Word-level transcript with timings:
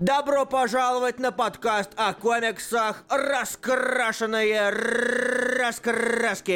Добро 0.00 0.44
пожаловать 0.44 1.18
на 1.20 1.30
подкаст 1.30 1.90
о 1.96 2.12
комиксах 2.14 3.04
«Раскрашенные 3.08 4.70
раскраски». 5.58 6.50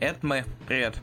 Это 0.00 0.18
мы. 0.22 0.44
Привет. 0.66 0.94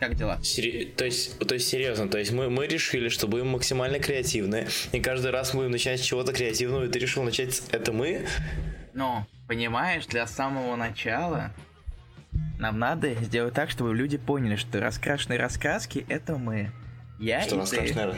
Как 0.00 0.14
дела? 0.14 0.38
Сери- 0.42 0.84
То 0.96 1.04
есть, 1.04 1.38
то 1.38 1.54
есть 1.54 1.68
серьезно, 1.68 2.08
то 2.08 2.18
есть 2.18 2.32
мы, 2.32 2.50
мы 2.50 2.66
решили, 2.66 3.08
что 3.08 3.26
будем 3.28 3.48
максимально 3.48 3.98
креативны, 3.98 4.66
и 4.92 5.00
каждый 5.00 5.30
раз 5.30 5.54
мы 5.54 5.60
будем 5.60 5.70
начинать 5.72 6.00
с 6.00 6.02
чего-то 6.02 6.32
креативного, 6.32 6.84
и 6.84 6.88
ты 6.88 6.98
решил 6.98 7.22
начать 7.22 7.54
с 7.54 7.62
«это 7.70 7.92
мы»? 7.92 8.26
Ну, 8.92 9.24
понимаешь, 9.48 10.06
для 10.06 10.26
самого 10.26 10.74
начала 10.76 11.52
нам 12.58 12.78
надо 12.78 13.14
сделать 13.14 13.54
так, 13.54 13.70
чтобы 13.70 13.94
люди 13.94 14.16
поняли, 14.16 14.56
что 14.56 14.80
раскрашенные 14.80 15.38
раскраски 15.38 16.04
это 16.08 16.36
мы. 16.36 16.72
Я 17.18 17.42
Что 17.42 17.56
и 17.56 17.58
раскрашенные, 17.58 18.16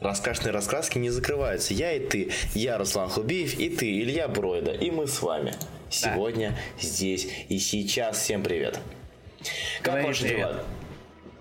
раскрашенные 0.00 0.52
раскраски 0.52 0.98
не 0.98 1.10
закрываются. 1.10 1.74
Я 1.74 1.92
и 1.92 2.06
ты, 2.06 2.30
я 2.54 2.78
Руслан 2.78 3.08
Хубиев, 3.08 3.58
и 3.58 3.68
ты, 3.68 4.00
Илья 4.00 4.28
Бройда, 4.28 4.72
и 4.72 4.90
мы 4.90 5.06
с 5.06 5.20
вами. 5.22 5.54
Сегодня, 5.88 6.56
здесь 6.80 7.28
и 7.48 7.58
сейчас. 7.58 8.18
Всем 8.18 8.42
привет. 8.42 8.78
Как 9.82 9.94
Говори 9.94 10.06
ваши 10.06 10.22
привет. 10.22 10.38
дела? 10.38 10.64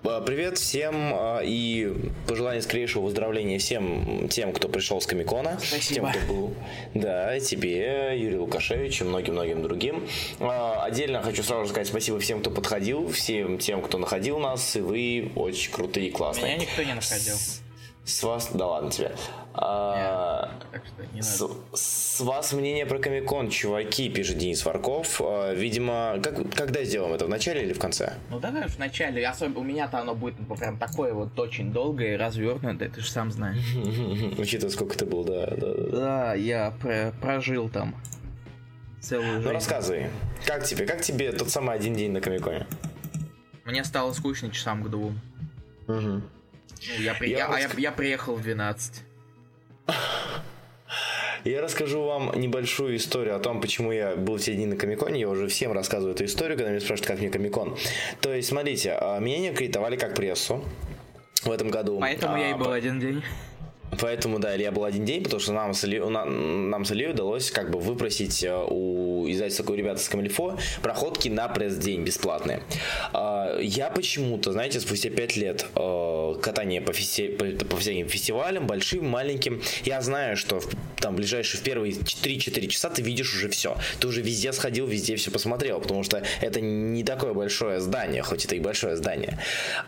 А, 0.03 0.21
Привет 0.21 0.57
всем 0.57 1.13
а, 1.13 1.41
и 1.43 1.93
пожелание 2.27 2.61
скорейшего 2.61 3.03
выздоровления 3.03 3.59
всем 3.59 4.27
тем, 4.29 4.53
кто 4.53 4.69
пришел 4.69 5.01
с 5.01 5.05
Комикона. 5.05 5.59
Спасибо. 5.61 6.11
Тем, 6.11 6.21
кто 6.23 6.33
был. 6.33 6.53
Да, 6.93 7.39
тебе, 7.39 8.17
Юрий 8.17 8.37
Лукашевич 8.37 9.01
и 9.01 9.03
многим-многим 9.03 9.61
другим. 9.61 10.07
А, 10.39 10.83
Отдельно 10.83 11.21
хочу 11.21 11.43
сразу 11.43 11.65
же 11.65 11.69
сказать 11.69 11.87
спасибо 11.87 12.19
всем, 12.19 12.39
кто 12.41 12.51
подходил, 12.51 13.11
всем 13.11 13.57
тем, 13.57 13.81
кто 13.81 13.97
находил 13.97 14.39
нас, 14.39 14.75
и 14.75 14.81
вы 14.81 15.31
очень 15.35 15.71
крутые 15.71 16.07
и 16.07 16.11
классные. 16.11 16.55
Меня 16.55 16.65
никто 16.65 16.83
не 16.83 16.93
находил. 16.93 17.35
С, 17.35 17.61
с 18.05 18.23
вас, 18.23 18.49
да 18.53 18.67
ладно 18.67 18.91
тебе. 18.91 19.11
А, 19.61 20.51
с, 21.19 22.19
вас 22.21 22.53
мнение 22.53 22.85
про 22.85 22.97
Комикон, 22.99 23.49
чуваки, 23.49 24.07
пишет 24.09 24.37
Денис 24.37 24.63
Варков. 24.63 25.19
А, 25.21 25.53
Видимо, 25.53 26.17
как, 26.23 26.49
когда 26.55 26.81
сделаем 26.85 27.13
это, 27.13 27.25
в 27.25 27.29
начале 27.29 27.63
или 27.63 27.73
в 27.73 27.79
конце? 27.79 28.13
Ну 28.29 28.39
давай 28.39 28.65
уж 28.67 28.75
вначале, 28.77 29.27
особенно 29.27 29.59
у 29.59 29.63
меня-то 29.63 29.99
оно 29.99 30.15
будет 30.15 30.35
ну, 30.47 30.55
прям 30.55 30.77
такое 30.77 31.13
вот 31.13 31.37
очень 31.37 31.73
долгое 31.73 32.13
и 32.13 32.17
развернутое, 32.17 32.87
ты 32.89 33.01
же 33.01 33.11
сам 33.11 33.31
знаешь. 33.31 33.59
Учитывая, 34.37 34.71
сколько 34.71 34.97
ты 34.97 35.05
был, 35.05 35.25
да, 35.25 35.47
да, 35.47 35.73
да. 35.73 35.89
Да, 35.99 36.33
я 36.35 36.71
про- 36.79 37.11
прожил 37.19 37.67
там 37.67 37.95
целую 39.01 39.27
Ну 39.33 39.41
жизнь. 39.41 39.53
рассказывай, 39.53 40.07
как 40.45 40.63
тебе, 40.63 40.85
как 40.85 41.01
тебе 41.01 41.33
тот 41.33 41.49
самый 41.49 41.75
один 41.75 41.95
день 41.95 42.11
на 42.11 42.21
Комиконе? 42.21 42.65
Мне 43.65 43.83
стало 43.83 44.13
скучно 44.13 44.51
часам 44.51 44.83
к 44.83 44.89
двум. 44.89 45.19
Ну, 45.87 46.21
я, 46.97 47.13
при- 47.13 47.31
Я 47.31 47.37
я- 47.39 47.47
а 47.47 47.59
я, 47.59 47.69
я 47.77 47.91
приехал 47.91 48.35
в 48.35 48.41
12. 48.41 49.03
Я 51.45 51.61
расскажу 51.61 52.03
вам 52.03 52.31
небольшую 52.35 52.97
историю 52.97 53.35
о 53.35 53.39
том, 53.39 53.61
почему 53.61 53.91
я 53.93 54.15
был 54.15 54.37
все 54.37 54.53
дни 54.55 54.65
на 54.65 54.75
Комиконе. 54.75 55.21
Я 55.21 55.29
уже 55.29 55.47
всем 55.47 55.71
рассказываю 55.71 56.13
эту 56.13 56.25
историю, 56.25 56.57
когда 56.57 56.69
меня 56.71 56.81
спрашивают, 56.81 57.07
как 57.07 57.19
мне 57.19 57.29
Комикон. 57.29 57.77
То 58.19 58.33
есть, 58.33 58.49
смотрите, 58.49 58.97
а, 58.99 59.19
меня 59.19 59.39
не 59.39 59.47
аккредитовали 59.49 59.95
как 59.95 60.15
прессу 60.15 60.63
в 61.43 61.49
этом 61.51 61.69
году. 61.69 61.97
Поэтому 62.01 62.37
я 62.37 62.49
и 62.49 62.53
А, 62.53 62.57
был 62.57 62.65
по- 62.65 62.73
один 62.75 62.99
день. 62.99 63.23
Поэтому, 64.01 64.39
да, 64.39 64.55
Илья 64.55 64.71
был 64.71 64.83
один 64.85 65.05
день, 65.05 65.23
потому 65.23 65.39
что 65.39 65.53
нам 65.53 65.73
с 65.73 65.83
Ильей, 65.83 65.99
на- 66.09 66.25
нам 66.25 66.85
с 66.85 66.91
Ильей 66.91 67.11
удалось 67.11 67.51
как 67.51 67.71
бы 67.71 67.79
выпросить 67.79 68.43
э, 68.43 68.53
у 68.69 69.27
издательства 69.29 69.69
у 69.71 69.75
ребят 69.75 69.99
с 70.01 70.07
Камильфо 70.09 70.57
проходки 70.81 71.29
на 71.29 71.47
пресс-день 71.47 72.03
бесплатные. 72.03 72.63
А, 73.13 73.57
Я 73.59 73.89
почему-то, 73.89 74.51
знаете, 74.51 74.79
спустя 74.79 75.09
пять 75.09 75.35
лет 75.35 75.65
э, 75.75 76.35
катания 76.41 76.81
по, 76.81 76.91
фести- 76.91 77.35
по, 77.35 77.65
по 77.65 77.77
всяким 77.77 78.07
фестивалям, 78.07 78.67
большим, 78.67 79.05
маленьким, 79.07 79.61
я 79.83 80.01
знаю, 80.01 80.37
что 80.37 80.59
в- 80.59 80.69
там 80.99 81.15
ближайшие 81.15 81.59
в 81.61 81.63
первые 81.63 81.93
3-4 81.93 82.67
часа 82.67 82.89
ты 82.89 83.01
видишь 83.01 83.33
уже 83.33 83.49
все. 83.49 83.75
Ты 83.99 84.07
уже 84.07 84.21
везде 84.21 84.51
сходил, 84.53 84.85
везде 84.87 85.15
все 85.15 85.31
посмотрел, 85.31 85.79
потому 85.79 86.03
что 86.03 86.21
это 86.41 86.59
не 86.61 87.03
такое 87.03 87.33
большое 87.33 87.79
здание, 87.79 88.21
хоть 88.23 88.45
это 88.45 88.55
и 88.55 88.59
большое 88.59 88.95
здание. 88.97 89.39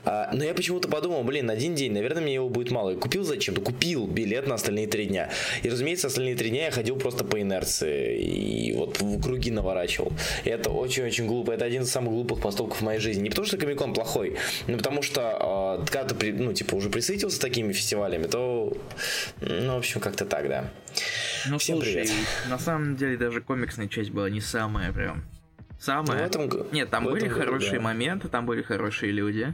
А, 0.06 0.30
Но 0.34 0.44
я 0.44 0.54
почему-то 0.54 0.88
подумал, 0.88 1.24
блин, 1.24 1.50
один 1.50 1.76
день, 1.76 1.92
наверное, 1.94 2.22
мне 2.22 2.34
его 2.36 2.50
будет 2.50 2.72
мало. 2.72 2.92
И 2.92 2.96
купил 2.96 3.24
зачем-то? 3.24 3.62
Купил 3.62 4.01
билет 4.08 4.48
на 4.48 4.56
остальные 4.56 4.88
три 4.88 5.06
дня. 5.06 5.30
И, 5.64 5.70
разумеется, 5.70 6.08
остальные 6.08 6.36
три 6.36 6.50
дня 6.50 6.66
я 6.66 6.72
ходил 6.72 6.98
просто 6.98 7.24
по 7.24 7.42
инерции 7.42 8.20
и 8.20 8.74
вот 8.74 9.00
в 9.00 9.22
круги 9.22 9.52
наворачивал. 9.52 10.14
И 10.44 10.50
это 10.50 10.70
очень-очень 10.70 11.28
глупо. 11.28 11.52
Это 11.52 11.66
один 11.66 11.84
из 11.84 11.92
самых 11.92 12.14
глупых 12.14 12.42
поступков 12.42 12.80
в 12.80 12.84
моей 12.84 13.00
жизни. 13.00 13.24
Не 13.24 13.30
потому 13.30 13.48
что 13.48 13.58
Комикон 13.58 13.94
плохой, 13.94 14.38
но 14.68 14.78
потому 14.78 15.02
что, 15.02 15.80
э, 15.82 15.92
когда 15.92 16.16
ты, 16.16 16.34
ну, 16.34 16.54
типа, 16.54 16.76
уже 16.76 16.90
присытился 16.90 17.40
такими 17.40 17.74
фестивалями, 17.74 18.28
то, 18.28 18.76
ну, 19.42 19.76
в 19.76 19.78
общем, 19.78 20.00
как-то 20.00 20.26
так, 20.26 20.48
да. 20.48 20.72
Ну 21.48 21.58
Всем 21.58 21.78
слушай, 21.78 22.04
привет. 22.04 22.12
на 22.50 22.60
самом 22.60 22.96
деле 22.96 23.18
даже 23.18 23.42
комиксная 23.42 23.88
часть 23.88 24.12
была 24.12 24.30
не 24.30 24.42
самая 24.42 24.92
прям. 24.92 25.24
Самая. 25.80 26.20
Ну, 26.20 26.24
этом 26.24 26.68
Нет, 26.72 26.92
там 26.92 27.06
были 27.06 27.26
этом 27.26 27.40
хорошие 27.40 27.80
да. 27.80 27.82
моменты, 27.82 28.28
там 28.28 28.46
были 28.46 28.62
хорошие 28.62 29.12
люди. 29.12 29.54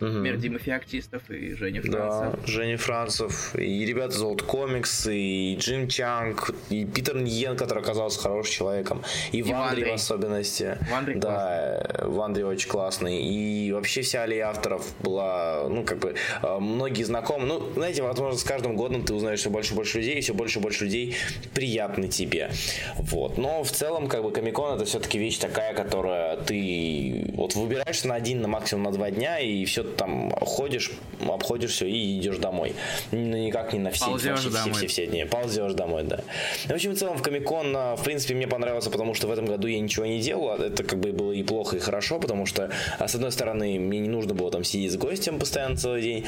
Мгм. 0.00 0.08
Например, 0.08 0.36
Дима 0.36 0.58
Феоктистов 0.58 1.22
и 1.30 1.54
Женя 1.54 1.80
Да, 1.82 1.90
Францев. 2.10 2.46
Женя 2.48 2.76
Францев, 2.76 3.54
и 3.56 3.86
ребята 3.86 4.14
из 4.14 4.22
Old 4.22 4.44
Comics, 4.46 5.10
и 5.10 5.56
Джим 5.56 5.88
Чанг, 5.88 6.50
и 6.68 6.84
Питер 6.84 7.16
Ньен, 7.16 7.56
который 7.56 7.82
оказался 7.82 8.20
хорошим 8.20 8.52
человеком, 8.52 9.02
и, 9.32 9.42
Вандри 9.42 9.54
Вандрий. 9.54 9.90
в 9.90 9.94
особенности. 9.94 10.76
Вандрий 10.90 11.14
да, 11.18 11.86
Вандри 12.02 12.42
очень 12.42 12.68
классный. 12.68 13.22
И 13.22 13.72
вообще 13.72 14.02
вся 14.02 14.24
аллея 14.24 14.48
авторов 14.48 14.84
была, 15.00 15.66
ну, 15.68 15.82
как 15.82 15.98
бы, 15.98 16.14
э, 16.42 16.58
многие 16.58 17.04
знакомы. 17.04 17.46
Ну, 17.46 17.72
знаете, 17.74 18.02
возможно, 18.02 18.38
с 18.38 18.44
каждым 18.44 18.76
годом 18.76 19.02
ты 19.02 19.14
узнаешь 19.14 19.40
все 19.40 19.48
больше 19.50 19.72
и 19.72 19.76
больше 19.76 19.98
людей, 19.98 20.18
и 20.18 20.20
все 20.20 20.34
больше 20.34 20.58
и 20.58 20.62
больше 20.62 20.84
людей 20.84 21.16
приятны 21.54 22.08
тебе. 22.08 22.50
Вот. 22.98 23.38
Но 23.38 23.64
в 23.64 23.70
целом, 23.70 24.08
как 24.08 24.22
бы, 24.22 24.30
Комикон 24.30 24.76
это 24.76 24.84
все-таки 24.84 25.18
вещь 25.18 25.38
такая, 25.38 25.72
которая 25.74 26.36
ты 26.36 27.30
вот 27.34 27.54
выбираешься 27.54 28.08
на 28.08 28.14
один, 28.14 28.42
на 28.42 28.48
максимум 28.48 28.84
на 28.84 28.92
два 28.92 29.10
дня, 29.10 29.38
и 29.40 29.64
все 29.64 29.75
там 29.84 30.30
ходишь, 30.40 30.90
обходишь 31.20 31.70
все 31.72 31.86
и 31.86 32.18
идешь 32.18 32.38
домой. 32.38 32.74
Ну, 33.12 33.18
никак 33.36 33.72
не 33.72 33.78
на 33.78 33.90
все, 33.90 34.16
все, 34.16 34.34
домой. 34.50 34.72
все, 34.74 34.86
все 34.86 35.06
дни. 35.06 35.24
Ползешь 35.24 35.72
домой, 35.74 36.04
да. 36.04 36.20
Ну, 36.66 36.72
в 36.72 36.74
общем, 36.74 36.92
в 36.92 36.98
целом, 36.98 37.16
в 37.16 37.22
Комикон, 37.22 37.74
а, 37.76 37.96
в 37.96 38.04
принципе, 38.04 38.34
мне 38.34 38.46
понравился, 38.46 38.90
потому 38.90 39.14
что 39.14 39.26
в 39.26 39.32
этом 39.32 39.46
году 39.46 39.66
я 39.68 39.80
ничего 39.80 40.06
не 40.06 40.20
делал. 40.20 40.50
а 40.50 40.56
Это 40.64 40.82
как 40.84 40.98
бы 41.00 41.12
было 41.12 41.32
и 41.32 41.42
плохо, 41.42 41.76
и 41.76 41.80
хорошо, 41.80 42.18
потому 42.18 42.46
что, 42.46 42.70
а, 42.98 43.08
с 43.08 43.14
одной 43.14 43.32
стороны, 43.32 43.78
мне 43.78 44.00
не 44.00 44.08
нужно 44.08 44.34
было 44.34 44.50
там 44.50 44.64
сидеть 44.64 44.92
с 44.92 44.96
гостем 44.96 45.38
постоянно 45.38 45.76
целый 45.76 46.02
день. 46.02 46.24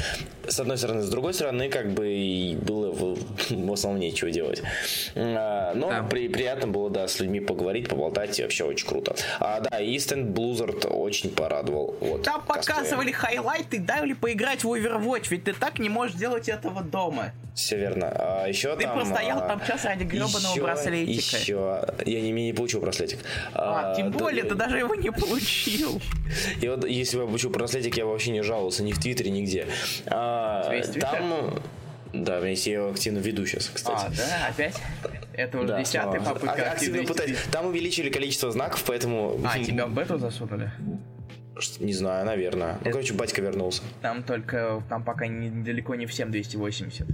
С 0.46 0.58
одной 0.60 0.78
стороны, 0.78 1.02
с 1.02 1.08
другой 1.08 1.34
стороны, 1.34 1.68
как 1.68 1.90
бы 1.92 2.56
было 2.62 2.90
в, 2.92 3.18
в 3.50 3.72
основном 3.72 4.00
нечего 4.00 4.30
делать. 4.30 4.62
Но 5.14 5.88
Да. 5.88 6.06
при- 6.08 6.28
приятно 6.28 6.68
было, 6.68 6.90
да, 6.90 7.08
с 7.08 7.20
людьми 7.20 7.40
поговорить, 7.40 7.88
поболтать, 7.88 8.38
и 8.38 8.42
вообще 8.42 8.64
очень 8.64 8.86
круто. 8.86 9.14
А, 9.40 9.60
да, 9.60 9.80
и 9.80 9.98
Стенд 9.98 10.30
Блузард 10.30 10.86
очень 10.88 11.30
порадовал. 11.30 11.94
Вот, 12.00 12.22
Там 12.22 12.42
косплеем. 12.42 12.78
показывали 12.78 13.12
хайлайты, 13.38 13.78
дали 13.78 14.12
поиграть 14.12 14.64
в 14.64 14.68
Overwatch, 14.68 15.26
ведь 15.30 15.44
ты 15.44 15.52
так 15.52 15.78
не 15.78 15.88
можешь 15.88 16.16
делать 16.16 16.48
этого 16.48 16.82
дома. 16.82 17.32
Все 17.54 17.76
верно. 17.76 18.12
А 18.14 18.46
еще 18.46 18.76
Ты 18.76 18.84
там... 18.84 18.98
простоял 18.98 19.38
а, 19.38 19.48
там 19.48 19.60
час 19.66 19.84
ради 19.84 20.04
гребаного 20.04 20.52
еще- 20.52 20.62
браслетика. 20.62 21.36
Еще. 21.36 21.84
Я 22.06 22.20
не, 22.20 22.30
не 22.30 22.52
получил 22.52 22.80
браслетик. 22.80 23.18
А, 23.52 23.94
тем 23.96 24.12
да, 24.12 24.18
более, 24.18 24.44
я- 24.44 24.48
ты 24.48 24.54
даже 24.54 24.78
его 24.78 24.94
не 24.94 25.10
получил. 25.10 26.00
И 26.60 26.68
вот 26.68 26.86
если 26.86 27.16
бы 27.16 27.22
я 27.22 27.26
получил 27.26 27.50
браслетик, 27.50 27.96
я 27.96 28.06
вообще 28.06 28.30
не 28.30 28.42
жаловался 28.42 28.82
ни 28.84 28.92
в 28.92 28.98
Твиттере, 29.00 29.30
нигде. 29.30 29.66
А, 30.06 30.70
там... 31.00 31.60
Да, 32.12 32.38
я 32.38 32.72
его 32.72 32.90
активно 32.90 33.18
веду 33.18 33.44
сейчас, 33.44 33.68
кстати. 33.68 34.06
А, 34.06 34.08
да, 34.10 34.46
опять? 34.48 34.76
Это 35.34 35.58
уже 35.58 35.68
Да, 35.68 35.84
снова. 35.84 36.14
попытка 36.20 36.70
А- 36.70 36.72
активно 36.72 37.04
пытаюсь. 37.04 37.36
Там 37.52 37.66
увеличили 37.66 38.08
количество 38.08 38.50
знаков, 38.50 38.82
поэтому... 38.86 39.38
А, 39.44 39.58
тебя 39.62 39.86
в 39.86 39.92
бету 39.94 40.16
засунули? 40.16 40.70
Не 41.80 41.92
знаю, 41.92 42.24
наверное. 42.26 42.78
Ну, 42.84 42.90
короче, 42.90 43.14
батька 43.14 43.40
вернулся. 43.42 43.82
Там 44.02 44.22
только, 44.22 44.82
там 44.88 45.02
пока 45.04 45.26
не- 45.26 45.50
далеко 45.64 45.94
не 45.94 46.06
всем 46.06 46.30
280 46.30 47.06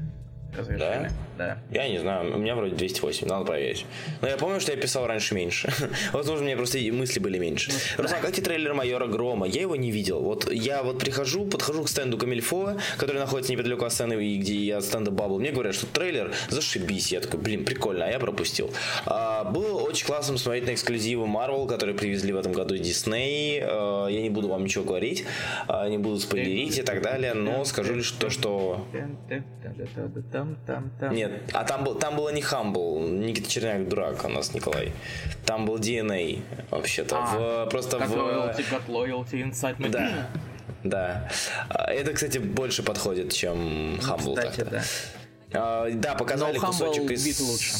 разрешили. 0.57 1.11
Да? 1.37 1.59
Я 1.71 1.89
не 1.89 1.99
знаю, 1.99 2.35
у 2.35 2.39
меня 2.39 2.55
вроде 2.55 2.77
208, 2.77 3.27
надо 3.27 3.45
проверить. 3.45 3.87
Но 4.21 4.29
я 4.29 4.37
помню, 4.37 4.61
что 4.61 4.73
я 4.73 4.79
писал 4.79 5.07
раньше 5.07 5.35
меньше. 5.35 5.73
Возможно, 6.13 6.45
у 6.45 6.47
меня 6.47 6.57
просто 6.57 6.79
мысли 6.93 7.19
были 7.19 7.39
меньше. 7.39 7.73
Руслан, 7.97 8.21
как 8.21 8.33
тебе 8.33 8.45
трейлер 8.45 8.75
майора 8.75 9.07
Грома? 9.07 9.47
Я 9.47 9.63
его 9.63 9.77
не 9.77 9.91
видел. 9.91 10.21
Вот 10.21 10.51
я 10.53 10.83
вот 10.83 10.99
прихожу, 10.99 11.47
подхожу 11.47 11.83
к 11.83 11.89
стенду 11.89 12.19
Камильфо, 12.19 12.77
который 12.97 13.19
находится 13.19 13.53
неподалеку 13.53 13.85
от 13.85 13.93
сцены, 13.93 14.15
и 14.25 14.39
где 14.39 14.55
я 14.55 14.79
от 14.79 14.85
стенда 14.85 15.11
Бабл. 15.11 15.39
Мне 15.39 15.51
говорят, 15.51 15.75
что 15.75 15.87
трейлер 15.87 16.33
зашибись. 16.49 17.13
Я 17.13 17.21
такой, 17.21 17.41
блин, 17.41 17.65
прикольно, 17.65 18.07
а 18.07 18.11
я 18.11 18.19
пропустил. 18.19 18.71
А, 19.07 19.45
было 19.45 19.81
очень 19.81 20.07
классно 20.07 20.39
смотреть 20.39 20.67
на 20.67 20.75
эксклюзивы 20.75 21.27
Marvel, 21.27 21.67
которые 21.67 21.97
привезли 21.97 22.33
в 22.33 22.37
этом 22.37 22.53
году 22.53 22.77
Disney. 22.77 23.61
А, 23.63 24.07
я 24.07 24.23
не 24.23 24.31
буду 24.31 24.49
вам 24.49 24.65
ничего 24.65 24.85
говорить, 24.85 25.25
а, 25.67 25.89
не 25.89 25.99
буду 25.99 26.19
спойлерить 26.21 26.79
и 26.79 26.83
так 26.83 27.03
далее, 27.03 27.35
но 27.35 27.65
скажу 27.65 27.95
лишь 27.95 28.11
то, 28.13 28.31
что... 28.31 28.87
там, 30.45 30.57
там, 30.67 30.91
там. 31.01 31.15
Нет, 31.15 31.33
а 31.53 31.65
там, 31.65 31.85
был, 31.85 31.95
там 31.95 32.17
было 32.17 32.31
не 32.31 32.43
Humble, 32.43 33.09
Никита 33.19 33.49
Черняк 33.51 33.89
дурак 33.89 34.25
у 34.25 34.29
нас, 34.29 34.53
Николай. 34.55 34.93
Там 35.47 35.65
был 35.67 35.77
DNA, 35.79 36.43
вообще-то. 36.71 37.17
А, 37.19 37.67
в, 37.67 37.71
просто 37.71 37.97
Got 37.97 38.07
в... 38.09 38.15
loyalty, 38.15 38.65
got 38.71 38.87
loyalty 38.89 39.43
inside 39.43 39.77
my 39.79 39.89
Да, 39.89 40.29
да. 40.83 41.29
А, 41.69 41.93
Это, 41.93 42.13
кстати, 42.13 42.39
больше 42.39 42.83
подходит, 42.83 43.33
чем 43.33 43.97
Humble. 43.97 44.37
кстати, 44.37 44.57
так-то. 44.57 44.71
да. 44.71 44.83
А, 45.55 45.91
Да, 45.91 46.15
показали 46.15 46.59
Но 46.59 46.67
кусочек 46.67 47.11
из... 47.11 47.25
бит 47.25 47.41
лучше. 47.41 47.75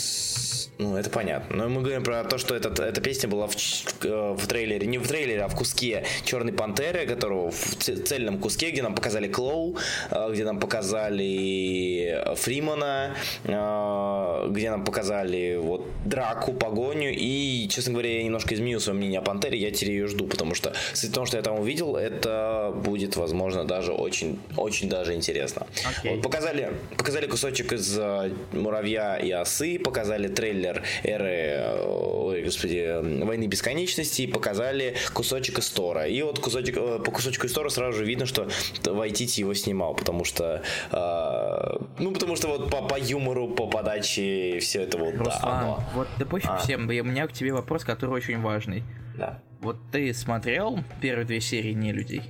Ну, 0.79 0.97
это 0.97 1.09
понятно. 1.09 1.57
Но 1.57 1.69
мы 1.69 1.83
говорим 1.83 2.03
про 2.03 2.25
то, 2.25 2.37
что 2.37 2.55
этот, 2.55 2.81
эта 2.81 3.01
песня 3.01 3.29
была 3.29 3.47
в, 3.47 3.55
э, 4.03 4.35
в 4.37 4.47
трейлере, 4.49 4.87
не 4.87 4.99
в 4.99 5.07
трейлере, 5.07 5.43
а 5.43 5.49
в 5.49 5.55
куске 5.55 6.05
Черной 6.25 6.53
Пантеры, 6.53 7.07
которого 7.07 7.53
в 7.53 7.77
цельном 7.77 8.39
куске, 8.39 8.71
где 8.71 8.83
нам 8.83 8.95
показали 8.95 9.29
Клоу, 9.29 9.77
э, 10.11 10.31
где 10.33 10.45
нам 10.45 10.59
показали 10.59 12.25
Фримана, 12.35 13.15
э, 13.45 14.49
где 14.51 14.71
нам 14.71 14.85
показали 14.85 15.57
вот 15.57 15.87
драку, 16.05 16.53
погоню. 16.53 17.13
И, 17.15 17.69
честно 17.71 17.93
говоря, 17.93 18.17
я 18.17 18.25
немножко 18.25 18.55
изменил 18.55 18.81
свое 18.81 18.99
мнение 18.99 19.21
о 19.21 19.23
Пантере, 19.23 19.57
я 19.57 19.71
теперь 19.71 19.93
ее 19.93 20.09
жду, 20.09 20.27
потому 20.27 20.57
что 20.57 20.73
с 20.93 21.09
того, 21.09 21.25
что 21.25 21.37
я 21.37 21.43
там 21.45 21.61
увидел, 21.61 21.95
это 21.95 22.73
будет, 22.75 23.15
возможно, 23.15 23.65
даже 23.65 23.93
очень, 23.93 24.41
очень 24.57 24.89
даже 24.89 25.15
интересно. 25.15 25.69
Окей. 25.99 26.17
Вот, 26.17 26.23
показали, 26.23 26.73
показали 26.97 27.27
кусочек 27.27 27.64
из 27.73 27.99
э, 27.99 28.33
Муравья 28.53 29.17
и 29.17 29.31
Осы, 29.31 29.79
показали 29.79 30.29
трейлер 30.29 30.83
эры, 31.03 31.31
э, 31.31 31.85
ой, 31.87 32.43
господи, 32.43 33.25
Войны 33.25 33.47
Бесконечности, 33.47 34.27
показали 34.27 34.97
кусочек 35.13 35.59
из 35.59 35.71
Тора. 35.71 36.07
И 36.07 36.23
вот 36.23 36.39
кусочек, 36.39 36.77
э, 36.77 36.99
по 37.05 37.11
кусочку 37.11 37.47
из 37.47 37.53
Тора 37.53 37.69
сразу 37.69 37.99
же 37.99 38.05
видно, 38.05 38.27
что 38.27 38.49
Вайтити 38.85 39.41
его 39.41 39.55
снимал, 39.55 39.95
потому 39.95 40.25
что, 40.25 40.63
э, 40.91 41.85
ну, 41.99 42.13
потому 42.13 42.37
что 42.37 42.49
вот 42.49 42.71
по, 42.71 42.83
по 42.83 42.99
юмору, 42.99 43.49
по 43.49 43.67
подаче, 43.67 44.59
все 44.61 44.83
это 44.83 44.99
вот, 44.99 45.17
да, 45.17 45.25
Руслан, 45.25 45.63
оно. 45.65 45.85
вот 45.95 46.09
да 46.19 46.27
пофиг 46.27 46.51
А. 46.51 46.59
всем, 46.59 46.91
и 46.91 47.01
у 47.01 47.05
меня 47.05 47.27
к 47.27 47.33
тебе 47.33 47.53
вопрос, 47.53 47.85
который 47.85 48.11
очень 48.11 48.41
важный. 48.41 48.83
Да. 49.17 49.41
Вот 49.61 49.77
ты 49.93 50.13
смотрел 50.13 50.81
первые 51.01 51.27
две 51.27 51.41
серии 51.41 51.73
«Не 51.73 51.93
людей»? 51.93 52.23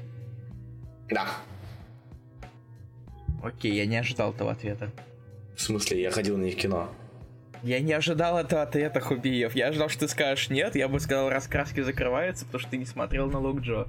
Да. 1.11 1.27
Окей, 3.43 3.75
я 3.75 3.87
не 3.87 3.97
ожидал 3.97 4.33
этого 4.33 4.53
ответа. 4.53 4.91
В 5.57 5.61
смысле, 5.61 6.03
я 6.03 6.11
ходил 6.11 6.37
на 6.37 6.45
них 6.45 6.55
в 6.55 6.59
кино. 6.59 6.89
Я 7.63 7.81
не 7.81 7.93
ожидал 7.93 8.39
этого 8.39 8.63
ответа, 8.63 9.01
Хубиев. 9.01 9.55
Я 9.55 9.69
ожидал, 9.69 9.89
что 9.89 10.01
ты 10.01 10.09
скажешь 10.09 10.51
нет, 10.51 10.75
я 10.77 10.87
бы 10.87 11.01
сказал, 11.01 11.31
раскраски 11.31 11.81
закрываются, 11.81 12.45
потому 12.45 12.61
что 12.61 12.71
ты 12.71 12.77
не 12.77 12.85
смотрел 12.85 13.31
на 13.31 13.39
Лук 13.39 13.61
Джо. 13.61 13.87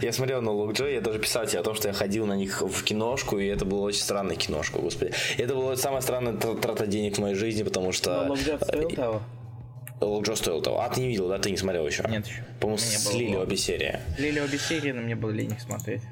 Я 0.00 0.12
смотрел 0.12 0.40
на 0.42 0.50
Лук 0.50 0.72
Джо, 0.72 0.86
я 0.86 1.00
даже 1.00 1.18
писал 1.18 1.46
тебе 1.46 1.60
о 1.60 1.62
том, 1.62 1.74
что 1.74 1.88
я 1.88 1.94
ходил 1.94 2.26
на 2.26 2.36
них 2.36 2.62
в 2.62 2.82
киношку, 2.84 3.38
и 3.38 3.46
это 3.46 3.64
была 3.64 3.82
очень 3.82 4.02
странная 4.02 4.36
киношка, 4.36 4.78
господи. 4.78 5.12
И 5.36 5.42
это 5.42 5.54
была 5.54 5.76
самая 5.76 6.00
странная 6.00 6.34
тр- 6.34 6.58
трата 6.60 6.86
денег 6.86 7.16
в 7.16 7.20
моей 7.20 7.34
жизни, 7.34 7.62
потому 7.62 7.92
что... 7.92 8.26
Лук 8.28 8.38
Джо 8.38 8.58
стоил 8.58 8.90
того? 8.90 9.22
Лук 10.00 10.26
Джо 10.26 10.34
стоил 10.34 10.62
того. 10.62 10.80
А, 10.80 10.88
ты 10.88 11.00
не 11.00 11.08
видел, 11.08 11.28
да? 11.28 11.38
Ты 11.38 11.50
не 11.50 11.56
смотрел 11.56 11.86
еще? 11.86 12.04
Нет 12.08 12.26
еще. 12.26 12.44
По-моему, 12.60 12.76
было 12.76 12.78
слили 12.78 13.36
обе 13.36 13.56
серии. 13.56 14.00
Лили 14.18 14.40
обе 14.40 14.58
серии, 14.58 14.92
но 14.92 15.02
мне 15.02 15.16
было 15.16 15.30
лень 15.30 15.52
их 15.52 15.60
смотреть. 15.60 16.02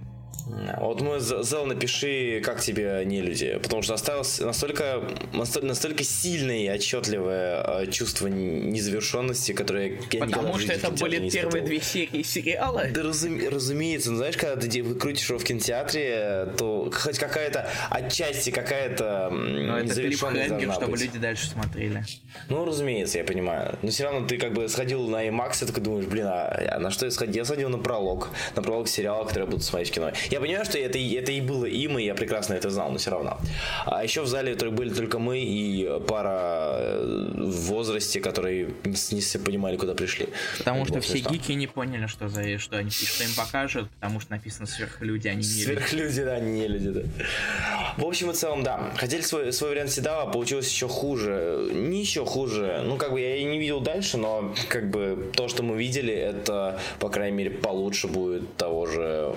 Вот 0.78 1.00
мы 1.00 1.20
Зел 1.20 1.66
напиши, 1.66 2.40
как 2.44 2.60
тебе 2.60 3.02
не 3.04 3.22
люди, 3.22 3.58
потому 3.62 3.82
что 3.82 3.94
осталось 3.94 4.40
настолько, 4.40 5.02
настолько, 5.32 5.66
настолько 5.68 6.04
сильное 6.04 6.58
и 6.58 6.68
отчетливое 6.68 7.82
э, 7.82 7.86
чувство 7.90 8.26
незавершенности, 8.26 9.52
которое 9.52 9.98
я 10.10 10.20
Потому 10.20 10.58
что 10.58 10.72
это 10.72 10.90
были 10.90 11.30
первые 11.30 11.62
две 11.62 11.80
серии 11.80 12.22
сериала. 12.22 12.84
Да 12.92 13.02
разуме- 13.02 13.48
разумеется, 13.48 14.10
ну, 14.10 14.16
знаешь, 14.16 14.36
когда 14.36 14.56
ты 14.60 14.94
крутишь 14.94 15.28
его 15.28 15.38
в 15.38 15.44
кинотеатре, 15.44 16.48
то 16.58 16.90
хоть 16.92 17.18
какая-то 17.18 17.68
отчасти 17.90 18.50
какая-то 18.50 19.30
Но 19.30 19.78
это 19.78 19.86
незавершенность 19.86 20.48
клипхенгер, 20.48 20.48
должна 20.48 20.74
чтобы 20.74 20.92
быть. 20.92 21.02
люди 21.02 21.18
дальше 21.18 21.46
смотрели. 21.48 22.04
Ну, 22.48 22.64
разумеется, 22.64 23.18
я 23.18 23.24
понимаю. 23.24 23.78
Но 23.82 23.90
все 23.90 24.04
равно 24.04 24.26
ты 24.26 24.38
как 24.38 24.52
бы 24.54 24.68
сходил 24.68 25.06
на 25.08 25.26
IMAX 25.28 25.62
и 25.62 25.66
такой 25.66 25.82
думаешь, 25.82 26.06
блин, 26.06 26.26
а, 26.26 26.48
а 26.76 26.78
на 26.78 26.90
что 26.90 27.04
я 27.06 27.10
сходил? 27.10 27.36
Я 27.36 27.44
сходил 27.44 27.68
на 27.68 27.78
пролог, 27.78 28.30
на 28.56 28.62
пролог 28.62 28.88
сериала, 28.88 29.24
который 29.24 29.44
я 29.44 29.50
буду 29.50 29.62
смотреть 29.62 29.90
в 29.90 29.92
кино. 29.92 30.12
Я 30.30 30.40
понимаю, 30.40 30.64
что 30.64 30.78
это, 30.78 30.98
и- 30.98 31.14
это 31.14 31.32
и 31.32 31.40
было 31.40 31.64
им, 31.66 31.98
и 31.98 32.04
я 32.04 32.14
прекрасно 32.14 32.54
это 32.54 32.70
знал, 32.70 32.90
но 32.90 32.98
все 32.98 33.10
равно. 33.10 33.38
А 33.86 34.02
еще 34.04 34.22
в 34.22 34.26
зале 34.26 34.54
были 34.54 34.90
только 34.90 35.18
мы 35.18 35.40
и 35.40 35.88
пара 36.06 36.76
э, 36.80 37.32
в 37.36 37.56
возрасте, 37.66 38.20
которые 38.20 38.66
не, 38.84 39.14
не 39.14 39.20
все 39.20 39.38
понимали, 39.38 39.76
куда 39.76 39.94
пришли. 39.94 40.28
Потому 40.58 40.82
Это 40.82 40.92
что 40.92 41.00
все 41.00 41.12
смешно. 41.18 41.30
гики 41.32 41.52
не 41.52 41.66
поняли, 41.66 42.06
что, 42.06 42.28
за, 42.28 42.58
что, 42.58 42.76
они, 42.76 42.90
что 42.90 43.24
им 43.24 43.30
покажут, 43.36 43.90
потому 43.90 44.20
что 44.20 44.30
написано 44.32 44.66
сверхлюди, 44.66 45.28
они 45.28 45.38
не 45.42 45.48
люди. 45.48 45.62
Сверхлюди, 45.64 46.24
да, 46.24 46.40
не 46.40 46.68
люди, 46.68 46.90
да. 46.90 47.02
В 47.96 48.04
общем 48.04 48.30
и 48.30 48.34
целом, 48.34 48.62
да. 48.62 48.92
Хотели 48.96 49.22
свой, 49.22 49.52
свой 49.52 49.70
вариант 49.70 49.90
седала, 49.90 50.30
получилось 50.30 50.70
еще 50.70 50.88
хуже. 50.88 51.68
Не 51.72 52.00
еще 52.00 52.24
хуже. 52.24 52.82
Ну, 52.84 52.96
как 52.96 53.12
бы 53.12 53.20
я 53.20 53.36
и 53.36 53.44
не 53.44 53.58
видел 53.58 53.80
дальше, 53.80 54.16
но 54.16 54.54
как 54.68 54.90
бы 54.90 55.30
то, 55.34 55.48
что 55.48 55.62
мы 55.62 55.76
видели, 55.76 56.12
это, 56.14 56.80
по 56.98 57.08
крайней 57.08 57.36
мере, 57.36 57.50
получше 57.50 58.08
будет 58.08 58.56
того 58.56 58.86
же 58.86 59.34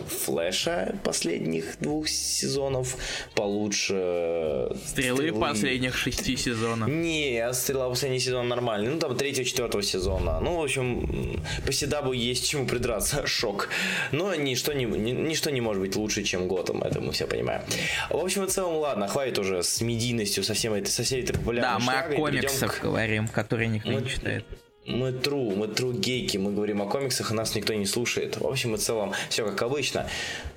Флэша 0.76 0.98
последних 1.04 1.80
двух 1.80 2.08
сезонов, 2.08 2.98
получше 3.36 4.70
Стрелы 4.88 5.32
последних 5.34 5.96
шести 5.98 6.36
сезонов. 6.38 6.90
не, 6.90 7.48
стрела 7.54 7.90
последний 7.90 8.20
сезон 8.20 8.48
нормальный. 8.48 8.90
Ну, 8.90 9.00
там 9.00 9.16
третьего, 9.16 9.46
четвертого 9.46 9.84
сезона. 9.84 10.40
Ну, 10.40 10.58
в 10.60 10.64
общем, 10.64 11.42
по 11.66 11.72
Седабу 11.72 12.12
есть 12.14 12.48
чему 12.48 12.66
придраться. 12.68 13.26
Шок. 13.36 13.70
Но 14.12 14.34
ничто 14.36 14.74
не, 14.74 14.86
ни- 14.86 15.12
ничто 15.12 15.50
не 15.50 15.62
может 15.62 15.82
быть 15.82 15.96
лучше, 15.96 16.24
чем 16.24 16.48
Готэм. 16.48 16.84
Это 16.84 17.02
мы 17.02 17.12
все 17.12 17.28
понимаем. 17.28 17.62
В 18.10 18.18
общем 18.18 18.44
и 18.46 18.48
целом, 18.50 18.76
ладно, 18.78 19.08
хватит 19.08 19.40
уже 19.40 19.64
с 19.64 19.82
медийностью, 19.82 20.44
со, 20.44 20.54
всем 20.54 20.74
этой, 20.74 20.90
со 20.90 21.04
всей 21.04 21.24
этой 21.24 21.34
популярной 21.34 21.80
Да, 21.80 21.86
мы 21.86 21.94
о 21.94 22.16
комиксах 22.16 22.80
к- 22.80 22.84
говорим, 22.84 23.28
которые 23.28 23.68
никто 23.68 23.90
Мы- 23.92 24.02
не 24.02 24.10
читает. 24.10 24.46
Мы 24.86 25.12
тру, 25.12 25.52
мы 25.56 25.68
тру 25.68 25.94
гейки, 25.94 26.38
мы 26.38 26.52
говорим 26.54 26.82
о 26.82 26.86
комиксах, 26.86 27.32
и 27.32 27.34
нас 27.34 27.56
никто 27.56 27.74
не 27.74 27.86
слушает. 27.88 28.38
В 28.38 28.46
общем 28.46 28.76
и 28.76 28.78
целом, 28.78 29.14
все 29.30 29.46
как 29.46 29.62
обычно. 29.64 30.08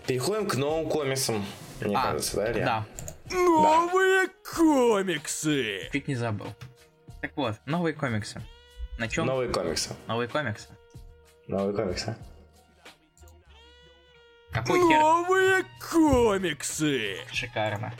Переходим 0.06 0.46
к 0.46 0.54
новым 0.56 0.88
комиксам. 0.88 1.44
Мне 1.80 1.96
А, 1.96 2.02
кажется, 2.02 2.36
да, 2.36 2.52
Илья? 2.52 2.64
да, 2.64 2.86
Новые 3.30 4.28
комиксы! 4.54 5.88
чуть 5.92 6.08
не 6.08 6.14
забыл. 6.14 6.48
Так 7.22 7.32
вот, 7.36 7.54
новые 7.66 7.94
комиксы. 7.94 8.42
На 8.98 9.08
чем 9.08 9.26
Новые 9.26 9.50
комиксы. 9.50 9.94
новые 10.06 10.28
комиксы? 10.28 10.68
Новые 11.46 11.74
комиксы. 11.74 12.16
Какой 14.52 14.78
хер? 14.80 15.00
Новые 15.00 15.64
комиксы! 15.90 17.16
Шикарно. 17.32 17.94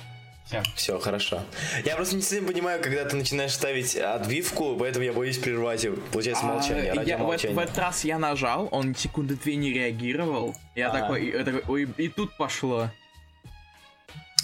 Все. 0.49 0.63
Все, 0.75 0.99
хорошо. 0.99 1.43
Я 1.85 1.95
просто 1.97 2.17
не 2.17 2.23
совсем 2.23 2.47
понимаю, 2.47 2.83
когда 2.83 3.05
ты 3.05 3.17
начинаешь 3.17 3.53
ставить 3.53 3.95
отбивку, 3.97 4.77
поэтому 4.79 5.05
я 5.05 5.13
боюсь 5.13 5.37
прервать. 5.37 5.87
Получается 6.11 6.45
молчание, 6.47 6.93
А, 6.93 7.03
я, 7.03 7.19
в, 7.19 7.27
в 7.27 7.59
этот 7.59 7.77
раз 7.79 8.05
я 8.05 8.19
нажал, 8.19 8.67
он 8.71 8.95
секунды 8.95 9.35
две 9.35 9.57
не 9.57 9.73
реагировал. 9.75 10.57
Я 10.75 10.89
Ага. 10.89 11.01
такой, 11.01 11.31
я 11.31 11.45
такой, 11.45 11.63
ой, 11.69 11.89
и 11.99 12.09
тут 12.09 12.35
пошло. 12.39 12.89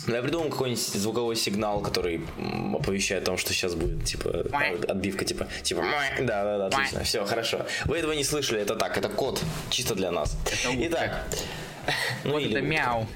Ну, 0.07 0.15
Я 0.15 0.21
придумал 0.21 0.51
какой-нибудь 0.51 0.83
звуковой 0.83 1.35
сигнал, 1.37 1.81
который 1.81 2.21
оповещает 2.75 3.23
о 3.23 3.27
том, 3.27 3.39
что 3.39 3.55
сейчас 3.55 3.75
будет, 3.75 4.05
типа, 4.05 4.45
отбивка, 4.87 5.25
типа, 5.25 5.49
типа, 5.63 5.83
да, 6.21 6.45
да, 6.45 6.59
да, 6.59 6.67
отлично, 6.67 7.03
все, 7.05 7.25
хорошо. 7.25 7.65
Вы 7.87 7.97
этого 7.99 8.13
не 8.13 8.25
слышали, 8.25 8.61
это 8.61 8.77
так, 8.77 8.99
это 8.99 9.09
код, 9.09 9.43
чисто 9.71 9.95
для 9.95 10.11
нас. 10.11 10.37
Это 10.45 10.69
утка. 10.69 10.87
Итак, 10.87 11.27
ну 12.25 12.33
Вот 12.33 12.39
или 12.43 12.51
это 12.51 12.59
утка. 12.59 12.69
мяу. 12.69 13.07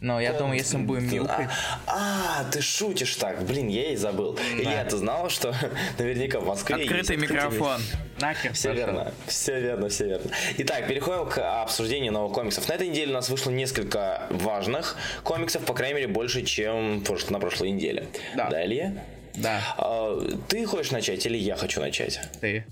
Но 0.00 0.20
я 0.20 0.32
думаю, 0.32 0.56
если 0.58 0.76
мы 0.76 0.84
будем 0.84 1.12
мяукать... 1.12 1.48
А, 1.86 2.40
а, 2.40 2.44
ты 2.52 2.60
шутишь 2.60 3.16
так, 3.16 3.42
блин, 3.44 3.66
я 3.68 3.90
и 3.92 3.96
забыл. 3.96 4.38
Илья, 4.56 4.84
ты 4.84 4.96
знал, 4.96 5.28
что 5.28 5.52
наверняка 5.98 6.38
в 6.38 6.46
Москве 6.46 6.76
есть 6.76 6.88
Открытый 6.90 7.16
микрофон. 7.16 7.80
ми- 7.80 8.20
Нахер 8.22 8.52
Все 8.52 8.72
верно, 8.72 9.12
все 9.26 9.60
верно, 9.60 9.88
все 9.88 10.06
верно. 10.06 10.30
Итак, 10.58 10.86
переходим 10.86 11.28
к 11.28 11.62
обсуждению 11.62 12.12
новых 12.12 12.32
комиксов. 12.32 12.68
На 12.68 12.74
этой 12.74 12.88
неделе 12.88 13.10
у 13.10 13.14
нас 13.14 13.28
вышло 13.28 13.50
несколько 13.50 14.26
важных 14.30 14.96
комиксов, 15.24 15.64
по 15.64 15.74
крайней 15.74 15.94
мере, 15.94 16.08
больше, 16.08 16.42
чем 16.44 17.02
на 17.30 17.40
прошлой 17.40 17.70
неделе. 17.72 18.06
Да. 18.36 18.48
Да, 18.50 18.64
Илья? 18.64 18.92
Да, 19.34 19.60
А, 19.76 20.18
Ты 20.48 20.64
хочешь 20.66 20.90
начать 20.92 21.24
или 21.26 21.36
я 21.36 21.56
хочу 21.56 21.80
начать? 21.80 22.20
ты. 22.40 22.64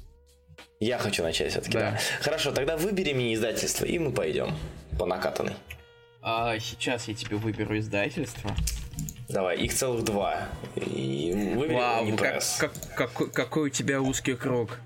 Я 0.79 0.99
хочу 0.99 1.23
начать 1.23 1.51
все-таки, 1.53 1.73
Да. 1.79 1.93
да. 1.93 1.99
Хорошо, 2.21 2.53
тогда 2.53 2.77
выбери 2.77 3.15
мне 3.15 3.35
издательство, 3.35 3.85
и 3.87 3.99
мы 3.99 4.13
пойдем 4.13 4.55
по 4.99 5.07
накатанной. 5.07 5.55
А, 6.29 6.59
сейчас 6.59 7.07
я 7.07 7.15
тебе 7.15 7.37
выберу 7.37 7.79
издательство. 7.79 8.51
Давай, 9.29 9.59
их 9.59 9.73
целых 9.73 10.05
два. 10.05 10.49
И 10.75 11.53
выбери 11.55 11.77
Вау, 11.77 12.17
как, 12.17 12.43
как- 12.59 12.95
какой, 12.97 13.31
какой 13.31 13.63
у 13.67 13.69
тебя 13.69 14.03
узкий 14.03 14.35
круг. 14.35 14.81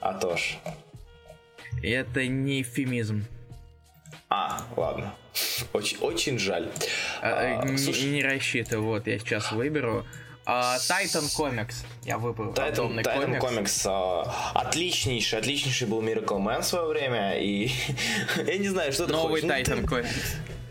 А 0.00 0.12
то 0.12 0.36
ж. 0.36 0.58
Это 1.82 2.26
не 2.26 2.60
эвфемизм. 2.60 3.24
А, 4.28 4.60
ладно. 4.76 5.14
Очень, 5.72 5.96
очень 6.00 6.38
жаль. 6.38 6.68
А, 7.22 7.60
А, 7.62 7.64
не, 7.64 7.78
слушай, 7.78 8.10
не 8.10 8.22
рассчитывай, 8.22 8.84
вот, 8.84 9.06
я 9.06 9.18
сейчас 9.18 9.52
выберу. 9.52 10.04
А, 10.52 10.76
Titan 10.78 11.22
Comics. 11.36 11.74
Я 12.04 12.18
выбрал 12.18 12.52
Titan 12.52 13.38
комикс. 13.38 13.82
А, 13.86 14.52
отличнейший, 14.54 15.38
отличнейший 15.38 15.86
был 15.86 16.02
Miracle 16.02 16.38
Man 16.42 16.60
в 16.62 16.64
свое 16.64 16.86
время, 16.88 17.38
и 17.38 17.70
я 18.46 18.58
не 18.58 18.68
знаю, 18.68 18.92
что 18.92 19.06
ты 19.06 19.12
Новый. 19.12 19.42
Ну, 19.42 19.48
ты- 19.48 19.72
Comics. 19.72 20.06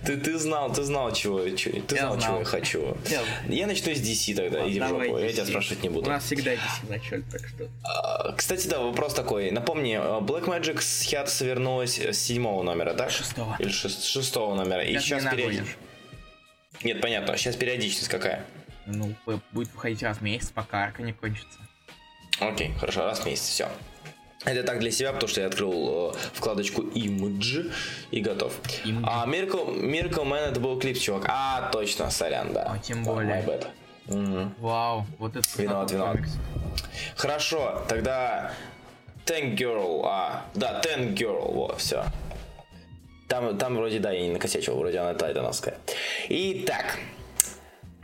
Ты, 0.06 0.16
ты 0.16 0.38
знал, 0.38 0.72
ты 0.74 0.84
знал, 0.84 1.12
чего, 1.12 1.48
чего 1.50 1.80
ты 1.82 1.96
Я 1.96 2.02
знал, 2.04 2.14
знал. 2.20 2.30
чего 2.30 2.40
я 2.40 2.46
хочу. 2.46 2.98
Я- 3.10 3.22
Я 3.54 3.68
начну 3.68 3.94
с 3.94 4.00
DC 4.00 4.34
тогда, 4.36 4.68
иди 4.68 4.80
в 4.80 4.88
жопу, 4.88 5.18
я 5.18 5.32
тебя 5.32 5.44
DC. 5.44 5.48
спрашивать 5.50 5.84
не 5.84 5.90
буду. 5.90 6.08
У 6.08 6.10
нас 6.14 6.24
всегда 6.24 6.54
DC 6.54 6.86
в 6.86 6.90
начале, 6.90 7.24
так 7.32 7.42
что... 7.48 7.68
А, 7.84 8.32
Кстати, 8.34 8.68
да, 8.68 8.80
вопрос 8.80 9.14
такой. 9.14 9.52
Напомни, 9.52 9.96
э, 9.98 10.20
Black 10.22 10.46
Magic 10.46 10.82
с 10.82 11.04
Хиатуса 11.04 11.44
вернулась 11.46 12.00
с 12.00 12.18
седьмого 12.18 12.64
номера, 12.64 12.94
так? 12.94 13.12
Шестого. 13.12 13.56
Или 13.60 13.70
шест- 13.70 14.04
шестого 14.06 14.56
номера. 14.56 14.84
И 14.84 14.94
Сейчас 14.94 15.04
сейчас 15.04 15.24
не 15.24 15.30
периодичность. 15.32 15.76
нагонишь. 15.76 16.84
Нет, 16.86 17.02
понятно. 17.02 17.34
А 17.34 17.38
сейчас 17.38 17.56
периодичность 17.58 18.08
какая? 18.08 18.46
Ну, 18.86 19.14
будет 19.52 19.74
выходить 19.74 20.04
раз 20.04 20.18
в 20.18 20.22
месяц, 20.22 20.50
пока 20.50 20.84
арка 20.86 21.04
не 21.04 21.14
кончится. 21.14 21.60
Окей, 22.40 22.74
хорошо, 22.80 23.06
раз 23.06 23.20
в 23.20 23.26
месяц, 23.26 23.48
все. 23.48 23.70
Это 24.46 24.64
так 24.64 24.80
для 24.80 24.90
себя, 24.92 25.12
потому 25.12 25.28
что 25.30 25.42
я 25.42 25.48
открыл 25.48 26.12
э, 26.14 26.18
вкладочку 26.34 26.84
Image 26.84 27.74
и 28.12 28.22
готов. 28.22 28.58
Image. 28.86 29.04
А 29.06 29.28
Miracle, 29.28 29.82
Miracle 29.82 30.24
Man 30.26 30.52
это 30.52 30.60
был 30.62 30.80
клип, 30.80 30.98
чувак. 30.98 31.26
А, 31.28 31.70
точно, 31.74 32.10
сорян, 32.10 32.54
да. 32.54 32.72
А, 32.76 32.80
тем 32.80 33.04
более. 33.04 33.44
bad. 33.44 33.68
Мгм. 34.08 34.56
Вау, 34.60 35.06
вот 35.18 35.36
это 35.36 35.48
Виноват, 35.62 35.92
виноват. 35.92 36.16
комикса. 36.16 36.40
Хорошо, 37.18 37.84
тогда 37.90 38.54
Tank 39.26 39.56
Girl, 39.58 40.02
а, 40.06 40.46
да, 40.56 40.82
Tank 40.82 41.16
Girl, 41.16 41.52
вот, 41.54 41.80
все. 41.82 42.06
Там, 43.28 43.58
там 43.58 43.76
вроде, 43.76 44.00
да, 44.00 44.12
я 44.12 44.22
не 44.22 44.32
накосячил, 44.32 44.78
вроде 44.78 45.00
она 45.00 45.14
тайтановская. 45.14 45.78
Итак, 46.30 46.98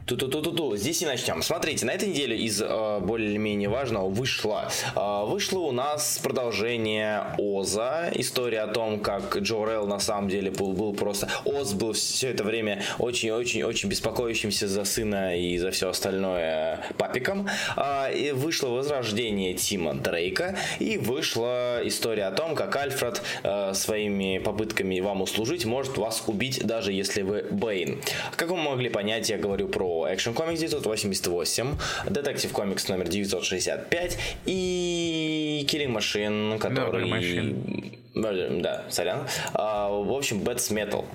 Ту-ту-ту-ту-ту. 0.06 0.76
Здесь 0.76 1.02
и 1.02 1.06
начнем. 1.08 1.42
Смотрите, 1.42 1.84
на 1.84 1.90
этой 1.90 2.10
неделе 2.10 2.38
из 2.38 2.62
э, 2.62 3.00
более-менее 3.00 3.70
важного 3.70 4.08
вышло, 4.08 4.70
э, 4.96 5.26
вышло 5.26 5.62
у 5.62 5.72
нас 5.72 6.20
продолжение 6.22 7.24
Оза. 7.40 8.12
История 8.14 8.62
о 8.62 8.68
том, 8.68 9.00
как 9.00 9.36
Джо 9.36 9.66
Релл 9.66 9.88
на 9.88 9.98
самом 9.98 10.30
деле 10.30 10.52
был, 10.52 10.74
был 10.74 10.94
просто... 10.94 11.28
Оз 11.44 11.74
был 11.74 11.94
все 11.94 12.30
это 12.30 12.44
время 12.44 12.84
очень-очень-очень 13.00 13.90
беспокоящимся 13.90 14.68
за 14.68 14.84
сына 14.84 15.36
и 15.40 15.58
за 15.58 15.72
все 15.72 15.90
остальное 15.90 16.86
папиком. 17.00 17.48
А, 17.76 18.08
и 18.12 18.32
вышло 18.32 18.70
возрождение 18.70 19.56
Тима 19.56 19.96
Дрейка. 19.96 20.56
И 20.78 21.00
вышла 21.00 21.80
история 21.84 22.26
о 22.26 22.32
том, 22.32 22.54
как 22.54 22.76
Альфред 22.76 23.24
э, 23.42 23.74
своими 23.74 24.38
попытками 24.38 25.00
вам 25.00 25.24
услужить 25.24 25.66
может 25.66 25.98
вас 25.98 26.22
убить, 26.28 26.64
даже 26.64 26.92
если 26.92 27.24
вы 27.24 27.48
Бэйн. 27.50 28.04
Как 28.36 28.52
вы 28.52 28.58
могли 28.58 28.90
понять, 28.90 29.32
я 29.32 29.40
говорю 29.40 29.68
про 29.68 29.95
Action 30.04 30.36
Comics 30.36 30.60
988, 30.60 31.78
Detective 32.08 32.52
Comics 32.52 32.90
номер 32.90 33.08
965 33.08 34.18
и 34.46 35.66
Killing 35.70 35.96
Machine, 35.96 36.60
который... 36.60 37.10
Machine. 37.10 38.62
Да, 38.62 38.84
сорян. 38.90 39.28
А, 39.54 39.90
в 39.90 40.12
общем, 40.12 40.42
Bats 40.42 40.72
Metal, 40.72 41.06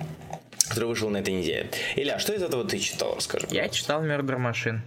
который 0.69 0.85
вышел 0.85 1.09
на 1.09 1.17
этой 1.17 1.33
неделе. 1.33 1.69
Илья, 1.95 2.19
что 2.19 2.33
из 2.33 2.43
этого 2.43 2.63
ты 2.63 2.79
читал, 2.79 3.15
расскажи. 3.15 3.47
Я 3.51 3.69
читал 3.69 4.03
Murder 4.03 4.37
Machine. 4.37 4.79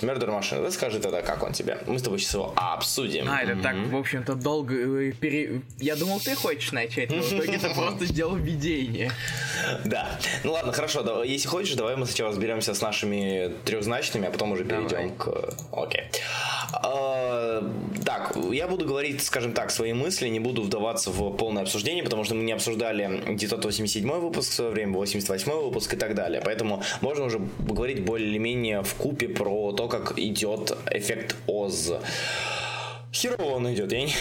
Murder 0.00 0.28
Machine, 0.28 0.64
расскажи 0.64 1.00
тогда, 1.00 1.22
как 1.22 1.42
он 1.42 1.52
тебе. 1.52 1.78
Мы 1.86 1.98
с 1.98 2.02
тобой 2.02 2.18
сейчас 2.18 2.34
его 2.34 2.52
обсудим. 2.56 3.26
А, 3.28 3.42
это 3.42 3.56
так, 3.62 3.76
в 3.76 3.96
общем-то, 3.96 4.34
долго 4.34 4.74
э, 4.74 5.12
пере... 5.12 5.62
Я 5.78 5.96
думал, 5.96 6.20
ты 6.20 6.34
хочешь 6.34 6.72
начать, 6.72 7.10
но 7.10 7.22
в 7.22 7.32
итоге 7.32 7.58
ты 7.58 7.68
просто 7.74 8.04
сделал 8.06 8.36
введение. 8.36 9.10
Да. 9.84 10.18
Ну 10.44 10.52
ладно, 10.52 10.72
хорошо. 10.72 11.22
Если 11.24 11.48
хочешь, 11.48 11.74
давай 11.74 11.96
мы 11.96 12.06
сначала 12.06 12.30
разберемся 12.30 12.74
с 12.74 12.80
нашими 12.80 13.52
трехзначными, 13.64 14.28
а 14.28 14.30
потом 14.30 14.52
уже 14.52 14.64
перейдем 14.64 15.14
к. 15.16 15.54
Окей. 15.72 16.02
А, 16.72 17.62
Так, 18.04 18.36
я 18.52 18.68
буду 18.68 18.84
говорить, 18.86 19.22
скажем 19.22 19.52
так, 19.52 19.70
свои 19.70 19.92
мысли, 19.92 20.28
не 20.28 20.40
буду 20.40 20.62
вдаваться 20.62 21.10
в 21.10 21.36
полное 21.36 21.62
обсуждение, 21.62 22.04
потому 22.04 22.24
что 22.24 22.34
мы 22.34 22.44
не 22.44 22.52
обсуждали 22.52 23.34
987 23.34 24.10
выпуск 24.20 24.50
в 24.50 24.54
свое 24.54 24.70
время, 24.70 24.92
88 24.92 25.52
выпуск 25.52 25.94
и 25.94 25.96
так 25.96 26.14
далее. 26.14 26.42
Поэтому 26.44 26.82
можно 27.00 27.24
уже 27.24 27.40
говорить 27.58 28.04
более-менее 28.04 28.82
в 28.82 28.94
купе 28.94 29.28
про 29.28 29.72
то, 29.72 29.85
как 29.88 30.18
идет 30.18 30.76
эффект 30.90 31.36
Оз. 31.46 31.92
Херово 33.12 33.54
он 33.54 33.72
идет, 33.72 33.92
я 33.92 34.02
не... 34.02 34.12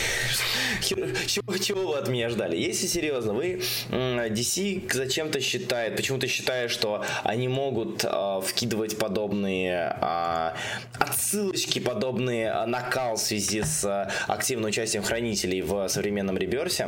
Хер- 0.81 1.13
Чего, 1.27 1.57
чего 1.57 1.87
вы 1.87 1.97
от 1.97 2.07
меня 2.07 2.29
ждали? 2.29 2.55
Если 2.55 2.87
серьезно, 2.87 3.33
вы 3.33 3.61
DC 3.89 4.93
зачем-то 4.93 5.41
считает, 5.41 5.97
почему-то 5.97 6.27
считает, 6.27 6.71
что 6.71 7.03
они 7.23 7.49
могут 7.49 8.05
а, 8.05 8.39
вкидывать 8.39 8.97
подобные 8.97 9.97
а, 9.99 10.55
отсылочки, 10.93 11.79
подобные 11.79 12.51
а, 12.51 12.65
накал 12.67 13.15
в 13.17 13.19
связи 13.19 13.63
с 13.63 14.09
активным 14.27 14.69
участием 14.69 15.03
хранителей 15.03 15.61
в 15.61 15.87
современном 15.89 16.37
реберсе. 16.37 16.87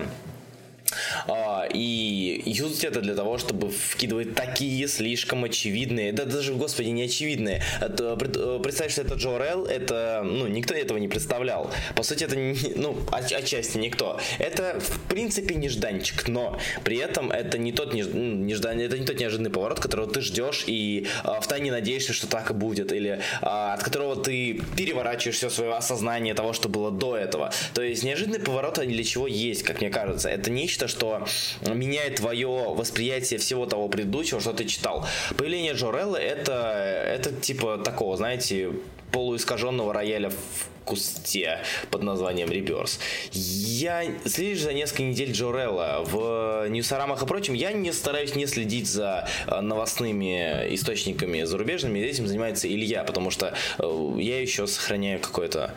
А, 1.28 1.68
и 1.74 2.42
юзать 2.46 2.86
это 2.86 3.02
для 3.02 3.16
того, 3.16 3.38
чтобы 3.38 3.70
вкидывать 3.70 4.36
такие 4.36 4.88
слишком 4.88 5.44
очевидные, 5.44 6.12
да 6.14 6.26
даже, 6.26 6.54
господи, 6.54 6.90
не 6.90 7.04
очевидные. 7.04 7.62
Пред- 7.80 8.38
э, 8.38 8.60
представь, 8.64 8.92
что 8.92 9.02
это 9.02 9.16
Джо 9.16 9.38
Релл, 9.38 9.66
это, 9.66 10.22
ну, 10.24 10.48
никто 10.48 10.74
этого 10.74 10.98
не 10.98 11.08
представлял. 11.08 11.72
По 11.96 12.04
сути, 12.04 12.24
это, 12.24 12.36
ну, 12.80 12.98
от- 13.12 13.32
отчасти 13.32 13.78
никто. 13.78 14.20
Это, 14.40 14.80
в 14.80 15.10
принципе, 15.10 15.56
нежданчик, 15.56 16.28
но 16.28 16.58
при 16.84 16.98
этом 16.98 17.32
это 17.32 17.58
не 17.58 17.72
тот, 17.72 17.94
неж- 17.94 18.12
ну, 18.14 18.36
неждан, 18.36 18.80
это 18.80 18.98
не 18.98 19.06
тот 19.06 19.20
неожиданный 19.20 19.50
поворот, 19.52 19.80
которого 19.80 20.08
ты 20.10 20.22
ждешь 20.22 20.64
и 20.68 21.08
а, 21.24 21.40
втайне 21.42 21.72
надеешься, 21.72 22.14
что 22.14 22.28
так 22.28 22.50
и 22.52 22.54
будет, 22.54 22.92
или 22.92 23.20
а, 23.42 23.74
от 23.74 23.84
которого 23.84 24.16
ты 24.16 24.62
переворачиваешь 24.76 25.38
все 25.38 25.50
свое 25.50 25.74
осознание 25.74 26.34
того, 26.34 26.54
что 26.54 26.70
было 26.70 26.92
до 26.92 27.18
этого. 27.18 27.52
То 27.74 27.82
есть 27.82 28.04
неожиданный 28.04 28.40
поворот 28.40 28.76
для 28.78 29.04
чего 29.04 29.28
есть, 29.28 29.64
как 29.64 29.82
мне 29.82 29.90
кажется. 29.90 30.30
Это 30.30 30.52
нечто, 30.52 30.77
что 30.86 31.26
меняет 31.66 32.18
твое 32.18 32.48
восприятие 32.48 33.40
всего 33.40 33.66
того 33.66 33.90
предыдущего, 33.90 34.40
что 34.40 34.54
ты 34.54 34.66
читал. 34.66 35.08
Появление 35.38 35.74
Джорелла 35.74 36.18
это, 36.18 36.74
это 37.08 37.32
типа 37.32 37.78
такого, 37.80 38.18
знаете, 38.18 38.72
полуискаженного 39.12 39.94
рояля 39.94 40.30
в 40.30 40.70
кусте 40.88 41.60
под 41.92 42.04
названием 42.04 42.50
Rebirth. 42.50 43.00
Я 43.32 44.04
следишь 44.26 44.62
за 44.62 44.74
несколько 44.74 45.04
недель 45.04 45.32
Джорелла 45.34 46.04
в 46.06 46.68
Ньюсарамах 46.70 47.24
и 47.24 47.26
прочем. 47.26 47.54
Я 47.54 47.74
не 47.74 47.92
стараюсь 47.92 48.36
не 48.36 48.46
следить 48.48 48.88
за 48.88 49.28
э, 49.48 49.60
новостными 49.60 50.74
источниками 50.74 51.44
зарубежными. 51.44 52.00
Этим 52.00 52.28
занимается 52.28 52.68
Илья, 52.68 53.04
потому 53.04 53.32
что 53.32 53.54
э, 53.80 54.16
я 54.18 54.42
еще 54.42 54.66
сохраняю 54.66 55.20
какое-то 55.20 55.76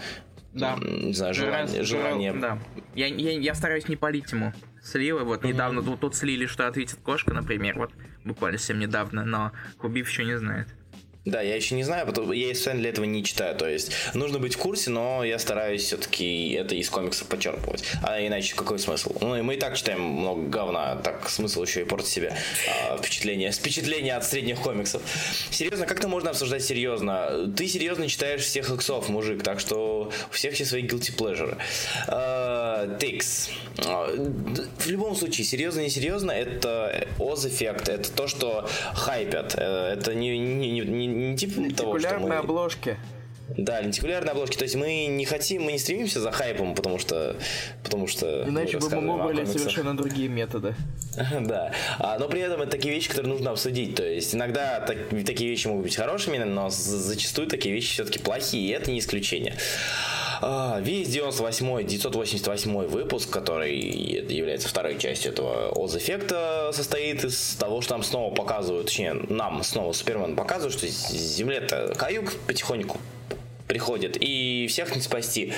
Да. 0.52 0.78
не 0.80 1.12
знаю, 1.12 1.34
желание, 1.34 1.82
желание 1.82 2.32
Да. 2.32 2.58
Я, 2.94 3.06
я, 3.06 3.32
я 3.32 3.54
стараюсь 3.54 3.88
не 3.88 3.96
палить 3.96 4.30
ему 4.30 4.52
сливы. 4.82 5.24
Вот 5.24 5.44
недавно 5.44 5.82
тут, 5.82 6.00
тут 6.00 6.14
слили, 6.14 6.46
что 6.46 6.66
ответит 6.66 6.98
кошка, 7.02 7.32
например. 7.34 7.78
Вот 7.78 7.90
буквально 8.24 8.58
совсем 8.58 8.78
недавно, 8.78 9.24
но 9.24 9.52
Кубив 9.78 10.08
еще 10.08 10.24
не 10.24 10.38
знает. 10.38 10.68
Да, 11.26 11.42
я 11.42 11.54
еще 11.54 11.74
не 11.74 11.84
знаю, 11.84 12.06
потому 12.06 12.32
я 12.32 12.54
специально 12.54 12.80
для 12.80 12.90
этого 12.90 13.04
не 13.04 13.22
читаю. 13.22 13.54
То 13.54 13.68
есть 13.68 13.92
нужно 14.14 14.38
быть 14.38 14.54
в 14.54 14.58
курсе, 14.58 14.90
но 14.90 15.22
я 15.22 15.38
стараюсь 15.38 15.82
все-таки 15.82 16.52
это 16.52 16.74
из 16.74 16.88
комиксов 16.88 17.28
подчерпывать. 17.28 17.84
А 18.02 18.26
иначе 18.26 18.54
какой 18.56 18.78
смысл? 18.78 19.14
Ну 19.20 19.36
и 19.36 19.42
мы 19.42 19.54
и 19.54 19.58
так 19.58 19.76
читаем 19.76 20.00
много 20.00 20.48
говна, 20.48 20.96
так 20.96 21.28
смысл 21.28 21.62
еще 21.64 21.82
и 21.82 21.84
портить 21.84 22.08
себе 22.08 22.36
а, 22.88 22.96
впечатление. 22.96 23.52
Впечатление 23.60 24.16
от 24.16 24.24
средних 24.24 24.60
комиксов. 24.60 25.02
Серьезно, 25.50 25.86
как 25.86 25.98
это 25.98 26.08
можно 26.08 26.30
обсуждать 26.30 26.64
серьезно? 26.64 27.52
Ты 27.54 27.68
серьезно 27.68 28.08
читаешь 28.08 28.40
всех 28.40 28.70
иксов, 28.70 29.08
мужик, 29.10 29.42
так 29.42 29.60
что 29.60 30.10
у 30.30 30.34
всех 30.34 30.54
все 30.54 30.64
свои 30.64 30.82
guilty 30.82 31.14
pleasure. 31.14 31.58
А, 32.08 32.59
Тикс. 32.86 33.50
А, 33.86 34.06
В 34.78 34.86
любом 34.86 35.14
случае, 35.14 35.44
серьезно, 35.46 35.80
не 35.80 35.90
серьезно, 35.90 36.30
это 36.32 37.06
Оз 37.18 37.44
эффект, 37.46 37.88
это 37.88 38.10
то, 38.12 38.26
что 38.26 38.68
хайпят. 38.94 39.54
Э, 39.56 39.94
Это 39.96 40.14
не, 40.14 40.38
не, 40.38 40.70
не, 40.70 40.80
не- 40.80 41.06
не 41.06 41.36
типа 41.36 41.74
того, 41.74 41.98
что 41.98 42.18
мы... 42.18 42.34
обложки. 42.36 42.96
Да, 43.56 43.80
лентикулярные 43.80 44.30
обложки. 44.30 44.56
То 44.56 44.62
есть 44.64 44.76
мы 44.76 45.06
не 45.06 45.24
хотим, 45.24 45.64
мы 45.64 45.72
не 45.72 45.78
стремимся 45.80 46.20
за 46.20 46.30
хайпом, 46.30 46.74
потому 46.76 46.98
что... 46.98 47.34
Потому 47.82 48.06
что 48.06 48.44
Иначе 48.46 48.78
бы 48.78 48.88
мы 49.00 49.22
были 49.24 49.44
совершенно 49.44 49.96
другие 49.96 50.28
методы. 50.28 50.74
Да. 51.40 51.72
А, 51.98 52.18
но 52.20 52.28
при 52.28 52.40
этом 52.40 52.62
это 52.62 52.70
такие 52.70 52.94
вещи, 52.94 53.08
которые 53.08 53.32
нужно 53.32 53.50
обсудить. 53.50 53.96
То 53.96 54.04
есть 54.04 54.34
иногда 54.34 54.78
так- 54.80 55.08
такие 55.26 55.50
вещи 55.50 55.66
могут 55.66 55.82
быть 55.82 55.96
хорошими, 55.96 56.38
но 56.38 56.70
зачастую 56.70 57.48
такие 57.48 57.74
вещи 57.74 57.94
все-таки 57.94 58.20
плохие, 58.20 58.68
и 58.68 58.70
это 58.70 58.90
не 58.92 59.00
исключение. 59.00 59.56
А, 60.42 60.80
Весь 60.80 61.08
98 61.08 61.84
988 61.84 62.86
выпуск, 62.86 63.30
который 63.30 63.76
является 63.76 64.68
второй 64.68 64.98
частью 64.98 65.32
этого 65.32 65.68
Оз 65.70 65.96
эффекта, 65.96 66.70
состоит 66.72 67.24
из 67.24 67.56
того, 67.56 67.82
что 67.82 67.94
нам 67.94 68.02
снова 68.02 68.34
показывают, 68.34 68.86
точнее, 68.86 69.14
нам 69.28 69.62
снова 69.62 69.92
Супермен 69.92 70.36
показывают, 70.36 70.74
что 70.74 70.86
Земле-то 70.86 71.94
каюк 71.96 72.32
потихоньку 72.46 72.98
приходит, 73.68 74.16
и 74.18 74.66
всех 74.68 74.96
не 74.96 75.02
спасти. 75.02 75.52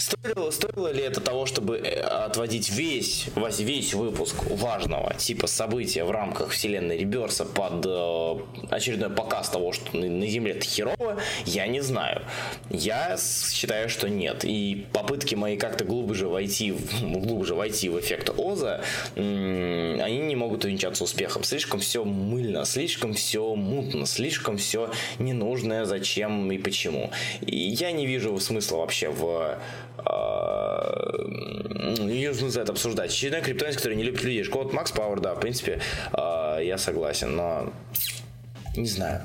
Стоило, 0.00 0.50
стоило 0.50 0.90
ли 0.92 1.02
это 1.02 1.20
того, 1.20 1.44
чтобы 1.44 1.76
э, 1.76 2.00
отводить 2.00 2.70
весь, 2.70 3.26
весь, 3.58 3.92
выпуск 3.92 4.34
важного 4.48 5.12
типа 5.14 5.46
события 5.46 6.04
в 6.04 6.10
рамках 6.10 6.50
вселенной 6.50 6.96
Реберса 6.96 7.44
под 7.44 7.84
э, 7.84 8.36
очередной 8.70 9.10
показ 9.10 9.50
того, 9.50 9.72
что 9.72 9.94
на, 9.96 10.06
на 10.06 10.26
Земле 10.26 10.52
это 10.52 10.64
херово, 10.64 11.20
я 11.44 11.66
не 11.66 11.82
знаю. 11.82 12.22
Я 12.70 13.18
считаю, 13.18 13.90
что 13.90 14.08
нет. 14.08 14.42
И 14.44 14.86
попытки 14.92 15.34
мои 15.34 15.58
как-то 15.58 15.84
глубже 15.84 16.28
войти, 16.28 16.74
глубже 17.02 17.54
войти 17.54 17.90
в 17.90 18.00
эффект 18.00 18.30
Оза, 18.38 18.80
м- 19.16 20.00
они 20.00 20.18
не 20.18 20.36
могут 20.36 20.64
увенчаться 20.64 21.04
успехом. 21.04 21.44
Слишком 21.44 21.80
все 21.80 22.04
мыльно, 22.04 22.64
слишком 22.64 23.12
все 23.12 23.54
мутно, 23.54 24.06
слишком 24.06 24.56
все 24.56 24.90
ненужное, 25.18 25.84
зачем 25.84 26.50
и 26.50 26.56
почему. 26.56 27.10
И 27.42 27.56
я 27.56 27.92
не 27.92 28.06
вижу 28.06 28.38
смысла 28.40 28.78
вообще 28.78 29.10
в 29.10 29.58
не 31.98 32.28
нужно 32.28 32.50
за 32.50 32.62
это 32.62 32.72
обсуждать. 32.72 33.10
Очередной 33.10 33.42
криптонец, 33.42 33.76
который 33.76 33.96
не 33.96 34.04
любит 34.04 34.22
людей. 34.22 34.44
Школа 34.44 34.70
Макс 34.72 34.92
Пауэр, 34.92 35.20
да, 35.20 35.34
в 35.34 35.40
принципе, 35.40 35.80
а, 36.12 36.58
я 36.58 36.78
согласен, 36.78 37.36
но 37.36 37.72
не 38.76 38.86
знаю. 38.88 39.22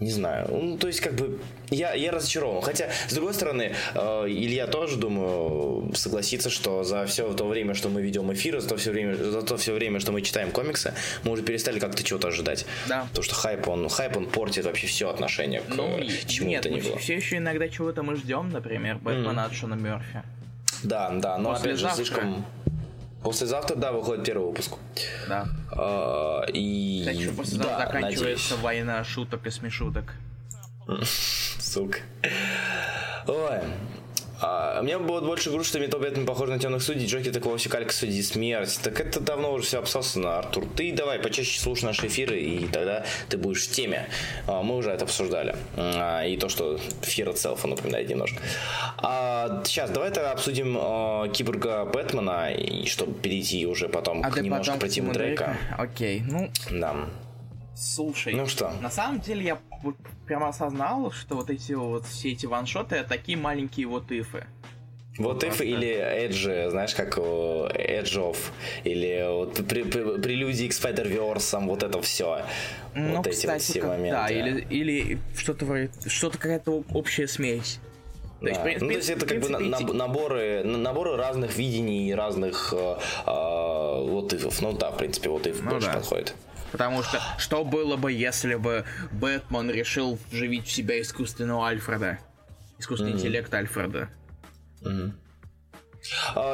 Не 0.00 0.12
знаю. 0.12 0.46
Ну, 0.50 0.78
то 0.78 0.86
есть, 0.86 1.00
как 1.00 1.14
бы, 1.14 1.40
я, 1.70 1.92
я 1.94 2.12
разочарован. 2.12 2.62
Хотя, 2.62 2.88
с 3.08 3.12
другой 3.12 3.34
стороны, 3.34 3.74
э, 3.94 4.24
Илья 4.28 4.68
тоже, 4.68 4.96
думаю, 4.96 5.92
согласится, 5.94 6.50
что 6.50 6.84
за 6.84 7.04
все 7.06 7.32
то 7.32 7.44
время, 7.48 7.74
что 7.74 7.88
мы 7.88 8.00
ведем 8.00 8.32
эфиры, 8.32 8.60
за 8.60 8.68
то 8.68 8.76
все 8.76 8.92
время, 8.92 9.16
за 9.16 9.42
то 9.42 9.56
все 9.56 9.74
время, 9.74 9.98
что 9.98 10.12
мы 10.12 10.22
читаем 10.22 10.52
комиксы, 10.52 10.94
мы 11.24 11.32
уже 11.32 11.42
перестали 11.42 11.80
как-то 11.80 12.04
чего-то 12.04 12.28
ожидать. 12.28 12.64
Да. 12.86 13.06
Потому 13.08 13.24
что 13.24 13.34
хайп, 13.34 13.66
он, 13.66 13.88
хайп, 13.88 14.16
он 14.16 14.26
портит 14.26 14.66
вообще 14.66 14.86
все 14.86 15.10
отношение 15.10 15.62
к 15.62 15.68
Ну, 15.74 16.00
чему 16.26 16.48
нет, 16.48 16.64
мы 16.70 16.80
все 16.80 17.16
еще 17.16 17.38
иногда 17.38 17.68
чего-то 17.68 18.04
мы 18.04 18.14
ждем, 18.14 18.50
например, 18.50 18.98
Бэтмена 18.98 19.46
от 19.46 19.54
Шона 19.54 19.74
Мерфи. 19.74 20.22
Да, 20.84 21.10
да, 21.10 21.38
но 21.38 21.52
опять 21.52 21.76
же 21.78 21.90
слишком... 21.94 22.46
Послезавтра, 23.22 23.74
да, 23.76 23.92
выходит 23.92 24.24
первый 24.24 24.48
выпуск. 24.48 24.74
Да. 25.28 25.48
А, 25.72 26.44
и... 26.52 27.00
Кстати, 27.00 27.22
что 27.24 27.32
послезавтра 27.34 27.70
да, 27.72 27.86
заканчивается 27.86 28.24
надеюсь. 28.24 28.62
война 28.62 29.04
шуток 29.04 29.46
и 29.46 29.50
смешуток. 29.50 30.14
Сука. 31.02 31.98
Ой. 33.26 33.60
А, 34.40 34.82
мне 34.82 34.98
было 34.98 35.20
больше 35.20 35.50
грустно, 35.50 35.68
что 35.68 35.80
Метал 35.80 36.00
Бэтмен 36.00 36.26
похож 36.26 36.48
на 36.48 36.58
темных 36.58 36.82
судей, 36.82 37.06
Джоки 37.06 37.30
такого 37.30 37.58
все 37.58 37.68
калька 37.68 37.92
судьи 37.92 38.22
смерть. 38.22 38.78
Так 38.82 39.00
это 39.00 39.20
давно 39.20 39.52
уже 39.52 39.64
все 39.64 39.78
обсосано, 39.78 40.38
Артур. 40.38 40.66
Ты 40.76 40.92
давай 40.92 41.18
почаще 41.18 41.60
слушай 41.60 41.84
наши 41.84 42.06
эфиры, 42.06 42.38
и 42.38 42.66
тогда 42.66 43.04
ты 43.28 43.36
будешь 43.36 43.66
в 43.66 43.70
теме. 43.70 44.08
А, 44.46 44.62
мы 44.62 44.76
уже 44.76 44.90
это 44.90 45.04
обсуждали. 45.04 45.56
А, 45.76 46.24
и 46.24 46.36
то, 46.36 46.48
что 46.48 46.76
Fear 47.02 47.34
Itself 47.34 47.66
напоминает 47.66 48.08
немножко. 48.08 48.40
А, 48.98 49.62
сейчас, 49.64 49.90
давай 49.90 50.10
тогда 50.10 50.32
обсудим 50.32 50.76
а, 50.80 51.28
киборга 51.28 51.84
Бэтмена, 51.84 52.52
и 52.52 52.86
чтобы 52.86 53.14
перейти 53.14 53.66
уже 53.66 53.88
потом 53.88 54.24
А 54.24 54.30
к 54.30 54.40
немножко 54.40 54.76
про 54.76 54.88
Тима 54.88 55.12
Дрейка. 55.12 55.56
Окей, 55.76 56.22
ну, 56.26 56.50
Да. 56.70 56.94
Слушай. 57.78 58.34
Ну 58.34 58.46
что? 58.46 58.70
На 58.80 58.90
самом 58.90 59.20
деле 59.20 59.42
я 59.44 59.58
вот 59.82 59.94
прямо 60.26 60.48
осознал, 60.48 61.10
что 61.12 61.36
вот 61.36 61.50
эти 61.50 61.72
вот 61.72 62.04
все 62.06 62.32
эти 62.32 62.46
ваншоты 62.46 62.96
это 62.96 63.08
такие 63.08 63.38
маленькие 63.38 63.86
вот 63.86 64.10
ифы. 64.10 64.44
Вот 65.18 65.42
if 65.42 65.64
или 65.64 65.88
Edge, 65.88 66.70
знаешь, 66.70 66.94
как 66.94 67.18
Edge 67.18 68.14
of, 68.18 68.36
или 68.84 69.26
вот 69.28 69.54
при- 69.66 69.82
при- 69.82 70.20
прелюдии 70.20 70.68
к 70.68 70.72
Spider-Verse, 70.72 71.66
вот 71.66 71.82
это 71.82 72.00
все. 72.02 72.44
Ну, 72.94 73.16
вот 73.16 73.26
эти 73.26 73.34
кстати, 73.34 73.52
вот 73.52 73.62
все 73.62 73.80
как- 73.80 73.90
моменты. 73.90 74.10
Да, 74.16 74.28
или, 74.28 74.66
или 74.70 75.18
что-то 75.36 75.64
вроде, 75.64 75.90
что-то 76.06 76.38
какая-то 76.38 76.84
общая 76.94 77.26
смесь. 77.26 77.80
То 78.40 78.46
есть, 78.46 78.60
Да. 78.60 78.64
при- 78.64 78.76
ну, 78.78 78.86
то 78.90 78.94
есть 78.94 79.10
это 79.10 79.26
как 79.26 79.40
бы 79.40 79.48
на- 79.48 79.58
принципе, 79.58 79.84
наб- 79.86 79.92
наборы, 79.94 80.62
наборы 80.62 81.16
разных 81.16 81.56
видений 81.56 82.08
и 82.10 82.12
разных 82.14 82.72
э, 82.76 82.96
э, 83.26 83.30
вот 84.10 84.32
ифов. 84.32 84.62
Ну 84.62 84.72
да, 84.72 84.92
в 84.92 84.98
принципе, 84.98 85.30
вот 85.30 85.48
if 85.48 85.58
Ну 85.64 85.70
больше 85.70 85.88
да. 85.88 85.94
подходит. 85.94 86.34
Потому 86.72 87.02
что 87.02 87.20
что 87.38 87.64
было 87.64 87.96
бы, 87.96 88.12
если 88.12 88.54
бы 88.54 88.84
Бэтмен 89.12 89.70
решил 89.70 90.18
вживить 90.30 90.66
в 90.66 90.72
себя 90.72 91.00
искусственного 91.00 91.66
Альфреда? 91.66 92.18
Искусственный 92.78 93.12
интеллект 93.12 93.52
Альфреда. 93.52 94.08
А, 94.84 95.10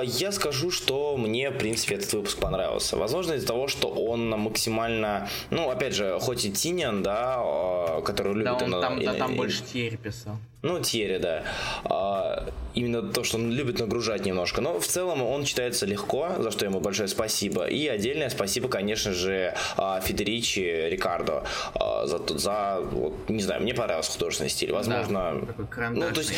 Я 0.04 0.32
скажу, 0.32 0.70
что 0.70 1.16
мне, 1.16 1.50
в 1.50 1.58
принципе, 1.58 1.96
этот 1.96 2.12
выпуск 2.12 2.38
понравился. 2.38 2.96
Возможно, 2.96 3.34
из-за 3.34 3.46
того, 3.46 3.68
что 3.68 3.88
он 3.88 4.30
максимально, 4.30 5.28
ну, 5.50 5.70
опять 5.70 5.94
же, 5.94 6.18
хоть 6.20 6.44
и 6.44 6.52
Тинян, 6.52 7.02
да, 7.02 7.36
а, 7.38 8.02
который 8.02 8.34
любит... 8.34 8.58
Да, 8.58 8.64
он 8.64 8.80
там, 8.80 9.04
да, 9.04 9.14
там 9.14 9.32
и- 9.32 9.36
больше 9.36 9.62
Терри 9.62 9.96
писал. 9.96 10.36
Ну, 10.62 10.80
Терри, 10.80 11.18
да. 11.18 11.44
А, 11.84 12.48
именно 12.74 13.02
то, 13.02 13.22
что 13.22 13.36
он 13.36 13.50
любит 13.50 13.80
нагружать 13.80 14.24
немножко. 14.24 14.62
Но 14.62 14.80
в 14.80 14.86
целом 14.86 15.22
он 15.22 15.44
читается 15.44 15.84
легко, 15.84 16.30
за 16.38 16.50
что 16.50 16.64
ему 16.64 16.80
большое 16.80 17.08
спасибо. 17.08 17.66
И 17.66 17.86
отдельное 17.86 18.30
спасибо, 18.30 18.68
конечно 18.68 19.12
же, 19.12 19.54
а, 19.76 20.00
Федеричи 20.00 20.88
Рикардо 20.88 21.44
а, 21.74 22.06
за, 22.06 22.18
за 22.38 22.80
вот, 22.80 23.28
не 23.28 23.42
знаю, 23.42 23.62
мне 23.62 23.74
понравился 23.74 24.12
художественный 24.12 24.50
стиль. 24.50 24.72
Возможно, 24.72 25.46
такой 25.46 25.90
ну, 25.90 26.10
то 26.10 26.20
есть. 26.20 26.32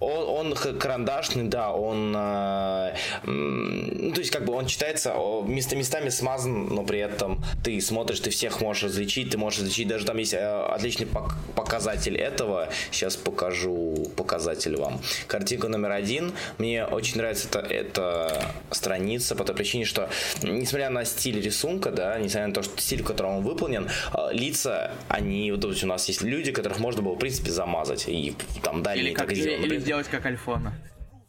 Он, 0.00 0.48
он 0.48 0.54
карандашный, 0.54 1.44
да, 1.44 1.72
он, 1.72 2.14
э, 2.16 2.94
ну, 3.24 4.12
то 4.12 4.20
есть, 4.20 4.30
как 4.30 4.44
бы 4.44 4.52
он 4.52 4.66
читается, 4.66 5.14
о, 5.16 5.42
место, 5.42 5.76
местами 5.76 6.08
смазан, 6.08 6.66
но 6.68 6.84
при 6.84 7.00
этом 7.00 7.42
ты 7.64 7.80
смотришь, 7.80 8.20
ты 8.20 8.30
всех 8.30 8.60
можешь 8.60 8.84
различить, 8.84 9.30
ты 9.30 9.38
можешь 9.38 9.60
различить, 9.60 9.88
даже 9.88 10.06
там 10.06 10.18
есть 10.18 10.34
э, 10.34 10.66
отличный 10.66 11.06
пок- 11.06 11.32
показатель 11.56 12.16
этого, 12.16 12.68
сейчас 12.90 13.16
покажу 13.16 14.06
показатель 14.16 14.76
вам. 14.76 15.00
Картинка 15.26 15.68
номер 15.68 15.92
один, 15.92 16.32
мне 16.58 16.84
очень 16.84 17.16
нравится 17.16 17.48
эта, 17.48 17.60
эта 17.60 18.52
страница 18.70 19.34
по 19.34 19.44
той 19.44 19.56
причине, 19.56 19.84
что, 19.84 20.08
несмотря 20.42 20.90
на 20.90 21.04
стиль 21.04 21.40
рисунка, 21.40 21.90
да, 21.90 22.18
несмотря 22.18 22.46
на 22.46 22.54
то, 22.54 22.62
что 22.62 22.80
стиль, 22.80 23.02
в 23.02 23.06
котором 23.06 23.38
он 23.38 23.42
выполнен, 23.42 23.88
э, 24.14 24.28
лица, 24.32 24.92
они, 25.08 25.50
вот 25.50 25.62
то 25.62 25.70
есть 25.70 25.82
у 25.82 25.88
нас 25.88 26.06
есть 26.06 26.22
люди, 26.22 26.52
которых 26.52 26.78
можно 26.78 27.02
было, 27.02 27.14
в 27.14 27.18
принципе, 27.18 27.50
замазать, 27.50 28.04
и 28.06 28.34
там 28.62 28.82
далее 28.82 29.12
так 29.14 29.32
или, 29.32 29.87
сделать 29.88 30.08
как 30.08 30.26
Альфона. 30.26 30.74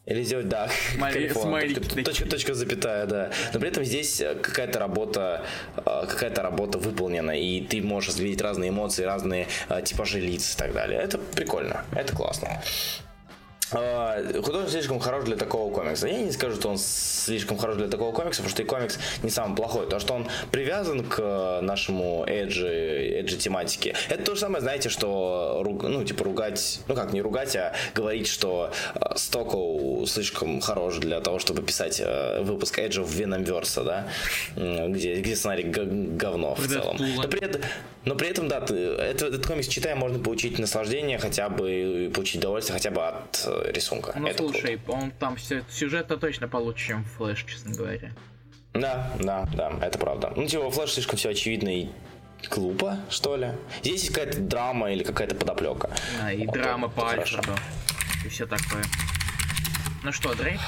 или 0.04 0.22
сделать, 0.22 0.48
да, 0.48 0.68
смайлики 0.92 1.80
точка, 1.80 2.04
точка, 2.04 2.28
точка, 2.28 2.54
запятая, 2.54 3.06
да. 3.06 3.30
Но 3.54 3.60
при 3.60 3.70
этом 3.70 3.84
здесь 3.84 4.20
э, 4.20 4.34
какая-то 4.34 4.78
работа, 4.78 5.46
э, 5.76 5.82
какая-то 6.06 6.42
работа 6.42 6.78
выполнена, 6.78 7.30
и 7.30 7.62
ты 7.62 7.80
можешь 7.80 8.16
видеть 8.16 8.42
разные 8.42 8.68
эмоции, 8.68 9.04
разные 9.04 9.46
э, 9.70 9.80
типажи 9.82 10.20
лиц 10.20 10.54
и 10.54 10.58
так 10.58 10.74
далее. 10.74 11.00
Это 11.00 11.16
прикольно, 11.16 11.86
это 11.92 12.14
классно. 12.14 12.62
А, 13.72 14.22
Художник 14.42 14.70
слишком 14.70 14.98
хорош 14.98 15.24
для 15.24 15.36
такого 15.36 15.72
комикса. 15.72 16.08
Я 16.08 16.20
не 16.20 16.32
скажу, 16.32 16.56
что 16.56 16.68
он 16.70 16.78
слишком 16.78 17.56
хорош 17.58 17.76
для 17.76 17.88
такого 17.88 18.12
комикса, 18.12 18.42
потому 18.42 18.50
что 18.50 18.62
и 18.62 18.66
комикс 18.66 18.98
не 19.22 19.30
самый 19.30 19.54
плохой. 19.56 19.88
То, 19.88 19.98
что 20.00 20.14
он 20.14 20.26
привязан 20.50 21.04
к 21.04 21.18
э, 21.20 21.60
нашему 21.60 22.24
эджи, 22.26 23.20
эджи 23.20 23.36
тематике. 23.36 23.94
Это 24.08 24.24
то 24.24 24.34
же 24.34 24.40
самое, 24.40 24.60
знаете, 24.60 24.88
что 24.88 25.62
ну, 25.64 26.04
типа 26.04 26.24
ругать, 26.24 26.80
ну 26.88 26.94
как 26.94 27.12
не 27.12 27.22
ругать, 27.22 27.54
а 27.56 27.72
говорить, 27.94 28.26
что 28.26 28.72
э, 28.94 28.98
Стокоу 29.16 30.04
слишком 30.06 30.60
хорош 30.60 30.96
для 30.98 31.20
того, 31.20 31.38
чтобы 31.38 31.62
писать 31.62 32.00
э, 32.04 32.42
выпуск 32.42 32.78
Эджа 32.78 33.02
в 33.02 33.10
Веномверса, 33.12 33.84
да, 33.84 34.08
где, 34.56 35.20
где 35.20 35.36
сценарий 35.36 35.64
говно 35.64 36.54
в 36.54 36.66
целом. 36.66 36.96
Но 37.16 37.28
при 37.28 37.40
этом, 37.40 37.60
но 38.04 38.14
при 38.14 38.28
этом, 38.28 38.48
да, 38.48 38.60
ты, 38.60 38.74
это- 38.74 39.26
этот 39.26 39.46
комикс 39.46 39.68
читая, 39.68 39.94
можно 39.94 40.18
получить 40.18 40.58
наслаждение, 40.58 41.18
хотя 41.18 41.48
бы 41.48 42.10
получить 42.14 42.36
удовольствие 42.40 42.74
хотя 42.74 42.90
бы 42.90 43.02
от 43.06 43.46
рисунка. 43.64 44.12
Ну 44.16 44.26
Это 44.26 44.38
круто. 44.38 44.52
слушай, 44.54 44.80
он 44.88 45.10
там 45.12 45.38
сю- 45.38 45.64
сюжет-то 45.70 46.16
точно 46.16 46.48
получше, 46.48 46.88
чем 46.88 47.04
Флэш, 47.04 47.44
честно 47.44 47.74
говоря. 47.74 48.12
Да, 48.72 49.10
да, 49.18 49.48
да, 49.54 49.72
это 49.82 49.98
правда. 49.98 50.32
Ну, 50.36 50.46
типа, 50.46 50.70
Флэш 50.70 50.92
слишком 50.92 51.16
все 51.18 51.30
очевидно 51.30 51.68
и 51.68 51.88
глупо, 52.50 52.98
что 53.10 53.36
ли. 53.36 53.52
Здесь 53.82 54.02
есть 54.02 54.14
какая-то 54.14 54.40
драма 54.40 54.92
или 54.92 55.02
какая-то 55.02 55.34
подоплека. 55.34 55.90
Да, 56.20 56.32
и 56.32 56.46
Вот, 56.46 56.54
драма 56.54 56.86
это 56.88 56.96
по. 56.96 57.10
Альфреду. 57.10 57.52
И 58.24 58.28
все 58.28 58.46
такое. 58.46 58.84
Ну 60.02 60.12
что, 60.12 60.34
Дрейк? 60.34 60.60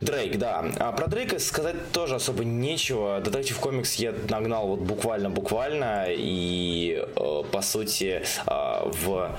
Дрейк, 0.00 0.38
да. 0.38 0.64
А 0.78 0.92
про 0.92 1.06
Дрейка 1.08 1.38
сказать 1.38 1.90
тоже 1.92 2.14
особо 2.16 2.44
нечего. 2.44 3.20
Детектив 3.20 3.58
комикс 3.58 3.96
я 3.96 4.14
нагнал 4.28 4.68
вот 4.68 4.80
буквально-буквально. 4.80 6.06
И, 6.10 7.04
э, 7.16 7.42
по 7.50 7.60
сути, 7.62 8.22
э, 8.46 8.80
в... 8.84 9.36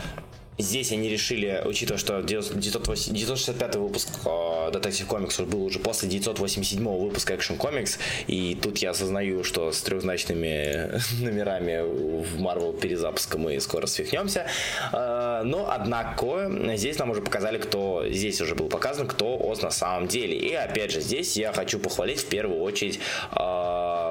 Здесь 0.59 0.91
они 0.91 1.07
решили, 1.07 1.61
учитывая, 1.65 1.97
что 1.97 2.21
908 2.21 3.13
965 3.13 3.75
выпуск 3.77 4.09
э, 4.25 4.71
Детектив 4.73 5.07
Комикс 5.07 5.39
был 5.39 5.63
уже 5.63 5.79
после 5.79 6.09
987 6.09 6.83
выпуска 6.85 7.33
Action 7.33 7.57
Comics, 7.57 7.97
и 8.27 8.55
тут 8.61 8.77
я 8.79 8.89
осознаю, 8.91 9.45
что 9.45 9.71
с 9.71 9.81
трехзначными 9.81 10.99
номерами 11.23 11.81
в 11.81 12.41
Marvel 12.41 12.77
перезапуска 12.77 13.37
мы 13.37 13.57
скоро 13.61 13.87
свихнемся. 13.87 14.47
Э, 14.91 15.43
Но, 15.45 15.69
однако, 15.71 16.51
здесь 16.75 16.99
нам 16.99 17.11
уже 17.11 17.21
показали, 17.21 17.57
кто... 17.57 18.03
Здесь 18.09 18.41
уже 18.41 18.53
был 18.55 18.67
показан, 18.67 19.07
кто 19.07 19.37
Оз 19.37 19.61
на 19.61 19.71
самом 19.71 20.07
деле. 20.09 20.35
И, 20.37 20.53
опять 20.53 20.91
же, 20.91 20.99
здесь 20.99 21.37
я 21.37 21.53
хочу 21.53 21.79
похвалить 21.79 22.19
в 22.19 22.27
первую 22.27 22.59
очередь... 22.61 22.99
э, 23.31 23.35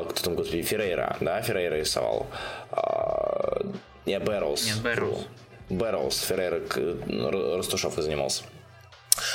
Кто 0.09 0.21
там, 0.25 0.35
господи, 0.35 0.63
Феррейра, 0.63 1.17
да? 1.21 1.43
Феррейра 1.43 1.75
рисовал. 1.77 2.27
Э, 2.73 3.61
Не, 4.07 4.19
Бэрроуз. 4.19 4.65
Нет, 4.67 4.83
Бэрроуз. 4.83 5.27
Феррейра, 5.69 6.61
к- 6.61 6.79
Р- 6.79 7.59
Растушевкой 7.59 8.03
занимался. 8.05 8.43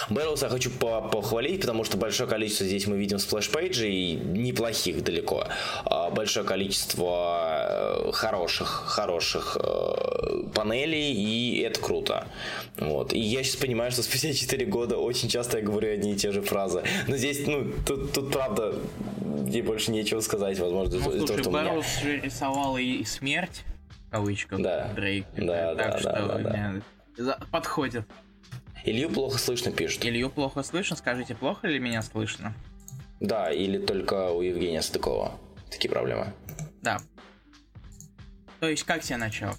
Бэрроуз 0.09 0.41
я 0.41 0.47
хочу 0.47 0.71
по- 0.71 1.01
похвалить, 1.01 1.59
потому 1.59 1.83
что 1.83 1.97
большое 1.97 2.29
количество 2.29 2.65
здесь 2.65 2.87
мы 2.87 2.95
видим 2.97 3.17
splash 3.19 3.63
page 3.63 3.91
ей, 3.91 4.13
неплохих 4.13 5.03
далеко. 5.03 5.45
А, 5.85 6.09
Большое 6.09 6.45
количество 6.45 8.05
э, 8.07 8.11
хороших, 8.13 8.67
хороших 8.87 9.57
э, 9.59 10.43
панелей, 10.55 11.11
и 11.13 11.59
это 11.63 11.81
круто. 11.81 12.27
Вот. 12.77 13.11
И 13.13 13.19
я 13.19 13.43
сейчас 13.43 13.57
понимаю, 13.57 13.91
что 13.91 14.03
спустя 14.03 14.31
4 14.31 14.65
года 14.67 14.97
очень 14.97 15.27
часто 15.27 15.57
я 15.57 15.63
говорю 15.65 15.91
одни 15.93 16.13
и 16.13 16.15
те 16.15 16.31
же 16.31 16.41
фразы. 16.41 16.83
Но 17.09 17.17
здесь, 17.17 17.45
ну, 17.45 17.65
тут, 17.85 18.13
тут 18.13 18.31
правда, 18.31 18.75
мне 19.19 19.61
больше 19.63 19.91
нечего 19.91 20.21
сказать, 20.21 20.57
возможно, 20.59 20.95
Ну, 20.97 21.03
слушай, 21.17 21.39
что 21.41 21.49
у 21.49 21.51
меня... 21.53 21.83
Рисовал 22.23 22.77
и 22.77 23.03
смерть, 23.03 23.63
кавычках, 24.13 24.61
Да. 24.61 24.89
Дрейк. 24.93 25.25
Да, 25.35 25.73
так 25.75 25.91
да, 25.93 25.97
что 25.97 26.11
да, 26.11 26.37
да, 26.37 26.81
да. 27.17 27.39
подходит. 27.51 28.05
Илью 28.85 29.09
плохо 29.09 29.39
слышно 29.39 29.71
пишут. 29.71 30.05
Илью 30.05 30.29
плохо 30.29 30.61
слышно, 30.61 30.95
скажите, 30.95 31.33
плохо 31.33 31.67
ли 31.67 31.79
меня 31.79 32.03
слышно? 32.03 32.53
Да, 33.19 33.51
или 33.51 33.83
только 33.83 34.29
у 34.29 34.41
Евгения 34.41 34.83
Садыкова 34.83 35.39
такие 35.71 35.89
проблемы. 35.89 36.31
Да. 36.83 36.99
То 38.59 38.69
есть, 38.69 38.83
как 38.83 39.01
тебе 39.01 39.17
начало? 39.17 39.55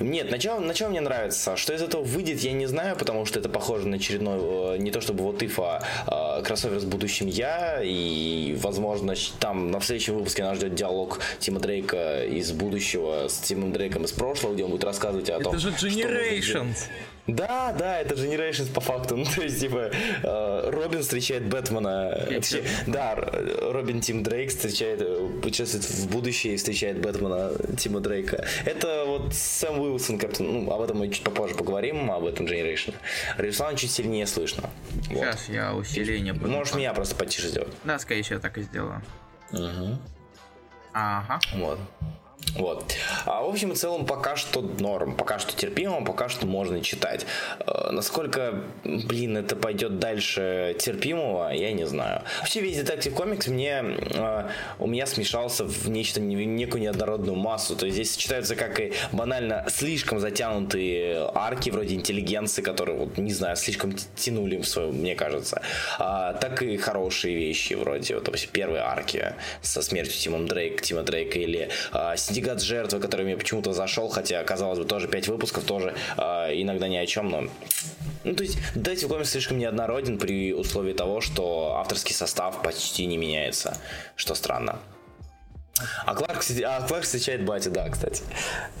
Нет, 0.00 0.30
начало, 0.30 0.60
начало 0.60 0.90
мне 0.90 1.00
нравится. 1.00 1.56
Что 1.56 1.72
из 1.72 1.82
этого 1.82 2.02
выйдет, 2.02 2.40
я 2.40 2.52
не 2.52 2.66
знаю, 2.66 2.96
потому 2.96 3.24
что 3.26 3.38
это 3.38 3.48
похоже 3.48 3.88
на 3.88 3.96
очередной, 3.96 4.76
э, 4.76 4.76
не 4.78 4.90
то 4.90 5.00
чтобы 5.00 5.24
вот 5.24 5.42
if, 5.42 5.58
а 5.58 6.42
кроссовер 6.42 6.80
с 6.80 6.84
будущим 6.84 7.26
я, 7.26 7.80
и, 7.82 8.54
возможно, 8.58 9.14
там 9.40 9.70
на 9.70 9.80
следующем 9.80 10.14
выпуске 10.14 10.42
нас 10.42 10.58
ждет 10.58 10.74
диалог 10.74 11.20
Тима 11.38 11.60
Дрейка 11.60 12.24
из 12.24 12.52
будущего 12.52 13.28
с 13.28 13.38
Тимом 13.38 13.72
Дрейком 13.72 14.04
из 14.04 14.12
прошлого, 14.12 14.54
где 14.54 14.64
он 14.64 14.70
будет 14.70 14.84
рассказывать 14.84 15.30
о 15.30 15.40
том, 15.40 15.54
Это 15.54 15.58
же 15.58 15.76
что. 15.76 15.88
Generations. 15.88 16.76
Да, 17.26 17.72
да, 17.78 18.00
это 18.00 18.14
Generations 18.14 18.72
по 18.72 18.80
факту. 18.80 19.16
Ну, 19.22 19.24
то 19.24 19.42
есть, 19.42 19.60
типа, 19.60 19.90
э, 20.22 20.70
Робин 20.70 21.02
встречает 21.02 21.44
Бэтмена. 21.44 22.26
Точнее, 22.28 22.64
да, 22.88 23.14
Робин 23.14 24.00
Тим 24.00 24.22
Дрейк 24.24 24.50
встречает, 24.50 25.00
э, 25.00 25.28
путешествует 25.40 25.84
в 25.84 26.10
будущее 26.10 26.54
и 26.54 26.56
встречает 26.56 27.00
Бэтмена 27.00 27.52
Тима 27.76 28.00
Дрейка. 28.00 28.44
Это 28.64 29.04
вот 29.06 29.32
Сэм 29.34 29.78
Уилсон, 29.78 30.18
Капитан. 30.18 30.64
Ну, 30.64 30.72
об 30.72 30.80
этом 30.80 30.98
мы 30.98 31.08
чуть 31.10 31.22
попозже 31.22 31.54
поговорим, 31.54 32.10
об 32.10 32.24
этом 32.24 32.46
Generation. 32.46 32.94
Руслан 33.38 33.76
чуть 33.76 33.92
сильнее 33.92 34.26
слышно. 34.26 34.68
Вот. 35.10 35.24
Сейчас 35.24 35.48
я 35.48 35.74
усиление 35.74 36.32
буду. 36.32 36.50
Можешь 36.50 36.74
меня 36.74 36.92
просто 36.92 37.14
потише 37.14 37.48
сделать. 37.48 37.72
Да, 37.84 37.98
скорее 38.00 38.22
всего, 38.22 38.40
так 38.40 38.58
и 38.58 38.62
сделаю. 38.62 39.00
Ага. 40.94 41.40
Вот. 41.54 41.78
Вот. 42.54 42.94
А 43.24 43.42
в 43.42 43.48
общем 43.48 43.72
и 43.72 43.74
целом 43.74 44.04
пока 44.04 44.36
что 44.36 44.60
норм, 44.60 45.16
пока 45.16 45.38
что 45.38 45.56
терпимо, 45.56 46.04
пока 46.04 46.28
что 46.28 46.46
можно 46.46 46.80
читать. 46.82 47.24
Э, 47.60 47.90
насколько, 47.90 48.62
блин, 48.84 49.36
это 49.36 49.56
пойдет 49.56 49.98
дальше 49.98 50.76
терпимого, 50.78 51.50
я 51.52 51.72
не 51.72 51.86
знаю. 51.86 52.22
Вообще 52.40 52.60
весь 52.60 52.76
детектив 52.76 53.14
комикс 53.14 53.46
мне 53.46 53.82
э, 53.82 54.48
у 54.78 54.86
меня 54.86 55.06
смешался 55.06 55.64
в 55.64 55.88
нечто 55.88 56.20
не- 56.20 56.36
в 56.36 56.40
некую 56.40 56.82
неоднородную 56.82 57.36
массу. 57.36 57.74
То 57.74 57.86
есть 57.86 57.96
здесь 57.96 58.12
сочетаются 58.12 58.54
как 58.54 58.80
и 58.80 58.92
банально 59.12 59.64
слишком 59.68 60.20
затянутые 60.20 61.30
арки 61.34 61.70
вроде 61.70 61.94
интеллигенции, 61.94 62.62
которые 62.62 62.98
вот 62.98 63.16
не 63.18 63.32
знаю 63.32 63.56
слишком 63.56 63.94
тянули 64.14 64.58
в 64.58 64.64
свою, 64.66 64.92
мне 64.92 65.14
кажется, 65.14 65.62
а, 65.98 66.34
так 66.34 66.62
и 66.62 66.76
хорошие 66.76 67.34
вещи 67.34 67.74
вроде 67.74 68.14
вот 68.14 68.24
допустим, 68.24 68.50
первой 68.52 68.80
арки 68.80 69.34
со 69.62 69.82
смертью 69.82 70.18
Тима 70.18 70.46
Дрейк, 70.46 70.82
Тима 70.82 71.02
Дрейка 71.02 71.38
или 71.38 71.70
а, 71.92 72.16
Синдикат 72.32 72.62
жертвы, 72.62 72.98
который 72.98 73.26
мне 73.26 73.36
почему-то 73.36 73.74
зашел, 73.74 74.08
хотя 74.08 74.42
казалось 74.42 74.78
бы 74.78 74.86
тоже 74.86 75.06
пять 75.06 75.28
выпусков 75.28 75.64
тоже 75.64 75.94
а, 76.16 76.48
иногда 76.50 76.88
ни 76.88 76.96
о 76.96 77.04
чем, 77.04 77.28
но 77.28 77.44
ну, 78.24 78.34
то 78.34 78.42
есть, 78.42 78.56
Detective 78.74 79.06
Comics 79.06 79.32
слишком 79.32 79.58
неоднороден 79.58 80.18
при 80.18 80.54
условии 80.54 80.94
того, 80.94 81.20
что 81.20 81.76
авторский 81.76 82.14
состав 82.14 82.62
почти 82.62 83.04
не 83.04 83.18
меняется, 83.18 83.76
что 84.16 84.34
странно. 84.34 84.78
А 86.06 86.14
Кларк, 86.14 86.42
а 86.64 86.86
Кларк 86.88 87.04
встречает 87.04 87.44
Бати, 87.44 87.68
да, 87.68 87.90
кстати. 87.90 88.22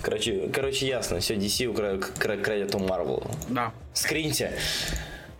Короче, 0.00 0.48
короче 0.50 0.86
ясно, 0.86 1.20
все, 1.20 1.34
DC 1.34 1.66
укра- 1.66 1.98
крадет 1.98 2.74
у 2.74 2.78
Марвел. 2.78 3.22
Да. 3.50 3.72
Скриньте. 3.92 4.52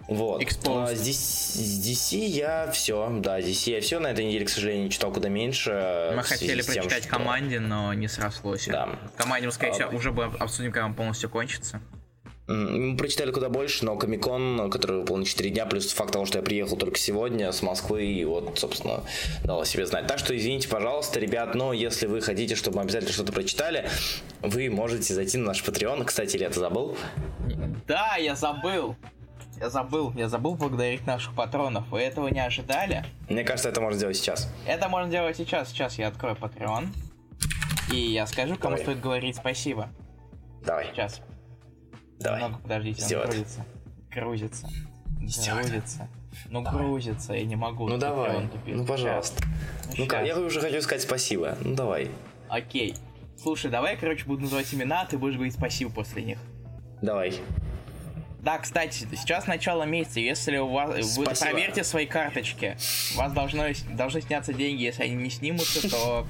Вот. 0.08 0.42
Exposed. 0.42 0.84
А, 0.84 0.94
с, 0.94 1.00
DC, 1.00 1.12
с 1.12 1.86
DC 1.86 2.18
я 2.26 2.70
все, 2.72 3.08
да, 3.20 3.40
DC 3.40 3.70
я 3.74 3.80
все. 3.80 3.98
На 3.98 4.08
этой 4.08 4.24
неделе, 4.24 4.44
к 4.44 4.48
сожалению, 4.48 4.88
читал 4.90 5.12
куда 5.12 5.28
меньше. 5.28 6.12
Мы 6.16 6.22
хотели 6.22 6.62
тем, 6.62 6.74
прочитать 6.74 7.04
что- 7.04 7.10
команде, 7.10 7.60
но 7.60 7.94
не 7.94 8.08
срослось. 8.08 8.66
Да. 8.66 8.88
Команде 9.16 9.46
мы, 9.46 9.52
скорее 9.52 9.70
А, 9.70 9.74
всего, 9.74 9.90
уже 9.96 10.12
бы 10.12 10.24
обсудим, 10.24 10.72
когда 10.72 10.86
он 10.86 10.94
полностью 10.94 11.30
кончится. 11.30 11.80
Мы 12.48 12.96
прочитали 12.96 13.30
куда 13.30 13.48
больше, 13.48 13.84
но 13.84 13.96
Комикон, 13.96 14.68
который 14.68 14.98
выпал 14.98 15.16
на 15.16 15.24
4 15.24 15.48
дня, 15.48 15.64
плюс 15.64 15.90
факт 15.92 16.12
того, 16.12 16.26
что 16.26 16.38
я 16.38 16.44
приехал 16.44 16.76
только 16.76 16.98
сегодня 16.98 17.50
с 17.52 17.62
Москвы, 17.62 18.04
и 18.04 18.24
вот, 18.24 18.58
собственно, 18.58 19.04
дал 19.44 19.60
о 19.60 19.64
себе 19.64 19.86
знать. 19.86 20.08
Так 20.08 20.18
что 20.18 20.36
извините, 20.36 20.68
пожалуйста, 20.68 21.20
ребят, 21.20 21.54
но 21.54 21.72
если 21.72 22.06
вы 22.08 22.20
хотите, 22.20 22.56
чтобы 22.56 22.78
мы 22.78 22.82
обязательно 22.82 23.12
что-то 23.12 23.32
прочитали, 23.32 23.88
вы 24.42 24.68
можете 24.70 25.14
зайти 25.14 25.38
на 25.38 25.46
наш 25.46 25.62
Patreon. 25.62 26.04
Кстати, 26.04 26.36
Илья, 26.36 26.50
ты 26.50 26.58
забыл? 26.58 26.96
Да, 27.86 28.16
я 28.16 28.34
забыл. 28.34 28.96
Я 29.62 29.70
забыл, 29.70 30.12
я 30.16 30.28
забыл 30.28 30.56
благодарить 30.56 31.06
наших 31.06 31.36
патронов. 31.36 31.88
Вы 31.90 32.00
этого 32.00 32.26
не 32.26 32.40
ожидали? 32.40 33.04
Мне 33.28 33.44
кажется, 33.44 33.68
это 33.68 33.80
можно 33.80 33.96
сделать 33.96 34.16
сейчас. 34.16 34.52
Это 34.66 34.88
можно 34.88 35.08
делать 35.08 35.36
сейчас. 35.36 35.68
Сейчас 35.68 35.98
я 35.98 36.08
открою 36.08 36.34
Patreon. 36.34 36.88
И 37.92 37.96
я 37.96 38.26
скажу, 38.26 38.56
кому 38.56 38.70
Давай. 38.70 38.82
стоит 38.82 39.00
говорить 39.00 39.36
спасибо. 39.36 39.88
Давай, 40.66 40.86
Сейчас. 40.86 41.20
давай. 42.18 42.40
Немного 42.42 42.60
подождите, 42.60 43.02
Сделай 43.02 43.22
он 43.22 43.30
грузится. 43.30 43.64
Грузится. 44.10 44.68
Сделай. 45.20 45.62
Грузится. 45.62 46.08
Ну 46.48 46.62
грузится, 46.62 47.32
я 47.34 47.44
не 47.44 47.54
могу. 47.54 47.86
Ну 47.86 47.98
давай, 47.98 48.48
тупит. 48.48 48.74
ну 48.74 48.84
пожалуйста. 48.84 49.44
Ну 49.96 50.06
как, 50.08 50.26
я 50.26 50.36
уже 50.40 50.60
хочу 50.60 50.82
сказать 50.82 51.02
спасибо. 51.02 51.56
Ну 51.60 51.76
давай. 51.76 52.10
Окей. 52.48 52.96
Слушай, 53.40 53.70
давай, 53.70 53.96
короче, 53.96 54.24
буду 54.24 54.42
называть 54.42 54.74
имена, 54.74 55.02
а 55.02 55.06
ты 55.06 55.18
будешь 55.18 55.36
говорить 55.36 55.54
спасибо 55.54 55.92
после 55.92 56.24
них. 56.24 56.38
Давай. 57.00 57.40
Да, 58.42 58.58
кстати, 58.58 59.06
сейчас 59.12 59.46
начало 59.46 59.84
месяца. 59.84 60.18
Если 60.18 60.56
у 60.58 60.66
вас... 60.68 61.16
Вы 61.16 61.24
проверьте 61.26 61.84
свои 61.84 62.06
карточки. 62.06 62.76
У 63.14 63.18
вас 63.18 63.32
должно, 63.32 63.66
должны 63.90 64.20
сняться 64.20 64.52
деньги. 64.52 64.82
Если 64.82 65.04
они 65.04 65.14
не 65.14 65.30
снимутся, 65.30 65.88
то 65.88 66.26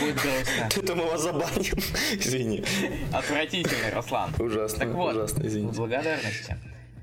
будет 0.00 0.14
грустно. 0.14 0.68
Это 0.82 0.94
мы 0.94 1.04
вас 1.04 1.22
забаним. 1.22 1.74
Извини. 2.12 2.64
Отвратительно, 3.12 3.90
Руслан. 3.94 4.34
Ужасно, 4.38 4.78
Так 4.78 4.88
вот, 4.94 5.14
ужасно, 5.14 5.42
в 5.42 5.46
извините. 5.46 5.76
благодарности. 5.76 6.56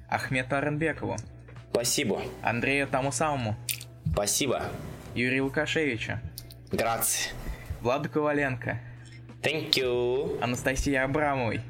Ахмету 0.10 0.56
Аренбекову, 0.56 1.16
Спасибо. 1.72 2.20
Андрею 2.42 2.88
тому 2.88 3.12
самому, 3.12 3.56
Спасибо. 4.12 4.64
Юрию 5.14 5.44
Лукашевичу, 5.46 6.20
Грации. 6.72 7.30
Владу 7.82 8.10
Коваленко, 8.10 8.80
Thank 9.44 9.70
you. 9.74 10.42
Анастасии 10.42 10.96
Абрамовой, 10.96 11.62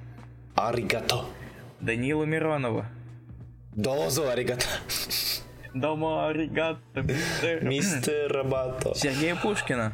Аригато. 0.56 1.26
Данилу 1.82 2.26
Миронову. 2.26 2.86
Дозу 3.76 4.28
аригато. 4.28 4.66
Дома 5.74 6.28
аригато, 6.30 6.80
мистер. 6.96 7.64
Мистер 7.64 8.32
Рабато. 8.32 8.96
Сергею 8.96 9.38
Пушкину. 9.42 9.92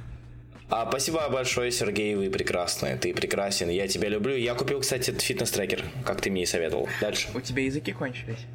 А, 0.69 0.87
спасибо 0.89 1.29
большое, 1.29 1.71
Сергей, 1.71 2.15
вы 2.15 2.29
прекрасны. 2.31 2.97
Ты 2.97 3.13
прекрасен, 3.13 3.69
я 3.69 3.87
тебя 3.87 4.09
люблю. 4.09 4.35
Я 4.35 4.55
купил, 4.55 4.79
кстати, 4.79 5.11
фитнес-трекер, 5.11 5.83
как 6.03 6.21
ты 6.21 6.31
мне 6.31 6.43
и 6.43 6.45
советовал. 6.45 6.89
Дальше. 7.01 7.27
У 7.35 7.41
тебя 7.41 7.63
языки 7.63 7.91
кончились. 7.91 8.45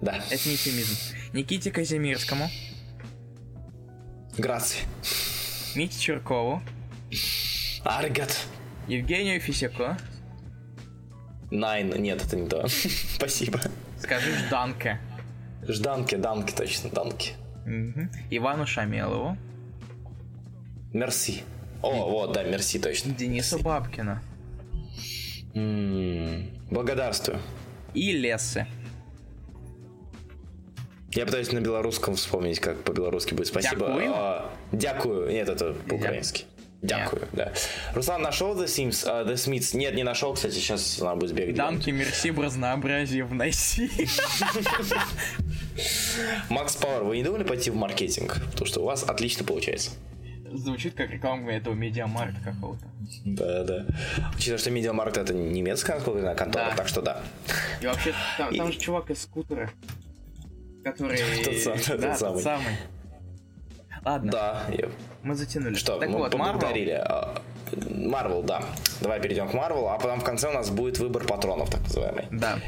Да. 0.00 0.16
Это 0.30 0.48
не 0.48 0.54
эфемизм. 0.54 0.96
Никите 1.34 1.70
Казимирскому, 1.70 2.48
Грации. 4.38 4.80
Мите 5.74 6.00
Чуркову, 6.00 6.62
Аригато. 7.84 8.34
Евгению 8.88 9.40
Фисяко, 9.40 9.98
Найн. 11.52 11.90
Нет, 12.02 12.24
это 12.24 12.36
не 12.36 12.48
то. 12.48 12.66
Спасибо. 13.16 13.60
скажи 13.98 14.32
Жданке, 14.46 14.98
Жданки, 15.68 16.14
данки, 16.16 16.52
точно, 16.52 16.90
данки. 16.90 17.32
Мгм. 17.66 18.10
Ивану 18.30 18.66
Шамелову, 18.66 19.36
Мерси. 20.92 21.42
О, 21.82 22.10
вот, 22.10 22.32
да, 22.32 22.42
мерси, 22.44 22.78
точно. 22.78 23.12
Денису 23.12 23.58
Бабкину 23.58 24.18
М, 25.54 26.48
Благодарствую. 26.70 27.40
и 27.94 28.12
Лессе. 28.12 28.66
Я 31.14 31.26
пытаюсь 31.26 31.52
на 31.52 31.60
белорусском 31.60 32.14
вспомнить, 32.16 32.58
как 32.60 32.82
по-белорусски 32.84 33.34
будет 33.34 33.48
спасибо. 33.48 33.86
Дякую? 33.88 34.12
А, 34.14 34.50
дякую. 34.72 35.30
Нет, 35.30 35.48
это 35.48 35.74
по-украински. 35.74 36.44
Дякую, 36.82 37.28
да. 37.32 37.52
Руслан 37.94 38.22
нашел 38.22 38.60
The 38.60 38.64
Sims, 38.66 39.04
а, 39.08 39.22
The 39.24 39.34
Smiths? 39.34 39.76
Нет, 39.76 39.94
не 39.94 40.02
нашел, 40.02 40.34
кстати, 40.34 40.54
сейчас 40.54 40.98
надо 40.98 41.16
будет 41.20 41.30
сбегать. 41.30 41.54
Данки, 41.54 41.90
мерси, 41.90 42.30
в 42.32 42.40
разнообразии 42.40 43.22
вноси. 43.22 43.88
Макс 46.48 46.76
Пауэр, 46.76 47.04
вы 47.04 47.16
не 47.16 47.22
думали 47.22 47.44
пойти 47.44 47.70
в 47.70 47.76
маркетинг? 47.76 48.40
Потому 48.50 48.66
что 48.66 48.80
у 48.80 48.84
вас 48.84 49.04
отлично 49.04 49.44
получается. 49.44 49.92
Звучит 50.52 50.94
как 50.94 51.10
реклама 51.10 51.52
этого 51.52 51.72
медиамаркта 51.74 52.40
какого-то. 52.44 52.84
Да, 53.24 53.64
да. 53.64 53.86
Учитывая, 54.34 54.58
что 54.58 54.70
Медиамаркт 54.70 55.16
это 55.16 55.32
немецкая 55.32 55.98
знаю, 56.00 56.36
контора, 56.36 56.70
Да. 56.70 56.76
так 56.76 56.88
что 56.88 57.00
да. 57.00 57.22
И 57.80 57.86
вообще, 57.86 58.12
там, 58.36 58.50
И- 58.52 58.58
там 58.58 58.70
же 58.72 58.78
чувак 58.78 59.10
из 59.10 59.22
скутера. 59.22 59.70
Который... 60.84 61.18
Тот 61.44 61.56
сам- 61.56 61.78
тот 61.78 62.00
да, 62.00 62.14
самый. 62.16 62.34
тот 62.34 62.42
самый. 62.42 62.76
Ладно, 64.04 64.32
Да, 64.32 64.66
мы 65.22 65.34
затянули. 65.34 65.74
что, 65.74 65.98
так 65.98 66.08
мы 66.08 66.18
вот, 66.18 66.32
поблагодарили. 66.32 67.02
Марвел, 67.88 68.42
да. 68.42 68.62
Давай 69.00 69.20
перейдем 69.20 69.48
к 69.48 69.54
Марвелу, 69.54 69.88
а 69.88 69.98
потом 69.98 70.20
в 70.20 70.24
конце 70.24 70.48
у 70.50 70.52
нас 70.52 70.70
будет 70.70 70.98
выбор 70.98 71.24
патронов, 71.24 71.70
так 71.70 71.80
называемый. 71.82 72.26
Да. 72.30 72.58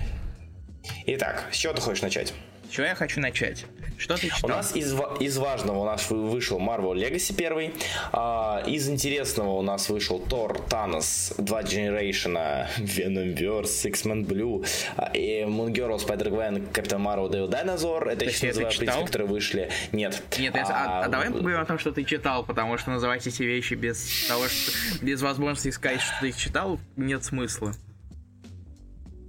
Итак, 1.06 1.44
с 1.52 1.56
чего 1.56 1.72
ты 1.74 1.80
хочешь 1.82 2.02
начать? 2.02 2.32
Чего 2.70 2.86
я 2.86 2.94
хочу 2.94 3.20
начать? 3.20 3.66
Что 3.96 4.16
ты 4.16 4.26
У 4.26 4.30
читал? 4.30 4.50
нас 4.50 4.74
из, 4.74 4.92
из 5.20 5.38
важного 5.38 5.78
у 5.78 5.84
нас 5.84 6.10
вы- 6.10 6.28
вышел 6.28 6.58
Marvel 6.58 6.94
Legacy 6.94 7.32
первый. 7.34 7.72
А, 8.12 8.62
из 8.66 8.88
интересного 8.88 9.50
у 9.52 9.62
нас 9.62 9.88
вышел 9.88 10.20
Thor, 10.20 10.60
Thanos, 10.68 11.32
2 11.40 11.62
Generation, 11.62 12.66
Venomverse, 12.78 13.86
X-Men 13.88 14.24
Blue, 14.26 14.66
а, 14.96 15.12
и 15.14 15.42
Moon 15.42 15.72
Girl, 15.72 15.96
Spider-Gwen, 16.04 16.72
Captain 16.72 16.98
Marvel, 17.00 17.30
Devil 17.30 17.48
Dinosaur. 17.48 18.08
Это 18.10 18.24
это 18.24 18.46
называю 18.46 18.72
читал? 18.72 19.04
которые 19.04 19.28
вышли. 19.28 19.70
Нет. 19.92 20.20
Нет, 20.38 20.56
я- 20.56 20.64
а, 20.66 21.04
а 21.04 21.08
давай 21.08 21.30
поговорим 21.30 21.60
о 21.60 21.64
том, 21.64 21.78
что 21.78 21.92
ты 21.92 22.02
читал, 22.02 22.44
потому 22.44 22.76
что 22.78 22.90
называть 22.90 23.24
эти 23.26 23.44
вещи 23.44 23.74
без 23.74 24.26
того, 24.26 24.48
что 24.48 24.72
без 25.04 25.22
возможности 25.22 25.70
сказать, 25.70 26.00
что 26.00 26.14
ты 26.20 26.28
их 26.30 26.36
читал, 26.36 26.80
нет 26.96 27.22
смысла. 27.24 27.72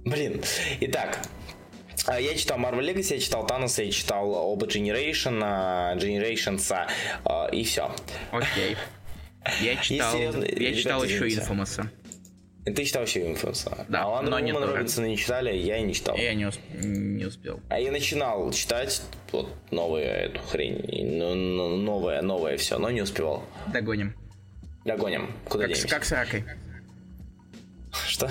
Блин. 0.04 0.40
Итак, 0.80 1.18
а, 1.22 1.45
я 2.18 2.34
читал 2.36 2.58
Marvel 2.58 2.80
Legacy, 2.80 3.14
я 3.14 3.20
читал 3.20 3.46
Thanos, 3.46 3.82
я 3.82 3.90
читал 3.90 4.30
оба 4.30 4.66
Generation, 4.66 5.40
а, 5.42 5.94
Generations, 5.96 6.86
а, 7.24 7.48
и 7.52 7.64
все. 7.64 7.94
Окей. 8.32 8.76
Я 9.60 9.76
читал, 9.76 10.12
серьезно, 10.12 10.44
я 10.44 10.74
читал 10.74 11.04
еще. 11.04 11.28
Инфомаса. 11.28 11.90
Ты 12.64 12.84
читал 12.84 13.02
вообще 13.02 13.20
Infamous? 13.32 13.84
Да, 13.88 14.02
а 14.02 14.06
Wonder 14.24 14.30
но 14.52 14.60
тоже. 14.60 14.72
Робинсона 14.72 15.06
не 15.06 15.16
читали, 15.16 15.54
я 15.56 15.78
и 15.78 15.82
не 15.82 15.94
читал. 15.94 16.16
Я 16.16 16.34
не, 16.34 16.44
усп- 16.46 16.84
не 16.84 17.24
успел. 17.24 17.60
А 17.68 17.78
я 17.78 17.92
начинал 17.92 18.50
читать 18.52 19.02
вот 19.30 19.54
новую 19.70 20.02
эту 20.04 20.40
хрень, 20.40 20.84
ну, 21.16 21.34
ну, 21.36 21.76
новое, 21.76 22.22
новое 22.22 22.56
все, 22.56 22.78
но 22.78 22.90
не 22.90 23.02
успевал. 23.02 23.44
Догоним. 23.72 24.16
Догоним. 24.84 25.30
Куда 25.48 25.68
Как, 25.68 25.74
денемся? 25.76 25.88
как 25.94 26.04
с 26.04 26.10
ракой. 26.10 26.44
Что? 28.08 28.28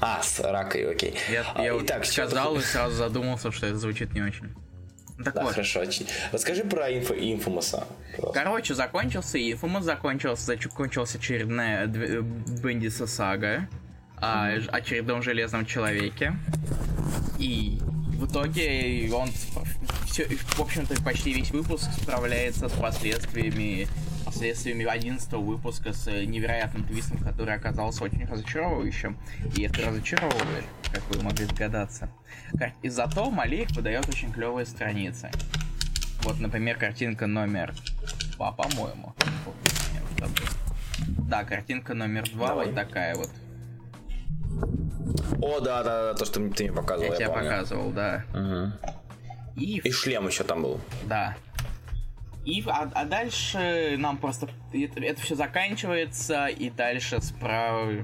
А, 0.00 0.22
с 0.22 0.38
ракой, 0.40 0.90
окей. 0.92 1.14
Я, 1.30 1.44
А, 1.54 1.62
я 1.62 1.76
итак, 1.78 2.04
сказал 2.04 2.54
и 2.54 2.58
хо- 2.58 2.64
сразу 2.64 2.96
задумался, 2.96 3.50
что 3.50 3.66
это 3.66 3.76
звучит 3.78 4.12
не 4.14 4.22
очень. 4.22 4.54
Ну, 5.16 5.24
Так 5.24 5.34
Да, 5.34 5.42
вот. 5.42 5.52
хорошо. 5.52 5.82
Расскажи 6.30 6.62
про 6.62 6.90
инфо, 6.92 7.14
пожалуйста. 7.50 7.86
Короче, 8.32 8.74
закончился 8.74 9.38
Инфомас, 9.38 9.84
закончился, 9.84 10.44
закончилась 10.44 11.14
очередная 11.16 11.86
Бендиса 11.88 13.06
сага 13.08 13.68
о 14.16 14.46
очередном 14.70 15.22
Железном 15.22 15.66
Человеке. 15.66 16.34
И 17.40 17.78
в 17.82 18.26
итоге 18.30 19.10
он, 19.12 19.30
все, 20.06 20.24
в 20.26 20.60
общем-то, 20.60 21.00
почти 21.02 21.32
весь 21.32 21.50
выпуск 21.50 21.88
справляется 22.00 22.68
с 22.68 22.72
последствиями 22.72 23.88
последствиями 24.38 24.84
11 24.84 25.32
выпуска 25.32 25.92
с 25.92 26.06
невероятным 26.06 26.84
твистом, 26.84 27.18
который 27.18 27.56
оказался 27.56 28.04
очень 28.04 28.24
разочаровывающим. 28.24 29.18
И 29.56 29.62
это 29.62 29.84
разочаровывает, 29.84 30.64
как 30.92 31.02
вы 31.10 31.20
могли 31.24 31.44
догадаться. 31.46 32.08
И 32.82 32.88
зато 32.88 33.28
Малик 33.32 33.72
выдает 33.72 34.08
очень 34.08 34.32
клевые 34.32 34.64
страницы. 34.64 35.28
Вот, 36.22 36.38
например, 36.38 36.76
картинка 36.78 37.26
номер 37.26 37.74
два, 38.36 38.52
по-моему. 38.52 39.12
Да, 41.28 41.42
картинка 41.42 41.94
номер 41.94 42.30
два 42.30 42.48
Давай. 42.50 42.66
вот 42.66 42.74
такая 42.76 43.16
вот. 43.16 43.30
О, 45.42 45.58
да, 45.58 45.82
да, 45.82 46.12
да, 46.12 46.14
то, 46.14 46.24
что 46.24 46.34
ты 46.34 46.64
мне 46.64 46.72
показывал, 46.72 47.02
Я 47.02 47.10
я, 47.10 47.16
тебе 47.16 47.26
помню. 47.28 47.42
показывал, 47.50 47.90
да. 47.90 48.24
Мгм. 48.32 48.72
И, 49.56 49.78
И 49.80 49.90
шлем 49.90 50.28
еще 50.28 50.44
там 50.44 50.62
был. 50.62 50.80
да. 51.06 51.36
И, 52.48 52.64
а, 52.66 52.90
а 52.94 53.04
дальше 53.04 53.96
нам 53.98 54.16
просто 54.16 54.48
это, 54.72 55.20
все 55.20 55.34
заканчивается, 55.34 56.46
и 56.46 56.70
дальше 56.70 57.16
спра- 57.16 58.02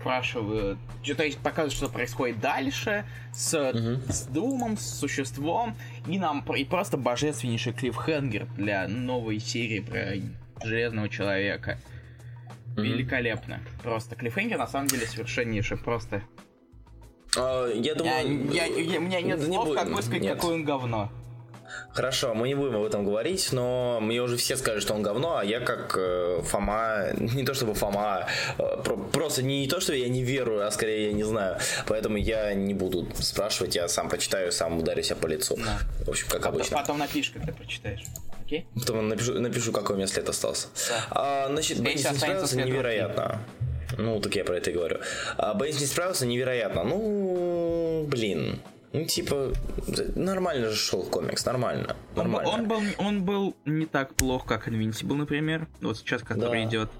спрашивают, 0.00 0.80
то 1.16 1.22
есть 1.24 1.38
показывают, 1.38 1.72
что 1.74 1.88
происходит 1.88 2.40
дальше 2.40 3.04
с, 3.32 3.54
с 4.08 4.26
Думом, 4.26 4.76
с 4.76 4.98
существом, 4.98 5.76
и 6.08 6.18
нам 6.18 6.40
и 6.56 6.64
просто 6.64 6.96
божественнейший 6.96 7.72
клиффхенгер 7.72 8.46
для 8.56 8.88
новой 8.88 9.38
серии 9.38 9.78
про 9.78 10.66
Железного 10.66 11.08
Человека. 11.08 11.78
Великолепно. 12.76 13.60
Просто 13.84 14.16
клиффхенгер 14.16 14.58
на 14.58 14.66
самом 14.66 14.88
деле 14.88 15.06
совершеннейший, 15.06 15.76
просто. 15.76 16.22
А, 17.36 17.68
я 17.68 17.92
Я, 17.92 17.94
думаю... 17.94 18.52
я- 18.52 18.66
я- 18.66 18.98
у 18.98 19.02
меня 19.02 19.20
нет 19.20 19.38
не 19.38 19.44
слов, 19.46 19.72
как 19.72 19.84
будем, 19.84 19.96
высказать, 19.96 20.26
какое 20.26 20.54
он 20.56 20.64
говно. 20.64 21.12
Хорошо, 21.94 22.34
мы 22.34 22.48
не 22.48 22.56
будем 22.56 22.74
об 22.74 22.82
этом 22.82 23.04
говорить, 23.04 23.52
но 23.52 24.00
мне 24.00 24.20
уже 24.20 24.36
все 24.36 24.56
скажут, 24.56 24.82
что 24.82 24.94
он 24.94 25.02
говно, 25.02 25.38
а 25.38 25.44
я 25.44 25.60
как 25.60 25.94
э, 25.96 26.40
Фома, 26.42 27.06
не 27.16 27.44
то 27.44 27.54
чтобы 27.54 27.74
Фома, 27.74 28.26
э, 28.58 28.62
про- 28.82 28.96
просто 28.96 29.44
не, 29.44 29.60
не 29.60 29.68
то, 29.68 29.78
что 29.78 29.94
я 29.94 30.08
не 30.08 30.24
верую, 30.24 30.66
а 30.66 30.70
скорее 30.72 31.06
я 31.06 31.12
не 31.12 31.22
знаю. 31.22 31.58
Поэтому 31.86 32.16
я 32.16 32.52
не 32.52 32.74
буду 32.74 33.06
спрашивать, 33.14 33.76
я 33.76 33.86
сам 33.86 34.08
почитаю, 34.08 34.50
сам 34.50 34.76
ударю 34.78 35.04
себя 35.04 35.14
по 35.16 35.28
лицу. 35.28 35.56
Да. 35.56 35.78
В 36.04 36.08
общем, 36.08 36.26
как 36.28 36.40
Потом, 36.42 36.54
обычно. 36.56 36.76
потом 36.78 36.98
напишешь, 36.98 37.30
когда 37.30 37.52
прочитаешь. 37.52 38.02
Окей? 38.44 38.66
Потом 38.74 39.08
напишу, 39.08 39.34
напишу, 39.40 39.70
какой 39.70 39.94
у 39.94 39.96
меня 39.96 40.08
след 40.08 40.28
остался. 40.28 40.66
А, 41.10 41.46
значит, 41.48 41.76
всего, 41.78 41.88
не 41.88 41.98
справился 42.18 42.56
невероятно. 42.56 43.40
Ну, 43.96 44.20
так 44.20 44.34
я 44.34 44.44
про 44.44 44.56
это 44.56 44.70
и 44.70 44.74
говорю. 44.74 44.98
А, 45.38 45.54
Беннис 45.54 45.80
не 45.80 45.86
справился 45.86 46.26
невероятно. 46.26 46.82
Ну, 46.82 48.04
блин. 48.08 48.60
Ну, 48.94 49.04
типа, 49.06 49.52
нормально 50.14 50.70
же 50.70 50.76
шел 50.76 51.02
комикс, 51.02 51.44
нормально. 51.44 51.96
Он, 52.14 52.30
был- 52.30 52.40
Нормально. 52.40 52.50
он 52.52 52.68
был, 52.68 52.80
он 52.98 53.24
был 53.24 53.56
не 53.64 53.86
так 53.86 54.14
плох, 54.14 54.46
как 54.46 54.68
Invincible, 54.68 55.14
например. 55.16 55.66
Вот 55.80 55.98
сейчас, 55.98 56.22
который 56.22 56.62
Да. 56.62 56.68
идет. 56.68 56.90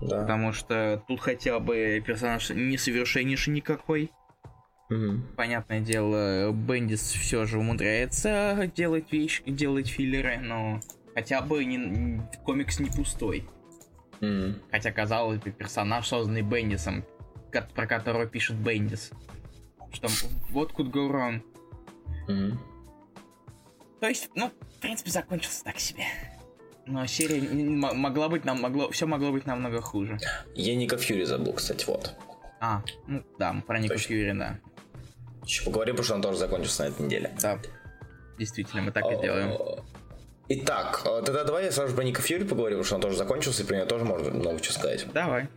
Да. 0.00 0.20
Потому 0.20 0.52
что 0.52 1.02
тут 1.08 1.18
хотя 1.20 1.58
бы 1.58 2.00
персонаж 2.06 2.50
несовершеннейший 2.50 3.52
никакой. 3.52 4.12
Мгм. 4.90 5.26
Понятное 5.36 5.80
дело, 5.80 6.52
Бендис 6.52 7.00
все 7.00 7.46
же 7.46 7.58
умудряется 7.58 8.70
делать 8.76 9.10
вещи, 9.12 9.42
делать 9.44 9.88
филлеры, 9.88 10.38
но 10.38 10.80
хотя 11.14 11.42
бы 11.42 11.64
не, 11.64 12.22
комикс 12.44 12.78
не 12.78 12.90
пустой. 12.90 13.44
Мгм. 14.20 14.60
Хотя, 14.70 14.92
казалось 14.92 15.40
бы, 15.40 15.50
персонаж, 15.50 16.06
созданный 16.06 16.42
Бендисом, 16.42 17.04
про 17.74 17.86
которого 17.88 18.26
пишет 18.26 18.56
Бендис. 18.56 19.10
Что 19.92 20.08
вот 20.50 20.72
could 20.72 20.90
go 20.90 21.10
wrong. 21.10 21.42
Мгм. 22.28 22.58
То 24.00 24.08
есть, 24.08 24.30
ну, 24.34 24.50
в 24.50 24.80
принципе, 24.80 25.10
закончился 25.10 25.64
так 25.64 25.78
себе. 25.80 26.04
Но 26.86 27.06
серия 27.06 27.40
могла 27.40 28.28
быть 28.28 28.44
нам 28.44 28.62
могло, 28.62 28.90
все 28.90 29.06
могло 29.06 29.30
быть 29.30 29.44
намного 29.44 29.80
хуже. 29.80 30.18
Я 30.54 30.74
Ника 30.74 30.96
Фьюри 30.96 31.24
забыл, 31.24 31.52
кстати, 31.52 31.84
вот. 31.86 32.14
А, 32.60 32.82
ну 33.06 33.22
да, 33.38 33.52
мы 33.52 33.62
про 33.62 33.78
Нику 33.78 33.94
Точно. 33.94 34.08
Фьюри, 34.08 34.32
да. 34.38 34.58
Еще 35.44 35.64
поговорим, 35.64 35.94
потому 35.96 36.04
что 36.04 36.14
он 36.14 36.22
тоже 36.22 36.38
закончился 36.38 36.84
на 36.84 36.88
этой 36.88 37.06
неделе. 37.06 37.30
Да. 37.40 37.58
Действительно, 38.38 38.82
мы 38.82 38.92
так 38.92 39.04
и 39.04 39.20
делаем. 39.20 39.56
А, 39.60 39.84
Итак, 40.50 41.02
э, 41.04 41.22
тогда 41.26 41.44
давай 41.44 41.66
я 41.66 41.72
сразу 41.72 41.94
про 41.94 42.04
Ника 42.04 42.22
Фьюри 42.22 42.44
поговорю, 42.44 42.76
потому 42.76 42.84
что 42.84 42.94
он 42.94 43.00
тоже 43.02 43.16
закончился, 43.18 43.62
и 43.62 43.66
про 43.66 43.76
него 43.76 43.86
тоже 43.86 44.04
можно 44.06 44.30
много 44.30 44.58
чего 44.60 44.72
сказать. 44.72 45.06
Давай. 45.12 45.48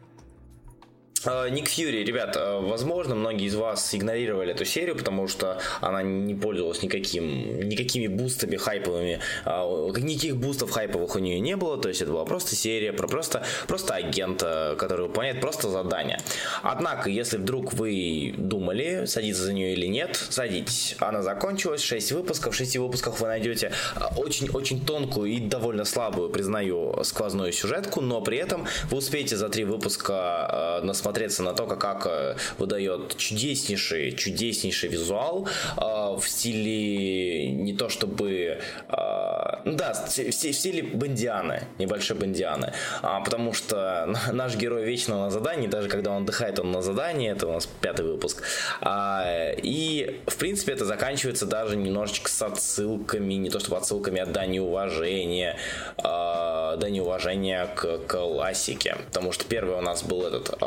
А, 1.24 1.48
Ник 1.50 1.70
Фьюри, 1.70 2.04
ребят, 2.04 2.36
э, 2.36 2.60
возможно, 2.62 3.14
многие 3.14 3.48
из 3.48 3.56
вас 3.56 3.94
игнорировали 3.94 4.52
эту 4.52 4.66
серию, 4.66 4.96
потому 4.96 5.28
что 5.28 5.60
она 5.80 6.02
не 6.02 6.34
пользовалась 6.34 6.82
никаким, 6.82 7.70
никакими 7.70 8.08
бустами 8.08 8.56
хайповыми, 8.56 9.20
а, 9.46 9.90
никаких 9.90 10.38
бустов 10.38 10.72
хайповых 10.72 11.16
у 11.16 11.20
нее 11.20 11.40
не 11.40 11.56
было, 11.56 11.78
то 11.78 11.90
есть 11.90 12.02
это 12.02 12.12
была 12.12 12.26
просто 12.26 12.56
серия 12.56 12.92
про 12.92 13.08
просто, 13.08 13.44
просто 13.68 13.94
агента, 13.94 14.76
который 14.80 15.08
выполняет 15.08 15.42
просто 15.42 15.70
задание. 15.70 16.20
Однако, 16.64 17.10
если 17.10 17.38
вдруг 17.38 17.74
вы 17.74 18.34
думали, 18.38 19.06
садиться 19.06 19.44
за 19.44 19.54
нее 19.54 19.74
или 19.74 19.86
нет, 19.86 20.16
садитесь. 20.30 20.96
Она 21.00 21.22
закончилась, 21.22 21.82
6 21.82 22.14
выпусков, 22.14 22.54
в 22.54 22.58
6 22.58 22.78
выпусках 22.78 23.20
вы 23.20 23.28
найдете 23.28 23.72
очень-очень 24.18 24.84
тонкую 24.84 25.32
и 25.32 25.40
довольно 25.40 25.86
слабую, 25.86 26.30
признаю, 26.30 27.04
сквозную 27.04 27.52
сюжетку, 27.52 28.02
но 28.02 28.22
при 28.22 28.38
этом 28.38 28.66
вы 28.90 28.98
успеете 28.98 29.38
за 29.38 29.50
3 29.50 29.66
выпуска 29.66 30.80
э, 30.82 30.86
насмотреться 31.12 31.44
на 31.44 31.54
то, 31.54 31.68
как, 31.68 32.06
э, 32.06 32.36
выдает 32.58 33.18
чудеснейший, 33.18 34.14
чудеснейший 34.14 34.90
визуал 34.90 35.48
э, 35.78 35.82
в 35.82 36.24
стиле 36.26 37.52
не 37.52 37.74
то 37.74 37.90
чтобы... 37.90 38.60
э, 38.90 39.62
ну 39.66 39.76
да, 39.76 39.94
в 39.94 40.10
сти- 40.10 40.30
в 40.30 40.56
стиле 40.56 40.84
Бондианы, 40.84 41.64
небольшой 41.80 42.18
Бондианы. 42.18 42.74
А, 43.02 43.20
потому 43.20 43.54
что 43.54 44.14
наш 44.32 44.56
герой 44.56 44.86
вечно 44.86 45.18
на 45.18 45.32
задании, 45.32 45.68
даже 45.68 45.90
когда 45.90 46.12
он 46.12 46.24
отдыхает, 46.24 46.60
он 46.60 46.72
на 46.72 46.82
задании, 46.82 47.32
это 47.32 47.48
у 47.48 47.52
нас 47.52 47.68
пятый 47.82 48.06
выпуск. 48.06 48.44
А, 48.82 49.52
и, 49.64 50.22
в 50.28 50.38
принципе, 50.38 50.74
это 50.74 50.86
заканчивается 50.86 51.46
даже 51.46 51.76
немножечко 51.76 52.30
с 52.30 52.42
отсылками, 52.42 53.34
не 53.34 53.50
то 53.50 53.60
чтобы 53.60 53.78
отсылками, 53.78 54.22
а 54.22 54.26
дани 54.26 54.60
уважения, 54.60 55.58
дани 55.98 57.00
уважения 57.00 57.68
к 57.76 57.98
классике. 58.08 58.96
Потому 59.08 59.32
что 59.32 59.46
первый 59.46 59.76
у 59.76 59.82
нас 59.82 60.04
был 60.04 60.26
этот, 60.26 60.62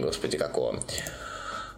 господи, 0.00 0.38
какого? 0.38 0.80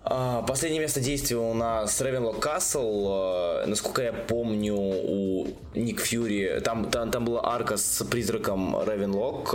А, 0.08 0.42
Последнее 0.42 0.80
место 0.80 1.00
действия 1.00 1.36
у 1.36 1.52
нас 1.52 2.00
Ревенлок 2.00 2.38
Касл. 2.38 3.64
Насколько 3.66 4.02
я 4.02 4.12
помню, 4.12 4.76
у 4.76 5.48
Ник 5.74 6.00
Фьюри 6.00 6.60
там, 6.60 6.90
там, 6.90 7.10
там 7.10 7.24
была 7.24 7.44
арка 7.44 7.76
с 7.76 8.04
призраком 8.04 8.76
Ревенлок, 8.86 9.46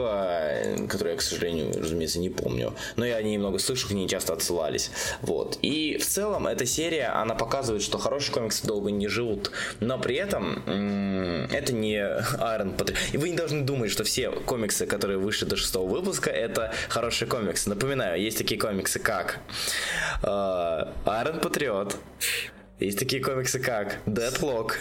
которую 0.90 1.14
я, 1.14 1.16
к 1.16 1.22
сожалению, 1.22 1.72
разумеется, 1.80 2.20
не 2.20 2.30
помню. 2.30 2.74
Но 2.98 3.06
я 3.06 3.16
о 3.16 3.22
ней 3.22 3.38
много 3.38 3.60
слышу, 3.60 3.88
к 3.88 3.92
ней 3.92 4.10
часто 4.10 4.34
отсылались. 4.34 4.92
Вот. 5.22 5.58
И 5.62 5.98
в 5.98 6.06
целом 6.06 6.48
эта 6.48 6.66
серия, 6.66 7.08
она 7.08 7.34
показывает, 7.34 7.82
что 7.82 7.98
хорошие 7.98 8.34
комиксы 8.34 8.68
долго 8.68 8.92
не 8.92 9.08
живут. 9.08 9.52
Но 9.80 9.98
при 10.00 10.16
этом 10.16 10.64
это 11.50 11.72
не 11.72 11.96
Iron 11.96 12.76
Patriot. 12.76 12.98
И 13.14 13.18
вы 13.18 13.30
не 13.30 13.38
должны 13.38 13.62
думать, 13.62 13.90
что 13.90 14.04
все 14.04 14.32
комиксы, 14.32 14.86
которые 14.86 15.18
вышли 15.18 15.46
до 15.46 15.56
шестого 15.56 15.88
выпуска, 15.88 16.30
это 16.30 16.74
хорошие 16.90 17.30
комиксы. 17.30 17.70
Напоминаю, 17.70 18.22
есть 18.22 18.38
такие 18.38 18.60
комиксы, 18.60 19.00
как 19.00 19.40
Iron 21.06 21.42
Patriot. 21.42 21.96
Есть 22.80 23.00
такие 23.00 23.22
комиксы, 23.24 23.60
как 23.60 24.00
Deadlock. 24.06 24.74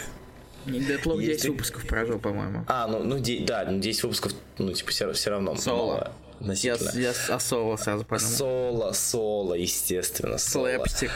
Deadlock 0.65 1.19
10 1.19 1.27
Есть- 1.29 1.45
выпусков 1.49 1.87
прожил, 1.87 2.19
по-моему. 2.19 2.65
А, 2.67 2.87
ну, 2.87 3.03
ну 3.03 3.19
де- 3.19 3.43
да, 3.45 3.65
ну 3.69 3.79
10 3.79 4.03
выпусков, 4.03 4.33
ну, 4.57 4.71
типа, 4.73 4.91
все, 4.91 5.11
все 5.13 5.29
равно. 5.31 5.55
Соло. 5.55 6.11
Я, 6.39 6.75
я 6.95 7.13
о 7.29 7.39
соло 7.39 7.77
сразу 7.77 8.03
подумал. 8.03 8.31
Соло, 8.33 8.91
соло, 8.93 9.53
естественно. 9.53 10.37
соло. 10.39 10.67
Слэпстик. 10.69 11.11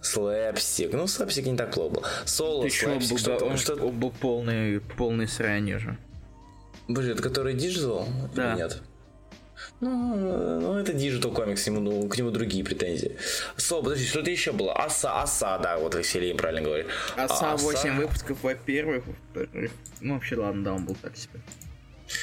Слэпстик. 0.00 0.92
Ну, 0.92 1.06
слэпстик 1.06 1.46
не 1.46 1.56
так 1.56 1.72
плохо 1.72 1.94
был. 1.94 2.04
Соло, 2.24 2.64
Еще 2.64 2.86
слэпстик, 2.86 3.18
что-то. 3.18 3.44
он 3.46 3.56
что 3.56 3.76
был 3.76 4.10
полный, 4.10 4.80
полный 4.80 5.28
срань 5.28 5.78
же. 5.78 5.96
Блин, 6.88 7.12
это 7.12 7.22
который 7.22 7.54
Digital? 7.54 8.06
Да. 8.34 8.52
Или 8.52 8.58
нет? 8.62 8.82
Ну, 9.80 10.60
ну, 10.60 10.78
это 10.78 10.92
Digital 10.92 11.32
комикс, 11.32 11.66
ему, 11.66 11.80
ну, 11.80 12.08
к 12.08 12.16
нему 12.16 12.30
другие 12.30 12.64
претензии. 12.64 13.16
Соло, 13.56 13.82
подожди, 13.82 14.06
что-то 14.06 14.30
еще 14.30 14.52
было. 14.52 14.72
Оса, 14.72 15.20
оса, 15.22 15.58
да, 15.58 15.76
вот 15.78 15.94
Василий 15.94 16.32
правильно 16.34 16.62
говорит. 16.62 16.86
Оса 17.16 17.52
А, 17.52 17.56
8 17.56 17.96
выпусков, 17.96 18.38
во-первых. 18.42 19.04
Во-вторых, 19.34 19.72
ну 20.00 20.14
вообще 20.14 20.36
ладно, 20.36 20.64
да, 20.64 20.72
он 20.72 20.84
был 20.86 20.96
так 21.02 21.16
себе. 21.16 21.40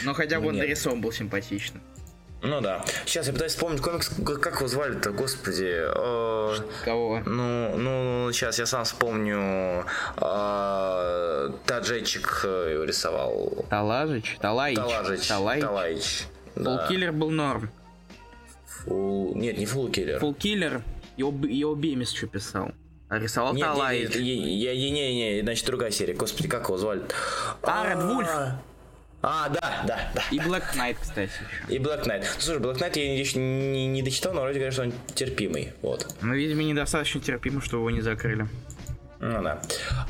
Но 0.03 0.13
хотя 0.13 0.37
бы 0.37 0.43
Ну, 0.43 0.49
он 0.49 0.55
нет. 0.55 0.63
нарисован 0.65 1.01
был 1.01 1.11
симпатичный. 1.11 1.81
Ну 2.43 2.59
да. 2.61 2.83
Сейчас 3.05 3.27
я 3.27 3.33
пытаюсь 3.33 3.51
вспомнить 3.51 3.81
комикс, 3.81 4.09
как 4.41 4.55
его 4.55 4.67
звали-то, 4.67 5.11
господи. 5.11 5.69
Э, 5.75 6.55
Кого? 6.83 7.21
Ну, 7.25 7.77
ну, 7.77 8.31
сейчас 8.33 8.57
я 8.57 8.65
сам 8.65 8.83
вспомню. 8.83 9.85
Э, 10.17 11.49
Таджечик 11.67 12.41
э, 12.45 12.71
его 12.73 12.83
рисовал. 12.83 13.65
Талажич? 13.69 14.37
Талаич? 14.41 14.75
Талажич. 14.75 15.27
Талаич? 15.27 15.61
Талаич. 15.61 16.23
Да. 16.55 16.77
Фулкиллер 16.79 17.11
был 17.11 17.29
норм. 17.29 17.69
Фул- 18.85 19.35
Нет, 19.35 19.57
не 19.57 19.65
Фулкиллер. 19.65 20.19
Фулкиллер, 20.19 20.83
его, 21.17 21.31
его 21.45 21.75
Бемис 21.75 22.11
что 22.11 22.27
писал. 22.27 22.71
А 23.09 23.19
рисовал 23.19 23.53
Нет, 23.53 23.67
нет, 23.75 24.15
я- 24.15 24.73
не, 24.73 24.89
не, 24.91 25.15
не, 25.35 25.41
значит 25.41 25.65
другая 25.65 25.91
серия. 25.91 26.13
Господи, 26.13 26.47
как 26.47 26.63
его 26.65 26.77
звали? 26.77 27.01
А, 27.63 27.85
Ред 27.87 28.03
Вульф. 28.03 28.29
А, 29.23 29.49
да, 29.49 29.83
да, 29.85 30.11
да. 30.15 30.23
И 30.31 30.39
Black 30.39 30.63
Knight, 30.75 30.97
кстати, 30.99 31.29
еще. 31.29 31.75
И 31.75 31.77
Black 31.77 32.05
Knight. 32.07 32.21
Ну, 32.21 32.39
слушай, 32.39 32.59
Black 32.59 32.77
Knight 32.79 32.97
я 32.97 33.19
еще 33.19 33.37
не, 33.37 33.85
не 33.87 34.01
дочитал, 34.01 34.33
но 34.33 34.41
вроде 34.41 34.55
говорят, 34.55 34.73
что 34.73 34.83
он 34.83 34.93
терпимый. 35.13 35.73
Вот. 35.83 36.07
Но, 36.21 36.33
видимо, 36.33 36.63
недостаточно 36.63 37.19
терпимо, 37.21 37.61
что 37.61 37.77
его 37.77 37.91
не 37.91 38.01
закрыли. 38.01 38.47
Ну 39.21 39.43
да. 39.43 39.61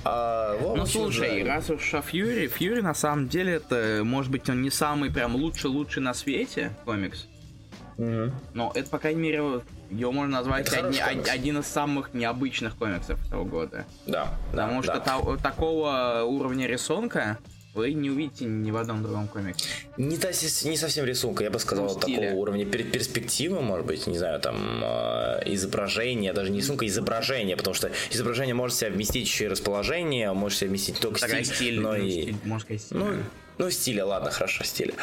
А, 0.06 0.58
Ну 0.76 0.86
слушай, 0.86 1.43
да. 1.43 1.56
раз 1.56 1.69
уж 1.69 1.93
о 1.93 2.02
Фьюри, 2.02 2.47
Фьюри 2.47 2.82
на 2.82 2.93
самом 2.93 3.28
деле 3.28 3.56
это, 3.56 4.02
может 4.06 4.32
быть, 4.32 4.50
он 4.50 4.62
не 4.62 4.69
самый 4.69 5.12
прям 5.12 5.36
лучший-лучший 5.36 6.02
на 6.02 6.13
свете 6.13 6.71
комикс. 6.86 7.28
Мгм. 7.97 8.34
Но 8.54 8.71
это, 8.74 8.89
по 8.89 8.97
крайней 9.00 9.21
мере, 9.21 9.62
его 9.89 10.12
можно 10.13 10.38
назвать 10.38 10.71
одни- 10.74 11.02
од- 11.02 11.28
один 11.28 11.60
из 11.60 11.67
самых 11.67 12.13
необычных 12.13 12.78
комиксов 12.78 13.19
этого 13.28 13.43
года. 13.43 13.86
Да, 14.08 14.26
да, 14.26 14.32
Потому 14.52 14.82
что 14.82 14.93
да. 14.93 15.00
та- 15.02 15.38
такого 15.38 16.24
уровня 16.24 16.65
рисунка 16.67 17.38
вы 17.74 17.94
не 17.94 18.10
увидите 18.10 18.46
ни 18.46 18.70
в 18.72 18.78
одном 18.78 19.02
другом 19.02 19.28
комиксе. 19.28 19.66
Не, 19.98 20.18
та, 20.18 20.30
не 20.30 20.78
совсем 20.78 21.06
рисунка, 21.06 21.44
я 21.44 21.50
бы 21.50 21.60
сказал, 21.60 21.86
Ну, 21.86 22.00
такого 22.00 22.32
уровня 22.34 22.66
пер- 22.66 22.90
перспективы, 22.90 23.62
может 23.62 23.86
быть, 23.86 24.08
не 24.08 24.18
знаю, 24.18 24.40
там, 24.42 24.82
э, 24.84 25.42
изображение, 25.54 26.34
даже 26.34 26.50
не 26.50 26.60
рисунка, 26.60 26.86
изображение, 26.86 27.56
потому 27.56 27.74
что 27.74 27.92
изображение 28.12 28.56
может 28.56 28.78
себя 28.78 28.90
вместить 28.90 29.26
еще 29.26 29.46
и 29.46 29.48
расположение, 29.48 30.34
может 30.34 30.60
себя 30.60 30.70
вместить 30.70 31.00
только 31.00 31.20
Такая 31.20 31.44
стиль, 31.44 31.56
стиль, 31.56 31.80
но 31.80 31.96
и... 31.96 32.12
стиль, 32.12 32.36
сказать, 32.60 32.82
стиль. 32.82 32.98
Ну, 32.98 33.08
ну, 33.62 33.69
стиля, 33.69 34.06
ладно, 34.06 34.32
хорошо, 34.32 34.63
стиля. 34.63 34.93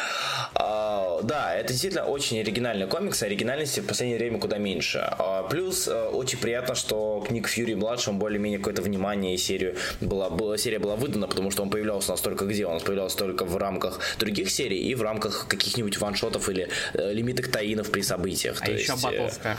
А, 0.53 1.21
да, 1.23 1.55
это 1.55 1.69
действительно 1.69 2.03
очень 2.03 2.41
оригинальный 2.41 2.87
комикс, 2.87 3.23
а 3.23 3.25
оригинальности 3.25 3.79
в 3.79 3.87
последнее 3.87 4.19
время 4.19 4.37
куда 4.37 4.57
меньше. 4.57 4.99
А, 5.17 5.43
плюс 5.43 5.87
э, 5.87 6.07
очень 6.09 6.39
приятно, 6.39 6.75
что 6.75 7.21
к 7.21 7.31
Ник 7.31 7.47
Фьюри 7.47 7.75
младшему 7.75 8.19
более-менее 8.19 8.59
какое-то 8.59 8.81
внимание 8.81 9.33
и 9.33 9.37
серию 9.37 9.77
была, 10.01 10.29
была, 10.29 10.57
серия 10.57 10.79
была 10.79 10.97
выдана, 10.97 11.27
потому 11.27 11.51
что 11.51 11.63
он 11.63 11.69
появлялся 11.69 12.11
у 12.11 12.13
нас 12.15 12.21
только 12.21 12.43
где? 12.45 12.65
Он 12.65 12.81
появлялся 12.81 13.17
только 13.17 13.45
в 13.45 13.55
рамках 13.55 14.01
других 14.19 14.51
серий 14.51 14.79
и 14.79 14.93
в 14.93 15.01
рамках 15.01 15.47
каких-нибудь 15.47 15.97
ваншотов 15.97 16.49
или 16.49 16.67
э, 16.93 17.13
лимиток 17.13 17.47
таинов 17.47 17.89
при 17.89 18.01
событиях. 18.01 18.57
А 18.61 18.65
То 18.65 18.71
еще 18.73 18.91
есть, 18.91 19.05
э, 19.05 19.07
Батлскар. 19.07 19.57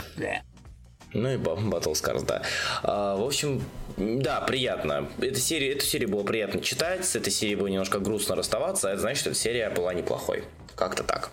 Ну 1.12 1.31
и 1.31 1.37
Battle 1.37 1.92
Scars, 1.92 2.25
да. 2.25 2.42
А, 2.83 3.16
в 3.16 3.25
общем, 3.25 3.62
да, 3.96 4.40
приятно. 4.40 5.09
Эта 5.20 5.40
серия, 5.40 5.73
эту 5.73 5.85
серию 5.85 6.09
было 6.09 6.23
приятно 6.23 6.61
читать, 6.61 7.05
с 7.05 7.16
этой 7.16 7.33
серией 7.33 7.57
было 7.57 7.66
немножко 7.66 7.99
грустно 7.99 8.37
расставаться, 8.37 8.88
а 8.88 8.92
это 8.92 9.01
значит, 9.01 9.20
что 9.20 9.31
эта 9.31 9.38
серия 9.38 9.70
была 9.70 9.92
неплохой. 9.94 10.44
Как-то 10.77 11.03
так. 11.03 11.31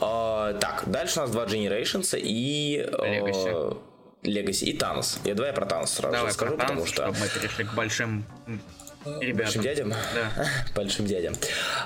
А, 0.00 0.54
так, 0.54 0.84
дальше 0.86 1.18
у 1.18 1.22
нас 1.22 1.30
два 1.30 1.44
Generations 1.44 2.18
и... 2.18 2.78
э, 2.78 3.20
Legacy. 3.20 3.78
Legacy 4.22 4.64
и 4.66 4.72
Танос. 4.74 5.18
Я 5.24 5.34
давай 5.34 5.52
про 5.52 5.64
Танос 5.64 5.92
сразу 5.92 6.12
Давай 6.12 6.28
расскажу, 6.28 6.56
про 6.56 6.60
потому 6.60 6.80
танцы, 6.80 6.92
что... 6.92 7.04
чтобы 7.04 7.18
мы 7.18 7.28
перешли 7.28 7.64
к 7.64 7.74
большим 7.74 8.24
ребятам. 9.04 9.36
Большим 9.36 9.62
дядям? 9.62 9.88
Да. 9.90 10.46
Большим 10.74 11.06
дядям. 11.06 11.34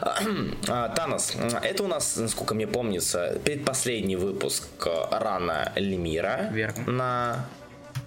А, 0.68 0.88
Танос. 0.88 1.35
Это 1.62 1.83
у 1.83 1.87
нас, 1.87 2.16
насколько 2.16 2.55
мне 2.55 2.66
помнится, 2.66 3.38
предпоследний 3.44 4.16
выпуск 4.16 4.64
э, 4.87 4.90
Рана 5.11 5.72
Лемира 5.77 6.48
Верно. 6.53 6.92
на, 6.92 7.46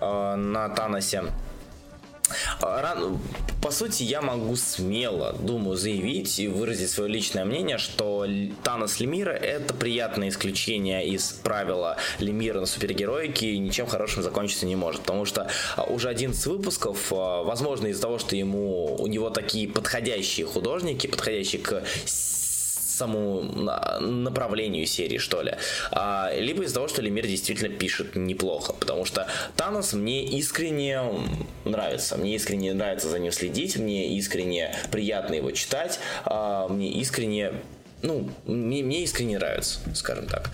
э, 0.02 0.36
на 0.36 0.70
Таносе. 0.70 1.24
По 2.60 3.72
сути, 3.72 4.04
я 4.04 4.22
могу 4.22 4.56
смело, 4.56 5.34
думаю, 5.40 5.78
заявить 5.78 6.40
и 6.40 6.48
выразить 6.48 6.90
свое 6.90 7.10
личное 7.10 7.44
мнение, 7.44 7.78
что 7.78 8.26
Танос 8.64 9.00
Лемира 9.00 9.32
это 9.32 9.74
приятное 9.74 10.30
исключение 10.30 11.06
из 11.08 11.32
правила 11.32 11.98
Лемира 12.20 12.60
на 12.60 12.66
супергероике 12.66 13.48
и 13.48 13.58
ничем 13.58 13.88
хорошим 13.88 14.24
закончиться 14.24 14.66
не 14.66 14.76
может. 14.76 15.02
Потому 15.02 15.26
что 15.26 15.50
а, 15.76 15.84
уже 15.84 16.10
11 16.10 16.46
выпусков, 16.46 17.12
а, 17.12 17.44
возможно, 17.44 17.88
из-за 17.88 18.04
того, 18.04 18.20
что 18.20 18.36
ему 18.36 18.96
у 18.96 19.08
него 19.08 19.30
такие 19.30 19.68
подходящие 19.68 20.46
художники, 20.46 21.08
подходящие 21.08 21.62
к 21.62 21.84
самому 22.98 23.42
на- 23.44 24.00
направлению 24.00 24.86
серии, 24.86 25.18
что 25.18 25.42
ли. 25.42 25.54
А, 25.92 26.32
либо 26.36 26.64
из-за 26.64 26.76
того, 26.76 26.88
что 26.88 27.02
Лемир 27.02 27.28
действительно 27.28 27.70
пишет 27.70 28.16
неплохо. 28.16 28.74
Потому 28.74 29.06
что 29.06 29.28
Танос 29.56 29.94
мне 29.94 30.26
искренне 30.26 31.02
нравится. 31.66 32.18
Мне 32.18 32.36
искренне 32.36 32.74
нравится 32.74 33.08
за 33.10 33.20
ним 33.20 33.32
следить. 33.32 33.78
Мне 33.78 34.18
искренне 34.18 34.76
приятно 34.92 35.36
его 35.36 35.52
читать. 35.52 36.00
а, 36.26 36.68
мне 36.68 36.92
искренне 36.92 37.54
ну, 38.04 38.30
мне, 38.46 38.84
мне 38.84 39.04
искренне 39.04 39.38
нравится, 39.38 39.80
скажем 39.96 40.28
так. 40.28 40.52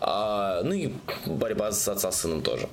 А, 0.00 0.62
ну 0.62 0.72
и 0.72 0.92
борьба 1.26 1.70
с 1.72 1.86
отца 1.88 2.10
с 2.10 2.20
сыном 2.22 2.42
тоже. 2.42 2.68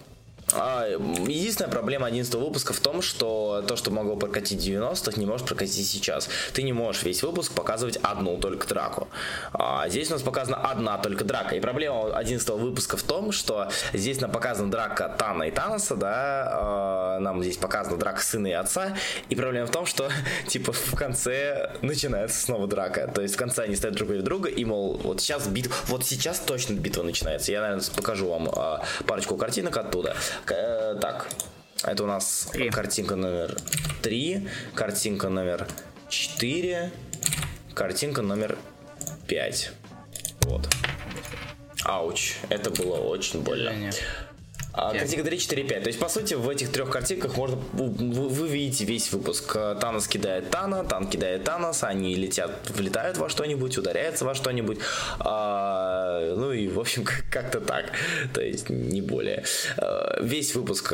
А, 0.52 0.88
единственная 0.88 1.72
проблема 1.72 2.08
11 2.08 2.34
выпуска 2.36 2.74
в 2.74 2.80
том, 2.80 3.02
что 3.02 3.64
то, 3.68 3.76
что 3.76 3.92
могло 3.92 4.16
прокатить 4.16 4.62
в 4.62 4.66
90-х, 4.66 5.20
не 5.20 5.26
может 5.26 5.48
прокатить 5.48 5.88
сейчас. 5.88 6.30
Ты 6.54 6.64
не 6.64 6.74
можешь 6.74 7.04
весь 7.04 7.24
выпуск 7.24 7.54
показывать 7.54 7.98
одну 7.98 8.38
только 8.38 8.68
драку. 8.68 9.08
А 9.54 9.88
здесь 9.90 10.10
у 10.10 10.14
нас 10.14 10.22
показана 10.22 10.58
одна 10.58 10.98
только 10.98 11.24
драка. 11.24 11.56
И 11.56 11.60
проблема 11.60 12.16
11 12.16 12.48
выпуска 12.50 12.98
в 12.98 13.04
том, 13.04 13.32
что 13.32 13.70
здесь 13.94 14.22
нам 14.22 14.32
показана 14.32 14.70
драка 14.70 15.10
Тана 15.18 15.44
и 15.44 15.52
Таноса, 15.52 15.96
да, 15.96 16.50
а, 16.52 17.20
нам 17.20 17.42
здесь 17.44 17.58
показана 17.58 17.98
драка 17.98 18.22
сына 18.22 18.48
и 18.48 18.52
отца. 18.52 18.96
И 19.30 19.36
проблема 19.36 19.68
в 19.68 19.72
том, 19.72 19.86
что, 19.86 20.10
типа, 20.48 20.74
в 20.74 20.96
конце 20.96 21.72
начинается 21.82 22.40
снова 22.42 22.68
драка. 22.68 23.08
То 23.08 23.22
есть 23.22 23.36
в 23.36 23.38
конце 23.38 23.64
они 23.64 23.76
стоят 23.76 23.96
друг 23.96 24.10
перед 24.10 24.24
друга 24.24 24.50
и, 24.50 24.66
мол, 24.66 25.00
вот 25.04 25.22
сейчас 25.22 25.48
битва, 25.48 25.74
вот 25.88 26.06
сейчас 26.06 26.40
точно 26.40 26.74
битва 26.74 27.04
начинается. 27.04 27.52
Я, 27.52 27.62
наверное, 27.62 27.84
покажу 27.96 28.30
вам 28.30 28.50
а, 28.56 28.82
парочку 29.08 29.38
картинок 29.38 29.78
оттуда. 29.78 30.16
Э, 30.48 30.98
так, 31.00 31.28
это 31.84 32.04
у 32.04 32.08
нас 32.08 32.50
Три. 32.52 32.70
картинка 32.70 33.16
номер 33.16 33.58
3, 34.02 34.48
картинка 34.76 35.30
номер 35.30 35.68
4, 36.10 36.92
картинка 37.74 38.22
номер 38.22 38.58
5. 39.28 39.72
Вот. 40.42 40.70
Ауч, 41.84 42.36
это 42.50 42.70
было 42.70 42.96
очень 42.98 43.42
больно. 43.42 43.66
Сожаление. 43.72 43.94
А, 44.74 44.92
картинка 44.92 45.24
3, 45.26 45.40
4, 45.40 45.64
5. 45.64 45.84
То 45.84 45.88
есть, 45.88 46.00
по 46.00 46.10
сути, 46.10 46.34
в 46.34 46.50
этих 46.50 46.72
трех 46.72 46.90
картинках 46.90 47.38
можно 47.38 47.58
вы, 47.74 47.90
вы 47.90 48.48
видите 48.48 48.86
весь 48.86 49.12
выпуск. 49.12 49.54
Танос 49.54 50.08
кидает 50.08 50.50
Тана, 50.50 50.84
Тан 50.84 51.08
кидает 51.08 51.44
Танос, 51.44 51.84
они 51.84 52.16
летят, 52.16 52.70
влетают 52.70 53.18
во 53.18 53.30
что-нибудь, 53.30 53.78
ударяются 53.78 54.26
во 54.26 54.34
что-нибудь. 54.34 54.80
А, 55.20 56.34
ну 56.36 56.52
и, 56.52 56.68
в 56.68 56.80
общем, 56.80 57.06
как-то 57.32 57.62
так. 57.62 57.92
То 58.34 58.42
есть, 58.42 58.70
не 58.70 59.02
более. 59.02 59.44
А, 59.78 60.20
весь 60.22 60.56
выпуск 60.56 60.94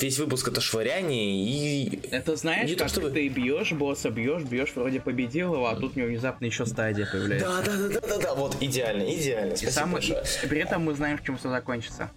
весь 0.00 0.18
выпуск 0.18 0.48
это 0.48 0.60
швыряние 0.60 1.44
и... 1.44 2.00
Это 2.10 2.36
знаешь, 2.36 2.68
не 2.68 2.76
как 2.76 2.88
то, 2.88 2.94
чтобы... 2.94 3.10
ты 3.10 3.28
бьешь 3.28 3.72
босса, 3.72 4.10
бьешь, 4.10 4.42
бьешь, 4.42 4.72
вроде 4.74 5.00
победил 5.00 5.54
его, 5.54 5.66
а 5.66 5.76
тут 5.76 5.96
у 5.96 5.98
него 5.98 6.08
внезапно 6.08 6.46
еще 6.46 6.66
стадия 6.66 7.06
появляется. 7.10 7.48
Да, 7.48 7.62
да, 7.62 7.76
да, 7.76 7.88
да, 7.88 8.08
да, 8.08 8.18
да, 8.18 8.34
вот 8.34 8.56
идеально, 8.60 9.02
идеально. 9.02 9.56
Спасибо 9.56 9.70
и 9.70 9.74
сам... 9.74 9.92
большое. 9.92 10.24
И 10.42 10.46
при 10.46 10.60
этом 10.60 10.82
мы 10.82 10.94
знаем, 10.94 11.18
в 11.18 11.24
чем 11.24 11.38
все 11.38 11.50
закончится. 11.50 12.10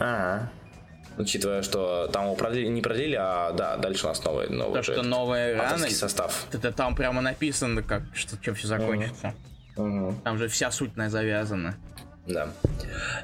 А, 0.00 0.48
Учитывая, 1.18 1.62
что 1.62 2.08
там 2.08 2.24
его 2.24 2.34
продлили, 2.34 2.68
не 2.68 2.80
продлили, 2.80 3.16
а 3.18 3.52
да, 3.52 3.76
дальше 3.76 4.06
у 4.06 4.08
нас 4.08 4.24
новый, 4.24 4.48
новый 4.48 4.82
То, 4.82 4.92
что 4.92 5.02
новые 5.02 5.56
раны, 5.56 5.90
состав. 5.90 6.46
Это 6.52 6.72
там 6.72 6.94
прямо 6.94 7.20
написано, 7.20 7.82
как 7.82 8.02
что 8.14 8.38
чем 8.38 8.54
все 8.54 8.68
закончится. 8.68 9.34
Угу. 9.76 10.14
Там 10.24 10.38
же 10.38 10.48
вся 10.48 10.70
сутная 10.70 11.10
завязана. 11.10 11.76
Да. 12.32 12.52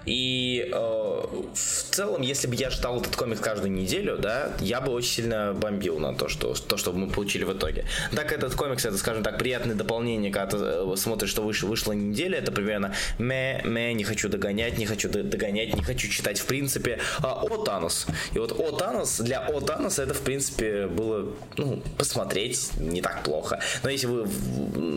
И 0.04 0.70
э, 0.72 0.76
в 0.76 1.94
целом, 1.94 2.22
если 2.22 2.46
бы 2.46 2.54
я 2.54 2.70
ждал 2.70 3.00
этот 3.00 3.16
комикс 3.16 3.40
каждую 3.40 3.72
неделю, 3.72 4.18
да, 4.18 4.52
я 4.60 4.80
бы 4.80 4.92
очень 4.92 5.10
сильно 5.10 5.52
бомбил 5.54 5.98
на 5.98 6.14
то, 6.14 6.28
что, 6.28 6.54
то, 6.54 6.76
что 6.76 6.92
мы 6.92 7.08
получили 7.08 7.44
в 7.44 7.52
итоге. 7.52 7.84
Так 8.14 8.32
этот 8.32 8.54
комикс, 8.54 8.84
это, 8.84 8.96
скажем 8.98 9.22
так, 9.22 9.38
приятное 9.38 9.74
дополнение, 9.74 10.30
когда 10.30 10.46
ты 10.46 10.56
э, 10.58 10.94
смотришь, 10.96 11.30
что 11.30 11.42
выш, 11.42 11.62
вышла 11.62 11.92
неделя, 11.92 12.38
это 12.38 12.52
примерно 12.52 12.94
ме, 13.18 13.60
ме, 13.64 13.92
не 13.94 14.04
хочу 14.04 14.28
догонять, 14.28 14.78
не 14.78 14.86
хочу 14.86 15.08
догонять, 15.08 15.74
не 15.74 15.82
хочу 15.82 16.08
читать 16.08 16.38
в 16.38 16.46
принципе. 16.46 16.98
А, 17.22 17.42
о 17.42 17.64
Танос. 17.64 18.06
И 18.34 18.38
вот 18.38 18.52
О 18.52 18.72
Танос, 18.72 19.20
для 19.20 19.40
О 19.40 19.60
Танос 19.60 19.98
это, 19.98 20.14
в 20.14 20.20
принципе, 20.20 20.86
было, 20.86 21.32
ну, 21.56 21.82
посмотреть 21.98 22.70
не 22.78 23.02
так 23.02 23.22
плохо. 23.22 23.60
Но 23.82 23.90
если 23.90 24.06
вы, 24.06 24.28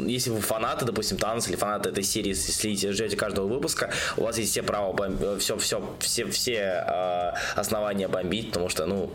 если 0.07 0.29
вы 0.29 0.41
фанаты, 0.41 0.85
допустим, 0.85 1.17
Танос 1.17 1.47
или 1.47 1.55
фанаты 1.55 1.89
этой 1.89 2.03
серии, 2.03 2.33
следите, 2.33 2.91
ждете 2.91 3.15
каждого 3.17 3.47
выпуска, 3.47 3.91
у 4.17 4.23
вас 4.23 4.37
есть 4.37 4.51
все 4.51 4.63
права 4.63 4.93
бомбить, 4.93 5.41
все, 5.41 5.57
все, 5.57 5.95
все, 5.99 6.25
все 6.25 6.83
э, 6.87 7.33
основания 7.55 8.07
бомбить, 8.07 8.47
потому 8.47 8.69
что, 8.69 8.85
ну, 8.85 9.11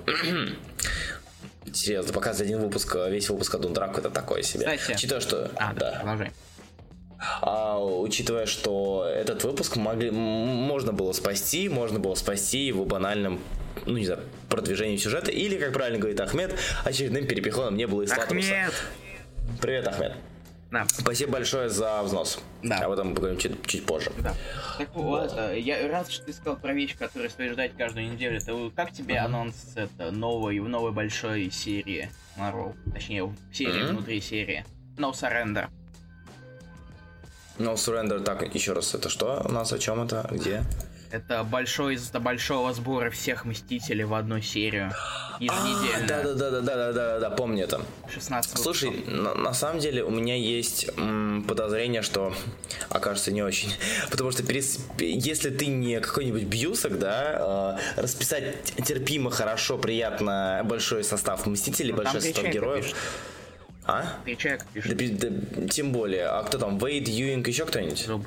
серьезно, 1.72 2.12
показывать 2.12 2.48
один 2.48 2.60
выпуск, 2.60 2.96
весь 3.08 3.28
выпуск 3.28 3.54
одну 3.54 3.70
драку, 3.70 4.00
это 4.00 4.10
такое 4.10 4.42
себе. 4.42 4.76
Кстати. 4.76 4.96
Учитывая, 4.96 5.20
что... 5.20 5.50
А, 5.56 5.72
да. 5.74 5.98
Продолжай. 6.00 6.32
А, 7.40 7.82
учитывая, 7.82 8.46
что 8.46 9.06
этот 9.08 9.44
выпуск 9.44 9.76
могли, 9.76 10.10
можно 10.10 10.92
было 10.92 11.12
спасти, 11.12 11.68
можно 11.68 11.98
было 11.98 12.14
спасти 12.14 12.66
его 12.66 12.84
банальным 12.84 13.40
ну, 13.86 13.96
не 13.98 14.06
знаю, 14.06 14.20
продвижением 14.48 14.98
сюжета, 14.98 15.30
или, 15.30 15.56
как 15.58 15.72
правильно 15.72 15.98
говорит 15.98 16.20
Ахмед, 16.20 16.54
очередным 16.84 17.26
перепихоном 17.26 17.76
не 17.76 17.86
было 17.86 18.02
из 18.02 18.12
Ахмед! 18.12 18.72
Привет, 19.60 19.88
Ахмед. 19.88 20.12
Да. 20.74 20.86
Спасибо 20.88 21.34
большое 21.34 21.68
за 21.68 22.02
взнос. 22.02 22.40
Да. 22.64 22.78
Об 22.78 22.92
этом 22.92 23.14
поговорим 23.14 23.38
чуть, 23.38 23.64
чуть 23.64 23.86
позже. 23.86 24.10
Да. 24.18 24.34
Так 24.76 24.92
вот, 24.94 25.32
э, 25.36 25.60
я 25.60 25.86
рад, 25.88 26.10
что 26.10 26.26
ты 26.26 26.32
сказал 26.32 26.56
про 26.56 26.72
вещь, 26.72 26.96
которую 26.98 27.30
стоит 27.30 27.52
ждать 27.52 27.76
каждую 27.78 28.10
неделю. 28.10 28.38
Это 28.38 28.72
как 28.74 28.90
тебе 28.90 29.14
uh-huh. 29.14 29.26
анонс 29.26 29.54
это 29.76 30.10
новой, 30.10 30.58
новой 30.58 30.90
большой 30.90 31.48
серии 31.52 32.10
Marvel? 32.36 32.74
Точнее, 32.92 33.32
серии 33.52 33.84
uh-huh. 33.84 33.90
внутри 33.90 34.20
серии. 34.20 34.64
No 34.96 35.12
Surrender. 35.12 35.68
No 37.58 37.74
Surrender, 37.74 38.18
так, 38.18 38.52
еще 38.52 38.72
раз, 38.72 38.96
это 38.96 39.08
что 39.08 39.44
у 39.44 39.52
нас, 39.52 39.72
о 39.72 39.78
чем 39.78 40.02
это, 40.02 40.26
где? 40.28 40.64
Это 41.14 41.44
большой 41.44 41.94
из-за 41.94 42.18
большого 42.18 42.72
сбора 42.72 43.08
всех 43.08 43.44
Мстителей 43.44 44.02
в 44.02 44.14
одну 44.14 44.40
серию. 44.40 44.90
Еженедельно. 45.38 46.04
А, 46.04 46.08
да, 46.08 46.22
да, 46.24 46.34
да, 46.34 46.50
да, 46.50 46.60
да, 46.60 46.76
да, 46.76 46.92
да, 46.92 47.18
да, 47.20 47.30
помню 47.30 47.62
это. 47.62 47.82
16 48.12 48.58
Слушай, 48.58 48.90
на, 49.06 49.32
на 49.32 49.54
самом 49.54 49.78
деле 49.78 50.02
у 50.02 50.10
меня 50.10 50.34
есть 50.34 50.90
м, 50.96 51.44
подозрение, 51.46 52.02
что 52.02 52.34
окажется 52.88 53.30
не 53.30 53.44
очень. 53.44 53.72
Потому 54.10 54.32
что 54.32 54.42
перес... 54.42 54.80
если 54.98 55.50
ты 55.50 55.66
не 55.66 56.00
какой-нибудь 56.00 56.42
бьюсок, 56.46 56.98
да, 56.98 57.78
э, 57.96 58.00
расписать 58.00 58.64
терпимо, 58.84 59.30
хорошо, 59.30 59.78
приятно 59.78 60.62
большой 60.64 61.04
состав 61.04 61.46
Мстителей, 61.46 61.92
ну, 61.92 61.98
большой 61.98 62.22
состав 62.22 62.44
героев. 62.46 62.86
Пишет. 62.86 62.96
А? 63.84 64.16
Человек 64.36 64.64
пишет. 64.72 64.96
Да, 64.96 65.28
да, 65.30 65.68
тем 65.68 65.92
более. 65.92 66.26
А 66.26 66.42
кто 66.42 66.58
там? 66.58 66.76
Вейд, 66.76 67.06
Юинг, 67.06 67.46
еще 67.46 67.66
кто-нибудь? 67.66 68.04
Зуб. 68.04 68.26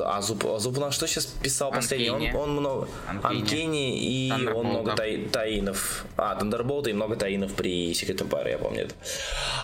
А 0.00 0.20
Зуб, 0.20 0.44
а 0.46 0.58
Зуб 0.58 0.78
на 0.78 0.90
что 0.90 1.06
сейчас 1.06 1.26
писал 1.26 1.70
последний? 1.70 2.32
Он, 2.32 2.40
он 2.40 2.50
много... 2.56 2.88
Анкени 3.22 3.98
и 3.98 4.32
он 4.48 4.66
много 4.66 4.96
тай, 4.96 5.26
таинов. 5.26 6.04
А, 6.16 6.34
Тандерболта 6.34 6.90
и 6.90 6.92
много 6.92 7.14
таинов 7.14 7.54
при 7.54 7.92
Secret 7.92 8.18
Empire, 8.18 8.50
я 8.50 8.58
помню 8.58 8.82
это. 8.82 8.94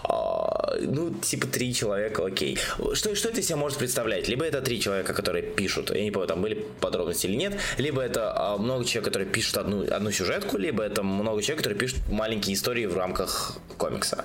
А, 0.04 0.76
ну, 0.80 1.10
типа 1.10 1.48
три 1.48 1.74
человека, 1.74 2.24
окей. 2.24 2.56
Что, 2.92 3.16
что 3.16 3.28
это 3.30 3.42
себя 3.42 3.56
может 3.56 3.78
представлять? 3.78 4.28
Либо 4.28 4.44
это 4.44 4.60
три 4.60 4.80
человека, 4.80 5.12
которые 5.12 5.42
пишут, 5.42 5.90
я 5.90 6.02
не 6.02 6.12
помню, 6.12 6.28
там 6.28 6.40
были 6.40 6.66
подробности 6.80 7.26
или 7.26 7.34
нет, 7.34 7.58
либо 7.78 8.00
это 8.00 8.32
а, 8.36 8.56
много 8.58 8.84
человек, 8.84 9.06
которые 9.06 9.28
пишут 9.28 9.56
одну, 9.56 9.82
одну 9.92 10.12
сюжетку, 10.12 10.56
либо 10.56 10.84
это 10.84 11.02
много 11.02 11.42
человек, 11.42 11.58
которые 11.58 11.78
пишут 11.78 11.98
маленькие 12.08 12.54
истории 12.54 12.86
в 12.86 12.96
рамках 12.96 13.56
комикса. 13.76 14.24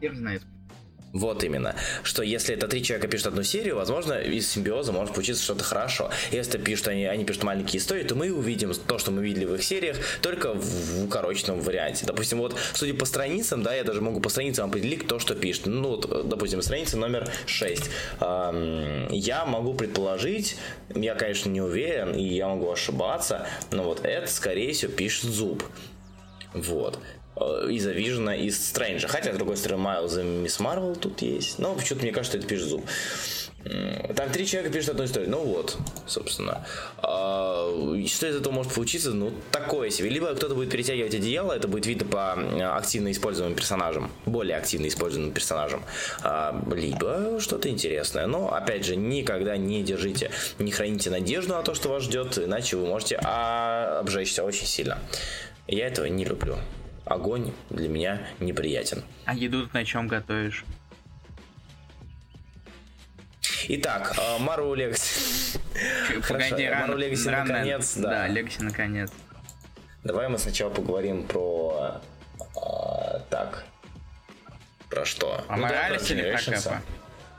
Хер 0.00 0.14
знает. 0.14 0.42
Вот 1.12 1.42
именно. 1.42 1.74
Что 2.02 2.22
если 2.22 2.54
это 2.54 2.68
три 2.68 2.82
человека 2.82 3.08
пишут 3.08 3.28
одну 3.28 3.42
серию, 3.42 3.76
возможно, 3.76 4.14
из 4.14 4.48
симбиоза 4.48 4.92
может 4.92 5.12
получиться 5.14 5.42
что-то 5.42 5.64
хорошо. 5.64 6.10
Если 6.30 6.58
пишут 6.58 6.88
они, 6.88 7.04
они 7.06 7.24
пишут 7.24 7.42
маленькие 7.42 7.80
истории, 7.80 8.04
то 8.04 8.14
мы 8.14 8.32
увидим 8.32 8.72
то, 8.74 8.98
что 8.98 9.10
мы 9.10 9.22
видели 9.22 9.44
в 9.44 9.54
их 9.54 9.64
сериях, 9.64 9.96
только 10.22 10.52
в, 10.54 11.04
укороченном 11.04 11.60
варианте. 11.60 12.06
Допустим, 12.06 12.38
вот, 12.38 12.56
судя 12.74 12.94
по 12.94 13.04
страницам, 13.04 13.62
да, 13.62 13.74
я 13.74 13.82
даже 13.82 14.00
могу 14.00 14.20
по 14.20 14.28
страницам 14.28 14.68
определить, 14.68 15.04
кто 15.04 15.18
что 15.18 15.34
пишет. 15.34 15.66
Ну, 15.66 15.90
вот, 15.90 16.28
допустим, 16.28 16.62
страница 16.62 16.96
номер 16.96 17.28
6. 17.46 17.90
Эм, 18.20 19.08
я 19.10 19.44
могу 19.44 19.74
предположить, 19.74 20.56
я, 20.94 21.14
конечно, 21.16 21.50
не 21.50 21.60
уверен, 21.60 22.14
и 22.14 22.22
я 22.22 22.48
могу 22.48 22.70
ошибаться, 22.70 23.46
но 23.72 23.82
вот 23.82 24.04
это, 24.04 24.30
скорее 24.30 24.72
всего, 24.72 24.92
пишет 24.92 25.24
Зуб. 25.30 25.64
Вот. 26.54 26.98
Э, 27.36 27.68
из 27.70 27.86
Авижена, 27.86 28.36
из 28.36 28.68
Стрэнджа. 28.68 29.08
Хотя, 29.08 29.32
с 29.32 29.36
другой 29.36 29.56
стороны, 29.56 29.82
Майлз 29.82 30.18
и 30.18 30.22
Мисс 30.22 30.60
Марвел 30.60 30.96
тут 30.96 31.22
есть. 31.22 31.58
Но 31.58 31.74
почему-то 31.74 32.04
мне 32.04 32.12
кажется, 32.12 32.38
это 32.38 32.46
пишет. 32.46 32.80
Там 34.16 34.30
три 34.30 34.46
человека 34.46 34.72
пишут 34.72 34.90
одну 34.90 35.04
историю. 35.04 35.30
Ну 35.30 35.44
вот, 35.44 35.76
собственно. 36.06 36.66
А, 36.98 37.68
что 38.06 38.26
из 38.26 38.36
этого 38.36 38.52
может 38.52 38.72
получиться? 38.72 39.10
Ну, 39.12 39.32
такое 39.52 39.90
себе. 39.90 40.08
Либо 40.08 40.34
кто-то 40.34 40.54
будет 40.54 40.70
перетягивать 40.70 41.14
одеяло, 41.14 41.52
это 41.52 41.68
будет 41.68 41.86
видно 41.86 42.06
по 42.06 42.32
активно 42.76 43.12
используемым 43.12 43.54
персонажам, 43.54 44.10
более 44.24 44.56
активно 44.56 44.88
используемым 44.88 45.32
персонажам. 45.32 45.82
А, 46.22 46.58
либо 46.74 47.38
что-то 47.38 47.68
интересное. 47.68 48.26
Но, 48.26 48.52
опять 48.52 48.84
же, 48.84 48.96
никогда 48.96 49.56
не 49.56 49.82
держите, 49.82 50.30
не 50.58 50.72
храните 50.72 51.10
надежду 51.10 51.52
на 51.52 51.62
то, 51.62 51.74
что 51.74 51.90
вас 51.90 52.04
ждет, 52.04 52.38
иначе 52.38 52.76
вы 52.76 52.86
можете 52.86 53.20
а, 53.22 54.00
обжечься 54.00 54.42
очень 54.42 54.66
сильно. 54.66 54.98
Я 55.68 55.86
этого 55.86 56.06
не 56.06 56.24
люблю 56.24 56.56
огонь 57.10 57.52
для 57.70 57.88
меня 57.88 58.28
неприятен. 58.38 59.02
А 59.24 59.34
еду 59.34 59.68
на 59.72 59.84
чем 59.84 60.06
готовишь? 60.06 60.64
Итак, 63.68 64.16
Мару 64.38 64.74
Legacy. 64.76 65.60
Погоди, 66.28 66.68
Мару 66.68 66.98
Legacy 66.98 67.30
наконец, 67.30 67.96
да. 67.96 68.10
Да, 68.10 68.28
Legacy 68.28 68.62
наконец. 68.62 69.10
Давай 70.04 70.28
мы 70.28 70.38
сначала 70.38 70.70
поговорим 70.70 71.26
про... 71.26 72.00
А, 72.56 73.18
так. 73.28 73.64
Про 74.88 75.04
что? 75.04 75.44
Про 75.46 75.56
ну, 75.56 75.62
Моралес 75.62 76.08
да, 76.08 76.14
или 76.14 76.30
про 76.30 76.38
Кэпа? 76.38 76.82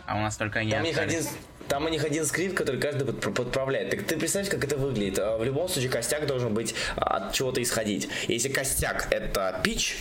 А 0.06 0.16
у 0.18 0.20
нас 0.20 0.38
только 0.38 0.64
не 0.64 0.72
Там 0.72 0.84
их 0.84 0.98
один, 0.98 1.24
там 1.68 1.86
у 1.86 1.90
них 1.90 2.04
один 2.04 2.26
скрипт, 2.26 2.56
который 2.56 2.80
каждый 2.80 3.12
подправляет. 3.14 3.92
Так 3.92 4.04
ты 4.04 4.18
представь, 4.18 4.50
как 4.50 4.64
это 4.64 4.78
выглядит. 4.78 5.20
А, 5.20 5.38
в 5.38 5.44
любом 5.44 5.68
случае, 5.68 5.92
костяк 5.92 6.26
должен 6.26 6.54
быть 6.54 6.76
от 6.96 7.34
чего-то 7.34 7.62
исходить. 7.62 8.10
Если 8.28 8.50
костяк 8.50 9.08
это 9.12 9.60
пич, 9.64 10.00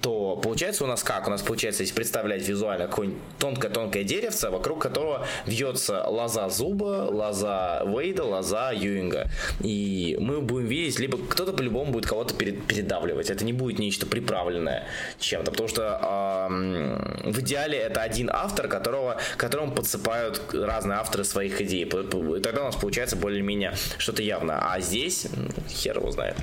то 0.00 0.36
получается 0.36 0.84
у 0.84 0.86
нас 0.86 1.02
как? 1.02 1.26
У 1.26 1.30
нас 1.30 1.42
получается, 1.42 1.82
если 1.82 1.94
представлять 1.94 2.46
визуально 2.46 2.86
какое-нибудь 2.86 3.20
тонкое-тонкое 3.38 4.04
деревце, 4.04 4.50
вокруг 4.50 4.82
которого 4.82 5.26
вьется 5.46 6.04
лоза 6.06 6.48
зуба, 6.48 7.08
лоза 7.10 7.82
Вейда, 7.86 8.24
лоза 8.24 8.72
Юинга. 8.72 9.28
И 9.60 10.16
мы 10.20 10.40
будем 10.40 10.66
видеть, 10.66 10.98
либо 10.98 11.18
кто-то 11.18 11.52
по-любому 11.52 11.92
будет 11.92 12.06
кого-то 12.06 12.34
передавливать. 12.34 13.30
Это 13.30 13.44
не 13.44 13.52
будет 13.52 13.78
нечто 13.78 14.06
приправленное 14.06 14.86
чем-то, 15.18 15.50
потому 15.50 15.68
что 15.68 16.48
э, 16.50 17.30
в 17.30 17.40
идеале 17.40 17.78
это 17.78 18.02
один 18.02 18.30
автор, 18.32 18.68
которого, 18.68 19.18
которому 19.36 19.72
подсыпают 19.72 20.42
разные 20.52 20.98
авторы 20.98 21.24
своих 21.24 21.60
идей. 21.60 21.84
И 21.84 22.40
тогда 22.40 22.62
у 22.62 22.64
нас 22.64 22.76
получается 22.76 23.16
более-менее 23.16 23.74
что-то 23.98 24.22
явно. 24.22 24.72
А 24.72 24.80
здесь 24.80 25.26
хер 25.68 25.98
его 25.98 26.10
знает. 26.10 26.36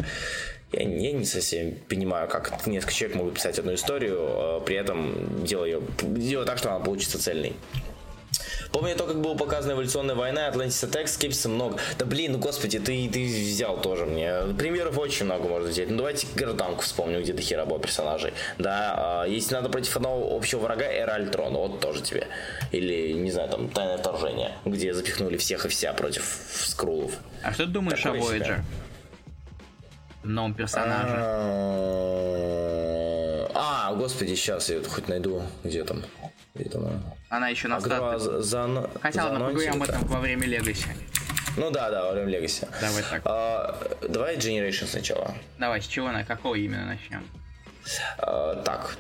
Я, 0.72 0.82
я 0.82 1.12
не 1.14 1.26
совсем 1.26 1.76
понимаю, 1.88 2.28
как 2.28 2.66
несколько 2.68 2.94
человек 2.94 3.18
могут 3.18 3.34
писать 3.36 3.60
одну 3.60 3.74
историю, 3.74 4.18
а 4.20 4.60
при 4.62 4.76
этом 4.76 5.46
делая 5.46 5.70
ее 5.70 5.82
делая 6.02 6.46
так, 6.46 6.58
что 6.58 6.74
она 6.74 6.84
получится 6.84 7.22
цельной. 7.22 7.54
Помню 8.76 8.94
то, 8.98 9.06
как 9.06 9.22
была 9.22 9.36
показана 9.36 9.72
эволюционная 9.72 10.16
война, 10.16 10.50
Atlantis 10.50 10.90
Attack, 10.90 11.08
скепсиса 11.08 11.48
много. 11.48 11.80
Да 11.98 12.06
блин, 12.06 12.34
ну 12.34 12.40
господи, 12.40 12.78
ты, 12.78 13.10
ты 13.10 13.26
взял 13.26 13.80
тоже 13.80 14.06
мне. 14.06 14.34
Примеров 14.58 14.98
очень 14.98 15.26
много 15.26 15.48
можно 15.48 15.70
взять. 15.70 15.90
Ну 15.90 15.96
давайте 15.96 16.28
Гражданку 16.36 16.82
вспомню, 16.82 17.22
где 17.22 17.32
до 17.32 17.42
хера 17.42 17.66
было 17.66 17.80
персонажей. 17.80 18.34
Да, 18.58 19.22
а, 19.22 19.26
если 19.26 19.54
надо 19.54 19.70
против 19.70 19.96
одного 19.96 20.36
общего 20.36 20.60
врага, 20.60 20.86
Эра 20.92 21.14
Альтрона, 21.14 21.58
вот 21.58 21.80
тоже 21.80 22.02
тебе. 22.02 22.28
Или, 22.74 23.14
не 23.14 23.32
знаю, 23.32 23.50
там, 23.50 23.70
Тайное 23.70 23.98
вторжение, 23.98 24.52
где 24.66 24.94
запихнули 24.94 25.38
всех 25.38 25.66
и 25.66 25.70
вся 25.70 25.94
против 25.94 26.38
скрулов. 26.52 27.14
А 27.44 27.54
что 27.54 27.66
ты 27.66 27.70
думаешь 27.70 28.02
Такое 28.02 28.20
о. 28.20 28.24
Voyager? 28.24 28.60
Новом 30.26 30.54
персонаже. 30.54 31.16
А, 33.54 33.94
господи, 33.94 34.36
сейчас 34.36 34.70
я 34.70 34.82
хоть 34.84 35.08
найду. 35.08 35.42
Где 35.64 35.84
там? 35.84 36.04
Где 36.56 36.70
там? 36.70 36.86
она? 36.86 37.00
Она 37.30 37.50
еще 37.50 37.68
на 37.68 37.78
Агра 37.78 38.20
статуе. 38.20 38.90
Хотя 39.02 39.26
ладно, 39.26 39.40
поговорим 39.46 39.82
об 39.82 39.84
этом 39.84 40.04
во 40.06 40.20
время 40.20 40.46
Легаси. 40.46 40.88
Ну 41.58 41.72
да, 41.72 41.90
да, 41.90 42.04
во 42.06 42.12
время 42.12 42.30
Легаси. 42.30 42.68
Давай 42.82 43.04
так. 43.04 43.22
А, 43.26 43.80
давай 44.08 44.36
Generation 44.38 44.88
сначала. 44.88 45.36
Давай, 45.58 45.82
с 45.82 45.88
чего, 45.88 46.12
на 46.12 46.26
какого 46.26 46.56
именно 46.56 46.86
начнем? 46.86 47.24
А, 48.18 48.56
так, 48.64 48.98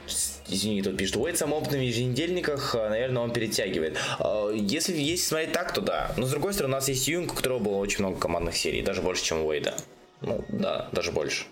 извини, 0.48 0.82
тут 0.82 0.98
пишет, 0.98 1.16
Уэйд 1.18 1.38
сам 1.38 1.54
опытном 1.54 1.82
еженедельниках, 1.82 2.76
а, 2.76 2.90
наверное, 2.90 3.24
он 3.24 3.32
перетягивает. 3.32 3.98
А, 4.20 4.52
если, 4.52 4.96
если 4.96 5.26
смотреть 5.26 5.52
так, 5.54 5.74
то 5.74 5.82
да. 5.82 6.12
Но 6.18 6.26
с 6.26 6.32
другой 6.32 6.54
стороны, 6.54 6.76
у 6.76 6.78
нас 6.78 6.88
есть 6.88 7.08
Юнг, 7.08 7.34
у 7.34 7.36
которого 7.36 7.60
было 7.60 7.76
очень 7.78 8.00
много 8.00 8.20
командных 8.20 8.56
серий, 8.56 8.82
даже 8.82 9.02
больше, 9.02 9.24
чем 9.24 9.42
у 9.42 9.48
Уэйда. 9.48 9.74
Ну, 10.22 10.44
да, 10.50 10.90
даже 10.92 11.12
больше. 11.12 11.46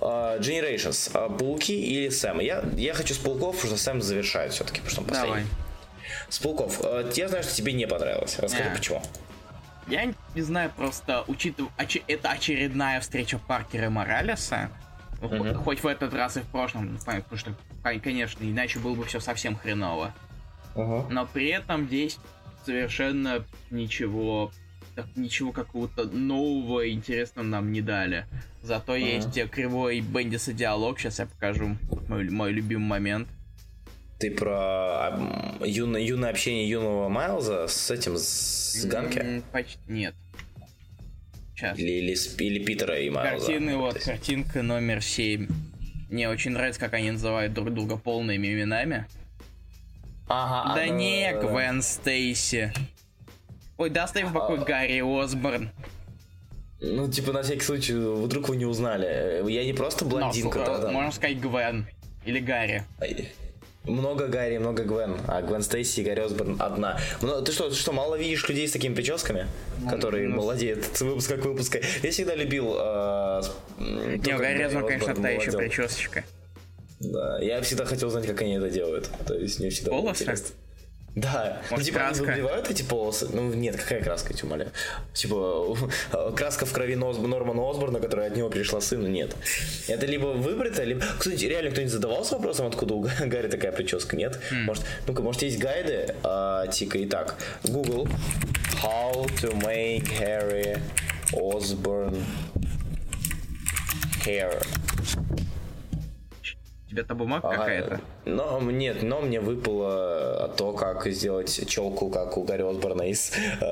А, 0.00 0.38
Generations. 0.38 1.10
А, 1.14 1.28
Пауки 1.28 1.72
или 1.80 2.08
Сэм? 2.08 2.40
Я, 2.40 2.62
я 2.76 2.94
хочу 2.94 3.14
с 3.14 3.18
Пауков, 3.18 3.56
потому 3.56 3.74
что 3.74 3.82
Сэм 3.82 4.02
завершает 4.02 4.52
все-таки, 4.52 4.80
потому 4.80 4.90
что 4.90 5.00
он 5.02 5.06
последний. 5.06 5.30
Давай. 5.30 5.46
С 6.28 6.38
Пауков. 6.38 6.80
А, 6.82 7.10
Я 7.14 7.28
знаю, 7.28 7.44
что 7.44 7.54
тебе 7.54 7.72
не 7.72 7.86
понравилось. 7.86 8.38
Расскажи, 8.38 8.68
Не. 8.68 8.74
почему. 8.76 9.02
Я 9.86 10.12
не 10.34 10.42
знаю, 10.42 10.72
просто 10.74 11.24
учитывая... 11.26 11.70
оче- 11.78 12.02
это 12.08 12.30
очередная 12.30 13.00
встреча 13.00 13.38
Паркера 13.38 13.86
и 13.86 13.88
Моралеса. 13.88 14.70
Хо- 15.20 15.54
Хоть 15.62 15.82
в 15.82 15.86
этот 15.86 16.12
раз 16.14 16.36
и 16.36 16.40
в 16.40 16.46
прошлом, 16.48 16.98
потому 16.98 17.36
что, 17.36 17.54
кон- 17.82 18.00
конечно, 18.00 18.42
иначе 18.44 18.78
было 18.78 18.94
бы 18.94 19.04
все 19.04 19.20
совсем 19.20 19.56
хреново. 19.56 20.12
Но 20.74 21.26
при 21.32 21.48
этом 21.48 21.86
здесь 21.86 22.18
совершенно 22.66 23.44
ничего, 23.70 24.50
так, 24.94 25.06
ничего 25.16 25.52
какого-то 25.52 26.04
нового 26.04 26.80
и 26.82 26.92
интересного 26.92 27.44
нам 27.46 27.72
не 27.72 27.80
дали. 27.80 28.26
Зато 28.62 28.94
есть 28.96 29.36
э, 29.36 29.46
кривой 29.46 30.00
Бендиса 30.00 30.52
диалог, 30.52 30.98
сейчас 30.98 31.18
я 31.18 31.26
покажу 31.26 31.76
мой, 32.08 32.28
мой 32.30 32.52
любимый 32.52 32.86
момент. 32.86 33.28
Ты 34.18 34.30
про 34.30 35.08
а, 35.08 35.58
м, 35.60 35.64
юное, 35.64 36.30
общение 36.30 36.68
юного 36.68 37.08
Майлза 37.08 37.66
с 37.66 37.90
этим, 37.90 38.14
с 38.16 38.84
Ганки? 38.86 39.18
М, 39.18 39.42
Почти 39.52 39.78
нет. 39.88 40.14
Сейчас. 41.54 41.78
Или, 41.78 41.90
или, 41.90 42.16
или 42.44 42.64
Питера 42.64 42.98
и 42.98 43.10
Майлза? 43.10 43.46
Картины, 43.46 43.76
вот, 43.76 43.94
есть- 43.94 44.06
картинка 44.06 44.62
номер 44.62 45.02
7. 45.02 45.48
Мне 46.10 46.28
очень 46.28 46.52
нравится, 46.52 46.80
как 46.80 46.94
они 46.94 47.10
называют 47.10 47.52
друг 47.52 47.72
друга 47.74 47.96
полными 47.96 48.46
именами. 48.46 49.06
Ага, 50.28 50.74
да 50.74 50.80
а, 50.82 50.88
не. 50.88 51.32
Гвен 51.32 51.82
Стейси. 51.82 52.72
Ой, 53.76 53.90
да 53.90 54.04
оставим 54.04 54.28
в 54.28 54.32
покое 54.32 54.60
Гарри 54.64 55.00
Осборн. 55.00 55.70
Ну, 56.80 57.10
типа, 57.10 57.32
на 57.32 57.42
всякий 57.42 57.62
случай, 57.62 57.94
вдруг 57.94 58.48
вы 58.48 58.56
не 58.56 58.66
узнали. 58.66 59.42
Я 59.50 59.64
не 59.64 59.72
просто 59.72 60.04
Но, 60.04 60.10
блондинка, 60.10 60.58
э, 60.60 60.64
да, 60.66 60.78
да. 60.78 60.90
Можно 60.90 61.12
сказать 61.12 61.38
Гвен. 61.38 61.86
Или 62.24 62.40
Гарри. 62.40 62.84
Много 63.84 64.28
Гарри, 64.28 64.56
много 64.58 64.82
Гвен, 64.84 65.16
а 65.28 65.42
Гвен 65.42 65.62
Стейси 65.62 66.00
и 66.00 66.04
Гарри 66.04 66.20
Осборн 66.20 66.56
одна. 66.58 66.98
Мно- 67.20 67.42
Ты 67.42 67.52
что, 67.52 67.68
ты 67.68 67.74
что, 67.76 67.92
мало 67.92 68.14
видишь 68.16 68.48
людей 68.48 68.66
с 68.66 68.72
такими 68.72 68.94
прическами, 68.94 69.46
которые 69.90 70.28
ну, 70.28 70.36
молодеют 70.36 70.84
с 70.96 71.02
выпуска 71.02 71.36
к 71.36 71.44
выпуску? 71.44 71.78
Я 72.02 72.10
всегда 72.10 72.34
любил... 72.34 72.76
э, 72.78 73.42
Не, 73.78 74.34
у 74.34 74.38
Гарри 74.38 74.62
Осборн, 74.62 74.86
конечно, 74.86 75.14
та 75.14 75.28
еще 75.28 75.52
причесочка. 75.52 76.24
Да, 77.00 77.38
я 77.40 77.60
всегда 77.60 77.84
хотел 77.84 78.08
знать, 78.08 78.26
как 78.26 78.40
они 78.40 78.54
это 78.54 78.70
делают. 78.70 79.10
То 79.26 79.34
есть 79.34 79.60
мне 79.60 79.68
всегда 79.68 79.90
было 79.90 80.00
Волосы? 80.00 80.22
интересно. 80.22 80.48
Да, 81.16 81.60
ну 81.70 81.76
Может, 81.76 81.86
типа 81.86 82.00
они 82.00 82.08
краска? 82.08 82.24
выбивают 82.32 82.70
эти 82.70 82.82
полосы. 82.82 83.28
Ну 83.32 83.54
нет, 83.54 83.76
какая 83.76 84.02
краска, 84.02 84.32
я 84.32 84.36
тебя 84.36 84.48
умоляю. 84.48 84.70
Типа 85.12 85.76
краска 86.36 86.66
в 86.66 86.72
крови 86.72 86.96
Нос- 86.96 87.18
Нормана 87.18 87.70
Осборна, 87.70 88.00
которая 88.00 88.28
от 88.30 88.36
него 88.36 88.48
перешла 88.50 88.80
сыну, 88.80 89.06
нет. 89.06 89.36
Это 89.86 90.06
либо 90.06 90.26
выбрито, 90.26 90.82
либо... 90.82 91.04
Кстати, 91.18 91.44
реально 91.44 91.70
кто-нибудь 91.70 91.92
задавался 91.92 92.34
вопросом, 92.34 92.66
откуда 92.66 92.94
у 92.94 93.00
Га- 93.02 93.12
Гарри 93.26 93.46
такая 93.48 93.70
прическа, 93.70 94.16
нет? 94.16 94.40
Хм. 94.50 94.64
Может, 94.64 94.84
ну-ка, 95.06 95.22
может 95.22 95.42
есть 95.42 95.58
гайды? 95.58 96.14
А, 96.24 96.66
тика, 96.66 97.02
итак, 97.04 97.36
Google. 97.62 98.08
How 98.82 99.24
to 99.40 99.52
make 99.62 100.08
Harry 100.20 100.78
Osborn 101.32 102.20
hair. 104.26 104.60
У 106.94 106.96
тебя-то 106.96 107.14
бумага 107.16 107.48
Ага, 107.48 107.56
какая-то? 107.56 108.00
Но 108.24 108.60
нет, 108.70 109.02
но 109.02 109.20
мне 109.20 109.40
выпало 109.40 110.54
то, 110.56 110.72
как 110.74 111.04
сделать 111.08 111.68
челку, 111.68 112.08
как 112.08 112.36
у 112.38 112.44
Гарри 112.44 112.62
Осборна 112.62 113.02
из 113.10 113.32
э, 113.60 113.66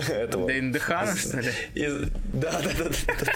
этого. 0.12 0.46
Дэйн 0.46 0.70
Дехана, 0.70 1.08
из- 1.12 1.26
что 1.28 1.40
ли? 1.40 1.50
из- 1.74 2.10
Да, 2.34 2.60
да, 2.60 2.70
да, 2.76 2.84
да. 2.84 3.14
да. 3.24 3.32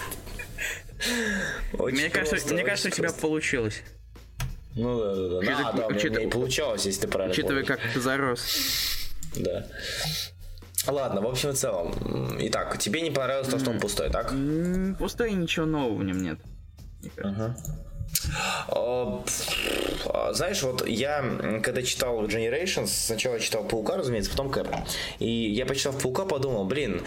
Очень 1.79 1.97
Мне 1.97 2.09
кажется, 2.11 2.35
просто, 2.35 2.53
мне 2.53 2.57
очень 2.63 2.69
кажется, 2.69 2.87
у 2.89 2.91
тебя 2.91 3.11
получилось. 3.19 3.81
Ну 4.75 4.99
да, 4.99 5.15
да, 5.15 5.27
да. 5.29 5.37
Учитывая- 5.39 5.69
А, 5.69 5.71
да, 5.71 5.71
у 5.71 5.75
меня- 5.75 5.87
у 5.87 5.91
учитывая- 5.97 6.27
и 6.27 6.29
получалось, 6.29 6.85
если 6.85 7.01
ты 7.01 7.07
правильно 7.07 7.33
Учитывая, 7.33 7.63
помнишь. 7.63 7.81
как 7.83 7.93
ты 7.93 7.99
зарос. 7.99 8.45
Да. 9.37 9.65
Ладно, 10.87 11.21
в 11.21 11.25
общем 11.27 11.49
и 11.49 11.53
целом. 11.53 12.37
Итак, 12.41 12.77
тебе 12.77 13.01
не 13.01 13.09
понравилось 13.09 13.47
то, 13.47 13.57
что 13.57 13.71
он 13.71 13.79
пустой, 13.79 14.11
так? 14.11 14.31
Пустой, 14.99 15.31
ничего 15.33 15.65
нового 15.65 15.95
в 15.97 16.03
нем 16.03 16.21
нет. 16.21 16.37
Мне 17.01 17.55
А, 18.67 19.23
а, 20.05 20.33
Знаешь, 20.33 20.61
вот 20.63 20.87
я, 20.87 21.23
когда 21.63 21.81
читал 21.81 22.23
Generations, 22.25 22.87
сначала 22.87 23.39
читал 23.39 23.63
Паука, 23.63 23.97
разумеется, 23.97 24.31
потом 24.31 24.49
Кэп. 24.49 24.67
И 25.19 25.29
я 25.29 25.65
почитав 25.65 26.01
Паука, 26.01 26.25
подумал, 26.25 26.65
блин, 26.65 27.01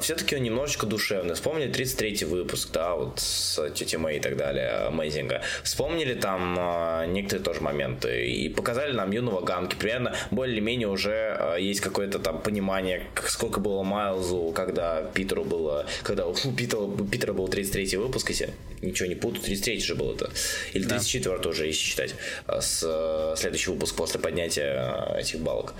все-таки 0.00 0.36
он 0.36 0.42
немножечко 0.42 0.86
душевный. 0.86 1.34
Вспомнили 1.34 1.70
33-й 1.70 2.24
выпуск, 2.24 2.70
да, 2.72 2.94
вот 2.94 3.20
с 3.20 3.70
тетей 3.74 3.98
Мэй 3.98 4.18
и 4.18 4.20
так 4.20 4.36
далее, 4.36 4.90
Мейзинга. 4.90 5.42
Вспомнили 5.62 6.14
там 6.14 6.56
а, 6.58 7.06
некоторые 7.06 7.44
тоже 7.44 7.60
моменты. 7.60 8.26
И 8.30 8.48
показали 8.48 8.92
нам 8.92 9.10
юного 9.10 9.40
Ганки. 9.40 9.76
Примерно 9.76 10.14
более-менее 10.30 10.88
уже 10.88 11.36
а, 11.38 11.56
есть 11.56 11.80
какое-то 11.80 12.18
там 12.18 12.40
понимание, 12.40 13.06
сколько 13.26 13.60
было 13.60 13.82
Майлзу, 13.82 14.52
когда 14.54 15.02
Питеру 15.02 15.44
было... 15.44 15.86
Когда 16.02 16.26
у 16.26 16.34
Питера, 16.34 16.88
Питера 17.10 17.32
был 17.32 17.48
33-й 17.48 17.96
выпуск, 17.96 18.30
если 18.30 18.50
ничего 18.82 19.08
не 19.08 19.14
путаю, 19.14 19.44
33-й 19.44 19.80
же 19.80 19.94
был 19.94 20.12
это. 20.12 20.30
Или 20.72 20.84
34 20.86 21.48
уже, 21.48 21.66
если 21.66 21.80
считать, 21.80 22.14
а, 22.46 22.60
с 22.60 22.82
э, 22.84 23.34
следующий 23.36 23.70
выпуск 23.70 23.96
после 23.96 24.20
поднятия 24.20 25.14
э, 25.14 25.20
этих 25.20 25.40
балок. 25.40 25.74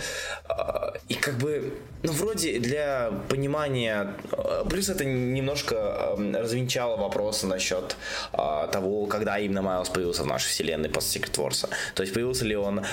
А, 0.49 0.95
И 1.09 1.15
как 1.15 1.35
бы, 1.39 1.75
ну, 2.03 2.13
вроде 2.13 2.59
для 2.59 3.13
понимания, 3.29 4.15
э, 4.33 4.65
плюс 4.69 4.89
это 4.89 5.05
немножко 5.05 6.17
э, 6.19 6.41
развенчало 6.41 6.97
вопросы 6.97 7.47
насчет 7.47 7.97
того, 8.33 9.07
когда 9.07 9.39
именно 9.39 9.63
Майлз 9.63 9.89
появился 9.89 10.23
в 10.23 10.27
нашей 10.27 10.49
вселенной 10.49 10.89
после 10.89 11.21
Secret 11.21 11.35
Wars. 11.37 11.69
То 11.95 12.03
есть 12.03 12.15
появился 12.15 12.45
ли 12.45 12.57
он 12.57 12.85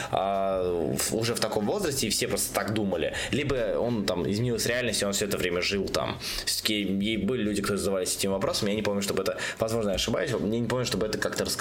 уже 1.11 1.36
в 1.36 1.39
таком 1.39 1.65
возрасте, 1.65 2.07
и 2.07 2.09
все 2.09 2.27
просто 2.27 2.53
так 2.53 2.73
думали, 2.73 3.13
либо 3.32 3.77
он 3.77 4.05
там 4.05 4.30
изменилась 4.30 4.65
реальность, 4.65 5.01
и 5.01 5.05
он 5.05 5.13
все 5.13 5.25
это 5.25 5.38
время 5.38 5.61
жил 5.61 5.88
там. 5.88 6.19
Все-таки 6.45 7.17
были 7.17 7.43
люди, 7.43 7.61
которые 7.61 7.80
задавались 7.80 8.15
этим 8.15 8.32
вопросом, 8.32 8.67
я 8.67 8.75
не 8.75 8.82
помню, 8.82 9.01
чтобы 9.01 9.23
это, 9.23 9.38
возможно, 9.59 9.89
я 9.89 9.95
ошибаюсь, 9.95 10.32
я 10.32 10.38
не 10.38 10.67
помню, 10.67 10.86
чтобы 10.86 11.05
это 11.05 11.17
как-то 11.17 11.45
раскрывалось, 11.45 11.59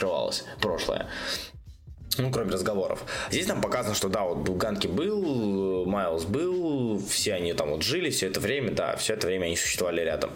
прошлое. 0.61 1.09
Ну, 2.19 2.33
кроме 2.33 2.51
разговоров. 2.51 3.05
Здесь 3.31 3.47
нам 3.47 3.61
показано, 3.61 3.95
что 3.95 4.09
да, 4.09 4.23
вот 4.25 4.49
Ганки 4.49 4.89
был, 4.89 5.87
Майлз 5.87 6.25
был, 6.25 7.01
все 7.09 7.35
они 7.35 7.53
там 7.53 7.71
вот 7.71 7.83
жили 7.83 8.11
все 8.11 8.27
это 8.27 8.41
время, 8.41 8.73
да, 8.73 8.97
все 8.97 9.15
это 9.15 9.29
время 9.29 9.47
они 9.47 9.57
существовали 9.57 10.01
рядом. 10.01 10.31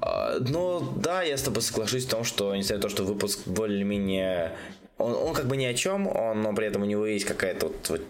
А, 0.00 0.38
Но 0.40 0.80
да, 0.96 1.22
я 1.22 1.36
с 1.36 1.42
тобой 1.42 1.62
соглашусь 1.62 2.06
в 2.06 2.08
том, 2.08 2.24
что, 2.24 2.54
несмотря 2.56 2.76
на 2.76 2.82
то, 2.82 2.88
что 2.88 3.04
выпуск 3.04 3.40
более-менее... 3.46 4.52
Он, 4.96 5.14
он 5.14 5.34
как 5.34 5.46
бы 5.46 5.56
ни 5.56 5.64
о 5.64 5.74
чем, 5.74 6.08
он, 6.08 6.42
но 6.42 6.54
при 6.54 6.66
этом 6.66 6.82
у 6.82 6.86
него 6.86 7.06
есть 7.06 7.26
какая-то 7.26 7.66
вот, 7.66 7.88
вот 7.88 8.00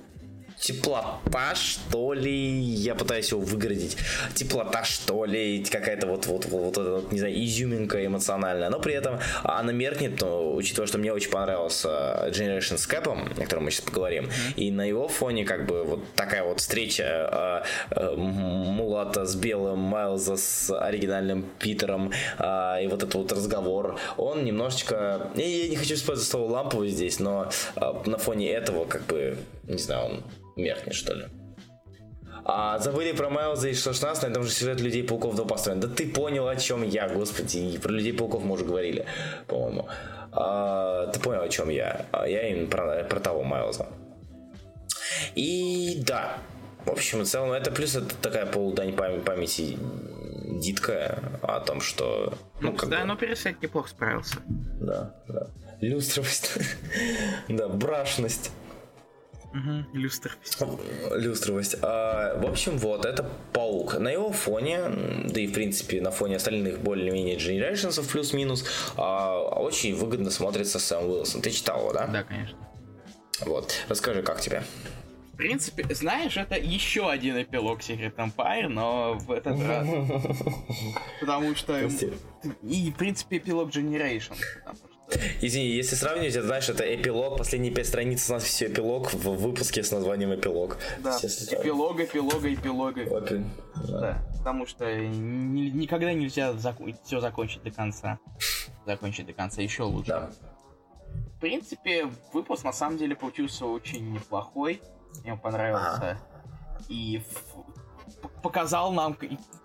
теплота, 0.61 1.54
что 1.54 2.12
ли, 2.12 2.59
я 2.59 2.94
пытаюсь 2.94 3.30
его 3.30 3.40
выгородить, 3.40 3.96
теплота, 4.34 4.84
что 4.84 5.24
ли, 5.24 5.64
какая-то 5.64 6.06
вот, 6.06 6.26
вот, 6.26 6.46
вот, 6.46 6.62
вот 6.62 6.78
эта 6.78 6.92
вот, 6.94 7.12
не 7.12 7.18
знаю, 7.18 7.34
изюминка 7.44 8.04
эмоциональная, 8.04 8.68
но 8.70 8.80
при 8.80 8.94
этом 8.94 9.18
она 9.44 9.72
меркнет, 9.72 10.20
но, 10.20 10.54
учитывая, 10.54 10.86
что 10.86 10.98
мне 10.98 11.12
очень 11.12 11.30
понравился 11.30 12.28
Generation 12.30 12.78
Кэпом, 12.88 13.32
о 13.36 13.40
котором 13.40 13.64
мы 13.64 13.70
сейчас 13.70 13.86
поговорим, 13.86 14.30
и 14.56 14.70
на 14.70 14.84
его 14.84 15.09
фоне 15.09 15.44
как 15.44 15.66
бы 15.66 15.84
вот 15.84 16.04
такая 16.14 16.42
вот 16.42 16.61
встреча 16.61 17.64
э, 17.92 17.96
э, 17.96 18.16
Мулата 18.16 19.26
с 19.26 19.34
белым, 19.36 19.78
Майлза 19.78 20.36
с 20.36 20.70
оригинальным 20.76 21.44
Питером, 21.59 22.12
э, 22.38 22.84
и 22.84 22.86
вот 22.88 23.02
этот 23.02 23.14
вот 23.14 23.32
разговор, 23.32 23.98
он 24.16 24.44
немножечко, 24.44 25.30
я, 25.36 25.46
я 25.46 25.68
не 25.68 25.76
хочу 25.76 25.94
использовать 25.94 26.28
слово 26.28 26.50
ламповый 26.50 26.88
здесь, 26.88 27.20
но 27.20 27.50
э, 27.76 27.92
на 28.06 28.18
фоне 28.18 28.50
этого 28.50 28.84
как 28.84 29.06
бы, 29.06 29.38
не 29.68 29.78
знаю, 29.78 30.06
он 30.06 30.24
меркнет, 30.56 30.94
что 30.94 31.14
ли. 31.14 31.26
А 32.44 32.78
забыли 32.78 33.12
про 33.12 33.28
Майлза 33.28 33.68
и 33.68 33.74
16, 33.74 34.22
на 34.22 34.26
этом 34.28 34.42
же 34.42 34.50
сюжет 34.50 34.80
Людей 34.80 35.04
Пауков 35.04 35.34
2 35.34 35.44
построен. 35.44 35.80
Да 35.80 35.88
ты 35.88 36.08
понял, 36.08 36.48
о 36.48 36.56
чем 36.56 36.82
я, 36.82 37.08
господи. 37.08 37.58
И 37.58 37.78
про 37.78 37.92
Людей 37.92 38.14
Пауков 38.14 38.42
мы 38.42 38.54
уже 38.54 38.64
говорили, 38.64 39.04
по-моему. 39.46 39.86
А, 40.32 41.08
ты 41.08 41.20
понял, 41.20 41.42
о 41.42 41.48
чем 41.48 41.68
я. 41.68 42.06
А 42.10 42.26
я 42.26 42.48
именно 42.48 42.68
про, 42.68 43.04
про 43.04 43.20
того 43.20 43.42
Майлза. 43.42 43.86
И 45.34 46.02
да, 46.06 46.38
в 46.86 46.90
общем 46.90 47.22
и 47.22 47.24
целом, 47.26 47.52
это 47.52 47.70
плюс 47.70 47.94
это 47.96 48.14
такая 48.16 48.46
полудань 48.46 48.90
пам- 48.90 49.20
памяти 49.20 49.78
диткая 50.58 51.18
о 51.42 51.60
том, 51.60 51.80
что... 51.80 52.32
Ну, 52.60 52.72
как 52.72 52.88
да, 52.88 53.00
бы... 53.00 53.04
но 53.04 53.16
пересет 53.16 53.60
неплохо 53.62 53.90
справился. 53.90 54.36
Да, 54.46 55.14
да. 55.28 55.48
Люстровость. 55.80 56.52
да, 57.48 57.68
брашность. 57.68 58.50
Угу, 59.59 59.98
люстровость. 59.98 60.59
Люстровость. 61.14 61.76
А, 61.82 62.38
в 62.38 62.46
общем, 62.46 62.78
вот, 62.78 63.04
это 63.04 63.28
паук. 63.52 63.98
На 63.98 64.09
его 64.09 64.30
фоне, 64.32 64.80
да 65.24 65.40
и 65.40 65.46
в 65.46 65.52
принципе 65.52 66.00
на 66.00 66.11
фоне 66.11 66.36
остальных 66.36 66.80
более-менее 66.80 67.36
Generations 67.36 68.00
плюс-минус, 68.11 68.64
а, 68.96 69.38
очень 69.38 69.94
выгодно 69.94 70.30
смотрится 70.30 70.78
Сэм 70.78 71.11
Уилсон. 71.11 71.42
Ты 71.42 71.50
читал 71.50 71.80
его, 71.80 71.92
да? 71.92 72.06
Да, 72.06 72.22
конечно. 72.22 72.59
Вот. 73.40 73.74
Расскажи, 73.88 74.22
как 74.22 74.40
тебе? 74.40 74.62
В 75.32 75.36
принципе, 75.36 75.94
знаешь, 75.94 76.36
это 76.36 76.56
еще 76.56 77.09
один 77.09 77.40
эпилог 77.40 77.80
Secret 77.80 78.16
Empire, 78.16 78.66
но 78.66 79.14
в 79.14 79.30
этот 79.30 79.61
раз... 79.61 79.86
Потому 81.20 81.54
что... 81.54 81.78
И, 82.62 82.90
в 82.90 82.96
принципе, 82.96 83.38
эпилог 83.38 83.70
Generation. 83.70 84.34
Извини, 85.40 85.68
если 85.68 85.94
сравнивать, 85.94 86.34
это, 86.34 86.46
знаешь, 86.46 86.68
это 86.68 86.82
эпилог, 86.94 87.38
последние 87.38 87.72
пять 87.72 87.86
страниц 87.86 88.28
у 88.28 88.34
нас 88.34 88.44
все 88.44 88.66
эпилог 88.66 89.12
в 89.12 89.36
выпуске 89.36 89.82
с 89.82 89.90
названием 89.90 90.34
эпилог. 90.34 90.76
Да, 90.98 91.16
эпилога, 91.16 92.04
эпилога, 92.04 92.52
эпилога. 92.52 93.02
Okay. 93.02 93.44
Да. 93.88 94.00
да, 94.00 94.22
потому 94.38 94.66
что 94.66 94.84
ни, 94.94 95.70
никогда 95.70 96.12
нельзя 96.12 96.50
зак- 96.52 96.96
все 97.04 97.20
закончить 97.20 97.62
до 97.62 97.70
конца. 97.70 98.18
Закончить 98.86 99.26
до 99.26 99.32
конца 99.32 99.62
еще 99.62 99.84
лучше. 99.84 100.09
Да. 100.11 100.30
В 101.36 101.40
принципе, 101.40 102.09
выпуск 102.32 102.64
на 102.64 102.72
самом 102.72 102.98
деле 102.98 103.16
получился 103.16 103.64
очень 103.64 104.12
неплохой. 104.12 104.82
Мне 105.24 105.36
понравился. 105.36 105.92
Ага. 105.92 106.18
И 106.88 107.22
показал 108.42 108.92
нам, 108.92 109.16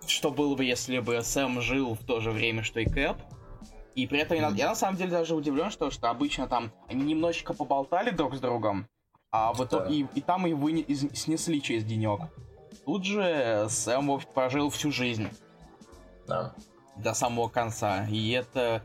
что 0.06 0.30
было 0.30 0.54
бы, 0.54 0.64
если 0.64 0.98
бы 1.00 1.20
Сэм 1.22 1.60
жил 1.60 1.94
в 1.94 2.04
то 2.04 2.20
же 2.20 2.30
время, 2.30 2.62
что 2.62 2.80
и 2.80 2.86
Кэп. 2.86 3.16
И 3.94 4.06
при 4.06 4.18
этом 4.18 4.38
mm-hmm. 4.38 4.56
я, 4.56 4.68
на 4.68 4.74
самом 4.74 4.96
деле 4.96 5.10
даже 5.10 5.34
удивлен, 5.34 5.70
что, 5.70 5.90
что 5.90 6.10
обычно 6.10 6.48
там 6.48 6.72
они 6.88 7.04
немножечко 7.04 7.54
поболтали 7.54 8.10
друг 8.10 8.34
с 8.34 8.40
другом, 8.40 8.88
а 9.30 9.52
вот 9.52 9.70
да. 9.70 9.86
и, 9.86 10.06
и 10.14 10.20
там 10.20 10.46
его 10.46 10.70
не, 10.70 10.82
из, 10.82 11.10
снесли 11.12 11.60
через 11.62 11.84
денек. 11.84 12.20
Тут 12.84 13.04
же 13.04 13.66
Сэм 13.68 14.20
прожил 14.34 14.70
всю 14.70 14.92
жизнь. 14.92 15.28
Да. 16.26 16.54
До 16.96 17.14
самого 17.14 17.48
конца. 17.48 18.06
И 18.08 18.30
это... 18.30 18.82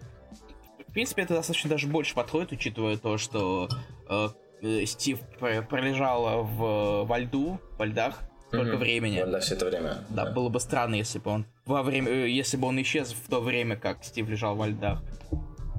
В 0.87 0.91
принципе, 0.91 1.21
это 1.23 1.35
достаточно 1.35 1.69
даже 1.69 1.87
больше 1.87 2.15
подходит, 2.15 2.51
учитывая 2.51 2.97
то, 2.97 3.17
что 3.17 3.69
э, 4.09 4.29
э 4.61 4.85
Стив 4.87 5.19
пролежал 5.37 6.43
в, 6.43 7.03
во 7.05 7.19
льду, 7.19 7.59
во 7.77 7.85
льдах, 7.85 8.23
только 8.51 8.75
mm-hmm. 8.75 8.77
времени. 8.77 9.23
Да, 9.25 9.39
все 9.39 9.55
это 9.55 9.65
время. 9.65 10.03
Да, 10.09 10.25
да, 10.25 10.31
было 10.31 10.49
бы 10.49 10.59
странно, 10.59 10.95
если 10.95 11.19
бы 11.19 11.31
он 11.31 11.45
во 11.65 11.83
время, 11.83 12.11
э, 12.11 12.29
если 12.29 12.57
бы 12.57 12.67
он 12.67 12.81
исчез 12.81 13.13
в 13.13 13.29
то 13.29 13.41
время, 13.41 13.75
как 13.75 14.03
Стив 14.03 14.27
лежал 14.27 14.55
во 14.55 14.67
льдах. 14.67 15.01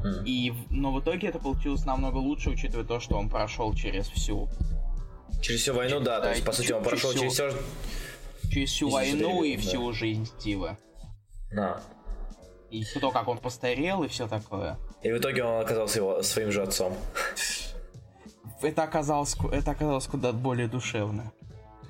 Mm. 0.05 0.25
И, 0.25 0.53
но 0.71 0.93
в 0.93 1.01
итоге 1.01 1.29
это 1.29 1.39
получилось 1.39 1.85
намного 1.85 2.17
лучше, 2.17 2.51
учитывая 2.51 2.85
то, 2.85 3.01
что 3.01 3.17
он 3.17 3.29
прошел 3.29 3.75
через 3.75 4.09
всю. 4.09 4.49
Через 5.43 5.63
всю 5.63 5.75
войну, 5.75 6.01
да, 6.01 6.19
да 6.21 6.27
то 6.27 6.31
есть, 6.31 6.45
по 6.45 6.53
сути, 6.53 6.73
он 6.73 6.83
прошел 6.83 7.13
через 7.13 7.33
все. 7.33 7.53
Через 8.51 8.71
всю 8.71 8.89
войну 8.89 9.43
и 9.43 9.57
да. 9.57 9.63
всю 9.63 9.93
жизнь 9.93 10.27
Стива. 10.27 10.79
Да. 11.53 11.81
И 12.71 12.85
то, 13.01 13.11
как 13.11 13.27
он 13.29 13.39
постарел, 13.39 14.05
и 14.05 14.09
все 14.09 14.29
такое. 14.29 14.79
И 15.03 15.11
в 15.11 15.19
итоге 15.19 15.43
он 15.43 15.61
оказался 15.61 15.99
его 15.99 16.23
своим 16.23 16.53
же 16.53 16.63
отцом. 16.63 16.97
Это 18.63 18.83
оказалось, 18.83 19.37
это 19.51 19.71
оказалось 19.71 20.07
куда 20.07 20.33
более 20.33 20.69
душевно. 20.69 21.33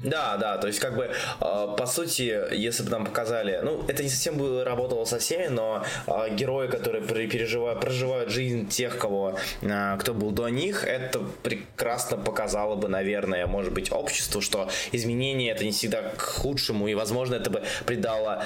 Да, 0.03 0.39
да, 0.39 0.57
то 0.57 0.67
есть 0.67 0.81
как 0.81 0.97
бы 0.97 1.11
э, 1.41 1.75
по 1.77 1.87
сути, 1.87 2.55
если 2.55 2.83
бы 2.83 2.91
нам 2.91 3.05
показали, 3.05 3.61
ну 3.63 3.85
это 3.87 4.03
не 4.03 4.09
совсем 4.09 4.39
бы 4.39 4.65
работало 4.65 5.05
со 5.05 5.19
всеми, 5.19 5.49
но 5.49 5.85
э, 6.07 6.35
герои, 6.35 6.69
которые 6.69 7.03
переживают, 7.03 7.81
проживают 7.81 8.31
жизнь 8.31 8.67
тех, 8.69 8.97
кого, 8.97 9.37
э, 9.61 9.97
кто 9.99 10.15
был 10.15 10.31
до 10.31 10.49
них, 10.49 10.85
это 10.85 11.19
прекрасно 11.43 12.17
показало 12.17 12.77
бы, 12.77 12.89
наверное, 12.89 13.47
может 13.47 13.75
быть, 13.75 13.93
обществу, 13.93 14.41
что 14.41 14.71
изменения 14.93 15.51
это 15.51 15.65
не 15.65 15.73
всегда 15.73 16.01
к 16.03 16.23
худшему, 16.23 16.89
и 16.89 16.95
возможно 16.95 17.35
это 17.35 17.51
бы 17.51 17.63
придало 17.85 18.45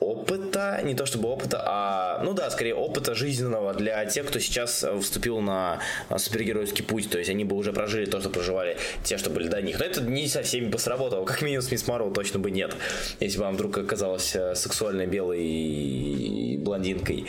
опыта, 0.00 0.80
не 0.82 0.94
то 0.94 1.06
чтобы 1.06 1.28
опыта, 1.28 1.62
а, 1.64 2.22
ну 2.22 2.32
да, 2.32 2.50
скорее 2.50 2.74
опыта 2.74 3.14
жизненного 3.14 3.74
для 3.74 4.04
тех, 4.06 4.26
кто 4.26 4.38
сейчас 4.38 4.84
вступил 5.00 5.40
на 5.40 5.80
супергеройский 6.16 6.84
путь, 6.84 7.10
то 7.10 7.18
есть 7.18 7.30
они 7.30 7.44
бы 7.44 7.56
уже 7.56 7.72
прожили 7.72 8.06
то, 8.06 8.20
что 8.20 8.30
проживали 8.30 8.76
те, 9.04 9.18
что 9.18 9.30
были 9.30 9.48
до 9.48 9.60
них. 9.60 9.78
Но 9.78 9.84
это 9.84 10.00
не 10.02 10.28
со 10.28 10.42
всеми 10.42 10.66
бы 10.66 10.78
сработало, 10.78 11.24
как 11.24 11.42
минимум 11.42 11.62
с 11.62 11.70
Мисс 11.70 11.86
Марвел 11.86 12.12
точно 12.12 12.38
бы 12.38 12.50
нет, 12.50 12.74
если 13.20 13.38
бы 13.38 13.44
вам 13.44 13.54
вдруг 13.54 13.78
оказалась 13.78 14.34
э, 14.34 14.54
сексуальной 14.54 15.06
белой 15.06 16.58
блондинкой. 16.58 17.26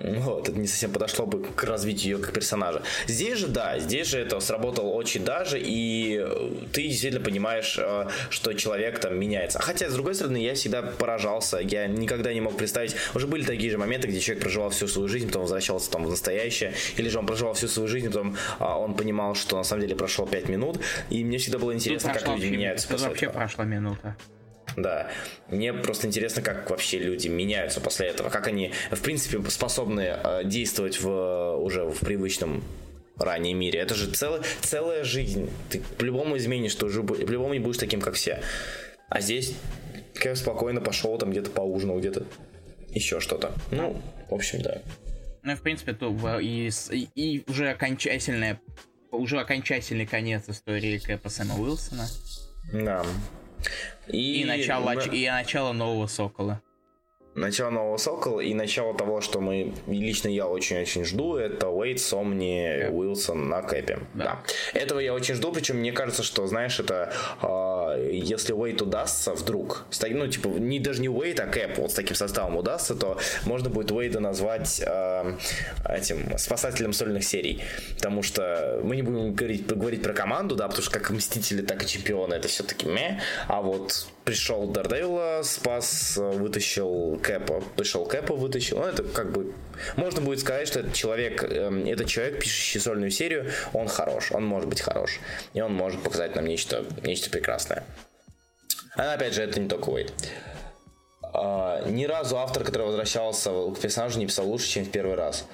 Вот, 0.00 0.48
это 0.48 0.58
не 0.58 0.66
совсем 0.66 0.92
подошло 0.92 1.26
бы 1.26 1.44
к 1.44 1.64
развитию 1.64 2.16
ее 2.16 2.22
как 2.22 2.32
персонажа. 2.32 2.82
Здесь 3.06 3.38
же, 3.38 3.48
да, 3.48 3.78
здесь 3.78 4.08
же 4.08 4.18
это 4.18 4.40
сработало 4.40 4.88
очень 4.90 5.24
даже, 5.24 5.60
и 5.60 6.26
ты 6.72 6.82
действительно 6.82 7.22
понимаешь, 7.22 7.78
э, 7.78 8.06
что 8.30 8.52
человек 8.54 8.98
там 8.98 9.18
меняется. 9.18 9.60
Хотя, 9.60 9.88
с 9.88 9.94
другой 9.94 10.14
стороны, 10.14 10.38
я 10.38 10.54
всегда 10.54 10.82
поражался, 10.82 11.58
я 11.58 11.86
никогда 12.00 12.32
не 12.32 12.40
мог 12.40 12.56
представить. 12.56 12.96
Уже 13.14 13.26
были 13.26 13.44
такие 13.44 13.70
же 13.70 13.78
моменты, 13.78 14.08
где 14.08 14.20
человек 14.20 14.42
проживал 14.42 14.70
всю 14.70 14.88
свою 14.88 15.08
жизнь, 15.08 15.28
потом 15.28 15.42
возвращался 15.42 15.90
там 15.90 16.04
в 16.04 16.10
настоящее, 16.10 16.72
или 16.96 17.08
же 17.08 17.18
он 17.18 17.26
проживал 17.26 17.54
всю 17.54 17.68
свою 17.68 17.88
жизнь, 17.88 18.06
потом 18.08 18.36
а, 18.58 18.78
он 18.78 18.94
понимал, 18.94 19.34
что 19.34 19.56
на 19.56 19.62
самом 19.62 19.82
деле 19.82 19.94
прошло 19.94 20.26
5 20.26 20.48
минут, 20.48 20.80
и 21.10 21.22
мне 21.24 21.38
всегда 21.38 21.58
было 21.58 21.72
интересно, 21.72 22.12
как 22.12 22.26
люди 22.28 22.46
меняются 22.46 22.88
после 22.88 23.08
вообще 23.08 23.26
этого. 23.26 23.38
прошла 23.38 23.64
минута. 23.64 24.16
Да. 24.76 25.08
Мне 25.48 25.72
просто 25.72 26.06
интересно, 26.06 26.42
как 26.42 26.70
вообще 26.70 26.98
люди 26.98 27.28
меняются 27.28 27.80
после 27.80 28.08
этого, 28.08 28.30
как 28.30 28.46
они, 28.46 28.72
в 28.90 29.00
принципе, 29.00 29.42
способны 29.50 30.16
э, 30.22 30.42
действовать 30.44 31.00
в, 31.00 31.56
уже 31.56 31.84
в 31.84 31.98
привычном 32.00 32.62
ранее 33.16 33.54
мире. 33.54 33.80
Это 33.80 33.94
же 33.94 34.10
целая, 34.10 34.42
целая 34.60 35.04
жизнь. 35.04 35.50
Ты 35.68 35.82
по-любому 35.98 36.36
изменишь, 36.36 36.74
ты 36.74 36.86
уже 36.86 37.02
по-любому 37.02 37.52
не 37.52 37.60
будешь 37.60 37.78
таким, 37.78 38.00
как 38.00 38.14
все. 38.14 38.42
А 39.08 39.20
здесь 39.20 39.54
Кэп 40.20 40.36
спокойно 40.36 40.80
пошел 40.80 41.16
там 41.18 41.30
где-то 41.30 41.50
поужинал, 41.50 41.98
где-то 41.98 42.26
еще 42.90 43.20
что-то. 43.20 43.52
Ну, 43.70 44.00
в 44.28 44.34
общем, 44.34 44.62
да. 44.62 44.78
Ну, 45.42 45.56
в 45.56 45.62
принципе, 45.62 45.94
то 45.94 46.38
и, 46.38 46.70
и, 47.14 47.44
уже 47.48 47.70
окончательная 47.70 48.60
уже 49.10 49.40
окончательный 49.40 50.06
конец 50.06 50.44
истории 50.48 50.98
Кэпа 50.98 51.28
Сэма 51.28 51.56
Уилсона. 51.56 52.06
Да. 52.72 53.04
И, 54.06 54.42
и, 54.42 54.44
начало, 54.44 54.92
и 54.92 55.28
начало 55.28 55.72
нового 55.72 56.06
Сокола 56.06 56.62
начало 57.34 57.70
нового 57.70 57.96
Сокола 57.96 58.40
и 58.40 58.54
начало 58.54 58.94
того, 58.94 59.20
что 59.20 59.40
мы, 59.40 59.72
лично 59.86 60.28
я 60.28 60.46
очень-очень 60.46 61.04
жду, 61.04 61.36
это 61.36 61.68
Уэйт, 61.68 62.00
Сомни, 62.00 62.88
Уилсон 62.90 63.48
на 63.48 63.62
Кэпе. 63.62 64.00
Да. 64.14 64.24
да. 64.24 64.78
Этого 64.78 64.98
я 64.98 65.14
очень 65.14 65.34
жду, 65.34 65.52
причем 65.52 65.76
мне 65.76 65.92
кажется, 65.92 66.22
что, 66.22 66.46
знаешь, 66.46 66.78
это 66.80 67.12
э, 67.42 68.10
если 68.12 68.52
Уэйт 68.52 68.82
удастся 68.82 69.34
вдруг, 69.34 69.84
ну, 70.08 70.26
типа, 70.26 70.48
не 70.48 70.80
даже 70.80 71.00
не 71.00 71.08
Уэйт, 71.08 71.40
а 71.40 71.46
Кэп 71.46 71.78
вот 71.78 71.92
с 71.92 71.94
таким 71.94 72.16
составом 72.16 72.56
удастся, 72.56 72.94
то 72.94 73.18
можно 73.44 73.70
будет 73.70 73.92
Уэйда 73.92 74.20
назвать 74.20 74.82
э, 74.84 75.36
этим 75.88 76.36
спасателем 76.38 76.92
сольных 76.92 77.24
серий. 77.24 77.62
Потому 77.94 78.22
что 78.22 78.80
мы 78.82 78.96
не 78.96 79.02
будем 79.02 79.34
говорить, 79.34 79.66
говорить 79.66 80.02
про 80.02 80.12
команду, 80.12 80.56
да, 80.56 80.66
потому 80.66 80.82
что 80.82 80.92
как 80.92 81.10
Мстители, 81.10 81.62
так 81.62 81.82
и 81.82 81.86
Чемпионы 81.86 82.34
это 82.34 82.48
все-таки 82.48 82.86
ме, 82.86 83.20
а 83.46 83.60
вот 83.60 84.06
пришел 84.30 84.64
Дардейла, 84.68 85.42
спас, 85.42 86.16
вытащил 86.16 87.18
Кэпа, 87.20 87.64
пришел 87.76 88.06
Кэпа, 88.06 88.36
вытащил. 88.36 88.78
Ну, 88.78 88.84
это 88.84 89.02
как 89.02 89.32
бы... 89.32 89.52
Можно 89.96 90.20
будет 90.20 90.38
сказать, 90.38 90.68
что 90.68 90.78
этот 90.78 90.92
человек, 90.92 91.42
э, 91.42 91.88
этот 91.88 92.06
человек, 92.06 92.38
пишущий 92.38 92.78
сольную 92.78 93.10
серию, 93.10 93.50
он 93.72 93.88
хорош, 93.88 94.30
он 94.30 94.44
может 94.44 94.68
быть 94.68 94.80
хорош. 94.82 95.18
И 95.52 95.60
он 95.60 95.74
может 95.74 96.00
показать 96.04 96.36
нам 96.36 96.46
нечто, 96.46 96.84
нечто 97.02 97.28
прекрасное. 97.28 97.82
А 98.96 99.14
опять 99.14 99.34
же, 99.34 99.42
это 99.42 99.58
не 99.58 99.68
только 99.68 99.88
Уэйд. 99.88 100.12
А, 101.22 101.82
ни 101.88 102.04
разу 102.04 102.38
автор, 102.38 102.62
который 102.62 102.86
возвращался 102.86 103.50
к 103.50 103.80
персонажу, 103.80 104.20
не 104.20 104.26
писал 104.26 104.46
лучше, 104.46 104.68
чем 104.68 104.84
в 104.84 104.90
первый 104.92 105.16
раз. 105.16 105.44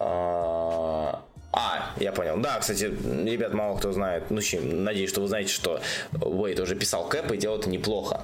А, 0.00 1.22
а 1.52 1.92
я 1.98 2.12
понял. 2.12 2.38
Да, 2.38 2.58
кстати, 2.58 2.84
ребят, 2.84 3.52
мало 3.52 3.76
кто 3.76 3.92
знает, 3.92 4.30
ну, 4.30 4.40
надеюсь, 4.62 5.10
что 5.10 5.20
вы 5.20 5.28
знаете, 5.28 5.52
что 5.52 5.80
Уэйд 6.18 6.58
уже 6.60 6.76
писал 6.76 7.06
Кэп 7.06 7.32
и 7.32 7.36
делал 7.36 7.58
это 7.58 7.68
неплохо. 7.68 8.22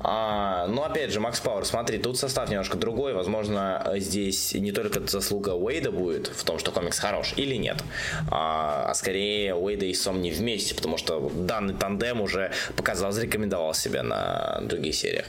А, 0.00 0.66
но 0.68 0.84
опять 0.84 1.12
же, 1.12 1.20
Макс 1.20 1.38
Пауэр, 1.40 1.66
смотри, 1.66 1.98
тут 1.98 2.18
состав 2.18 2.48
немножко 2.48 2.78
другой. 2.78 3.12
Возможно, 3.12 3.92
здесь 3.96 4.54
не 4.54 4.72
только 4.72 5.06
заслуга 5.06 5.50
Уэйда 5.50 5.92
будет 5.92 6.28
в 6.28 6.44
том, 6.44 6.58
что 6.58 6.72
комикс 6.72 6.98
хорош, 6.98 7.34
или 7.36 7.56
нет. 7.56 7.84
А, 8.30 8.86
а 8.88 8.94
скорее 8.94 9.54
Уэйда 9.54 9.84
и 9.84 9.94
Сом 9.94 10.22
не 10.22 10.30
вместе, 10.30 10.74
потому 10.74 10.96
что 10.96 11.30
данный 11.34 11.74
тандем 11.74 12.22
уже 12.22 12.52
показал, 12.74 13.12
зарекомендовал 13.12 13.74
себя 13.74 14.02
на 14.02 14.60
других 14.62 14.94
сериях. 14.94 15.26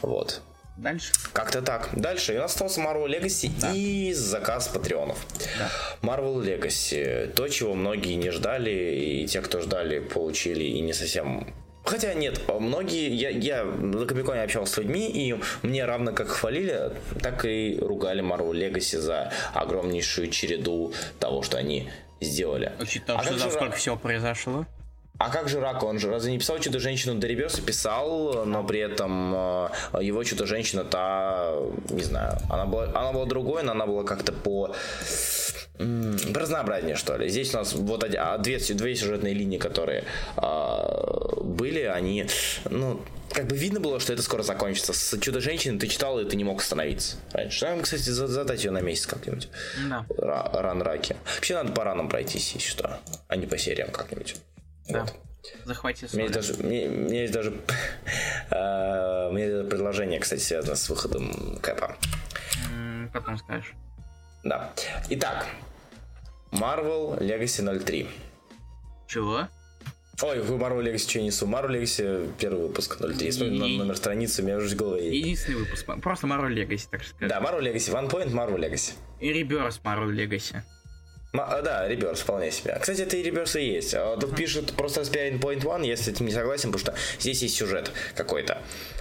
Вот. 0.00 0.40
Дальше. 0.76 1.12
Как-то 1.32 1.62
так. 1.62 1.90
Дальше. 1.92 2.34
И 2.34 2.36
у 2.36 2.40
нас 2.40 2.52
остался 2.52 2.80
Marvel 2.80 3.06
Legacy 3.06 3.50
да. 3.60 3.72
и 3.72 4.12
заказ 4.12 4.68
патреонов. 4.68 5.24
Да. 5.58 5.70
Marvel 6.02 6.42
Legacy. 6.42 7.32
То, 7.32 7.48
чего 7.48 7.74
многие 7.74 8.14
не 8.14 8.30
ждали, 8.30 8.70
и 8.70 9.26
те, 9.26 9.40
кто 9.40 9.60
ждали, 9.60 10.00
получили 10.00 10.64
и 10.64 10.80
не 10.80 10.92
совсем 10.92 11.54
Хотя 11.84 12.14
нет, 12.14 12.40
многие, 12.48 13.14
я, 13.14 13.28
я 13.28 13.64
на 13.64 14.06
Комиконе 14.06 14.42
общался 14.42 14.72
с 14.72 14.78
людьми, 14.78 15.10
и 15.10 15.38
мне 15.62 15.84
равно 15.84 16.12
как 16.12 16.28
хвалили, 16.28 16.92
так 17.20 17.44
и 17.44 17.78
ругали 17.78 18.22
Marvel 18.22 18.52
Legacy 18.52 18.98
за 18.98 19.30
огромнейшую 19.52 20.30
череду 20.30 20.94
того, 21.20 21.42
что 21.42 21.58
они 21.58 21.90
сделали. 22.22 22.72
Учитывая, 22.80 23.20
а 23.20 23.24
что 23.24 23.38
за 23.38 23.50
сколько 23.50 23.76
всего 23.76 23.96
произошло? 23.96 24.66
А 25.18 25.30
как 25.30 25.48
же 25.48 25.60
Рако? 25.60 25.84
Он 25.84 25.98
же 25.98 26.10
разве 26.10 26.32
не 26.32 26.38
писал 26.38 26.58
Чудо-женщину 26.58 27.14
до 27.14 27.26
Реберса? 27.26 27.62
Писал, 27.62 28.44
но 28.44 28.64
при 28.64 28.80
этом 28.80 29.34
э, 29.34 29.68
его 30.02 30.24
Чудо-женщина 30.24 30.84
та, 30.84 31.54
не 31.90 32.02
знаю, 32.02 32.38
она 32.50 32.66
была, 32.66 32.84
она 32.86 33.12
была 33.12 33.24
другой, 33.24 33.62
но 33.62 33.72
она 33.72 33.86
была 33.86 34.02
как-то 34.04 34.32
по 34.32 34.74
разнообразнее, 35.78 36.94
что 36.96 37.16
ли. 37.16 37.28
Здесь 37.28 37.52
у 37.52 37.58
нас 37.58 37.72
вот 37.72 38.04
а, 38.04 38.38
две, 38.38 38.58
две 38.58 38.94
сюжетные 38.94 39.34
линии, 39.34 39.58
которые 39.58 40.04
э, 40.36 41.40
были, 41.42 41.82
они, 41.82 42.26
ну, 42.70 43.00
как 43.30 43.48
бы 43.48 43.56
видно 43.56 43.80
было, 43.80 43.98
что 43.98 44.12
это 44.12 44.22
скоро 44.22 44.42
закончится. 44.42 44.92
С 44.92 45.18
Чудо-женщиной 45.18 45.78
ты 45.78 45.88
читал, 45.88 46.20
и 46.20 46.28
ты 46.28 46.36
не 46.36 46.44
мог 46.44 46.60
остановиться 46.60 47.16
раньше. 47.32 47.66
Надо, 47.66 47.82
кстати, 47.82 48.02
задать 48.02 48.64
ее 48.64 48.70
на 48.70 48.80
месяц 48.80 49.06
как-нибудь. 49.06 49.48
Да. 49.88 50.06
Ран 50.16 50.82
раки. 50.82 51.16
Вообще 51.34 51.54
надо 51.54 51.72
по 51.72 51.82
ранам 51.82 52.08
пройтись, 52.08 52.52
если 52.52 52.68
что, 52.68 53.00
а 53.26 53.36
не 53.36 53.46
по 53.46 53.58
сериям 53.58 53.90
как-нибудь. 53.90 54.36
Да. 54.88 55.00
Вот. 55.00 55.14
Захвати 55.64 56.06
Мне 56.14 56.28
даже, 56.28 56.54
мне, 56.54 56.88
мне 56.88 57.22
есть 57.22 57.32
даже 57.32 57.50
э, 58.50 59.30
мне 59.30 59.46
есть 59.46 59.68
предложение, 59.68 60.20
кстати, 60.20 60.40
связано 60.40 60.74
с 60.74 60.88
выходом 60.88 61.58
Кэпа. 61.60 61.96
Потом 63.12 63.36
скажешь. 63.38 63.74
Да. 64.42 64.72
Итак, 65.10 65.46
Marvel 66.50 67.18
Legacy 67.20 67.78
03. 67.80 68.08
Чего? 69.06 69.48
Ой, 70.22 70.40
вы 70.40 70.56
Marvel 70.56 70.82
Legacy 70.82 71.10
что 71.10 71.20
несу? 71.20 71.46
Marvel 71.46 71.70
Legacy 71.70 72.32
первый 72.38 72.68
выпуск 72.68 72.98
03. 72.98 73.32
Смотрю 73.32 73.64
и... 73.64 73.78
номер 73.78 73.96
страницы, 73.96 74.42
у 74.42 74.44
меня 74.44 74.56
уже 74.56 74.74
в 74.74 74.78
голове. 74.78 75.18
Единственный 75.18 75.56
выпуск. 75.56 75.86
Просто 76.02 76.26
Marvel 76.26 76.54
Legacy, 76.54 76.88
так 76.90 77.04
сказать. 77.04 77.28
Да, 77.28 77.40
Marvel 77.40 77.60
Legacy, 77.60 77.92
One 77.92 78.10
Point 78.10 78.30
Marvel 78.32 78.58
Legacy. 78.58 78.94
И 79.20 79.30
Rebirth 79.30 79.80
Marvel 79.82 80.10
Legacy. 80.10 80.62
А, 81.36 81.62
да, 81.62 81.88
реверс 81.88 82.20
вполне 82.20 82.50
себе. 82.50 82.76
Кстати, 82.80 83.02
это 83.02 83.16
и 83.16 83.22
реверс 83.22 83.56
и 83.56 83.64
есть. 83.64 83.94
А 83.94 84.16
тут 84.16 84.36
пишут 84.36 84.74
просто 84.74 85.00
Aspiring 85.00 85.40
Point 85.40 85.62
One, 85.62 85.84
если 85.84 86.12
ты 86.12 86.22
не 86.22 86.30
согласен, 86.30 86.70
потому 86.72 86.94
что 86.94 86.94
здесь 87.18 87.42
есть 87.42 87.56
сюжет 87.56 87.90
какой-то, 88.14 88.58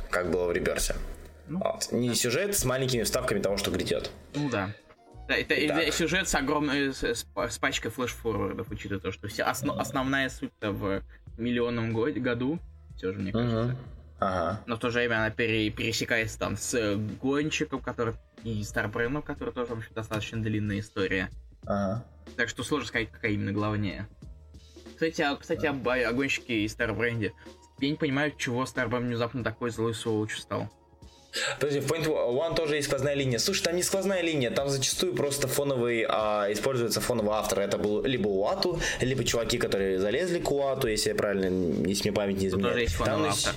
как 0.10 0.32
было 0.32 0.48
в 0.48 0.52
реверсе. 0.52 0.96
Ну, 1.48 1.60
вот. 1.60 1.92
Не 1.92 2.16
сюжет 2.16 2.58
с 2.58 2.66
маленькими 2.66 3.04
вставками 3.04 3.40
того, 3.40 3.58
что 3.58 3.70
грядет. 3.72 4.10
Ну 4.34 4.50
да. 4.50 4.74
Да, 5.28 5.36
это, 5.36 5.54
это 5.54 5.92
сюжет 5.92 6.28
с 6.28 6.36
огромной 6.36 6.94
с, 6.94 7.04
с, 7.04 7.26
с 7.36 7.58
пачкой 7.58 7.92
флеш-форвардов, 7.92 8.70
учитывая 8.70 9.00
то, 9.00 9.12
что 9.12 9.28
вся 9.28 9.50
основ, 9.50 9.80
основная 9.80 10.30
суть-то 10.30 10.72
в 10.72 11.02
миллионном 11.38 11.94
год, 11.94 12.14
году, 12.16 12.60
все 12.98 13.14
же, 13.14 13.20
мне 13.20 13.32
кажется. 13.32 13.66
Угу. 13.66 13.78
Ага. 14.20 14.62
Но 14.66 14.76
в 14.76 14.80
то 14.80 14.90
же 14.90 15.00
время 15.00 15.18
она 15.18 15.30
пере, 15.30 15.70
пересекается 15.70 16.40
там 16.40 16.58
с 16.58 16.96
гонщиком, 17.22 17.82
который 17.82 18.16
и 18.44 18.64
Старбреном, 18.64 19.22
который 19.22 19.54
тоже, 19.54 19.74
в 19.74 19.78
общем, 19.78 19.92
достаточно 19.94 20.42
длинная 20.42 20.80
история. 20.80 21.30
Ага. 21.66 22.06
Так 22.36 22.50
что 22.50 22.64
сложно 22.64 22.88
сказать, 22.88 23.12
какая 23.12 23.32
именно 23.32 23.52
главнее. 23.52 24.08
Кстати, 24.94 25.22
а, 25.22 25.36
кстати, 25.36 25.66
об 25.66 25.88
огонщике 25.88 26.62
и 26.62 26.68
Старбренде. 26.68 27.34
Я 27.80 27.90
не 27.90 27.96
понимаю, 27.96 28.34
чего 28.38 28.66
Старбренд 28.66 29.06
внезапно 29.06 29.44
такой 29.44 29.72
злой 29.72 29.94
сволочь 29.94 30.38
стал. 30.38 30.70
Подожди, 31.60 31.80
в 31.80 31.92
Point 31.92 32.06
One 32.06 32.56
тоже 32.56 32.76
есть 32.76 32.88
сквозная 32.88 33.16
линия. 33.16 33.40
Слушай, 33.40 33.64
там 33.64 33.76
не 33.76 33.82
сквозная 33.84 34.22
линия, 34.22 34.52
там 34.52 34.70
зачастую 34.70 35.16
просто 35.16 35.48
фоновый, 35.48 36.06
а, 36.08 36.48
используется 36.52 37.02
фоновый 37.02 37.32
автор. 37.34 37.60
Это 37.60 37.78
был 37.80 38.04
либо 38.04 38.28
Уату, 38.28 38.80
либо 39.02 39.24
чуваки, 39.24 39.58
которые 39.58 40.00
залезли 40.00 40.40
к 40.40 40.52
Уату, 40.52 40.88
если 40.88 41.10
я 41.10 41.16
правильно, 41.16 41.88
если 41.88 42.10
мне 42.10 42.16
память 42.16 42.38
не 42.38 42.48
изменяет. 42.48 42.52
Тут 42.52 42.62
тоже 42.62 42.82
есть 42.82 42.96
фоновый 42.96 43.30
там 43.30 43.32
автор. 43.32 43.56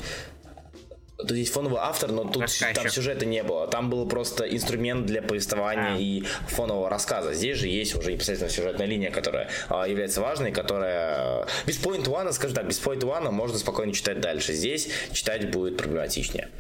Тут 1.19 1.33
есть 1.33 1.53
фоновый 1.53 1.79
автор, 1.81 2.12
но 2.12 2.25
тут 2.25 2.45
там 2.75 2.89
сюжета 2.91 3.25
не 3.25 3.43
было. 3.43 3.67
Там 3.69 3.89
был 3.89 4.07
просто 4.07 4.45
инструмент 4.45 5.07
для 5.07 5.23
повествования 5.23 5.95
а. 5.95 5.99
и 5.99 6.23
фонового 6.49 6.91
рассказа. 6.91 7.33
Здесь 7.33 7.59
же 7.59 7.69
есть 7.69 7.95
уже 7.95 8.12
непосредственно 8.12 8.51
сюжетная 8.51 8.87
линия, 8.87 9.11
которая 9.11 9.49
а, 9.69 9.89
является 9.89 10.21
важной, 10.21 10.53
которая... 10.53 11.47
Без 11.67 11.79
Point 11.79 12.05
One, 12.05 12.31
скажем 12.33 12.57
так, 12.57 12.69
без 12.69 12.79
Point 12.79 13.01
One 13.01 13.31
можно 13.31 13.57
спокойно 13.59 13.93
читать 13.93 14.21
дальше. 14.21 14.53
Здесь 14.53 14.89
читать 15.12 15.51
будет 15.51 15.79
проблематичнее. 15.79 16.51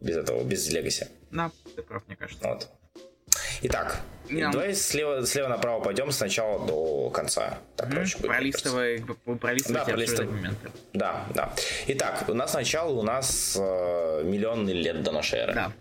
Без 0.00 0.16
этого, 0.16 0.42
без 0.42 0.68
Легаси. 0.70 1.08
Да, 1.30 1.50
ты 1.76 1.82
прав, 1.82 2.02
мне 2.06 2.16
кажется. 2.16 2.48
Вот. 2.48 2.68
Итак, 3.62 4.00
Нам... 4.28 4.52
давай 4.52 4.74
слева, 4.74 5.24
слева 5.26 5.48
направо 5.48 5.82
пойдем 5.82 6.10
сначала 6.10 6.66
до 6.66 7.10
конца. 7.10 7.58
Так 7.76 7.88
mm-hmm. 7.88 7.94
проще 7.94 8.18
будет. 8.18 8.26
Пролистывай, 8.28 9.04
пролистывай 9.40 9.78
да, 9.78 9.84
пролистыв... 9.84 10.30
Да, 10.92 11.26
да. 11.34 11.52
Итак, 11.88 12.24
у 12.28 12.34
нас 12.34 12.50
сначала 12.50 12.90
у 12.90 13.02
нас 13.02 13.56
э, 13.58 14.22
миллионный 14.24 14.72
лет 14.72 15.02
до 15.02 15.12
нашей 15.12 15.40
эры. 15.40 15.54
Да. 15.54 15.72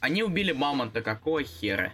Они 0.00 0.22
убили 0.22 0.52
мамонта, 0.52 1.02
какого 1.02 1.42
хера? 1.42 1.92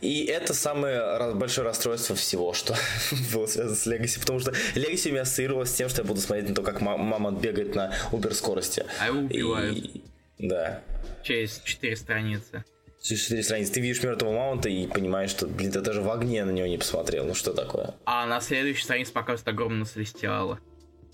И 0.00 0.24
это 0.24 0.52
самое 0.52 1.34
большое 1.34 1.66
расстройство 1.66 2.16
всего, 2.16 2.52
что 2.52 2.74
было 3.32 3.46
связано 3.46 3.76
с 3.76 3.86
Legacy, 3.86 4.20
потому 4.20 4.40
что 4.40 4.50
у 4.50 4.78
меня 4.78 5.22
ассоциировалось 5.22 5.70
с 5.70 5.74
тем, 5.74 5.88
что 5.88 6.02
я 6.02 6.08
буду 6.08 6.20
смотреть 6.20 6.48
на 6.48 6.54
то, 6.54 6.62
как 6.62 6.80
мамонт 6.80 7.40
бегает 7.40 7.74
на 7.74 7.94
убер 8.10 8.34
скорости. 8.34 8.84
А 8.98 9.06
его 9.06 9.20
убивают. 9.20 9.76
И... 9.76 10.02
Да. 10.38 10.82
Через 11.22 11.60
четыре 11.64 11.96
страницы. 11.96 12.64
Четыре 13.00 13.42
страницы. 13.42 13.72
Ты 13.72 13.80
видишь 13.80 14.02
мертвого 14.02 14.32
маунта 14.32 14.68
и 14.68 14.86
понимаешь, 14.86 15.30
что, 15.30 15.46
блин, 15.46 15.72
ты 15.72 15.80
даже 15.80 16.02
в 16.02 16.10
огне 16.10 16.44
на 16.44 16.50
него 16.50 16.66
не 16.66 16.76
посмотрел. 16.76 17.24
Ну 17.24 17.34
что 17.34 17.54
такое? 17.54 17.94
А 18.04 18.26
на 18.26 18.40
следующей 18.40 18.84
странице 18.84 19.12
показывают 19.12 19.48
огромного 19.48 19.88
celestial. 19.88 20.58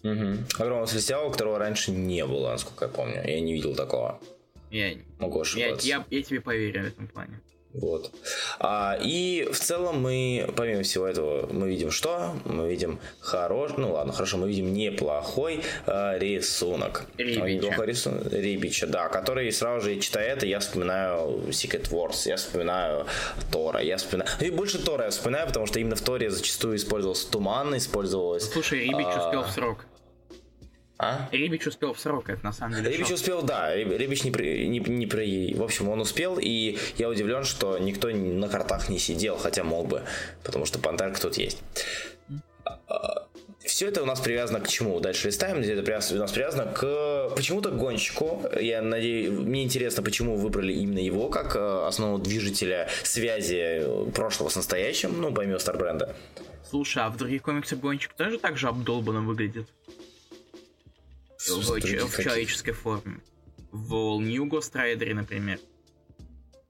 Угу. 0.03 0.62
Огромного 0.62 0.87
celestial, 0.87 1.30
которого 1.30 1.59
раньше 1.59 1.93
не 1.93 2.26
было, 2.26 2.51
насколько 2.51 2.87
я 2.87 2.91
помню. 2.91 3.22
Я 3.24 3.41
не 3.41 3.53
видел 3.53 3.74
такого. 3.76 4.20
Я, 4.70 4.95
Могу 5.18 5.41
ошибаться. 5.41 5.87
Я, 5.87 5.97
я, 5.97 6.05
я 6.11 6.22
тебе 6.22 6.41
поверю 6.41 6.82
в 6.82 6.87
этом 6.87 7.07
плане. 7.07 7.41
Вот. 7.81 8.11
А, 8.59 8.99
и 9.03 9.49
в 9.53 9.59
целом 9.59 10.01
мы, 10.01 10.49
помимо 10.57 10.83
всего 10.83 11.07
этого, 11.07 11.47
мы 11.53 11.68
видим 11.68 11.91
что? 11.91 12.35
Мы 12.45 12.68
видим 12.70 12.99
хорош, 13.20 13.72
ну 13.77 13.93
ладно, 13.93 14.12
хорошо, 14.12 14.39
мы 14.39 14.49
видим 14.49 14.72
неплохой 14.72 15.61
э, 15.87 16.18
рисунок. 16.18 17.05
Рибича. 17.18 17.85
рисунок. 17.85 18.33
Рибича, 18.33 18.87
да, 18.87 19.09
который 19.09 19.53
сразу 19.53 19.87
же, 19.87 20.01
читая 20.01 20.33
это, 20.33 20.47
я 20.47 20.61
вспоминаю 20.61 21.43
Secret 21.49 21.91
Wars, 21.91 22.27
я 22.27 22.37
вспоминаю 22.37 23.07
Тора, 23.53 23.81
я 23.81 23.99
вспоминаю... 23.99 24.31
И 24.41 24.51
больше 24.51 24.79
Тора 24.79 25.05
я 25.05 25.11
вспоминаю, 25.11 25.47
потому 25.47 25.66
что 25.66 25.79
именно 25.79 25.97
в 25.97 26.01
Торе 26.01 26.31
зачастую 26.31 26.77
использовался 26.77 27.31
туман, 27.31 27.77
использовалось... 27.77 28.51
Слушай, 28.51 28.81
Рибич 28.81 29.07
а... 29.07 29.27
успел 29.27 29.43
в 29.43 29.51
срок. 29.51 29.87
А? 30.99 31.29
Рибич 31.31 31.67
успел 31.67 31.93
в 31.93 32.01
срок, 32.01 32.31
это 32.31 32.43
на 32.45 32.53
самом 32.53 32.77
деле. 32.77 32.91
Рибич 32.91 33.09
шок. 33.09 33.17
успел, 33.17 33.43
да. 33.43 33.75
Рибич 33.75 34.25
не, 34.25 34.31
при, 34.31 34.67
не, 34.67 34.79
не 34.79 35.07
при... 35.07 35.55
В 35.55 35.63
общем, 35.63 35.89
он 35.89 36.01
успел, 36.01 36.39
и 36.41 36.79
я 36.97 37.09
удивлен, 37.09 37.45
что 37.45 37.79
никто 37.79 38.09
на 38.09 38.49
картах 38.49 38.89
не 38.89 38.99
сидел, 38.99 39.37
хотя 39.37 39.63
мог 39.63 39.89
бы, 39.89 40.03
потому 40.43 40.65
что 40.65 40.79
Пантерка 40.79 41.21
тут 41.21 41.37
есть. 41.37 41.63
Все 43.67 43.89
это 43.89 44.03
у 44.03 44.07
нас 44.07 44.21
привязано 44.21 44.61
к 44.61 44.69
чему? 44.69 45.01
Дальше 45.01 45.27
листаем, 45.27 45.59
это 45.59 46.15
у 46.15 46.19
нас 46.19 46.33
привязано 46.33 46.73
к 46.73 47.35
почему-то 47.35 47.73
гонщику. 47.73 48.43
Я 48.59 48.81
надеюсь, 48.81 49.29
мне 49.29 49.65
интересно, 49.65 50.03
почему 50.03 50.37
выбрали 50.37 50.73
именно 50.73 51.01
его 51.01 51.29
как 51.29 51.57
э, 51.57 51.87
основного 51.87 52.23
движителя 52.23 52.89
связи 53.03 53.83
прошлого 54.15 54.51
с 54.51 54.57
настоящим, 54.57 55.21
ну, 55.21 55.35
помимо 55.35 55.59
Старбренда. 55.59 56.15
Слушай, 56.71 57.03
а 57.03 57.11
в 57.11 57.17
других 57.17 57.43
комиксах 57.43 57.81
гонщик 57.81 58.13
тоже 58.15 58.39
так 58.39 58.57
же 58.57 58.69
обдолбанно 58.69 59.21
выглядит? 59.21 59.67
В, 61.49 62.09
в 62.09 62.23
человеческой 62.23 62.73
форме. 62.73 63.21
В 63.73 63.95
All 63.95 64.19
New 64.21 64.47
Ghost 64.47 64.73
Rider, 64.73 65.15
например. 65.15 65.59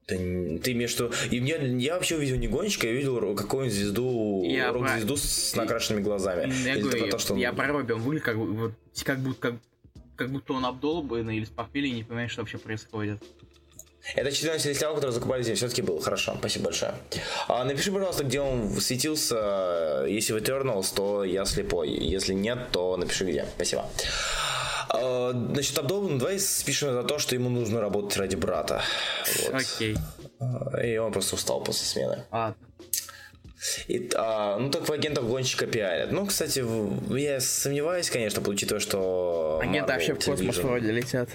Да, 0.07 0.15
ты 0.15 0.71
имеешь 0.71 0.91
что? 0.91 1.11
И 1.31 1.41
мне, 1.41 1.57
я 1.79 1.95
вообще 1.95 2.15
увидел 2.15 2.37
не 2.37 2.47
гонщика, 2.47 2.87
я 2.87 2.93
видел 2.93 3.35
какую-нибудь 3.35 3.77
звезду, 3.77 4.43
я 4.45 4.71
рок-звезду 4.71 5.15
про... 5.15 5.21
с 5.21 5.55
накрашенными 5.55 6.01
глазами. 6.01 6.53
Я, 6.63 6.75
Или 6.75 6.81
говорю, 6.81 7.09
то, 7.09 7.19
что 7.19 7.35
я 7.35 7.51
про 7.51 7.67
Робби, 7.67 7.91
он 7.91 8.01
выглядит 8.01 8.25
как, 8.25 8.37
вот, 8.37 8.71
как, 9.03 9.19
будто, 9.19 9.39
как, 9.39 9.55
как 10.15 10.31
будто 10.31 10.53
он 10.53 10.65
обдолбанный 10.65 11.37
или 11.37 11.45
с 11.45 11.49
похмелья 11.49 11.93
не 11.93 12.03
понимает, 12.03 12.31
что 12.31 12.41
вообще 12.41 12.57
происходит. 12.57 13.21
Это 14.15 14.31
четвертый 14.31 14.73
сериал, 14.73 14.95
который 14.95 15.11
закупали 15.11 15.43
здесь. 15.43 15.57
Все-таки 15.57 15.81
был. 15.81 15.99
Хорошо, 15.99 16.35
спасибо 16.39 16.65
большое. 16.65 16.93
А, 17.49 17.65
напиши, 17.65 17.91
пожалуйста, 17.91 18.23
где 18.23 18.39
он 18.39 18.69
светился. 18.79 20.05
Если 20.07 20.31
в 20.31 20.37
Eternals, 20.37 20.93
то 20.95 21.25
я 21.25 21.43
слепой. 21.43 21.89
Если 21.89 22.33
нет, 22.33 22.69
то 22.71 22.95
напиши 22.95 23.25
где. 23.25 23.45
Спасибо. 23.55 23.89
А, 24.89 25.31
значит, 25.31 25.77
Абдол, 25.77 26.17
давай 26.17 26.39
спишем 26.39 26.93
за 26.93 27.03
то, 27.03 27.19
что 27.19 27.35
ему 27.35 27.49
нужно 27.49 27.81
работать 27.81 28.17
ради 28.17 28.35
брата. 28.35 28.81
Вот. 29.43 29.55
Окей. 29.55 29.97
И 30.83 30.97
он 30.97 31.11
просто 31.11 31.35
устал 31.35 31.63
после 31.63 31.85
смены. 31.85 32.23
Ладно. 32.31 32.55
И, 33.87 34.09
а, 34.15 34.57
ну, 34.59 34.69
так 34.69 34.87
в 34.87 34.91
агентов 34.91 35.27
гонщика 35.27 35.65
пиарят. 35.65 36.11
Ну, 36.11 36.25
кстати, 36.27 36.63
я 37.17 37.39
сомневаюсь, 37.39 38.09
конечно, 38.09 38.41
учитывая, 38.47 38.79
что... 38.79 39.59
Агенты 39.61 39.79
Marvel 39.79 39.95
вообще 39.95 40.13
в 40.13 40.23
космос 40.23 40.57
вроде 40.57 40.91
летят. 40.91 41.29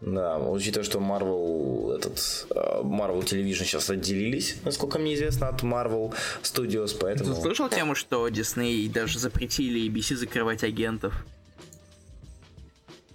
Да, 0.00 0.38
учитывая, 0.38 0.84
что 0.84 1.00
Marvel, 1.00 1.96
этот, 1.96 2.46
э, 2.50 2.82
Marvel 2.84 3.20
Television 3.24 3.64
сейчас 3.64 3.90
отделились, 3.90 4.56
насколько 4.64 4.98
мне 4.98 5.14
известно, 5.14 5.48
от 5.48 5.62
Marvel 5.62 6.14
Studios, 6.42 6.96
поэтому... 7.00 7.34
Ты 7.34 7.40
слышал 7.40 7.68
тему, 7.68 7.96
что 7.96 8.28
Дисней 8.28 8.88
даже 8.88 9.18
запретили 9.18 9.90
ABC 9.90 10.14
закрывать 10.14 10.62
агентов? 10.62 11.26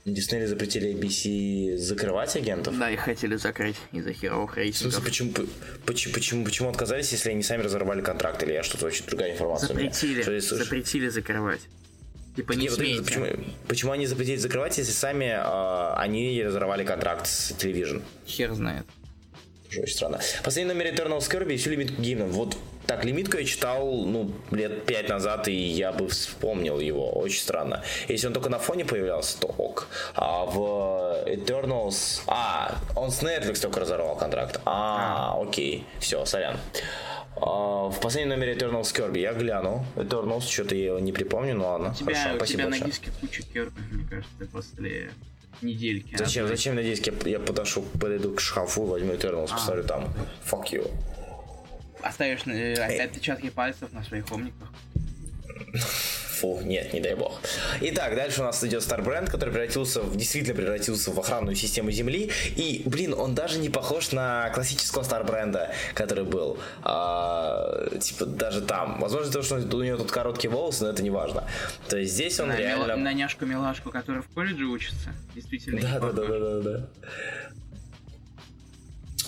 Дисней 0.05 0.45
запретили 0.47 0.93
ABC 0.93 1.77
закрывать 1.77 2.35
агентов? 2.35 2.77
Да, 2.77 2.89
их 2.89 2.99
хотели 2.99 3.37
закрыть 3.37 3.77
из-за 3.93 4.11
херовых 4.11 4.51
В 4.51 4.53
смысле, 4.55 4.89
рейтингов. 4.89 5.03
почему, 5.05 5.31
почему, 5.85 6.13
почему, 6.13 6.43
почему 6.45 6.69
отказались, 6.69 7.11
если 7.13 7.29
они 7.31 7.41
сами 7.41 7.61
разорвали 7.63 8.01
контракт, 8.01 8.43
или 8.43 8.51
я 8.51 8.63
что-то 8.63 8.87
очень 8.87 9.05
другая 9.05 9.31
информация? 9.31 9.73
меня? 9.75 9.91
Что 9.93 10.05
Запретили, 10.07 10.39
запретили 10.39 11.07
закрывать. 11.07 11.61
Типа 12.35 12.51
не 12.53 12.63
Не, 12.63 12.69
вот 12.69 12.79
именно, 12.81 13.03
смейте. 13.05 13.21
почему, 13.31 13.45
почему 13.67 13.91
они 13.93 14.05
запретили 14.07 14.37
закрывать, 14.37 14.77
если 14.77 14.91
сами 14.91 15.25
э, 15.25 15.93
они 15.97 16.43
разорвали 16.43 16.83
контракт 16.83 17.27
с 17.27 17.51
Television? 17.51 18.01
Хер 18.27 18.53
знает. 18.55 18.85
Очень 19.69 19.93
странно. 19.95 20.19
Последний 20.43 20.73
номер 20.73 20.93
Eternal 20.93 21.19
Kirby 21.19 21.53
и 21.53 21.57
всю 21.57 21.69
лимитку 21.69 22.01
гимном. 22.01 22.29
Вот 22.29 22.57
так, 22.95 23.05
лимитку 23.05 23.37
я 23.37 23.45
читал, 23.45 23.87
ну, 24.05 24.31
лет 24.51 24.85
пять 24.85 25.09
назад, 25.09 25.47
и 25.47 25.53
я 25.53 25.91
бы 25.91 26.07
вспомнил 26.07 26.79
его. 26.79 27.11
Очень 27.11 27.41
странно. 27.41 27.83
Если 28.07 28.27
он 28.27 28.33
только 28.33 28.49
на 28.49 28.59
фоне 28.59 28.85
появлялся, 28.85 29.39
то 29.39 29.47
ок. 29.47 29.87
А 30.13 30.45
в 30.45 31.25
Eternals... 31.27 32.21
А, 32.27 32.75
он 32.95 33.09
с 33.09 33.23
Netflix 33.23 33.61
только 33.61 33.79
разорвал 33.79 34.15
контракт. 34.15 34.61
А, 34.65 35.35
окей. 35.41 35.85
Все, 35.99 36.23
сорян. 36.25 36.57
А, 37.35 37.89
в 37.89 37.99
последнем 37.99 38.37
номере 38.37 38.53
Eternals 38.53 38.93
Kirby 38.93 39.19
я 39.19 39.33
гляну. 39.33 39.85
Eternals, 39.95 40.47
что-то 40.47 40.75
я 40.75 40.85
его 40.87 40.99
не 40.99 41.11
припомню, 41.11 41.55
ну 41.55 41.65
ладно. 41.65 41.89
У 41.89 41.95
тебя, 41.95 42.13
Хорошо, 42.13 42.33
у 42.35 42.37
спасибо 42.37 42.57
тебя 42.57 42.63
на 42.65 42.69
большое. 42.71 42.91
диске 42.91 43.11
куча 43.19 43.41
керпов, 43.41 43.83
мне 43.91 44.07
кажется, 44.07 44.45
после 44.51 45.11
недельки. 45.63 46.15
Зачем, 46.15 46.43
одной. 46.43 46.57
зачем 46.57 46.75
на 46.75 46.83
диске? 46.83 47.11
Я, 47.25 47.31
я 47.31 47.39
подошу, 47.39 47.81
подойду 47.99 48.35
к 48.35 48.39
шкафу, 48.39 48.83
возьму 48.83 49.13
Eternals, 49.13 49.49
А. 49.51 49.55
посмотрю 49.55 49.83
там. 49.83 50.13
Fuck 50.47 50.71
you. 50.71 50.91
Оставишь 52.03 52.41
э, 52.45 52.73
отпечатки 53.03 53.49
пальцев 53.49 53.91
на 53.93 54.03
своих 54.03 54.31
умниках. 54.31 54.69
Фу, 56.39 56.59
нет, 56.61 56.93
не 56.93 56.99
дай 56.99 57.15
бог. 57.15 57.39
Итак, 57.79 58.15
дальше 58.15 58.41
у 58.41 58.43
нас 58.43 58.61
идет 58.63 58.83
Starbreнд, 58.83 59.29
который 59.29 59.51
превратился 59.51 60.01
в, 60.01 60.15
действительно 60.17 60.55
превратился 60.55 61.11
в 61.11 61.19
охранную 61.19 61.55
систему 61.55 61.89
Земли. 61.91 62.31
И, 62.57 62.83
блин, 62.85 63.13
он 63.13 63.33
даже 63.33 63.59
не 63.59 63.69
похож 63.69 64.11
на 64.11 64.49
классического 64.49 65.03
Старбренда, 65.03 65.71
который 65.93 66.25
был. 66.25 66.59
А, 66.83 67.87
типа, 67.99 68.25
даже 68.25 68.61
там. 68.61 68.99
Возможно, 68.99 69.31
то, 69.31 69.41
что 69.41 69.55
у 69.55 69.83
него 69.83 69.97
тут 69.97 70.11
короткие 70.11 70.51
волосы, 70.51 70.83
но 70.83 70.89
это 70.89 71.01
не 71.01 71.11
важно. 71.11 71.45
То 71.87 71.97
есть 71.97 72.13
здесь 72.13 72.39
он 72.39 72.49
На, 72.49 72.57
реально... 72.57 72.91
мила- 72.91 72.95
на 72.97 73.13
няшку-милашку, 73.13 73.91
которая 73.91 74.21
в 74.21 74.27
колледже 74.27 74.65
учится. 74.65 75.13
Действительно 75.35 75.81
Да, 75.81 75.99
да, 75.99 76.11
да, 76.11 76.27
да, 76.27 76.39
да, 76.39 76.59
да. 76.61 76.87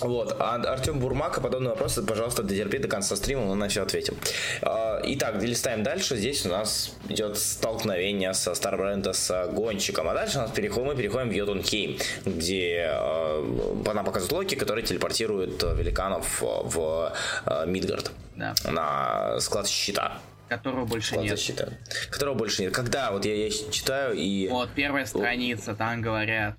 Вот, 0.00 0.36
а 0.38 0.54
Артем 0.56 0.98
Бурмака 0.98 1.40
подобный 1.40 1.70
вопрос, 1.70 1.98
пожалуйста, 2.06 2.42
дотерпи 2.42 2.78
до 2.78 2.88
конца 2.88 3.16
стрима, 3.16 3.42
мы 3.44 3.54
на 3.54 3.68
все 3.68 3.82
ответим. 3.82 4.16
А, 4.62 5.00
Итак, 5.04 5.42
листаем 5.42 5.82
дальше. 5.82 6.16
Здесь 6.16 6.44
у 6.46 6.48
нас 6.50 6.94
идет 7.08 7.38
столкновение 7.38 8.34
со 8.34 8.54
Старбренда 8.54 9.12
с 9.12 9.46
гонщиком. 9.48 10.08
А 10.08 10.14
дальше 10.14 10.38
у 10.38 10.40
нас 10.42 10.50
переходим, 10.50 10.88
мы 10.88 10.96
переходим 10.96 11.28
в 11.28 11.32
Йотунхейм, 11.32 11.96
где 12.24 12.88
э, 12.92 13.82
нам 13.94 14.04
показывают 14.04 14.32
Локи, 14.32 14.54
который 14.54 14.82
телепортирует 14.82 15.62
э, 15.62 15.74
великанов 15.74 16.40
в 16.42 17.12
Мидгард 17.66 18.10
Да. 18.36 18.54
на 18.64 19.40
склад 19.40 19.66
щита. 19.68 20.18
Которого 20.48 20.84
больше 20.84 21.08
Склад 21.08 21.24
нет. 21.24 21.30
защиты. 21.38 21.76
Которого 22.10 22.34
больше 22.34 22.62
нет. 22.62 22.72
Когда? 22.72 23.10
Вот 23.10 23.24
я, 23.24 23.34
я 23.34 23.50
читаю 23.50 24.14
и... 24.14 24.46
Вот, 24.48 24.70
первая 24.76 25.04
страница, 25.04 25.74
там 25.74 26.00
говорят. 26.02 26.54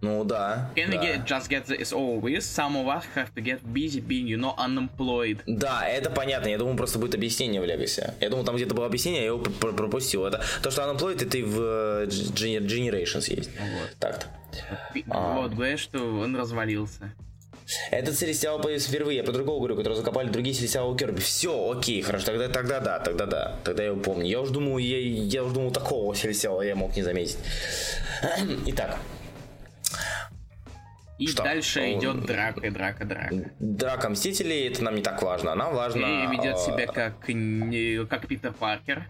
Ну 0.00 0.22
да. 0.24 0.70
Can 0.76 0.90
да. 0.90 1.02
get, 1.02 1.24
just 1.26 1.48
get 1.48 1.92
over 1.92 2.20
with? 2.20 2.42
Some 2.42 2.76
of 2.76 2.86
us 2.86 3.04
have 3.16 3.34
to 3.34 3.42
get 3.42 3.60
busy 3.64 4.00
being, 4.00 4.28
you 4.28 4.38
know, 4.38 4.54
unemployed. 4.56 5.40
Да, 5.46 5.88
это 5.88 6.10
понятно. 6.10 6.48
Я 6.48 6.58
думал, 6.58 6.76
просто 6.76 6.98
будет 6.98 7.14
объяснение 7.14 7.60
в 7.60 7.64
Легасе. 7.64 8.14
Я 8.20 8.30
думал, 8.30 8.44
там 8.44 8.54
где-то 8.56 8.74
было 8.74 8.86
объяснение, 8.86 9.22
я 9.22 9.26
его 9.28 9.38
пр- 9.38 9.52
пр- 9.52 9.74
пропустил. 9.74 10.24
Это 10.24 10.40
то, 10.62 10.70
что 10.70 10.82
Unemployed, 10.82 11.24
это 11.24 11.36
и 11.38 11.42
в 11.42 11.60
э, 11.60 12.06
Gen- 12.06 12.66
Generations 12.66 13.34
есть. 13.34 13.50
Вот. 13.58 13.96
Так-то. 13.98 14.26
А. 15.10 15.40
Вот, 15.40 15.52
говорят, 15.52 15.80
что 15.80 15.98
он 15.98 16.36
развалился. 16.36 17.12
Этот 17.90 18.16
сериал 18.16 18.60
появился 18.60 18.88
впервые, 18.88 19.18
я 19.18 19.24
по 19.24 19.32
другому 19.32 19.58
говорю, 19.58 19.76
который 19.76 19.94
закопали 19.94 20.28
другие 20.30 20.56
у 20.82 20.96
Керби. 20.96 21.20
Все, 21.20 21.70
окей, 21.70 22.00
хорошо, 22.00 22.26
тогда, 22.26 22.48
тогда 22.48 22.80
да, 22.80 22.98
тогда 22.98 23.26
да, 23.26 23.56
тогда 23.62 23.82
я 23.82 23.90
его 23.90 24.00
помню. 24.00 24.26
Я 24.26 24.40
уж 24.40 24.48
думал, 24.48 24.78
я, 24.78 24.98
я 24.98 25.44
уж 25.44 25.52
думал, 25.52 25.70
такого 25.70 26.14
сериала 26.14 26.62
я 26.62 26.74
мог 26.74 26.96
не 26.96 27.02
заметить. 27.02 27.36
Итак, 28.66 28.98
И 31.18 31.26
Что? 31.26 31.42
дальше 31.42 31.80
Он- 31.80 31.98
идет 31.98 32.26
драка, 32.26 32.70
драка, 32.70 33.04
драка. 33.04 33.50
драка 33.58 34.08
Мстителей, 34.08 34.68
это 34.68 34.84
нам 34.84 34.94
не 34.94 35.02
так 35.02 35.20
важно. 35.20 35.54
Нам 35.56 35.74
важно... 35.74 35.98
И 35.98 36.26
ведет 36.28 36.54
э, 36.54 36.58
себя 36.58 36.86
как, 36.86 38.08
как 38.08 38.26
Питер 38.28 38.52
Паркер. 38.52 39.06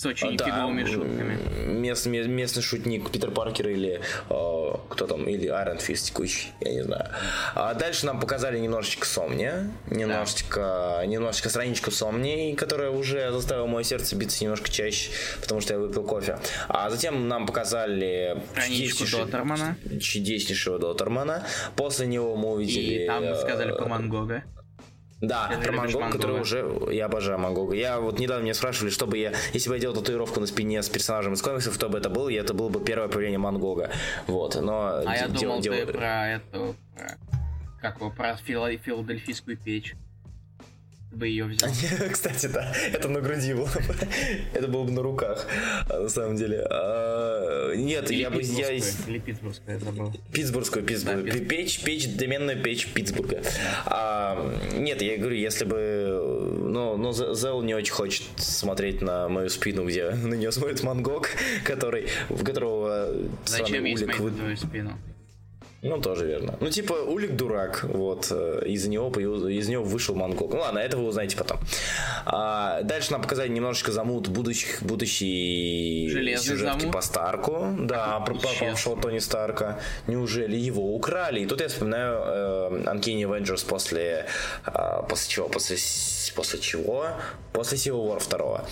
С 0.00 0.06
очень 0.06 0.34
Да, 0.34 0.46
фиговыми 0.46 0.82
шутками. 0.86 1.36
Мест, 1.66 2.06
ме- 2.06 2.26
местный 2.26 2.62
шутник 2.62 3.10
Питер 3.10 3.30
Паркер 3.32 3.68
или 3.68 4.00
э, 4.30 4.74
кто 4.88 5.06
там, 5.06 5.28
или 5.28 5.46
Айрон 5.48 5.76
Фист 5.76 6.06
текущий, 6.06 6.52
я 6.62 6.72
не 6.72 6.82
знаю. 6.84 7.10
А 7.54 7.74
дальше 7.74 8.06
нам 8.06 8.18
показали 8.18 8.58
немножечко 8.58 9.06
Сомни, 9.06 9.52
немножечко, 9.90 11.02
немножечко 11.06 11.50
страничку 11.50 11.90
Сомни, 11.90 12.54
которая 12.54 12.90
уже 12.90 13.30
заставила 13.30 13.66
мое 13.66 13.84
сердце 13.84 14.16
биться 14.16 14.42
немножко 14.42 14.70
чаще, 14.70 15.10
потому 15.42 15.60
что 15.60 15.74
я 15.74 15.78
выпил 15.78 16.02
кофе. 16.04 16.38
А 16.68 16.88
затем 16.88 17.28
нам 17.28 17.44
показали 17.46 18.42
Доттермана. 18.56 19.76
чудеснейшего 20.00 20.78
Доттермана. 20.78 21.46
После 21.76 22.06
него 22.06 22.36
мы 22.36 22.52
увидели... 22.52 23.04
И 23.04 23.06
там 23.06 23.22
э, 23.22 23.34
сказали 23.38 23.72
про 23.72 23.84
Мангога. 23.86 24.44
Да, 25.20 25.48
Ты 25.48 25.56
про 25.70 25.72
любишь 25.72 25.94
Мангога, 25.94 26.10
который 26.10 26.40
уже... 26.40 26.88
Я 26.90 27.06
обожаю 27.06 27.38
Мангога. 27.38 27.74
Я 27.74 28.00
вот 28.00 28.18
недавно 28.18 28.44
меня 28.44 28.54
спрашивали, 28.54 28.90
чтобы 28.90 29.18
я... 29.18 29.32
Если 29.52 29.68
бы 29.68 29.74
я 29.76 29.80
делал 29.80 29.94
татуировку 29.94 30.40
на 30.40 30.46
спине 30.46 30.82
с 30.82 30.88
персонажем 30.88 31.34
из 31.34 31.42
комиксов, 31.42 31.74
кто 31.74 31.88
бы 31.88 31.98
это 31.98 32.08
был, 32.08 32.28
и 32.28 32.34
это 32.34 32.54
было 32.54 32.68
бы 32.68 32.80
первое 32.82 33.08
появление 33.08 33.38
Мангога. 33.38 33.90
Вот, 34.26 34.54
но... 34.60 35.02
А 35.06 35.14
я 35.16 35.28
думал, 35.28 35.60
дел- 35.60 35.74
ты 35.74 35.86
про 35.86 36.28
эту... 36.30 36.74
про- 36.96 37.18
Как 37.80 37.96
его, 38.00 38.10
про 38.10 38.36
фила- 38.36 38.76
филадельфийскую 38.76 39.56
печь. 39.58 39.94
Бы 41.12 41.26
ее 41.26 41.44
взял. 41.46 41.68
Кстати, 42.12 42.46
да, 42.46 42.72
это 42.92 43.08
на 43.08 43.20
груди 43.20 43.52
было 43.52 43.64
бы. 43.66 43.94
Это 44.54 44.68
было 44.68 44.84
бы 44.84 44.92
на 44.92 45.02
руках, 45.02 45.46
а, 45.88 46.02
на 46.02 46.08
самом 46.08 46.36
деле. 46.36 46.64
А, 46.70 47.74
Нет, 47.74 48.10
Или 48.12 48.20
я 48.20 48.30
бы... 48.30 48.40
Я... 48.42 48.70
Или 48.70 49.18
питтсбургскую, 49.18 49.78
я 49.78 49.84
забыл. 49.84 50.12
Питтсбургскую, 50.32 50.84
Питтсбург. 50.84 51.24
Да, 51.24 51.38
печь, 51.40 51.82
печь, 51.82 52.08
доменную 52.14 52.62
печь 52.62 52.86
Питтсбурга. 52.86 53.42
А, 53.86 54.54
нет, 54.74 55.02
я 55.02 55.16
говорю, 55.18 55.34
если 55.34 55.64
бы... 55.64 56.56
Ну, 56.62 56.96
Зе- 57.10 57.34
Зел 57.34 57.62
не 57.62 57.74
очень 57.74 57.92
хочет 57.92 58.22
смотреть 58.36 59.02
на 59.02 59.28
мою 59.28 59.48
спину, 59.48 59.84
где 59.86 60.10
на 60.10 60.34
нее 60.34 60.52
смотрит 60.52 60.82
Мангок, 60.84 61.30
который, 61.64 62.06
в 62.28 62.44
которого 62.44 63.08
Зачем 63.46 63.66
сраный 63.66 63.90
ей 63.90 63.96
смотреть 63.96 64.20
вы- 64.20 64.30
на 64.30 64.36
твою 64.36 64.56
спину? 64.56 64.98
Ну, 65.82 65.98
тоже 65.98 66.26
верно. 66.26 66.56
Ну, 66.60 66.68
типа, 66.68 66.92
Улик 66.92 67.36
дурак, 67.36 67.84
вот, 67.84 68.28
э, 68.30 68.62
из 68.66 68.86
него, 68.86 69.08
из 69.48 69.68
него 69.68 69.82
вышел 69.82 70.14
Мангок. 70.14 70.52
Ну, 70.52 70.60
ладно, 70.60 70.78
это 70.78 70.98
вы 70.98 71.06
узнаете 71.06 71.38
потом. 71.38 71.58
А, 72.26 72.82
дальше 72.82 73.12
нам 73.12 73.22
показали 73.22 73.48
немножечко 73.48 73.90
замут 73.90 74.28
будущих, 74.28 74.82
будущий 74.82 76.08
Железный 76.10 76.46
сюжетки 76.56 76.80
замут? 76.80 76.94
по 76.94 77.00
Старку. 77.00 77.68
Да, 77.78 78.20
про 78.20 78.34
Исчез. 78.36 78.58
пропавшего 78.58 79.00
Тони 79.00 79.20
Старка. 79.20 79.80
Неужели 80.06 80.54
его 80.56 80.94
украли? 80.94 81.40
И 81.40 81.46
тут 81.46 81.62
я 81.62 81.68
вспоминаю 81.68 82.20
э, 82.26 82.82
Uncanny 82.84 83.22
Avengers 83.22 83.66
после, 83.66 84.26
э, 84.66 85.02
после 85.08 85.30
чего? 85.30 85.48
После, 85.48 85.76
после 86.36 86.60
чего? 86.60 87.06
После 87.54 87.78
Civil 87.78 88.06
War 88.06 88.20
2, 88.28 88.64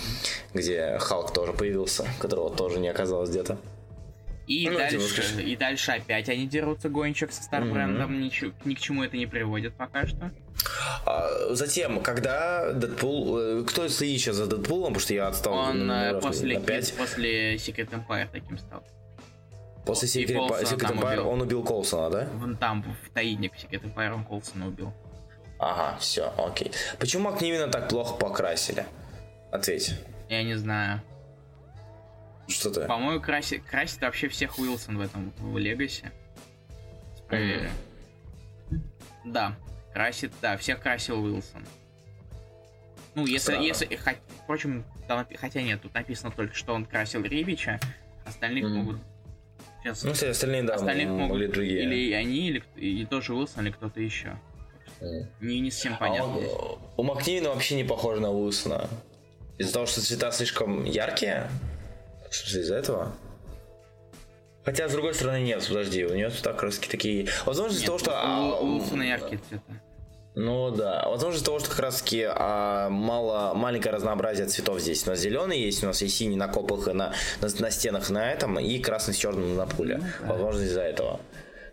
где 0.53 0.97
Халк 0.99 1.33
тоже 1.33 1.53
появился, 1.53 2.05
которого 2.19 2.55
тоже 2.55 2.79
не 2.79 2.87
оказалось 2.89 3.31
где-то. 3.31 3.57
И 4.49 4.67
Ну, 4.67 4.79
дальше, 4.79 5.41
и 5.43 5.55
дальше 5.55 5.91
опять 5.91 6.27
они 6.27 6.47
дерутся 6.47 6.89
гонщик 6.89 7.31
со 7.31 7.43
Старбрендом, 7.43 8.19
ничего, 8.19 8.51
ни 8.65 8.73
к 8.73 8.79
чему 8.79 9.03
это 9.03 9.15
не 9.15 9.27
приводит 9.27 9.75
пока 9.75 10.07
что. 10.07 10.31
А, 11.05 11.53
затем, 11.53 12.01
когда 12.01 12.73
Дэдпул... 12.73 13.37
э, 13.37 13.63
Кто 13.67 13.87
следит 13.87 14.19
сейчас 14.19 14.37
за 14.37 14.47
Дэдпулом? 14.47 14.93
Потому 14.93 14.99
что 15.01 15.13
я 15.13 15.27
отстал 15.27 15.53
Он 15.53 15.85
на, 15.85 16.09
э, 16.09 16.13
на, 16.13 16.19
после, 16.19 16.59
5. 16.59 16.93
после 16.97 17.55
Secret 17.57 17.91
Empire 17.91 18.27
таким 18.31 18.57
стал. 18.57 18.83
После 19.85 20.23
Secret, 20.23 20.35
Колсона 20.35 20.65
Secret 20.65 20.95
Empire 20.95 21.11
убил. 21.19 21.29
он 21.29 21.41
убил 21.41 21.63
Колсона, 21.63 22.09
да? 22.09 22.29
Вон 22.33 22.57
там, 22.57 22.83
в 22.83 23.09
Таине, 23.13 23.51
Секрет 23.55 23.83
Empire 23.83 24.13
он 24.13 24.23
Колсона 24.25 24.67
убил. 24.67 24.91
Ага, 25.59 25.95
все, 25.99 26.33
окей. 26.37 26.71
Почему 26.99 27.31
именно 27.39 27.67
так 27.67 27.87
плохо 27.87 28.15
покрасили? 28.15 28.85
Ответь. 29.51 29.93
Я 30.27 30.41
не 30.41 30.55
знаю. 30.55 31.01
Что 32.49 32.71
ты? 32.71 32.85
По-моему, 32.85 33.21
красит, 33.21 33.63
красит 33.63 34.01
вообще 34.01 34.27
всех 34.27 34.57
Уилсон 34.59 34.97
в 34.97 35.01
этом, 35.01 35.31
в 35.37 35.57
Легасе. 35.57 36.11
Проверю. 37.27 37.69
Да, 39.25 39.55
красит, 39.93 40.31
да, 40.41 40.57
всех 40.57 40.81
красил 40.81 41.23
Уилсон. 41.23 41.63
Ну, 43.15 43.25
если, 43.25 43.51
Странно. 43.53 43.63
если, 43.63 43.95
хо- 43.95 44.15
впрочем, 44.43 44.85
там 45.07 45.27
хотя 45.35 45.61
нет, 45.61 45.81
тут 45.81 45.93
написано 45.93 46.31
только, 46.31 46.55
что 46.55 46.73
он 46.73 46.85
красил 46.85 47.21
Рибича, 47.23 47.79
остальных 48.25 48.65
Мгм. 48.65 48.73
могут... 48.77 48.97
Сейчас, 49.83 50.03
Ну, 50.03 50.11
кстати, 50.13 50.31
остальные, 50.31 50.63
да, 50.63 50.75
остальных 50.75 51.07
могут 51.09 51.29
могли 51.29 51.47
другие. 51.47 51.83
или 51.83 52.13
они, 52.13 52.49
или, 52.49 52.63
или 52.75 53.05
тоже 53.05 53.33
Уилсон, 53.33 53.65
или 53.65 53.71
кто-то 53.71 53.99
еще. 54.01 54.37
М. 55.01 55.27
Не, 55.39 55.59
не 55.59 55.71
совсем 55.71 55.93
А 55.93 55.97
понятно. 55.97 56.33
он- 56.33 56.39
здесь. 56.39 56.51
у 56.97 57.03
Макнивина 57.03 57.49
вообще 57.49 57.75
не 57.75 57.83
похоже 57.83 58.21
на 58.21 58.31
Уилсона. 58.31 58.89
Из-за 59.57 59.73
того, 59.73 59.85
что 59.85 60.01
цвета 60.01 60.31
слишком 60.31 60.83
яркие? 60.85 61.49
В 62.29 62.35
смысле, 62.35 62.61
из-за 62.61 62.75
этого? 62.75 63.11
Хотя, 64.63 64.87
с 64.87 64.91
другой 64.91 65.13
стороны, 65.13 65.41
нет, 65.41 65.65
подожди, 65.67 66.05
у 66.05 66.13
нее 66.13 66.29
цвета 66.29 66.53
краски 66.53 66.87
такие... 66.87 67.27
Возможно, 67.45 67.71
из-за 67.73 67.81
Нет, 67.81 67.87
того, 67.87 67.97
что... 67.99 68.11
у, 68.11 68.13
а, 68.15 68.59
у 68.59 69.01
яркие 69.01 69.39
цвета. 69.49 69.63
Ну 70.35 70.69
да, 70.69 71.07
возможно 71.09 71.35
из-за 71.37 71.45
того, 71.45 71.59
что 71.59 71.69
как 71.69 71.79
раз 71.79 72.01
таки 72.01 72.23
а, 72.29 72.89
мало, 72.89 73.53
маленькое 73.55 73.93
разнообразие 73.95 74.45
цветов 74.47 74.79
здесь. 74.79 75.05
У 75.07 75.09
нас 75.09 75.19
зеленый 75.19 75.59
есть, 75.59 75.83
у 75.83 75.87
нас 75.87 76.01
есть 76.01 76.15
синий 76.15 76.35
на 76.35 76.47
копах 76.47 76.87
и 76.87 76.93
на, 76.93 77.13
на, 77.41 77.49
на 77.59 77.71
стенах 77.71 78.09
на 78.09 78.31
этом, 78.31 78.59
и 78.59 78.79
красный 78.79 79.13
с 79.13 79.17
черным 79.17 79.55
на 79.55 79.65
пуле. 79.65 80.01
Возможно 80.21 80.61
из-за 80.61 80.81
этого. 80.81 81.19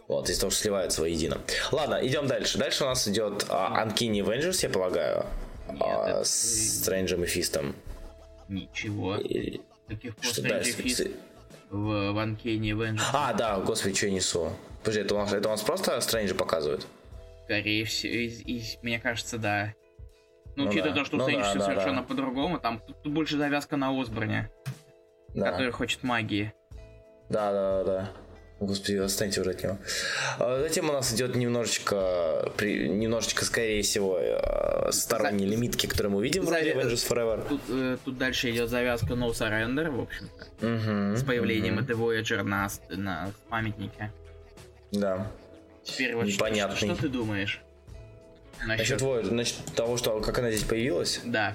Вот, 0.08 0.30
из-за 0.30 0.40
того, 0.42 0.50
что 0.50 0.62
сливаются 0.62 1.00
воедино. 1.02 1.38
Ладно, 1.72 1.98
идем 2.02 2.26
дальше. 2.28 2.56
Дальше 2.58 2.84
у 2.84 2.86
нас 2.86 3.06
идет 3.08 3.44
а, 3.50 3.84
Uncanny 3.84 4.20
Avengers, 4.24 4.58
я 4.62 4.70
полагаю. 4.70 5.26
а, 5.80 6.08
это- 6.08 6.24
с 6.24 6.78
Стрэнджем 6.80 7.24
и 7.24 7.26
Фистом. 7.26 7.76
Ничего. 8.48 9.16
И- 9.16 9.60
Таких 9.88 10.14
Что 10.20 10.42
дальше? 10.42 10.72
Фист 10.72 11.06
в 11.70 12.12
Ванкене 12.12 12.70
Avengers. 12.72 13.00
А, 13.12 13.32
да, 13.32 13.58
господи, 13.60 13.94
что 13.96 14.06
я 14.06 14.12
несу. 14.12 14.52
Подожди, 14.80 15.00
это 15.00 15.14
у 15.14 15.18
нас, 15.18 15.32
это 15.32 15.48
у 15.48 15.50
нас 15.52 15.62
просто 15.62 16.00
Стрэнджа 16.00 16.34
показывают? 16.34 16.86
Скорее 17.44 17.84
всего, 17.84 18.12
из- 18.14 18.40
из- 18.42 18.78
мне 18.82 18.98
кажется, 18.98 19.38
да. 19.38 19.74
Ну, 20.56 20.64
Ну 20.64 20.70
учитывая 20.70 20.92
да. 20.94 21.00
то, 21.00 21.04
что 21.04 21.16
Ну 21.16 21.22
Стрэндж 21.24 21.42
да, 21.42 21.50
все 21.50 21.58
да, 21.58 21.64
совершенно 21.66 22.00
да. 22.00 22.06
по-другому, 22.06 22.58
там 22.58 22.80
тут, 22.80 23.02
тут 23.02 23.12
больше 23.12 23.36
завязка 23.36 23.76
на 23.76 23.90
Осборне, 24.00 24.50
Да. 25.34 25.50
который 25.52 25.70
хочет 25.70 26.02
магии. 26.02 26.52
Да, 27.28 27.52
да, 27.52 27.84
да. 27.84 28.10
Господи, 28.58 28.96
отстаньте 28.96 29.42
уже 29.42 29.50
от 29.50 29.62
него. 29.62 29.78
А 30.38 30.62
Затем 30.62 30.88
у 30.88 30.92
нас 30.92 31.12
идет 31.12 31.34
немножечко, 31.36 32.50
при- 32.56 32.88
немножечко, 32.88 33.44
скорее 33.44 33.82
всего, 33.82 34.18
э, 34.18 34.92
сторонние 34.92 35.46
лимитки, 35.46 35.86
которые 35.86 36.10
мы 36.12 36.18
увидим 36.18 36.46
в 36.46 36.48
роде 36.48 36.72
Заве- 36.72 36.82
Avengers 36.84 37.06
Forever. 37.06 37.46
Тут, 37.48 37.60
э, 37.68 37.98
тут 38.02 38.16
дальше 38.16 38.50
идет 38.50 38.70
завязка 38.70 39.12
No 39.12 39.30
Surrender, 39.32 39.90
в 39.90 40.00
общем-то, 40.00 40.66
Мгм, 40.66 41.16
с 41.18 41.22
появлением 41.22 41.74
мгм. 41.74 41.84
этой 41.84 41.96
Voyager 41.96 42.42
на, 42.44 42.70
на 42.88 43.30
памятнике. 43.50 44.10
Да. 44.90 45.30
Теперь 45.84 46.14
вот 46.14 46.26
что, 46.30 46.32
Непонятный. 46.46 46.76
что 46.76 46.96
ты 46.96 47.08
думаешь? 47.10 47.60
Насчет, 48.66 48.78
Насчет, 48.78 49.02
Voyager, 49.02 49.34
насчет 49.34 49.56
того, 49.74 49.98
что 49.98 50.18
как 50.20 50.38
она 50.38 50.50
здесь 50.50 50.64
появилась. 50.64 51.20
да. 51.24 51.54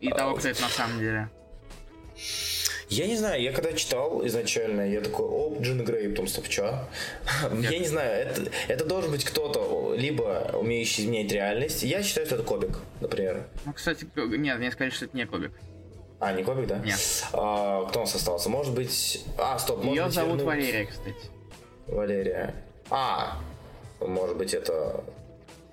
И 0.00 0.10
А, 0.10 0.14
того, 0.14 0.34
кто 0.36 0.48
это 0.48 0.60
на 0.60 0.68
самом 0.68 0.98
деле. 0.98 1.30
Я 2.88 3.06
не 3.06 3.16
знаю, 3.16 3.42
я 3.42 3.52
когда 3.52 3.72
читал 3.72 4.26
изначально, 4.26 4.82
я 4.88 5.00
такой, 5.00 5.26
о, 5.26 5.56
Джин 5.60 5.84
Грей, 5.84 6.08
потом 6.10 6.26
стоп, 6.26 6.48
чё? 6.48 6.86
Я 7.60 7.78
не 7.78 7.86
знаю, 7.86 8.28
это, 8.28 8.50
это 8.68 8.84
должен 8.84 9.10
быть 9.10 9.24
кто-то, 9.24 9.94
либо 9.96 10.50
умеющий 10.54 11.04
изменять 11.04 11.32
реальность. 11.32 11.82
Я 11.82 12.02
считаю, 12.02 12.26
что 12.26 12.36
это 12.36 12.44
Кобик, 12.44 12.78
например. 13.00 13.46
Ну, 13.64 13.72
кстати, 13.72 14.06
нет, 14.16 14.58
мне 14.58 14.70
сказали, 14.70 14.90
что 14.90 15.06
это 15.06 15.16
не 15.16 15.26
Кобик. 15.26 15.52
А, 16.20 16.32
не 16.32 16.44
Кобик, 16.44 16.66
да? 16.66 16.78
Нет. 16.78 16.98
А, 17.32 17.84
кто 17.86 18.00
у 18.00 18.02
нас 18.02 18.14
остался? 18.14 18.48
Может 18.48 18.74
быть... 18.74 19.24
А, 19.38 19.58
стоп, 19.58 19.78
может 19.78 19.96
Ее 19.96 20.04
быть, 20.04 20.14
зовут 20.14 20.40
вернуть- 20.40 20.46
Валерия, 20.46 20.84
кстати. 20.86 21.30
Валерия. 21.86 22.54
А, 22.90 23.38
может 24.00 24.36
быть, 24.36 24.54
это 24.54 25.02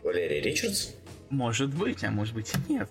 Валерия 0.03 0.41
Ричардс? 0.41 0.89
Может 1.29 1.73
быть, 1.73 2.03
а 2.03 2.11
может 2.11 2.33
быть 2.35 2.51
и 2.67 2.73
нет. 2.73 2.89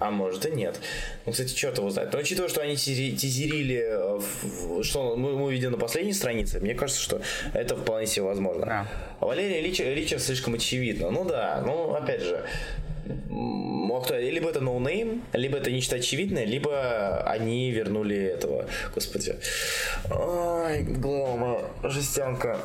А 0.00 0.10
может 0.10 0.44
и 0.46 0.50
нет. 0.50 0.80
Ну, 1.24 1.32
кстати, 1.32 1.54
черт 1.54 1.78
его 1.78 1.88
знает. 1.90 2.12
Но 2.12 2.18
учитывая, 2.18 2.48
что 2.48 2.60
они 2.62 2.76
тизерили, 2.76 3.84
э, 3.86 4.82
что 4.82 5.14
мы, 5.16 5.36
мы 5.36 5.44
увидели 5.44 5.68
на 5.68 5.78
последней 5.78 6.12
странице, 6.12 6.58
мне 6.60 6.74
кажется, 6.74 7.00
что 7.00 7.20
это 7.52 7.76
вполне 7.76 8.06
себе 8.06 8.24
возможно. 8.26 8.66
Да. 8.66 8.86
А 9.20 9.26
Валерия 9.26 9.62
Рич- 9.62 9.94
Ричардс 9.94 10.24
слишком 10.26 10.54
очевидно. 10.54 11.10
Ну 11.10 11.24
да, 11.24 11.62
ну 11.64 11.94
опять 11.94 12.22
же. 12.22 12.44
а 13.06 14.00
кто- 14.00 14.16
Либо 14.18 14.50
это 14.50 14.60
no 14.60 14.78
name, 14.78 15.22
либо 15.32 15.58
это 15.58 15.70
нечто 15.70 15.96
очевидное, 15.96 16.44
либо 16.44 17.22
они 17.22 17.70
вернули 17.70 18.16
этого. 18.16 18.66
Господи. 18.94 19.36
Ой, 20.10 20.82
голова 20.82 21.36
моя, 21.36 21.60
жестянка. 21.90 22.58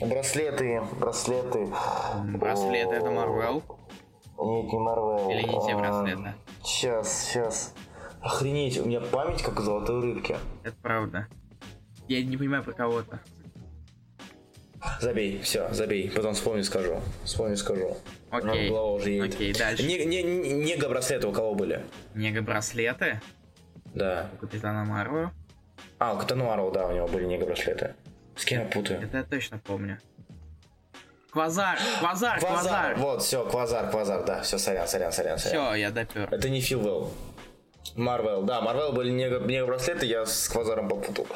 Браслеты, 0.00 0.80
браслеты. 1.00 1.66
Браслет 2.38 2.88
это 2.92 3.10
Марвел. 3.10 3.62
Нет, 4.38 4.72
не 4.72 4.78
Марвел. 4.78 5.30
Или 5.30 5.42
не 5.42 5.66
те 5.66 5.76
браслеты? 5.76 6.34
Сейчас, 6.62 7.24
сейчас. 7.24 7.74
Охренеть, 8.20 8.78
у 8.78 8.86
меня 8.86 9.00
память 9.00 9.42
как 9.42 9.58
у 9.58 9.62
золотой 9.62 10.00
рыбки. 10.00 10.36
Это 10.62 10.76
правда. 10.82 11.26
Я 12.08 12.22
не 12.22 12.36
понимаю 12.36 12.62
про 12.64 12.72
кого-то. 12.72 13.20
Забей, 15.00 15.40
все, 15.40 15.72
забей. 15.72 16.10
Потом 16.10 16.34
вспомню, 16.34 16.62
скажу. 16.64 17.00
Вспомню, 17.24 17.56
скажу. 17.56 17.96
Окей. 18.30 18.68
Голова 18.68 18.92
уже 18.92 19.10
едет. 19.10 19.34
Окей, 19.34 19.54
дальше. 19.54 19.82
Не, 19.86 20.04
не, 20.04 20.22
не 20.22 20.76
браслеты 20.76 21.26
у 21.26 21.32
кого 21.32 21.54
были? 21.54 21.84
Нега 22.14 22.42
браслеты 22.42 23.20
Да. 23.94 24.30
у 24.34 24.36
Капитана 24.38 24.84
Марвел. 24.84 25.30
А, 25.98 26.14
у 26.14 26.18
Капитана 26.18 26.44
Марвел, 26.44 26.70
да, 26.70 26.86
у 26.86 26.92
него 26.92 27.08
были 27.08 27.24
нега 27.24 27.46
браслеты. 27.46 27.94
С 28.36 28.44
кем 28.44 28.60
я 28.60 28.66
путаю? 28.66 29.00
Это 29.02 29.18
я 29.18 29.24
точно 29.24 29.58
помню. 29.58 29.98
Квазар, 31.34 31.78
квазар, 31.98 32.38
квазар. 32.38 32.94
Вот, 32.96 33.22
все, 33.22 33.44
Квазар, 33.44 33.90
Квазар, 33.90 34.24
да, 34.24 34.42
все, 34.42 34.56
сорян, 34.56 34.86
сорян, 34.86 35.12
сорян, 35.12 35.36
сорян. 35.38 35.66
Все, 35.66 35.74
я 35.74 35.90
допер. 35.90 36.28
Это 36.32 36.48
не 36.48 36.60
Филвелл. 36.60 37.12
Марвел, 37.96 38.42
да, 38.42 38.60
Марвел 38.60 38.92
были 38.92 39.10
нега, 39.10 39.40
нега 39.40 39.66
браслеты, 39.66 40.06
я 40.06 40.24
с 40.26 40.48
Квазаром 40.48 40.88
попутал. 40.88 41.26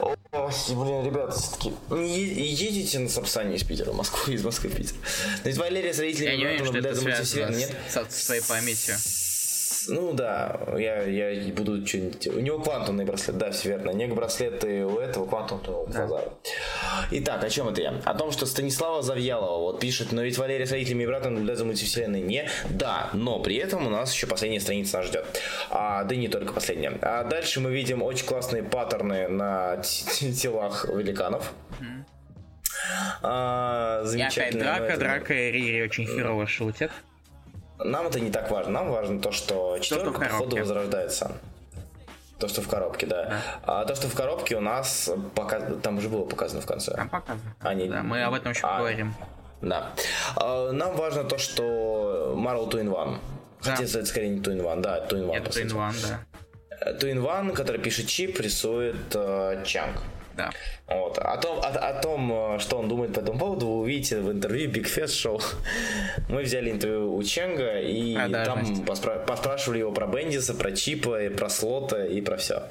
Ой, 0.00 0.16
блин, 0.32 1.04
ребята, 1.04 1.30
все-таки 1.32 1.72
едете 1.90 2.98
на 2.98 3.08
Сапсане 3.08 3.54
из 3.56 3.62
Питера 3.64 3.92
в 3.92 3.96
Москву, 3.96 4.32
из 4.32 4.44
Москвы 4.44 4.70
в 4.70 4.76
Питер. 4.76 4.94
Значит, 5.42 5.58
Валерия 5.58 5.94
с 5.94 5.98
родителями 6.00 6.30
Я 6.32 6.36
не 6.36 6.44
уверен, 6.44 6.64
что 6.66 6.78
это 6.78 6.88
наблюдает 6.88 6.96
за 6.96 7.02
связано 7.02 7.46
мультивселенной, 7.52 7.80
с, 7.88 7.92
со- 7.92 8.10
с 8.10 8.26
твоей 8.26 8.42
памятью. 8.42 8.94
Ну 9.88 10.12
да, 10.12 10.60
я, 10.76 11.02
я 11.02 11.52
буду 11.52 11.86
что-нибудь... 11.86 12.26
У 12.28 12.40
него 12.40 12.58
квантумный 12.58 13.04
браслет, 13.04 13.38
да, 13.38 13.50
все 13.50 13.70
верно. 13.70 13.90
Нег 13.90 14.14
браслеты 14.14 14.84
у 14.84 14.98
этого 14.98 15.26
квантумного 15.26 15.86
Квазара. 15.86 16.32
Итак, 17.10 17.42
о 17.44 17.50
чем 17.50 17.68
это 17.68 17.80
я? 17.80 17.94
О 18.04 18.14
том, 18.14 18.32
что 18.32 18.46
Станислава 18.46 19.02
Завьялова 19.02 19.60
вот 19.60 19.80
пишет, 19.80 20.12
но 20.12 20.22
ведь 20.22 20.38
Валерия 20.38 20.66
с 20.66 20.72
родителями 20.72 21.04
и 21.04 21.06
братом 21.06 21.34
наблюдает 21.34 21.58
за 21.58 21.64
мультивселенной. 21.64 22.20
Не, 22.20 22.48
да, 22.70 23.10
но 23.12 23.40
при 23.40 23.56
этом 23.56 23.86
у 23.86 23.90
нас 23.90 24.12
еще 24.12 24.26
последняя 24.26 24.60
страница 24.60 24.98
нас 24.98 25.06
ждет. 25.06 25.40
А, 25.70 26.04
да 26.04 26.14
и 26.14 26.18
не 26.18 26.28
только 26.28 26.52
последняя. 26.52 26.98
А 27.02 27.24
дальше 27.24 27.60
мы 27.60 27.72
видим 27.72 28.02
очень 28.02 28.26
классные 28.26 28.62
паттерны 28.62 29.28
на 29.28 29.76
телах 29.82 30.86
великанов. 30.88 31.52
А, 33.22 34.00
И 34.00 34.04
опять 34.04 34.10
замечательно. 34.10 34.64
драка, 34.64 34.96
драка 34.98 35.34
и 35.34 35.50
Рири 35.52 35.82
очень 35.82 36.06
херово 36.06 36.46
шутят. 36.46 36.90
Нам 37.78 38.06
это 38.06 38.20
не 38.20 38.30
так 38.30 38.50
важно. 38.50 38.72
Нам 38.72 38.90
важно 38.90 39.20
то, 39.20 39.32
что 39.32 39.78
четверка 39.80 40.10
в 40.10 40.12
по 40.14 40.18
ходу 40.20 40.34
коробке. 40.38 40.60
возрождается. 40.60 41.32
То, 42.38 42.48
что 42.48 42.60
в 42.60 42.68
коробке, 42.68 43.06
да. 43.06 43.40
А 43.62 43.84
то, 43.86 43.94
что 43.94 44.08
в 44.08 44.14
коробке 44.14 44.56
у 44.56 44.60
нас 44.60 45.10
пока... 45.34 45.60
там 45.60 45.96
уже 45.98 46.08
было 46.08 46.24
показано 46.24 46.60
в 46.60 46.66
конце. 46.66 46.92
Там 46.94 47.08
показывают. 47.08 47.56
Они- 47.60 47.88
Да, 47.88 48.02
мы 48.02 48.22
об 48.22 48.34
этом 48.34 48.52
еще 48.52 48.66
А, 48.66 48.72
поговорим. 48.78 49.14
Да. 49.62 49.92
А, 50.36 50.70
Нам 50.72 50.96
важно 50.96 51.24
то, 51.24 51.38
что 51.38 52.34
Marvel 52.36 52.68
Two 52.70 52.82
in 52.82 52.88
One. 52.90 53.18
Да. 53.64 53.76
Хотя 53.76 53.84
это 53.84 54.04
скорее 54.04 54.28
не 54.28 54.40
Two 54.40 54.54
in 54.54 54.62
One, 54.62 54.80
да, 54.82 54.98
Two 55.06 55.18
in 55.18 55.26
One. 55.28 55.34
Это 55.36 55.46
по 55.46 55.52
сути. 55.52 55.66
Twin 55.66 55.76
One, 55.76 55.94
да. 56.08 56.20
Э, 56.80 56.98
Two 56.98 57.10
in 57.10 57.22
One, 57.24 57.52
который 57.54 57.80
пишет 57.80 58.06
Чип, 58.06 58.38
рисует 58.38 58.96
э, 59.14 59.62
Чанг. 59.64 59.96
Да. 60.36 60.50
Вот. 60.86 61.18
О 61.18 61.36
том, 61.38 61.58
о, 61.58 61.62
о 61.68 62.00
том, 62.02 62.32
э, 62.32 62.58
что 62.58 62.78
он 62.78 62.88
думает 62.88 63.14
по 63.14 63.20
этому 63.20 63.38
поводу, 63.38 63.66
вы 63.66 63.78
увидите 63.80 64.20
в 64.20 64.30
интервью 64.30 64.70
Big 64.70 64.84
Fest 64.84 65.06
Show. 65.24 65.42
Мы 66.28 66.42
взяли 66.42 66.70
интервью 66.70 67.16
у 67.16 67.22
Ченга 67.22 67.80
и 67.80 68.14
Продажность. 68.14 68.74
там 68.74 68.84
поспра- 68.84 69.24
поспрашивали 69.26 69.78
его 69.80 69.92
про 69.92 70.06
Бендиса, 70.06 70.54
про 70.54 70.72
Чипа, 70.72 71.24
и 71.24 71.28
про 71.30 71.48
Слота 71.48 72.04
и 72.04 72.20
про 72.20 72.36
все. 72.36 72.62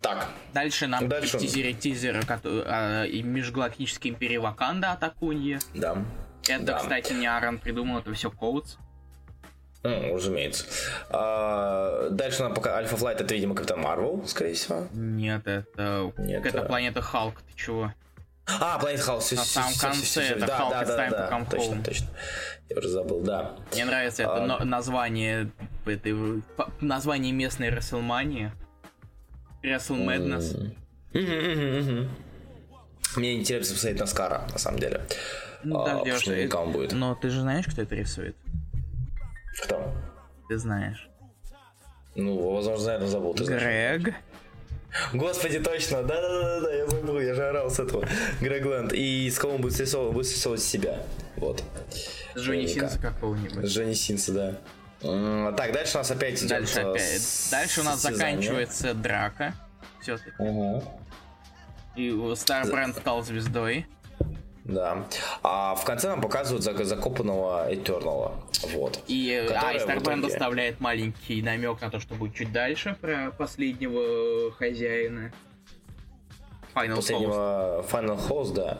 Так, 0.00 0.28
Дальше 0.52 0.86
нам 0.86 1.08
Дальше. 1.08 1.38
тизеры 1.38 1.72
тизеры, 1.72 2.20
а, 2.28 3.04
и 3.04 3.22
межгалактический 3.22 4.10
империя 4.10 4.38
Ваканда 4.38 4.92
от 4.92 5.02
Акуньи. 5.02 5.58
да. 5.74 5.96
Это, 6.46 6.62
Да. 6.62 6.78
кстати, 6.78 7.14
не 7.14 7.26
Аарон 7.26 7.56
придумал, 7.58 8.00
это 8.00 8.12
все 8.12 8.30
Коутс. 8.30 8.76
Ну, 9.84 10.14
разумеется. 10.16 10.64
А, 11.10 12.08
дальше 12.10 12.42
нам 12.42 12.54
пока 12.54 12.74
Альфа 12.76 12.96
Флайт 12.96 13.20
это, 13.20 13.34
видимо, 13.34 13.54
Капитан 13.54 13.80
Марвел, 13.80 14.24
скорее 14.26 14.54
всего. 14.54 14.88
Нет, 14.94 15.46
это 15.46 16.10
Нет, 16.16 16.46
это 16.46 16.62
а- 16.62 16.64
планета 16.64 17.02
Халк, 17.02 17.34
ты 17.42 17.54
чего? 17.62 17.92
А, 18.46 18.78
Planet 18.82 18.98
House. 19.06 19.34
На 19.36 19.44
самом 19.44 19.74
конце 19.78 20.00
всё, 20.02 20.20
всё, 20.22 20.34
это 20.36 20.46
да, 20.46 20.58
Hulk 20.58 20.70
да, 20.70 20.84
да, 20.84 21.10
да, 21.10 21.28
Come 21.30 21.50
точно, 21.50 21.72
Home. 21.74 21.84
точно. 21.84 22.06
Я 22.70 22.78
уже 22.78 22.88
забыл, 22.88 23.20
да. 23.20 23.52
Мне 23.72 23.84
нравится 23.84 24.22
это 24.22 24.34
А. 24.42 24.46
но- 24.46 24.58
название 24.64 25.50
этой 25.86 26.42
название 26.80 27.32
местной 27.32 27.68
Расселмании. 27.70 28.52
Wrestle 29.62 30.04
Madness. 30.04 30.72
Мгм, 31.12 31.22
мгм, 31.22 31.78
мгм. 32.00 32.08
Мне 33.16 33.34
интересно 33.38 33.74
посмотреть 33.74 34.00
на 34.00 34.06
Скара, 34.06 34.46
на 34.52 34.58
самом 34.58 34.78
деле. 34.78 35.02
Ну, 35.62 35.80
А, 35.80 35.88
дождёшься. 35.98 36.20
что 36.22 36.30
наверняка 36.32 36.60
он 36.60 36.72
будет. 36.72 36.92
Но 36.92 37.14
ты 37.14 37.28
же 37.30 37.40
знаешь, 37.42 37.66
кто 37.66 37.82
это 37.82 37.94
рисует? 37.94 38.36
Кто? 39.62 39.92
Ты 40.48 40.58
знаешь. 40.58 41.08
Ну, 42.14 42.52
возможно, 42.54 42.86
наверное, 42.86 43.08
забыл. 43.08 43.34
Ты 43.34 43.44
знаешь. 43.44 43.62
Грег. 44.02 44.14
Господи, 45.12 45.58
точно, 45.58 46.02
да-да-да, 46.04 46.72
я 46.72 46.86
забыл, 46.86 47.18
я 47.18 47.34
же 47.34 47.42
орал 47.48 47.68
с 47.70 47.80
этого. 47.80 48.06
Грег 48.40 48.64
Лэнд. 48.64 48.92
И 48.92 49.28
с 49.28 49.38
кого 49.38 49.54
он 49.54 49.60
будет 49.60 49.74
срисовывать, 49.74 50.14
будет 50.14 50.26
срисовывать 50.28 50.62
себя. 50.62 51.02
Вот. 51.36 51.62
С 52.34 52.38
Джонни 52.40 52.62
Наверняка. 52.62 52.88
Синса 52.88 52.98
С 52.98 53.00
какого-нибудь. 53.00 53.64
Джонни 53.64 53.92
Синса, 53.94 54.32
да. 54.32 55.52
Так, 55.56 55.72
дальше 55.72 55.96
у 55.96 55.98
нас 55.98 56.10
опять 56.10 56.46
Дальше 56.46 56.80
э, 56.80 56.90
опять. 56.90 57.02
с- 57.20 57.50
Дальше 57.50 57.80
у 57.80 57.84
нас 57.84 58.00
заканчивается 58.00 58.94
драка. 58.94 59.54
Все-таки. 60.00 60.32
И 61.96 62.32
Стар 62.36 62.66
Бренд 62.66 62.96
стал 62.96 63.22
звездой. 63.22 63.86
Да. 64.64 65.04
А 65.42 65.74
в 65.74 65.84
конце 65.84 66.08
нам 66.08 66.20
показывают 66.22 66.66
зак- 66.66 66.84
закопанного 66.84 67.66
Этернала. 67.72 68.32
Вот. 68.74 68.98
И, 69.06 69.30
э, 69.30 69.52
а, 69.54 69.72
Бренд 70.00 70.22
итоге- 70.22 70.34
оставляет 70.34 70.80
маленький 70.80 71.42
намек 71.42 71.80
на 71.82 71.90
то, 71.90 72.00
что 72.00 72.14
будет 72.14 72.34
чуть 72.34 72.50
дальше 72.50 72.96
про 73.00 73.30
последнего 73.36 74.50
хозяина. 74.52 75.32
Final 76.74 76.88
Host. 76.90 76.96
последнего 76.96 77.86
Final 77.90 78.28
Host, 78.28 78.54
да. 78.54 78.78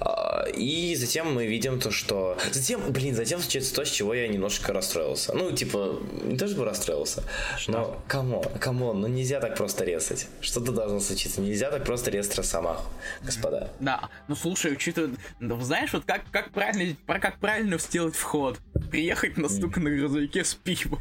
А, 0.00 0.46
И 0.54 0.94
затем 0.96 1.34
мы 1.34 1.46
видим 1.46 1.80
то, 1.80 1.90
что... 1.90 2.36
Затем, 2.52 2.80
блин, 2.92 3.14
затем 3.14 3.40
случается 3.40 3.74
то, 3.74 3.84
с 3.84 3.90
чего 3.90 4.14
я 4.14 4.28
немножко 4.28 4.72
расстроился. 4.72 5.34
Ну, 5.34 5.52
типа, 5.52 6.00
не 6.22 6.36
то 6.36 6.46
чтобы 6.46 6.64
расстроился, 6.64 7.22
но 7.66 8.00
come 8.06 8.28
on, 8.28 8.44
камон, 8.60 9.00
ну 9.00 9.06
нельзя 9.06 9.40
так 9.40 9.56
просто 9.56 9.84
резать. 9.84 10.26
Что-то 10.40 10.72
должно 10.72 11.00
случиться. 11.00 11.40
Нельзя 11.40 11.70
так 11.70 11.84
просто 11.84 12.10
резать 12.10 12.36
Росомаху, 12.36 12.90
господа. 13.22 13.70
Да, 13.80 14.08
ну 14.28 14.36
слушай, 14.36 14.72
учитывая, 14.72 15.10
ну, 15.40 15.60
знаешь, 15.60 15.92
вот 15.92 16.04
как, 16.04 16.22
как 16.30 16.50
правильно, 16.52 16.96
как 17.06 17.38
правильно 17.38 17.78
сделать 17.78 18.16
вход? 18.16 18.58
Приехать 18.90 19.36
на 19.36 19.48
стук 19.48 19.76
на 19.76 19.90
грузовике 19.90 20.44
с 20.44 20.54
пивом. 20.54 21.00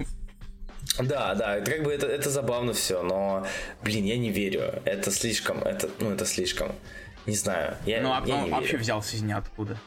Да, 0.99 1.35
да, 1.35 1.57
это 1.57 1.71
как 1.71 1.83
бы 1.83 1.93
это, 1.93 2.07
это 2.07 2.29
забавно 2.29 2.73
все, 2.73 3.03
но, 3.03 3.45
блин, 3.83 4.05
я 4.05 4.17
не 4.17 4.29
верю. 4.31 4.81
Это 4.85 5.11
слишком, 5.11 5.59
это, 5.61 5.89
ну, 5.99 6.11
это 6.11 6.25
слишком. 6.25 6.71
Не 7.25 7.35
знаю, 7.35 7.75
я, 7.85 8.01
Ну, 8.01 8.11
а 8.13 8.23
я 8.25 8.35
он 8.35 8.49
вообще 8.49 8.71
верю. 8.73 8.79
взялся 8.79 9.15
из 9.15 9.21
ниоткуда. 9.21 9.77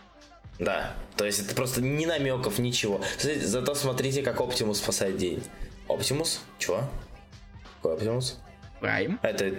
Да, 0.59 0.93
то 1.17 1.25
есть 1.25 1.41
это 1.41 1.55
просто 1.55 1.81
ни 1.81 2.05
намеков, 2.05 2.59
ничего. 2.59 3.01
Зато 3.19 3.75
смотрите, 3.75 4.23
как 4.23 4.41
Оптимус 4.41 4.79
спасает 4.79 5.17
день. 5.17 5.43
Оптимус? 5.89 6.43
Чего? 6.59 6.83
Какой 7.77 7.95
Оптимус? 7.95 8.39
Прайм? 8.79 9.19
Это, 9.23 9.55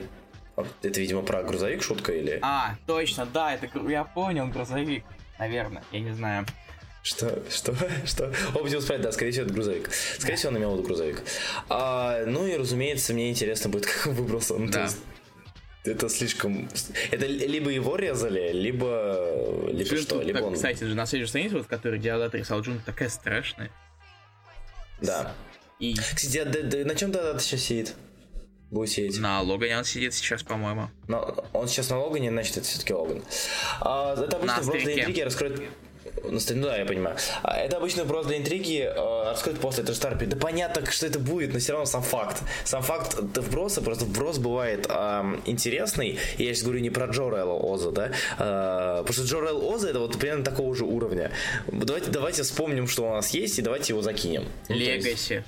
это, 0.83 0.99
видимо, 0.99 1.23
про 1.23 1.41
грузовик 1.43 1.81
шутка 1.81 2.11
или... 2.13 2.39
А, 2.43 2.75
точно, 2.85 3.25
да, 3.25 3.53
это 3.55 3.67
я 3.89 4.03
понял, 4.03 4.47
грузовик. 4.47 5.03
Наверное, 5.39 5.83
я 5.91 5.99
не 6.01 6.11
знаю. 6.13 6.45
Что? 7.03 7.41
Что? 7.49 7.75
Что? 8.05 8.31
Оптимус 8.53 8.85
Прайм, 8.85 9.01
да, 9.01 9.11
скорее 9.11 9.31
всего, 9.31 9.45
это 9.45 9.53
грузовик. 9.53 9.89
Скорее 10.19 10.35
всего, 10.35 10.51
он 10.51 10.57
имел 10.57 10.71
в 10.71 10.73
виду 10.75 10.83
грузовик. 10.83 11.23
А, 11.69 12.23
ну 12.25 12.45
и, 12.45 12.55
разумеется, 12.57 13.13
мне 13.13 13.29
интересно 13.29 13.69
будет, 13.69 13.85
как 13.87 14.07
он 14.07 14.13
выбрался. 14.13 14.53
Ну, 14.55 14.69
Да. 14.69 14.83
есть, 14.83 14.97
это 15.83 16.09
слишком... 16.09 16.69
Это 17.09 17.25
либо 17.25 17.71
его 17.71 17.95
резали, 17.95 18.51
либо... 18.53 19.67
Либо 19.71 19.89
Джин 19.89 19.97
что? 20.03 20.21
Либо 20.21 20.39
так, 20.39 20.47
он... 20.47 20.53
Кстати, 20.53 20.83
же 20.83 20.93
на 20.93 21.07
следующей 21.07 21.29
странице, 21.29 21.57
вот, 21.57 21.65
который 21.67 21.97
Диадат 21.99 22.35
рисовал 22.35 22.61
Джун, 22.61 22.79
такая 22.85 23.09
страшная. 23.09 23.71
Да. 25.01 25.33
И 25.79 25.95
Кстати, 25.95 26.37
а 26.37 26.45
д- 26.45 26.61
д- 26.61 26.85
на 26.85 26.93
чем 26.93 27.11
тогда 27.11 27.37
сейчас 27.39 27.61
сидит? 27.61 27.95
Будет 28.69 28.89
сидеть? 28.91 29.19
на 29.19 29.41
Логане 29.41 29.79
он 29.79 29.83
сидит 29.83 30.13
сейчас, 30.13 30.43
по-моему. 30.43 30.89
Но 31.07 31.43
он 31.51 31.67
сейчас 31.67 31.89
на 31.89 31.97
Логане, 31.99 32.29
значит, 32.29 32.57
это 32.57 32.67
все-таки 32.67 32.93
Логан. 32.93 33.23
А, 33.81 34.13
это 34.13 34.37
обычно 34.37 34.61
старике. 34.63 34.99
интриги 35.01 35.21
раскроет... 35.21 35.61
Ну 36.23 36.39
да, 36.63 36.77
я 36.77 36.85
понимаю. 36.85 37.17
А, 37.43 37.57
это 37.57 37.77
обычно 37.77 38.03
вопрос 38.03 38.27
для 38.27 38.37
интриги 38.37 38.81
э, 38.81 39.29
раскроет 39.29 39.59
после 39.59 39.83
этого 39.83 39.95
Старпи. 39.95 40.25
Да 40.25 40.37
понятно, 40.37 40.89
что 40.91 41.05
это 41.07 41.19
будет, 41.19 41.53
но 41.53 41.59
все 41.59 41.73
равно 41.73 41.85
сам 41.85 42.03
факт. 42.03 42.41
Сам 42.63 42.81
факт 42.83 43.15
вброса, 43.15 43.81
просто 43.81 44.05
вброс 44.05 44.37
бывает 44.37 44.87
эм, 44.89 45.41
интересный. 45.45 46.19
И 46.37 46.43
я 46.43 46.53
сейчас 46.53 46.63
говорю 46.63 46.81
не 46.81 46.89
про 46.89 47.07
Джо 47.07 47.29
Релла 47.29 47.53
Оза, 47.53 47.91
да? 47.91 48.11
Э, 48.37 49.03
потому 49.03 49.13
что 49.13 49.23
Джо 49.23 49.41
Релл 49.41 49.73
Оза 49.73 49.89
это 49.89 49.99
вот 49.99 50.17
примерно 50.17 50.43
такого 50.43 50.75
же 50.75 50.85
уровня. 50.85 51.31
Давайте, 51.67 52.11
давайте 52.11 52.43
вспомним, 52.43 52.87
что 52.87 53.03
у 53.09 53.13
нас 53.13 53.31
есть, 53.31 53.57
и 53.59 53.61
давайте 53.61 53.93
его 53.93 54.01
закинем. 54.01 54.45
Ну, 54.69 54.75
есть- 54.75 55.05
Легаси. 55.05 55.43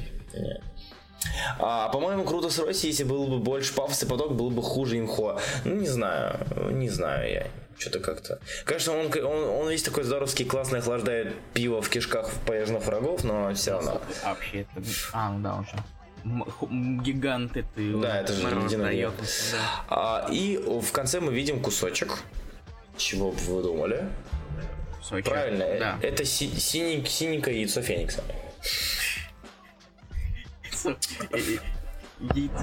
а, 1.60 1.90
по-моему, 1.90 2.24
круто 2.24 2.50
с 2.50 2.60
Россией, 2.60 2.92
если 2.92 3.04
был 3.04 3.28
бы 3.28 3.38
больше 3.40 3.74
пафоса, 3.74 4.06
поток 4.06 4.34
был 4.36 4.50
бы 4.50 4.62
хуже 4.62 5.00
имхо. 5.00 5.40
Ну, 5.64 5.76
не 5.76 5.88
знаю, 5.88 6.40
не 6.72 6.90
знаю 6.90 7.32
я. 7.32 7.48
Что-то 7.78 8.00
как-то. 8.00 8.40
Конечно, 8.66 8.94
он, 8.98 9.08
он, 9.24 9.44
он 9.62 9.70
весь 9.70 9.84
такой 9.84 10.04
здоровский, 10.04 10.46
классный, 10.46 10.80
охлаждает 10.80 11.36
пиво 11.54 11.82
в 11.82 11.90
кишках 11.90 12.30
поверженных 12.46 12.86
врагов, 12.86 13.24
но 13.24 13.54
все 13.54 13.72
равно. 13.72 14.02
А 14.24 14.30
вообще 14.30 14.62
это... 14.62 14.88
А, 15.12 15.30
ну 15.32 15.40
да, 15.44 15.56
он 15.56 15.66
же 15.66 17.04
гигант 17.04 17.58
это 17.58 17.68
Да, 17.76 18.22
это 18.22 18.34
же 18.34 18.48
ледяной 18.50 18.96
гигант. 18.96 19.16
да. 19.52 19.86
А, 19.90 20.28
и 20.32 20.58
в 20.58 20.92
конце 20.92 21.20
мы 21.20 21.34
видим 21.34 21.62
кусочек. 21.62 22.20
Чего 22.98 23.32
бы 23.32 23.38
вы 23.40 23.64
думали? 23.64 24.06
Сочи. 25.02 25.28
Правильно, 25.30 25.66
Да. 25.80 26.00
это 26.02 26.24
си- 26.24 26.58
синий, 26.58 27.04
синенькое 27.06 27.60
яйцо 27.60 27.82
Феникса. 27.82 28.24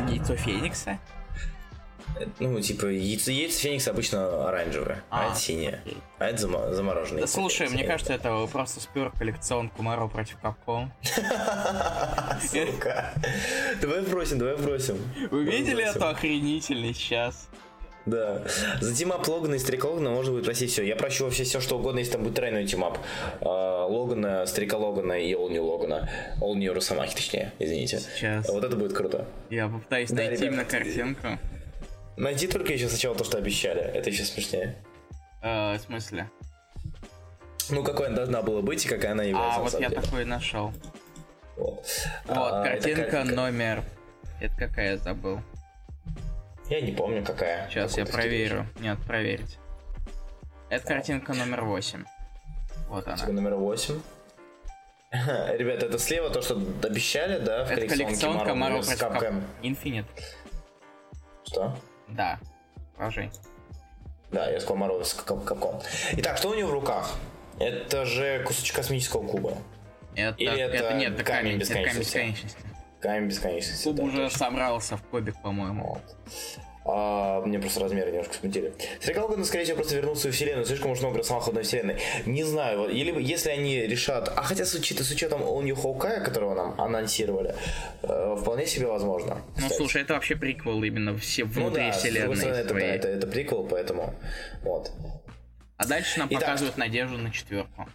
Яйцо 0.09 0.37
Феникса? 0.37 0.99
Ну, 2.39 2.61
типа, 2.61 2.87
яйцо, 2.87 3.31
яйца 3.31 3.61
Феникса 3.61 3.91
обычно 3.91 4.49
оранжевое, 4.49 5.03
а, 5.11 5.21
А, 5.21 5.31
это 5.31 5.37
окей. 5.39 5.79
А 6.19 6.27
это 6.27 6.47
зама- 6.47 6.73
замороженное. 6.73 7.23
Да 7.23 7.27
слушай, 7.27 7.67
Феникса. 7.67 7.75
мне 7.77 7.85
кажется, 7.87 8.13
это 8.13 8.47
просто 8.47 8.81
спер 8.81 9.11
коллекционку 9.19 9.83
Маро 9.83 10.07
против 10.09 10.39
Капком. 10.41 10.93
Сука. 12.43 13.13
Давай 13.81 14.03
бросим, 14.03 14.39
давай 14.39 14.57
бросим. 14.57 14.99
Вы 15.31 15.45
видели 15.45 15.85
это 15.85 16.11
охренительный 16.11 16.95
сейчас? 16.95 17.49
Да. 18.07 18.43
За 18.81 18.95
team-up 18.95 19.29
Логана 19.29 19.55
и 19.55 19.59
Старика 19.59 19.87
Логана 19.89 20.11
можно 20.11 20.33
будет 20.33 20.45
просить 20.47 20.71
все. 20.73 20.83
Я 20.83 20.97
прощу 20.97 21.25
вообще 21.25 21.45
все, 21.45 21.61
что 21.61 21.79
угодно, 21.79 21.99
если 21.99 22.13
там 22.13 22.23
будет 22.23 22.35
тройной 22.35 22.67
team-up. 22.67 22.99
А, 23.43 23.85
Логана, 23.87 24.47
Старика 24.47 24.79
Логана 24.79 25.13
и 25.13 25.33
All 25.35 25.51
New 25.51 25.63
Логана. 25.63 26.09
All 26.41 26.55
New 26.55 26.73
Росомахи, 26.73 27.15
точнее, 27.15 27.53
извините. 27.59 28.01
Сейчас. 28.01 28.49
Вот 28.49 28.65
это 28.65 28.75
будет 28.77 28.95
круто. 28.95 29.27
Я 29.51 29.69
попытаюсь 29.69 30.09
Да, 30.11 30.17
найти 30.17 30.33
ребят, 30.33 30.47
именно 30.49 30.65
картинку. 30.65 31.29
Найди 32.21 32.47
только 32.47 32.75
еще 32.75 32.87
сначала 32.89 33.15
то, 33.17 33.25
что 33.25 33.39
обещали. 33.39 33.81
Это 33.81 34.11
еще 34.11 34.25
смешнее. 34.25 34.77
Э, 35.43 35.77
в 35.79 35.81
смысле? 35.81 36.29
Ну, 37.71 37.83
какой 37.83 38.09
она 38.09 38.17
должна 38.17 38.43
была 38.43 38.61
быть 38.61 38.85
и 38.85 38.89
какая 38.89 39.13
она 39.13 39.23
является 39.23 39.59
А, 39.59 39.63
вот 39.63 39.73
я 39.81 39.89
деле. 39.89 40.03
такой 40.03 40.25
нашел. 40.27 40.71
Вот, 41.57 41.87
Вот, 42.27 42.37
А, 42.53 42.67
это 42.67 42.83
картинка 42.83 43.11
как- 43.11 43.25
номер... 43.35 43.85
Это 44.39 44.55
какая 44.55 44.91
я 44.93 44.99
забыл? 44.99 45.41
Я 46.69 46.83
не 46.83 46.93
помню, 46.93 47.25
какая. 47.25 47.69
Сейчас 47.71 47.97
я 47.97 48.05
проверю. 48.05 48.67
Нет, 48.81 48.99
проверить. 49.07 49.59
Это 50.69 50.87
картинка 50.87 51.33
номер 51.33 51.65
8. 51.65 52.05
Вот 52.89 53.09
она. 53.09 53.27
номер 53.29 53.55
8. 53.55 53.99
Ребята, 55.13 55.87
это 55.87 55.99
слева 55.99 56.29
то, 56.29 56.43
что 56.43 56.55
обещали, 56.83 57.39
да, 57.39 57.65
в 57.65 57.71
Это 57.71 57.87
коллекционка 57.89 58.55
Маро 58.55 58.75
Marvel 58.75 58.85
против. 58.85 58.99
Кап... 58.99 59.35
Infinite. 59.63 60.07
Что? 61.45 61.77
Да. 62.11 62.39
Положи. 62.97 63.31
Да, 64.31 64.49
я 64.51 64.61
сказал 64.61 64.79
Marvel 64.79 65.03
Capcom. 65.03 65.83
Итак, 66.13 66.39
что 66.39 66.51
у 66.51 66.55
него 66.55 66.69
в 66.69 66.73
руках? 66.73 67.17
Это 67.59 68.05
же 68.07 68.43
кусочек 68.45 68.77
космического 68.77 69.27
куба. 69.27 69.55
Это, 70.15 70.37
Или 70.39 70.51
это 70.51 70.57
нет, 70.57 70.71
это 70.71 70.85
камень 70.85 71.01
камень, 71.01 71.15
это 71.15 71.25
камень 71.25 71.59
бесконечности? 71.59 72.01
бесконечности. 72.01 72.59
Камень 73.01 73.29
бесконечности. 73.29 73.85
Куб 73.85 73.97
да, 73.97 74.03
уже 74.05 74.17
точно. 74.25 74.39
собрался 74.39 74.97
в 74.97 75.03
кубик, 75.03 75.41
по-моему. 75.43 75.95
Вот. 75.95 76.17
А, 76.85 77.41
мне 77.43 77.59
просто 77.59 77.81
размеры 77.81 78.11
немножко 78.11 78.35
смутили. 78.35 78.73
Сериал 79.01 79.29
Логан, 79.29 79.45
скорее 79.45 79.65
всего, 79.65 79.77
просто 79.77 79.97
вернул 79.97 80.15
в 80.15 80.19
свою 80.19 80.33
вселенную. 80.33 80.65
Слишком 80.65 80.91
уж 80.93 81.01
много 81.01 81.23
в 81.23 81.49
одной 81.49 81.63
вселенной. 81.63 81.99
Не 82.25 82.43
знаю, 82.43 82.89
или 82.89 83.23
если 83.23 83.51
они 83.51 83.81
решат... 83.83 84.33
А 84.35 84.43
хотя 84.43 84.65
с, 84.65 84.75
учет- 84.75 85.03
с 85.03 85.11
учетом 85.11 85.43
All 85.43 85.63
New 85.63 85.75
Hawkeye, 85.77 86.23
которого 86.25 86.55
нам 86.55 86.81
анонсировали, 86.81 87.55
э, 88.03 88.37
вполне 88.41 88.67
себе 88.67 88.87
возможно. 88.87 89.43
Ну, 89.57 89.57
кстати. 89.57 89.77
слушай, 89.77 90.03
это 90.03 90.15
вообще 90.15 90.37
приквел 90.37 90.83
именно 90.83 91.17
все 91.19 91.45
Ну 91.45 91.51
внутри 91.51 91.89
да, 91.89 91.93
с 91.93 92.03
другой 92.03 92.11
вселенной 92.11 92.37
стороны, 92.37 92.57
это, 92.57 92.69
да, 92.69 92.71
своей. 92.81 92.93
это, 92.93 93.09
это 93.09 93.27
приквел, 93.27 93.67
поэтому 93.67 94.15
вот. 94.63 94.91
А 95.77 95.87
дальше 95.87 96.19
нам 96.19 96.29
Итак. 96.31 96.41
показывают 96.41 96.77
надежду 96.79 97.19
на 97.19 97.31
четверку. 97.31 97.89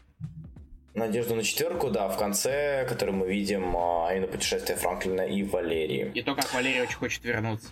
Надежду 0.93 1.35
на 1.35 1.43
четверку, 1.43 1.89
да, 1.89 2.07
в 2.07 2.17
конце, 2.17 2.85
который 2.87 3.13
мы 3.13 3.27
видим 3.27 3.75
а, 3.75 4.11
именно 4.13 4.27
путешествие 4.27 4.77
Франклина 4.77 5.21
и 5.21 5.43
Валерии. 5.43 6.11
И 6.13 6.21
то, 6.21 6.35
как 6.35 6.53
Валерия 6.53 6.83
очень 6.83 6.95
хочет 6.95 7.23
вернуться. 7.25 7.67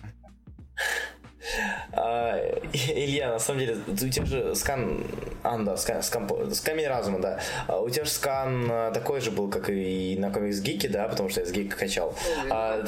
А, 1.92 2.38
Илья, 2.72 3.30
на 3.30 3.38
самом 3.38 3.60
деле, 3.60 3.76
у 3.86 3.94
тебя 3.94 4.26
же 4.26 4.54
скан... 4.54 5.04
А, 5.42 5.58
да, 5.58 5.76
скан, 5.76 6.02
скан, 6.02 6.28
камень 6.64 6.86
разума, 6.86 7.20
да. 7.20 7.40
А, 7.68 7.80
у 7.80 7.88
тебя 7.90 8.04
же 8.04 8.10
скан 8.10 8.68
а, 8.70 8.90
такой 8.90 9.20
же 9.20 9.30
был, 9.30 9.50
как 9.50 9.68
и 9.70 10.16
на 10.18 10.30
комикс 10.30 10.60
Гике, 10.60 10.88
да, 10.88 11.08
потому 11.08 11.28
что 11.28 11.40
я 11.40 11.46
с 11.46 11.52
Гика 11.52 11.76
качал. 11.76 12.16
А, 12.50 12.84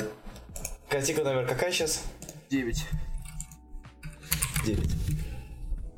картинка 0.89 1.23
номер 1.23 1.47
какая 1.47 1.71
сейчас? 1.71 2.05
Девять. 2.51 2.85
Девять. 4.65 4.91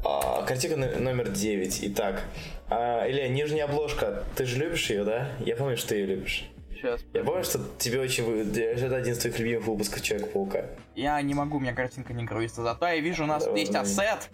А, 0.04 0.42
картинка 0.42 0.76
номер 0.76 1.30
девять. 1.30 1.78
Итак, 1.82 2.24
а, 2.68 3.08
Илья, 3.08 3.28
нижняя 3.28 3.64
обложка, 3.64 4.24
ты 4.36 4.44
же 4.44 4.58
любишь 4.58 4.90
ее, 4.90 5.04
да? 5.04 5.30
Я 5.40 5.56
помню, 5.56 5.76
что 5.76 5.88
ты 5.88 5.96
ее 5.96 6.06
любишь. 6.06 6.48
Сейчас. 6.78 7.00
Я 7.12 7.24
помню, 7.24 7.42
что 7.42 7.60
тебе 7.78 8.00
очень... 8.00 8.24
Это 8.24 8.96
один 8.96 9.14
из 9.14 9.18
твоих 9.18 9.38
любимых 9.38 9.66
выпусков 9.66 10.00
Человека-паука. 10.00 10.66
Я 10.94 11.20
не 11.22 11.34
могу, 11.34 11.56
у 11.56 11.60
меня 11.60 11.74
картинка 11.74 12.12
не 12.12 12.24
грузится. 12.24 12.62
Зато 12.62 12.86
я 12.86 13.00
вижу, 13.00 13.24
у 13.24 13.26
нас 13.26 13.44
Давай, 13.44 13.60
есть 13.60 13.74
ассет. 13.74 14.30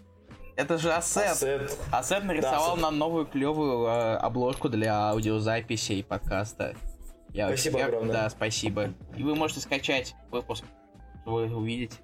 Это 0.54 0.76
же 0.76 0.92
ассет. 0.92 1.30
Ассет, 1.30 1.78
ассет 1.90 2.24
нарисовал 2.24 2.76
да, 2.76 2.82
нам 2.82 2.98
новую 2.98 3.26
клевую 3.26 3.86
э, 3.86 4.16
обложку 4.16 4.68
для 4.68 5.08
аудиозаписи 5.10 5.92
и 5.92 6.02
подкаста. 6.02 6.76
Я 7.30 7.48
спасибо 7.48 7.76
очень, 7.76 7.86
огромное. 7.86 8.12
Да, 8.12 8.30
спасибо. 8.30 8.90
И 9.16 9.22
вы 9.22 9.34
можете 9.34 9.60
скачать 9.60 10.14
выпуск, 10.30 10.64
чтобы 11.22 11.46
увидеть. 11.46 11.98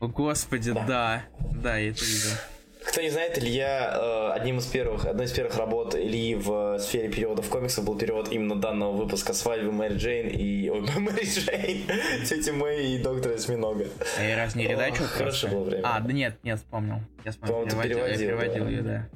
О, 0.00 0.06
господи, 0.06 0.72
да. 0.72 0.84
Да, 0.86 1.24
да 1.38 1.76
я 1.76 1.90
это 1.90 2.04
видел. 2.04 2.30
Кто 2.86 3.02
не 3.02 3.10
знает, 3.10 3.36
Илья, 3.36 3.92
э, 3.94 4.32
одним 4.34 4.58
из 4.58 4.66
первых, 4.66 5.06
одной 5.06 5.26
из 5.26 5.32
первых 5.32 5.56
работ 5.56 5.96
Ильи 5.96 6.36
в 6.36 6.78
сфере 6.78 7.08
переводов 7.08 7.48
комиксов 7.48 7.84
был 7.84 7.98
перевод 7.98 8.30
именно 8.30 8.54
данного 8.54 8.92
выпуска 8.92 9.32
«Свадьбы 9.34 9.72
Мэри 9.72 9.96
Джейн» 9.96 10.28
и... 10.28 10.68
Ой, 10.68 10.80
Мэри 10.96 11.24
Джейн, 11.24 12.26
Тети 12.26 12.50
Мэй 12.50 12.94
и 12.94 12.98
Доктора 12.98 13.34
Осьминога. 13.34 13.86
А 14.18 14.22
я 14.22 14.36
раз 14.36 14.54
не 14.54 14.68
редачу? 14.68 15.02
Хорошо 15.02 15.48
было 15.48 15.64
время. 15.64 15.82
А, 15.84 16.00
да 16.00 16.12
нет, 16.12 16.36
нет, 16.44 16.58
вспомнил. 16.58 17.00
Я 17.24 17.32
вспомнил. 17.32 17.68
Ты 17.68 17.76
переводил, 17.82 18.06
я 18.06 18.16
переводил 18.16 18.64
да. 18.64 18.70
ее, 18.70 18.82
да. 18.82 19.08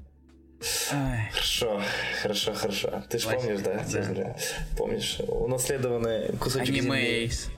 Ай. 0.93 1.31
Хорошо, 1.33 1.83
хорошо, 2.23 2.55
хорошо. 2.55 3.05
Ты 3.09 3.19
же 3.19 3.29
помнишь, 3.29 3.61
да? 3.61 3.85
да. 4.15 4.37
Помнишь? 4.77 5.19
Унаследованный 5.27 6.37
кусочек 6.39 6.75
Аниме 6.75 6.99
Эйс. 6.99 7.49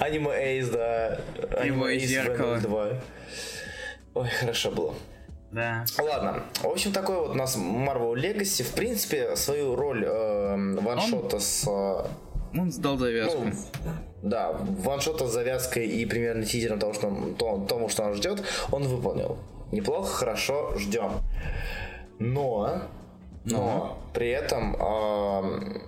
Аниме 0.00 0.32
Эйс, 0.32 0.68
да. 0.68 1.20
Аниме 1.56 1.92
Эйс 1.94 2.02
зеркало. 2.02 2.58
2. 2.58 3.00
Ой, 4.14 4.28
хорошо 4.28 4.70
было. 4.70 4.94
Да. 5.52 5.84
Ладно. 5.98 6.44
В 6.62 6.66
общем, 6.66 6.92
такой 6.92 7.16
вот 7.16 7.30
у 7.30 7.34
нас 7.34 7.56
Marvel 7.56 8.14
Legacy. 8.14 8.62
В 8.62 8.72
принципе, 8.74 9.34
свою 9.36 9.74
роль 9.74 10.04
э, 10.04 10.76
ваншота 10.80 11.36
Он... 11.36 11.40
с... 11.40 11.66
Э, 11.66 12.06
он 12.56 12.72
сдал 12.72 12.98
завязку. 12.98 13.42
Ну, 13.44 13.52
да, 14.22 14.52
ваншота 14.52 15.26
с 15.26 15.32
завязкой 15.32 15.86
и 15.86 16.04
примерно 16.06 16.44
тизером 16.44 16.78
того, 16.78 16.92
что 16.92 17.08
он, 17.08 17.34
то, 17.34 17.64
тому, 17.68 17.88
что 17.88 18.04
он 18.04 18.14
ждет, 18.14 18.42
он 18.70 18.86
выполнил. 18.86 19.38
Неплохо, 19.72 20.08
хорошо, 20.08 20.76
ждем. 20.76 21.12
Но, 22.18 22.82
но, 23.44 23.56
но 23.56 23.98
при 24.12 24.28
этом 24.30 24.76
э, 24.76 25.80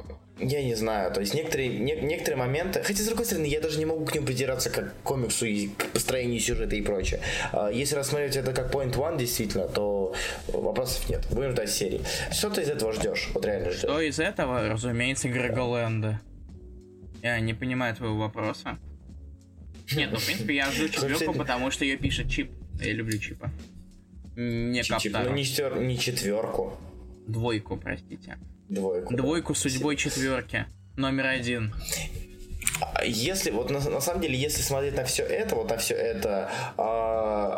я 0.43 0.63
не 0.63 0.75
знаю, 0.75 1.13
то 1.13 1.21
есть 1.21 1.35
некоторые, 1.35 1.69
не, 1.69 1.95
некоторые 1.95 2.37
моменты, 2.37 2.83
хотя 2.83 3.03
с 3.03 3.07
другой 3.07 3.25
стороны, 3.25 3.47
я 3.47 3.61
даже 3.61 3.79
не 3.79 3.87
могу 3.87 4.05
к 4.05 4.15
ним 4.15 4.27
придираться 4.27 4.71
как 4.71 4.93
к 4.93 5.03
комиксу 5.03 5.47
и 5.47 5.69
к 5.69 5.89
построению 5.89 6.41
сюжета 6.41 6.75
и 6.77 6.83
прочее. 6.83 7.21
А, 7.53 7.71
если 7.71 7.95
рассматривать 7.95 8.37
это 8.37 8.53
как 8.53 8.73
Point 8.75 8.95
One 8.95 9.19
действительно, 9.19 9.69
то 9.69 10.15
вопросов 10.49 11.09
нет. 11.09 11.27
Будем 11.31 11.53
ждать 11.53 11.71
серии. 11.71 12.01
Что 12.31 12.51
ты 12.51 12.63
из 12.63 12.69
этого 12.69 12.93
ждешь? 12.93 13.31
Вот 13.35 13.45
реально 13.45 13.71
ждешь. 13.71 13.81
Что 13.81 14.01
из 14.01 14.19
этого, 14.19 14.69
разумеется, 14.69 15.29
Греголенда. 15.29 16.21
Я 17.23 17.39
не 17.41 17.55
понимаю 17.55 17.95
твоего 17.95 18.19
вопроса. 18.19 18.79
Нет, 19.95 20.11
ну 20.13 20.19
в 20.19 20.25
принципе 20.25 20.57
я 20.57 20.71
жду 20.71 20.89
четверку, 20.89 21.35
потому 21.35 21.71
что 21.71 21.85
ее 21.85 21.97
пишет 21.97 22.29
Чип. 22.29 22.51
Я 22.81 22.93
люблю 22.93 23.19
Чипа. 23.19 23.51
Не 24.37 24.83
Чип, 24.83 25.13
ну 25.13 25.33
не, 25.35 25.87
не 25.87 25.99
четверку. 25.99 26.77
Двойку, 27.27 27.77
простите. 27.77 28.39
Двойку. 28.73 29.15
Двойку 29.15 29.55
судьбой 29.55 29.97
четверки. 29.97 30.65
Номер 30.97 31.27
один. 31.27 31.75
Если 33.05 33.51
вот 33.51 33.71
на, 33.71 33.81
на 33.81 34.01
самом 34.01 34.23
деле, 34.23 34.35
если 34.35 34.63
смотреть 34.63 34.97
на 34.97 35.05
все 35.05 35.25
это, 35.25 35.57
вот 35.57 35.69
на 35.69 35.77
все 35.77 35.95
это, 35.95 36.51
э, 36.79 36.83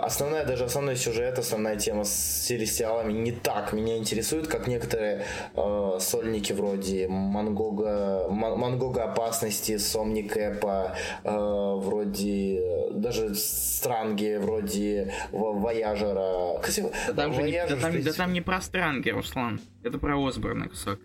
основная 0.00 0.44
даже 0.44 0.64
основной 0.64 0.96
сюжет, 0.96 1.38
основная 1.38 1.76
тема 1.76 2.04
с 2.04 2.46
сериалами 2.46 3.12
не 3.12 3.32
так 3.32 3.72
меня 3.72 3.96
интересует, 3.96 4.48
как 4.48 4.66
некоторые 4.66 5.24
э, 5.54 5.98
сольники 6.00 6.52
вроде 6.52 7.08
Мангога, 7.08 8.28
Мангога 8.28 9.04
опасности, 9.04 9.78
Сомни 9.78 10.22
Кэпа, 10.22 10.96
э, 11.24 11.30
вроде 11.30 12.90
даже 12.92 13.34
Странги, 13.34 14.36
вроде 14.36 15.12
Вояжера. 15.32 16.60
Да 17.08 17.14
там, 17.14 17.32
же 17.32 17.42
не, 17.42 17.52
да, 17.52 17.76
там, 17.76 18.02
да 18.02 18.12
там 18.12 18.32
не 18.32 18.40
про 18.40 18.60
Странги, 18.60 19.10
Руслан. 19.10 19.60
Это 19.82 19.98
про 19.98 20.16
Осборна 20.26 20.68
кусок. 20.68 20.98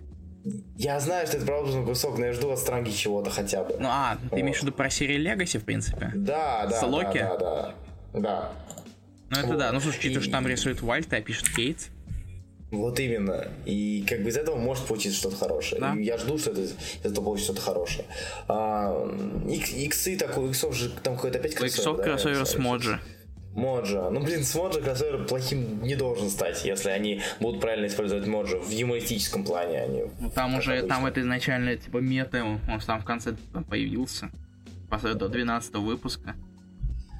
Я 0.77 0.99
знаю, 0.99 1.27
что 1.27 1.37
это 1.37 1.45
правда 1.45 1.83
кусок, 1.83 2.17
но 2.17 2.27
я 2.27 2.33
жду 2.33 2.49
от 2.49 2.59
Странги 2.59 2.91
чего-то 2.91 3.29
хотя 3.29 3.63
бы. 3.63 3.75
Ну 3.79 3.89
а, 3.89 4.15
ты 4.15 4.29
вот. 4.31 4.39
имеешь 4.39 4.59
в 4.59 4.63
виду 4.63 4.71
про 4.71 4.89
серию 4.89 5.21
Legacy, 5.21 5.59
в 5.59 5.65
принципе? 5.65 6.11
Да, 6.15 6.65
да. 6.67 6.79
С 6.79 6.83
Локи? 6.83 7.19
Да, 7.19 7.37
да, 7.37 7.73
да. 8.13 8.19
да. 8.19 8.51
Ну 9.29 9.37
это 9.37 9.47
вот. 9.47 9.57
да, 9.57 9.71
ну 9.71 9.79
слушай, 9.79 9.97
учитывая, 9.99 10.21
что 10.21 10.31
там 10.31 10.47
рисует 10.47 10.81
Вальт, 10.81 11.13
а 11.13 11.21
пишет 11.21 11.49
Кейт. 11.49 11.89
Вот 12.71 12.99
именно. 12.99 13.47
И 13.65 14.05
как 14.07 14.21
бы 14.21 14.29
из 14.29 14.37
этого 14.37 14.55
может 14.55 14.85
получиться 14.85 15.17
что-то 15.17 15.37
хорошее. 15.37 15.81
Да. 15.81 15.95
И 15.95 16.03
я 16.03 16.17
жду, 16.17 16.37
что 16.37 16.51
это, 16.51 16.61
из 16.61 16.75
этого 17.03 17.25
получится 17.25 17.53
что-то 17.53 17.61
хорошее. 17.61 18.05
А, 18.47 19.07
иксы 19.47 20.17
такой, 20.17 20.45
у 20.45 20.49
иксов 20.49 20.75
же 20.75 20.89
там 20.89 21.15
какой-то 21.15 21.39
опять 21.39 21.55
кроссовер. 21.55 21.89
У 21.89 21.93
иксов 21.93 22.05
кроссовер 22.05 22.45
с 22.45 22.57
Моджи. 22.57 22.99
Моджа. 23.55 24.09
Ну, 24.11 24.19
блин, 24.19 24.43
с 24.43 24.53
Моджа 24.53 24.81
кроссовер 24.81 25.25
плохим 25.25 25.81
не 25.81 25.95
должен 25.95 26.29
стать, 26.29 26.63
если 26.63 26.89
они 26.89 27.21
будут 27.39 27.59
правильно 27.59 27.87
использовать 27.87 28.27
Моджа 28.27 28.57
в 28.57 28.69
юмористическом 28.69 29.43
плане. 29.43 29.81
Они, 29.81 30.01
а 30.01 30.09
ну, 30.19 30.29
там 30.29 30.55
уже, 30.55 30.73
обычно. 30.73 30.89
там 30.89 31.05
это 31.07 31.21
изначально, 31.21 31.75
типа, 31.75 31.97
мета, 31.97 32.43
он 32.43 32.79
там 32.85 33.01
в 33.01 33.05
конце 33.05 33.35
там, 33.51 33.63
появился. 33.63 34.29
После 34.89 35.15
до 35.15 35.27
12 35.27 35.73
выпуска. 35.75 36.35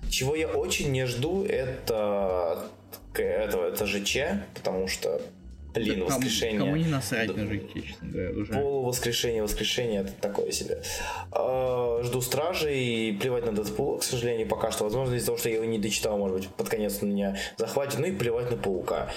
Чего 0.09 0.35
я 0.35 0.47
очень 0.47 0.91
не 0.91 1.05
жду, 1.05 1.43
это 1.45 2.69
этого, 3.13 3.67
это 3.67 3.85
ЖЧ, 3.85 4.17
потому 4.55 4.87
что 4.87 5.21
Блин, 5.73 5.99
да, 5.99 6.05
воскрешение. 6.05 6.59
Кому 6.59 6.75
не 6.75 6.87
насрать 6.87 7.35
на 7.35 7.47
житие, 7.47 7.83
честно 7.83 8.07
говоря, 8.09 8.31
уже. 8.31 8.53
Полувоскрешение, 8.53 9.43
воскрешение, 9.43 10.01
это 10.01 10.11
такое 10.19 10.51
себе. 10.51 10.81
А, 11.31 12.01
жду 12.03 12.21
Стражи 12.21 12.75
и 12.75 13.13
плевать 13.13 13.45
на 13.45 13.51
Дэдпула, 13.51 13.99
к 13.99 14.03
сожалению, 14.03 14.47
пока 14.47 14.71
что. 14.71 14.85
Возможно, 14.85 15.13
из-за 15.15 15.27
того, 15.27 15.37
что 15.37 15.49
я 15.49 15.55
его 15.55 15.65
не 15.65 15.77
дочитал, 15.77 16.17
может 16.17 16.37
быть, 16.37 16.47
под 16.49 16.69
конец 16.69 16.99
он 17.01 17.09
меня 17.09 17.37
захватит. 17.57 17.99
Ну 17.99 18.07
и 18.07 18.11
плевать 18.11 18.49
на 18.49 18.57
Паука. 18.57 19.11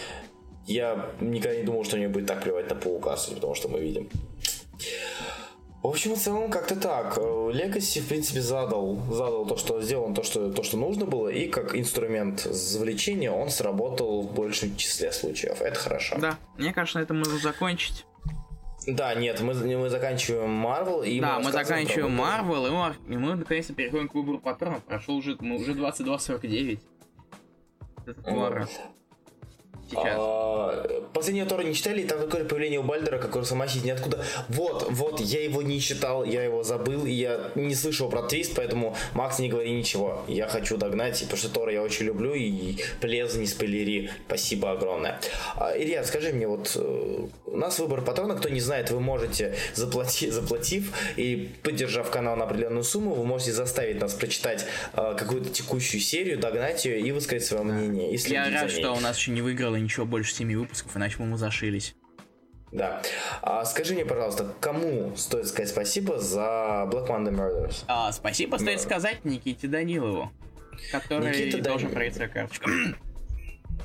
Я 0.67 1.11
никогда 1.21 1.57
не 1.57 1.65
думал, 1.65 1.85
что 1.85 1.97
мне 1.97 2.09
будет 2.09 2.27
так 2.27 2.43
плевать 2.43 2.69
на 2.69 2.77
Паука, 2.77 3.17
потому 3.35 3.55
что 3.55 3.69
мы 3.69 3.81
видим. 3.81 4.11
В 5.83 5.89
общем, 5.89 6.15
в 6.15 6.19
целом, 6.19 6.49
как-то 6.49 6.77
так. 6.77 7.19
Legacy, 7.19 8.01
в 8.01 8.09
принципе, 8.09 8.41
задал, 8.41 8.97
задал 9.11 9.47
то, 9.47 9.57
что 9.57 9.83
сделал, 9.83 10.15
то 10.15 10.23
что, 10.23 10.53
то, 10.53 10.63
что 10.63 10.77
нужно 10.77 11.07
было, 11.07 11.29
и 11.29 11.49
как 11.49 11.75
инструмент 11.75 12.41
завлечения 12.41 13.33
он 13.33 13.51
сработал 13.51 14.23
в 14.23 14.33
большем 14.33 14.77
числе 14.77 15.11
случаев. 15.11 15.61
Это 15.61 15.79
хорошо. 15.79 16.19
Да, 16.21 16.39
мне 16.57 16.73
кажется, 16.73 17.01
на 17.01 17.03
этом 17.03 17.19
можно 17.19 17.37
закончить. 17.39 18.07
Да, 18.87 19.15
нет, 19.15 19.41
мы, 19.41 19.55
мы 19.55 19.91
заканчиваем 19.91 20.65
Marvel 20.65 21.07
и 21.07 21.21
Да, 21.21 21.39
мы, 21.39 21.47
мы 21.47 21.53
заканчиваем 21.53 22.21
Marvel, 22.21 22.69
и 22.69 22.71
мы, 22.71 23.15
и 23.15 23.19
мы 23.19 23.35
наконец-то 23.35 23.73
переходим 23.75 24.09
к 24.09 24.15
выбору 24.15 24.39
патронов. 24.39 24.85
Прошел 24.85 25.17
уже, 25.17 25.37
мы 25.41 25.57
уже 25.57 25.73
22.49. 25.73 26.79
Это 28.07 28.31
вот 28.31 28.69
сейчас. 29.93 30.17
А, 30.19 31.03
последнего 31.13 31.47
Тора 31.47 31.63
не 31.63 31.75
читали, 31.75 32.03
и 32.03 32.05
там 32.05 32.21
такое 32.21 32.45
появление 32.45 32.81
у 32.81 32.83
Бальдера, 32.83 33.19
как 33.19 33.35
он 33.37 33.45
сама 33.45 33.69
сидит 33.69 33.85
ниоткуда. 33.85 34.25
Вот, 34.49 34.87
вот, 34.91 35.21
я 35.21 35.43
его 35.43 35.63
не 35.63 35.81
читал, 35.81 36.25
я 36.25 36.43
его 36.43 36.63
забыл, 36.63 37.07
и 37.07 37.13
я 37.13 37.51
не 37.55 37.75
слышал 37.75 38.09
про 38.09 38.23
твист, 38.23 38.55
поэтому, 38.57 38.97
Макс, 39.15 39.39
не 39.39 39.49
говори 39.49 39.73
ничего. 39.73 40.23
Я 40.29 40.49
хочу 40.49 40.77
догнать, 40.77 41.21
потому 41.21 41.37
что 41.37 41.49
Тора 41.49 41.73
я 41.73 41.83
очень 41.83 42.07
люблю, 42.07 42.35
и 42.35 42.77
плез 43.01 43.35
не 43.35 43.47
спойлери. 43.47 44.11
Спасибо 44.27 44.73
огромное. 44.73 45.21
А, 45.57 45.77
Илья, 45.77 46.05
скажи 46.05 46.33
мне, 46.33 46.47
вот 46.47 46.73
э, 46.75 47.27
у 47.47 47.57
нас 47.57 47.79
выбор 47.79 48.03
патрона, 48.03 48.35
кто 48.35 48.49
не 48.49 48.61
знает, 48.61 48.91
вы 48.91 49.01
можете, 49.01 49.55
заплати, 49.75 50.31
заплатив 50.31 50.93
и 51.17 51.51
поддержав 51.63 52.11
канал 52.11 52.37
на 52.37 52.45
определенную 52.45 52.85
сумму, 52.85 53.15
вы 53.15 53.25
можете 53.25 53.53
заставить 53.53 54.01
нас 54.01 54.15
прочитать 54.15 54.67
э, 54.95 55.15
какую-то 55.19 55.51
текущую 55.51 56.01
серию, 56.01 56.39
догнать 56.39 56.85
ее 56.85 57.01
и 57.01 57.13
высказать 57.13 57.45
свое 57.45 57.63
мнение. 57.63 58.13
И 58.13 58.19
я 58.31 58.51
рад, 58.51 58.71
что 58.71 58.93
у 58.93 59.01
нас 59.01 59.19
еще 59.19 59.31
не 59.31 59.43
выиграло 59.43 59.77
ничего 59.83 60.07
больше 60.07 60.33
семи 60.35 60.57
выпусков, 60.57 60.97
иначе 60.97 61.17
мы 61.19 61.37
зашились. 61.37 61.95
Да. 62.73 63.03
А 63.43 63.65
скажи 63.67 63.93
мне, 63.93 64.05
пожалуйста, 64.05 64.55
кому 64.61 65.15
стоит 65.17 65.47
сказать 65.47 65.69
спасибо 65.69 66.19
за 66.19 66.89
Black 66.91 67.09
Monday 67.09 67.31
Murders? 67.31 67.85
А, 67.87 68.11
спасибо 68.13 68.57
стоит 68.57 68.81
сказать 68.81 69.25
Никите 69.25 69.69
Данилову, 69.69 70.33
который 70.91 71.29
Никита 71.31 71.63
должен 71.63 71.93
Данил... 71.93 72.13
свою 72.13 72.31
карточку. 72.31 72.71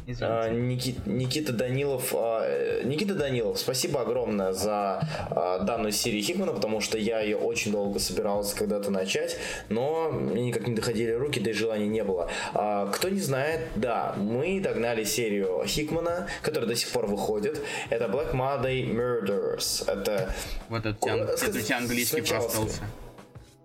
Извините. 0.09 0.26
А, 0.26 0.49
Ники- 0.49 0.95
Никита 1.05 1.51
Данилов, 1.51 2.14
а, 2.15 2.41
э, 2.45 2.81
Никита 2.85 3.14
Данилов, 3.14 3.59
спасибо 3.59 4.01
огромное 4.01 4.53
за 4.53 5.01
а, 5.30 5.59
данную 5.59 5.91
серию 5.91 6.23
Хикмана, 6.23 6.53
потому 6.53 6.80
что 6.80 6.97
я 6.97 7.19
ее 7.19 7.35
очень 7.35 7.73
долго 7.73 7.99
собирался 7.99 8.55
когда-то 8.55 8.89
начать, 8.89 9.38
но 9.68 10.09
мне 10.09 10.45
никак 10.45 10.65
не 10.65 10.76
доходили 10.76 11.11
руки, 11.11 11.41
да 11.41 11.49
и 11.49 11.53
желания 11.53 11.88
не 11.88 12.03
было. 12.05 12.30
Кто 12.53 13.09
не 13.09 13.19
знает, 13.19 13.68
да, 13.76 14.14
мы 14.18 14.61
догнали 14.61 15.03
серию 15.03 15.64
Хикмана, 15.65 16.27
которая 16.41 16.69
до 16.69 16.76
сих 16.76 16.89
пор 16.89 17.07
выходит. 17.07 17.61
Это 17.89 18.05
Black 18.05 18.34
Monday 18.34 18.85
Murders. 18.89 19.84
Это 19.91 20.34
Вот 20.69 20.85
это 20.85 20.95
у 21.01 21.03
тебя, 21.05 21.14
О, 21.15 21.18
это 21.18 21.34
у 21.34 21.38
скажи, 21.38 21.61
тебя 21.64 21.77
английский 21.80 22.22
сначала. 22.26 22.49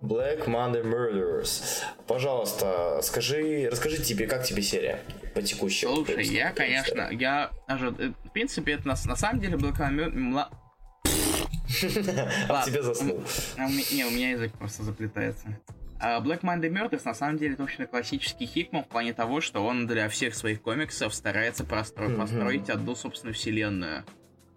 Black 0.03 0.45
Monday 0.47 0.83
Murders. 0.83 1.81
Пожалуйста, 2.07 2.99
скажи, 3.01 3.69
расскажи 3.71 4.03
тебе, 4.03 4.27
как 4.27 4.43
тебе 4.43 4.61
серия 4.61 4.99
по 5.33 5.41
текущему? 5.41 5.95
Слушай, 5.95 6.25
я, 6.25 6.51
конечно, 6.51 7.09
я 7.11 7.51
э, 7.69 8.11
в 8.25 8.31
принципе, 8.33 8.73
это 8.73 8.85
на, 8.87 8.95
на 9.05 9.15
самом 9.15 9.39
деле 9.39 9.55
Black 9.55 9.77
Monday... 9.79 10.45
А 12.49 12.65
тебе 12.65 12.83
заснул. 12.83 13.23
А 13.57 13.67
не, 13.69 14.05
у 14.05 14.11
меня 14.11 14.31
язык 14.31 14.51
просто 14.53 14.83
заплетается. 14.83 15.57
А 16.01 16.19
Black 16.19 16.41
Monday 16.41 16.69
Murders 16.69 17.03
на 17.05 17.13
самом 17.13 17.37
деле 17.37 17.53
это 17.53 17.63
очень 17.63 17.85
классический 17.87 18.45
Хикман 18.45 18.83
в 18.83 18.87
плане 18.89 19.13
того, 19.13 19.39
что 19.39 19.65
он 19.65 19.87
для 19.87 20.09
всех 20.09 20.35
своих 20.35 20.61
комиксов 20.61 21.13
старается 21.13 21.63
простро- 21.63 22.15
построить 22.17 22.69
одну 22.69 22.93
собственную 22.95 23.33
вселенную. 23.33 24.03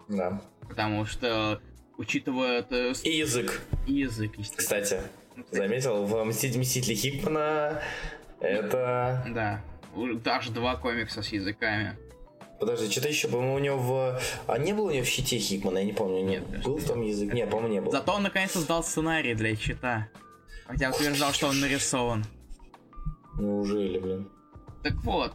Да. 0.08 0.42
Потому 0.68 1.04
что, 1.06 1.60
учитывая 1.98 2.62
И 3.04 3.10
язык, 3.10 3.60
и 3.86 3.92
язык, 3.92 4.32
естественно. 4.36 4.82
кстати. 4.82 5.00
Заметил, 5.50 6.04
в 6.06 6.24
«Мститель- 6.24 6.60
«Мстители 6.60 6.94
Хикмана» 6.94 7.82
это... 8.40 9.24
Да. 9.34 9.62
Даже 10.24 10.50
два 10.50 10.76
комикса 10.76 11.22
с 11.22 11.28
языками. 11.28 11.96
Подожди, 12.58 12.90
что-то 12.90 13.08
еще, 13.08 13.28
по-моему, 13.28 13.54
у 13.54 13.58
него 13.58 13.78
в... 13.78 14.20
А 14.46 14.58
не 14.58 14.72
было 14.72 14.88
у 14.88 14.90
него 14.90 15.04
в 15.04 15.08
щите 15.08 15.38
Хикмана, 15.38 15.78
я 15.78 15.84
не 15.84 15.92
помню. 15.92 16.24
Нет, 16.24 16.48
Нет, 16.50 16.62
был 16.62 16.78
там 16.80 17.02
язык? 17.02 17.32
Нет, 17.34 17.50
по-моему, 17.50 17.72
не 17.74 17.80
был. 17.80 17.92
Зато 17.92 18.12
он 18.12 18.22
наконец-то 18.22 18.60
сдал 18.60 18.82
сценарий 18.82 19.34
для 19.34 19.54
чита. 19.56 20.08
Хотя 20.66 20.90
утверждал, 20.90 21.32
что 21.32 21.48
он 21.48 21.60
нарисован. 21.60 22.24
Неужели, 23.38 23.98
блин? 23.98 24.30
Так 24.82 24.94
вот. 25.04 25.34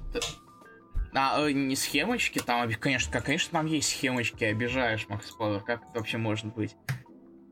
А, 1.13 1.47
э, 1.47 1.51
не 1.51 1.75
схемочки, 1.75 2.39
там, 2.39 2.61
оби- 2.63 2.73
конечно, 2.73 3.11
как, 3.11 3.25
конечно, 3.25 3.51
там 3.51 3.65
есть 3.65 3.89
схемочки, 3.89 4.43
обижаешь, 4.45 5.07
Макс 5.09 5.29
Пауэр, 5.31 5.61
как 5.61 5.81
это 5.83 5.99
вообще 5.99 6.17
может 6.17 6.45
быть? 6.47 6.75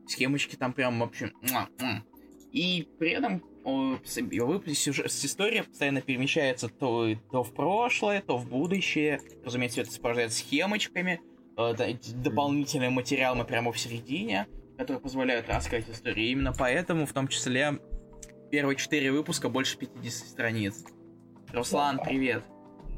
Схемочки 0.08 0.56
там 0.56 0.72
прям 0.72 0.98
вообще... 0.98 1.30
И 2.52 2.88
при 2.98 3.10
этом 3.12 3.42
о, 3.64 3.96
с- 4.04 4.16
в 4.20 4.44
выпуске 4.46 4.74
сюжет, 4.74 5.06
история 5.06 5.62
постоянно 5.64 6.00
перемещается 6.00 6.68
то, 6.68 7.08
то 7.30 7.42
в 7.42 7.52
прошлое, 7.52 8.22
то 8.26 8.36
в 8.38 8.48
будущее. 8.48 9.20
Разумеется, 9.44 9.82
это 9.82 9.90
сопровождается 9.92 10.38
схемочками, 10.38 11.20
э, 11.56 11.74
дополнительные 12.14 12.90
материалы 12.90 13.44
прямо 13.44 13.70
в 13.72 13.78
середине, 13.78 14.46
которые 14.78 15.00
позволяют 15.00 15.48
раскрыть 15.48 15.88
историю. 15.90 16.26
И 16.26 16.30
именно 16.30 16.52
поэтому, 16.56 17.06
в 17.06 17.12
том 17.12 17.28
числе, 17.28 17.78
первые 18.50 18.76
четыре 18.76 19.12
выпуска 19.12 19.48
больше 19.48 19.76
50 19.76 20.26
страниц. 20.28 20.84
Руслан, 21.52 22.00
привет. 22.02 22.42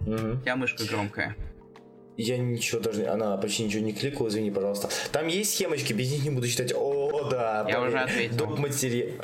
Мгм. 0.07 0.39
У 0.39 0.41
тебя 0.43 0.57
мышка 0.57 0.85
громкая. 0.85 1.37
Я 2.17 2.37
ничего 2.39 2.81
даже... 2.81 3.01
не- 3.03 3.07
Она 3.09 3.37
почти 3.39 3.65
ничего 3.65 3.83
не 3.83 3.93
кликала, 3.93 4.29
извини, 4.29 4.51
пожалуйста. 4.51 4.91
Там 5.13 5.27
есть 5.29 5.55
схемочки, 5.55 5.93
без 5.95 6.13
них 6.13 6.23
не 6.25 6.31
буду 6.31 6.47
читать. 6.47 6.73
О, 6.77 7.29
да. 7.31 7.65
Я 7.69 7.77
поверь. 7.77 7.89
уже 7.89 7.99
ответил. 8.01 8.37
Доп. 8.37 8.59
матери- 8.59 9.19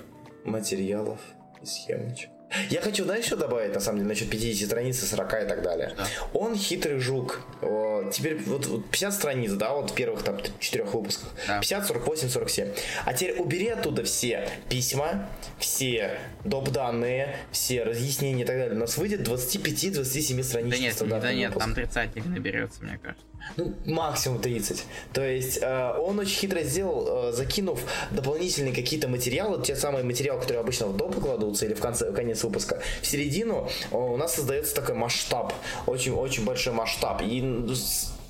материалов 0.49 1.21
и 1.63 1.67
схемочек. 1.67 2.31
Я 2.71 2.81
хочу, 2.81 3.05
знаешь, 3.05 3.27
что 3.27 3.37
добавить, 3.37 3.75
на 3.75 3.81
самом 3.81 3.99
деле, 3.99 4.09
насчет 4.09 4.31
50 4.31 4.69
страниц 4.69 5.03
и 5.03 5.07
40 5.07 5.27
и 5.27 5.47
так 5.47 5.63
далее. 5.63 5.93
Да. 5.97 6.07
Он 6.33 6.57
хитрый 6.57 6.99
жук. 6.99 7.43
О, 7.61 8.11
теперь 8.11 8.39
вот, 8.45 8.67
вот 8.67 8.91
50 8.91 9.13
страниц, 9.13 9.53
да, 9.53 9.75
вот 9.75 9.91
в 9.91 9.95
первых 9.95 10.23
там 10.23 10.39
четырех 10.59 10.95
выпусках. 10.95 11.31
Да. 11.47 11.61
50, 11.61 11.87
48, 11.87 12.29
47. 12.29 12.69
А 13.05 13.13
теперь 13.13 13.39
убери 13.39 13.69
оттуда 13.69 14.03
все 14.05 14.49
письма, 14.69 15.29
все 15.59 16.19
доп. 16.45 16.71
данные, 16.71 17.37
все 17.51 17.83
разъяснения 17.83 18.43
и 18.43 18.47
так 18.47 18.57
далее. 18.57 18.77
У 18.77 18.81
нас 18.81 18.97
выйдет 18.97 19.27
25-27 19.29 20.43
страниц. 20.43 20.71
Да 20.71 20.79
нет, 20.79 21.21
да 21.21 21.33
нет, 21.33 21.55
там 21.55 21.75
тридцатник 21.75 22.25
наберется, 22.27 22.83
мне 22.83 22.99
кажется. 22.99 23.25
Ну, 23.57 23.75
максимум 23.87 24.41
30. 24.41 24.85
То 25.13 25.27
есть 25.27 25.59
э, 25.61 25.93
он 25.99 26.19
очень 26.19 26.37
хитро 26.37 26.63
сделал, 26.63 27.29
э, 27.29 27.33
закинув 27.33 27.81
дополнительные 28.11 28.75
какие-то 28.75 29.09
материалы, 29.09 29.63
те 29.63 29.75
самые 29.75 30.05
материалы, 30.05 30.41
которые 30.41 30.61
обычно 30.61 30.87
в 30.87 30.97
доп 30.97 31.21
кладутся 31.21 31.67
или 31.67 31.75
в 31.75 31.81
конце, 31.81 32.11
в 32.11 32.15
конец 32.15 32.45
выпуска, 32.45 32.81
в 33.03 33.07
середину 33.07 33.69
э, 33.91 33.97
у 33.97 34.17
нас 34.17 34.35
создается 34.35 34.75
такой 34.75 34.95
масштаб, 34.95 35.53
очень-очень 35.87 36.45
большой 36.45 36.73
масштаб. 36.73 37.23
И 37.23 37.67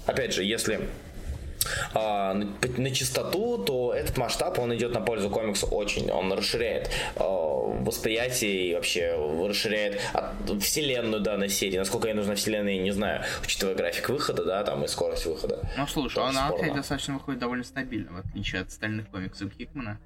опять 0.06 0.32
же, 0.32 0.44
если 0.44 0.89
а, 1.95 2.35
на, 2.35 2.47
на 2.77 2.90
чистоту, 2.90 3.59
то 3.59 3.93
этот 3.95 4.16
масштаб, 4.16 4.59
он 4.59 4.74
идет 4.74 4.93
на 4.93 5.01
пользу 5.01 5.31
комиксу 5.31 5.66
очень. 5.66 6.11
Он 6.11 6.32
расширяет 6.32 6.90
э, 7.16 7.20
восприятие 7.23 8.70
и 8.70 8.74
вообще 8.74 9.12
расширяет 9.47 10.01
от- 10.12 10.62
вселенную 10.62 11.20
данной 11.23 11.49
серии. 11.49 11.78
Насколько 11.78 12.09
ей 12.09 12.15
нужна 12.15 12.35
вселенная, 12.35 12.74
я 12.74 12.82
не 12.82 12.90
знаю, 12.93 13.23
учитывая 13.43 13.74
график 13.74 14.09
выхода, 14.09 14.45
да, 14.45 14.62
там 14.65 14.85
и 14.85 14.89
скорость 14.89 15.27
выхода. 15.27 15.69
Ну 15.77 15.86
слушай, 15.86 16.15
спорно. 16.15 16.51
кстати, 16.55 16.74
достаточно 16.74 17.15
выходит 17.15 17.40
довольно 17.40 17.65
стабильно, 17.65 18.12
в 18.12 18.27
отличие 18.27 18.62
от 18.62 18.69
остальных 18.69 19.09
комиксов 19.11 19.53
Хикмана. 19.57 20.01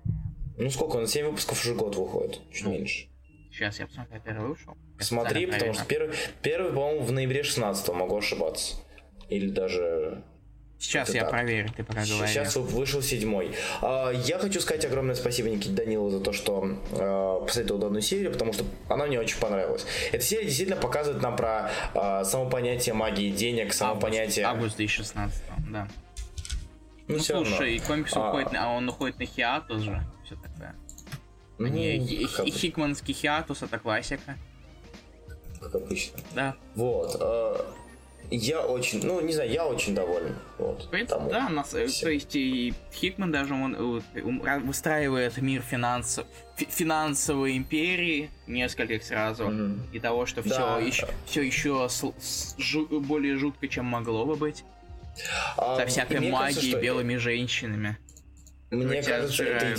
Ну 0.58 0.70
сколько, 0.70 0.96
он 0.96 1.06
7 1.06 1.26
выпусков 1.26 1.60
уже 1.64 1.74
год 1.74 1.96
выходит, 1.96 2.40
чуть 2.52 2.64
Ну, 2.64 2.72
меньше. 2.72 3.06
Сейчас 3.50 3.78
я 3.80 3.86
посмотрю, 3.86 4.20
первый 4.24 4.48
вышел. 4.48 4.76
Смотри, 4.98 5.46
потому 5.46 5.74
что 5.74 5.84
первый, 5.84 6.14
первый, 6.42 6.72
по-моему, 6.72 7.02
в 7.02 7.12
ноябре 7.12 7.42
16 7.42 7.88
могу 7.94 8.16
ошибаться. 8.18 8.76
Или 9.28 9.48
даже 9.48 10.22
Сейчас 10.82 11.08
это 11.10 11.18
я 11.18 11.22
так. 11.22 11.30
проверю, 11.30 11.70
ты 11.76 11.84
пока 11.84 12.04
говоришь. 12.04 12.30
Сейчас 12.30 12.56
вышел 12.56 13.00
седьмой. 13.02 13.54
А, 13.82 14.10
Я 14.10 14.38
хочу 14.40 14.60
сказать 14.60 14.84
огромное 14.84 15.14
спасибо 15.14 15.48
Никите 15.48 15.70
Данилову 15.72 16.10
за 16.10 16.18
то, 16.20 16.32
что 16.32 16.76
э, 16.90 17.46
посоветовал 17.46 17.80
данную 17.80 18.02
серию, 18.02 18.32
потому 18.32 18.52
что 18.52 18.64
она 18.88 19.06
мне 19.06 19.20
очень 19.20 19.38
понравилась. 19.38 19.86
Эта 20.10 20.24
серия 20.24 20.44
действительно 20.46 20.80
показывает 20.80 21.22
нам 21.22 21.36
про 21.36 21.70
э, 21.94 22.24
само 22.24 22.50
понятие 22.50 22.94
магии 22.96 23.30
денег, 23.30 23.72
само 23.74 23.92
Август, 23.92 24.02
понятие... 24.10 24.44
Август 24.44 24.76
2016, 24.76 25.42
да. 25.70 25.88
Ну, 27.06 27.14
Ну 27.14 27.18
всё 27.18 27.34
равно. 27.34 27.48
слушай, 27.48 27.78
комикс 27.86 28.12
А, 28.16 28.28
уходит, 28.30 28.48
а 28.58 28.68
он 28.70 28.88
уходит 28.88 29.18
на 29.20 29.26
хиатус 29.26 29.82
же, 29.82 30.02
все 30.24 30.34
такое. 30.34 30.74
ну, 31.58 31.66
как, 31.68 32.46
хи- 32.46 32.50
хикманский 32.50 33.14
хиатус 33.14 33.62
это 33.62 33.78
классика. 33.78 34.36
как 35.60 35.76
обычно. 35.76 36.18
Да. 36.34 36.56
Вот. 36.74 37.16
Э, 38.32 38.36
Я 38.36 38.60
очень, 38.60 39.04
ну, 39.04 39.20
не 39.20 39.32
знаю, 39.32 39.50
я 39.50 39.66
очень 39.66 39.94
доволен. 39.94 40.34
Вот, 40.58 40.84
В 40.84 40.88
принципе, 40.90 41.18
тому. 41.18 41.30
да, 41.30 41.48
нас, 41.48 41.74
э, 41.74 41.86
всем. 41.86 42.06
то 42.06 42.10
есть 42.12 42.34
и 42.36 42.72
Хикман 42.92 43.30
даже 43.32 43.54
он, 43.54 43.74
э, 43.74 44.20
ум- 44.22 44.42
ра- 44.42 44.60
выстраивает 44.60 45.36
мир 45.38 45.62
финансов, 45.62 46.26
фи- 46.56 46.68
финансовой 46.70 47.56
империи 47.56 48.30
нескольких 48.46 49.04
сразу. 49.04 49.46
Мгм. 49.48 49.82
И 49.92 49.98
того, 50.00 50.26
что 50.26 50.42
все 50.42 50.56
Да. 50.58 50.78
еще, 50.78 51.06
все 51.26 51.42
еще 51.42 51.68
сл- 51.88 52.14
с- 52.20 52.56
жу- 52.58 53.00
более 53.00 53.36
жутко, 53.36 53.68
чем 53.68 53.84
могло 53.86 54.24
бы 54.26 54.36
быть. 54.36 54.64
А, 55.58 55.76
Со 55.76 55.86
всякой 55.86 56.14
кажется, 56.16 56.32
магией, 56.32 56.70
что- 56.70 56.80
белыми 56.80 57.16
женщинами. 57.16 57.98
Мне 58.70 59.02
кажется, 59.02 59.44
это 59.44 59.76
сжирают. 59.76 59.78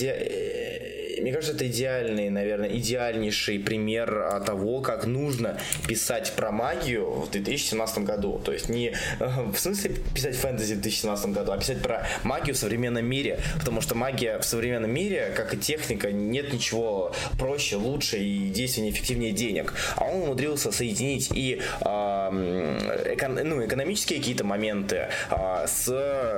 Э, 1.24 1.26
Мне 1.26 1.32
кажется, 1.34 1.56
это 1.56 1.68
идеальный, 1.68 2.30
наверное, 2.30 2.70
идеальнейший 2.70 3.60
пример 3.60 4.14
а, 4.18 4.40
того, 4.40 4.82
как 4.82 5.06
нужно 5.06 5.58
писать 5.88 6.34
про 6.36 6.52
магию 6.52 7.10
в 7.12 7.32
2017 7.32 8.00
году. 8.00 8.40
То 8.44 8.52
есть 8.52 8.70
не 8.70 8.94
э, 9.20 9.28
в 9.54 9.58
смысле 9.58 9.96
писать 10.14 10.36
фэнтези 10.36 10.74
в 10.76 10.82
2017 10.82 11.28
году, 11.32 11.52
а 11.52 11.58
писать 11.58 11.82
про 11.82 12.08
магию 12.24 12.56
в 12.56 12.58
современном 12.58 13.06
мире. 13.06 13.40
Потому 13.60 13.82
что 13.82 13.96
магия 13.96 14.40
в 14.40 14.46
современном 14.46 14.92
мире, 14.92 15.34
как 15.36 15.54
и 15.54 15.58
техника, 15.58 16.12
нет 16.12 16.54
ничего 16.54 17.14
проще, 17.40 17.76
лучше 17.76 18.18
и 18.18 18.50
действеннее, 18.50 18.92
эффективнее 18.92 19.32
денег. 19.32 19.74
А 19.96 20.06
он 20.06 20.24
умудрился 20.24 20.72
соединить 20.72 21.30
и 21.34 21.62
а, 21.82 22.30
м, 22.30 22.78
экон- 23.06 23.40
ну, 23.44 23.66
экономические 23.66 24.20
какие-то 24.20 24.44
моменты 24.44 25.08
а, 25.30 25.66
с 25.68 25.90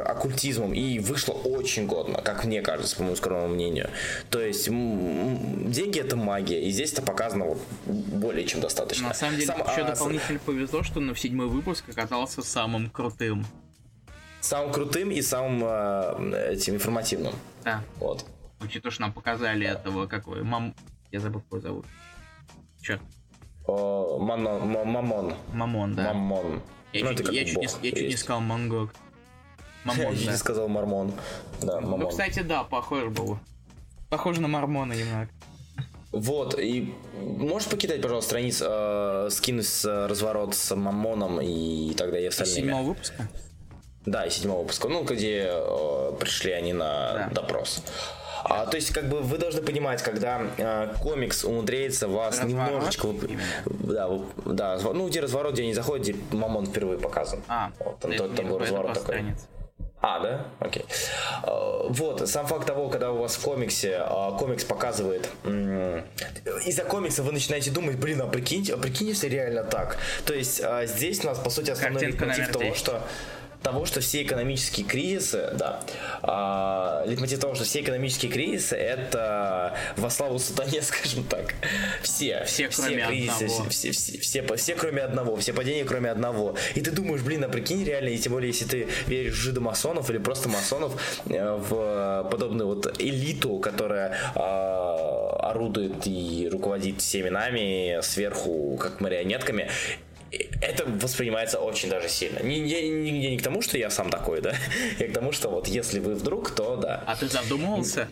оккультизмом. 0.03 0.73
И 0.73 0.99
вышло 0.99 1.33
очень 1.33 1.85
годно, 1.87 2.21
как 2.21 2.45
мне 2.45 2.61
кажется, 2.61 2.95
по 2.95 3.01
моему 3.03 3.15
скромному 3.15 3.53
мнению. 3.53 3.89
То 4.29 4.41
есть 4.41 4.69
деньги 5.71 5.99
это 5.99 6.15
магия, 6.15 6.61
и 6.67 6.69
здесь 6.71 6.93
это 6.93 7.01
показано 7.01 7.45
вот 7.45 7.61
более 7.87 8.45
чем 8.45 8.61
достаточно. 8.61 9.09
На 9.09 9.13
самом 9.13 9.35
деле, 9.35 9.47
Сам- 9.47 9.59
еще 9.61 9.81
а, 9.81 9.95
с- 9.95 9.99
дополнительно 9.99 10.39
повезло, 10.39 10.83
что 10.83 10.99
на 10.99 11.15
седьмой 11.15 11.47
выпуск 11.47 11.87
оказался 11.89 12.41
самым 12.41 12.89
крутым. 12.89 13.45
самым 14.41 14.71
крутым 14.71 15.11
и 15.11 15.21
самым 15.21 15.63
э, 15.65 16.53
этим 16.53 16.75
информативным. 16.75 17.33
Да. 17.63 17.83
Вот. 17.99 18.25
Учитывая, 18.61 18.91
что 18.91 19.01
нам 19.01 19.13
показали 19.13 19.65
этого, 19.67 20.07
как 20.07 20.27
его, 20.27 20.43
мам... 20.43 20.73
Я 21.11 21.19
забыл, 21.19 21.41
как 21.41 21.51
его 21.51 21.61
зовут. 21.61 21.85
Черт, 22.81 23.01
О, 23.67 24.19
Мано- 24.19 24.59
Мамон. 24.59 25.33
Мамон, 25.53 25.95
да. 25.95 26.13
Мамон. 26.13 26.61
Я, 26.93 27.03
Ну, 27.05 27.15
чуть, 27.15 27.29
я 27.31 27.45
чуть 27.45 27.57
не, 27.57 27.67
я 27.89 27.91
чуть 27.95 28.07
не 28.09 28.15
сказал 28.15 28.41
Мангок. 28.41 28.93
Мамон, 29.83 30.13
Я 30.13 30.25
да. 30.25 30.31
не 30.31 30.37
сказал 30.37 30.67
Мормон. 30.67 31.11
Да, 31.61 31.81
Ну, 31.81 31.89
Мамон. 31.89 32.09
кстати, 32.09 32.39
да, 32.41 32.63
похож 32.63 33.05
был. 33.11 33.39
Похоже 34.09 34.41
на 34.41 34.47
Мормона 34.47 34.93
немного. 34.93 35.29
Вот, 36.11 36.57
и 36.57 36.93
можешь 37.19 37.67
покидать, 37.67 38.01
пожалуйста, 38.01 38.29
страниц, 38.29 38.61
э, 38.65 39.27
скин 39.31 39.61
с 39.61 39.83
э, 39.83 40.07
разворот 40.07 40.55
с 40.55 40.73
Мамоном 40.75 41.41
и 41.41 41.93
тогда 41.95 42.17
и 42.19 42.25
остальными. 42.25 42.55
Седьмого 42.61 42.83
выпуска? 42.83 43.27
Да, 44.05 44.25
и 44.25 44.29
седьмого 44.29 44.61
выпуска. 44.61 44.87
Ну, 44.87 45.03
где 45.03 45.49
э, 45.49 46.11
пришли 46.19 46.51
они 46.53 46.71
на 46.73 47.13
Да. 47.13 47.29
допрос. 47.33 47.81
А, 48.45 48.65
то 48.67 48.77
есть, 48.77 48.91
как 48.91 49.09
бы 49.09 49.21
вы 49.21 49.37
должны 49.39 49.61
понимать, 49.63 50.01
когда 50.03 50.41
э, 50.57 50.93
комикс 51.01 51.43
умудряется 51.43 52.07
вас 52.07 52.39
Разворот 52.39 52.69
немножечко... 52.69 53.07
Да, 53.65 54.07
да, 54.45 54.77
ну, 54.93 55.09
где 55.09 55.19
разворот, 55.19 55.53
где 55.53 55.63
они 55.63 55.73
заходят, 55.73 56.07
где 56.07 56.15
Мамон 56.37 56.67
впервые 56.67 56.99
показан. 56.99 57.41
А, 57.47 57.71
Вот, 57.79 57.99
там, 57.99 58.11
это 58.11 58.27
тот- 58.27 58.35
там 58.37 58.47
был 58.47 58.59
разворот 58.59 58.93
такой. 58.93 59.03
страница. 59.15 59.47
А, 60.07 60.19
да? 60.19 60.45
Окей. 60.59 60.85
Э, 61.43 61.87
Вот, 61.89 62.29
сам 62.29 62.45
факт 62.45 62.67
того, 62.67 62.89
когда 62.89 63.11
у 63.11 63.17
вас 63.17 63.35
в 63.37 63.41
комиксе 63.41 63.99
э, 63.99 64.37
комикс 64.37 64.63
показывает... 64.63 65.29
Из-за 66.65 66.83
комикса 66.83 67.23
вы 67.23 67.31
начинаете 67.31 67.71
думать, 67.71 67.97
блин, 67.97 68.21
а 68.21 68.27
прикиньте, 68.27 68.75
а 68.75 68.77
прикинь, 68.77 69.07
если 69.07 69.27
реально 69.27 69.63
так. 69.63 69.97
То 70.25 70.35
есть 70.35 70.61
э, 70.63 70.85
здесь 70.85 71.23
у 71.23 71.27
нас, 71.27 71.39
по 71.39 71.49
сути, 71.49 71.71
основной 71.71 72.13
номер 72.13 72.47
того, 72.51 72.65
10. 72.65 72.77
что 72.77 73.01
того, 73.65 73.85
что 73.87 73.99
все 73.99 74.21
экономические 74.21 74.85
кризисы, 74.85 75.49
да, 75.57 75.79
а, 76.21 77.03
лейтмотив 77.07 77.39
того, 77.39 77.55
что 77.55 77.63
все 77.63 77.81
экономические 77.81 78.31
кризисы 78.31 78.75
это 78.75 79.75
во 79.97 80.11
славу 80.11 80.37
сатане, 80.37 80.81
скажем 80.83 81.23
так. 81.23 81.55
Все, 82.03 82.43
Все, 82.45 82.69
кроме 82.69 83.03
одного. 83.03 83.69
все, 83.69 83.91
все, 83.91 84.19
все, 84.19 84.43
по- 84.43 84.55
все, 84.55 84.75
кроме 84.75 85.01
одного, 85.01 85.35
все 85.37 85.51
падения, 85.51 85.83
кроме 85.83 86.11
одного. 86.11 86.55
И 86.75 86.81
ты 86.81 86.91
думаешь, 86.91 87.21
блин, 87.23 87.43
а 87.43 87.49
прикинь, 87.49 87.83
реально, 87.83 88.09
и 88.09 88.17
тем 88.19 88.33
более, 88.33 88.49
если 88.51 88.65
ты 88.65 88.87
веришь 89.07 89.33
в 89.33 89.41
жидомасонов 89.41 90.11
или 90.11 90.19
просто 90.19 90.47
масонов, 90.47 91.01
э, 91.27 91.55
в 91.55 92.27
подобную 92.29 92.67
вот 92.67 93.01
элиту, 93.01 93.57
которая 93.57 94.15
а, 94.35 95.49
орудует 95.49 96.05
и 96.05 96.47
руководит 96.51 97.01
всеми 97.01 97.29
нами 97.29 97.99
сверху, 98.03 98.77
как 98.79 99.01
марионетками, 99.01 99.71
это 100.31 100.85
воспринимается 100.85 101.59
очень 101.59 101.89
даже 101.89 102.09
сильно. 102.09 102.39
Не, 102.39 102.59
не, 102.59 102.89
не, 102.89 103.11
не- 103.11 103.37
к 103.37 103.43
тому, 103.43 103.61
что 103.61 103.77
я 103.77 103.89
сам 103.89 104.09
такой, 104.09 104.41
да, 104.41 104.53
я 104.99 105.07
к 105.07 105.13
тому, 105.13 105.31
что 105.31 105.49
вот 105.49 105.67
если 105.67 105.99
вы 105.99 106.15
вдруг, 106.15 106.51
то 106.51 106.75
да. 106.75 107.03
А 107.07 107.15
ты 107.15 107.27
задумывался? 107.27 108.07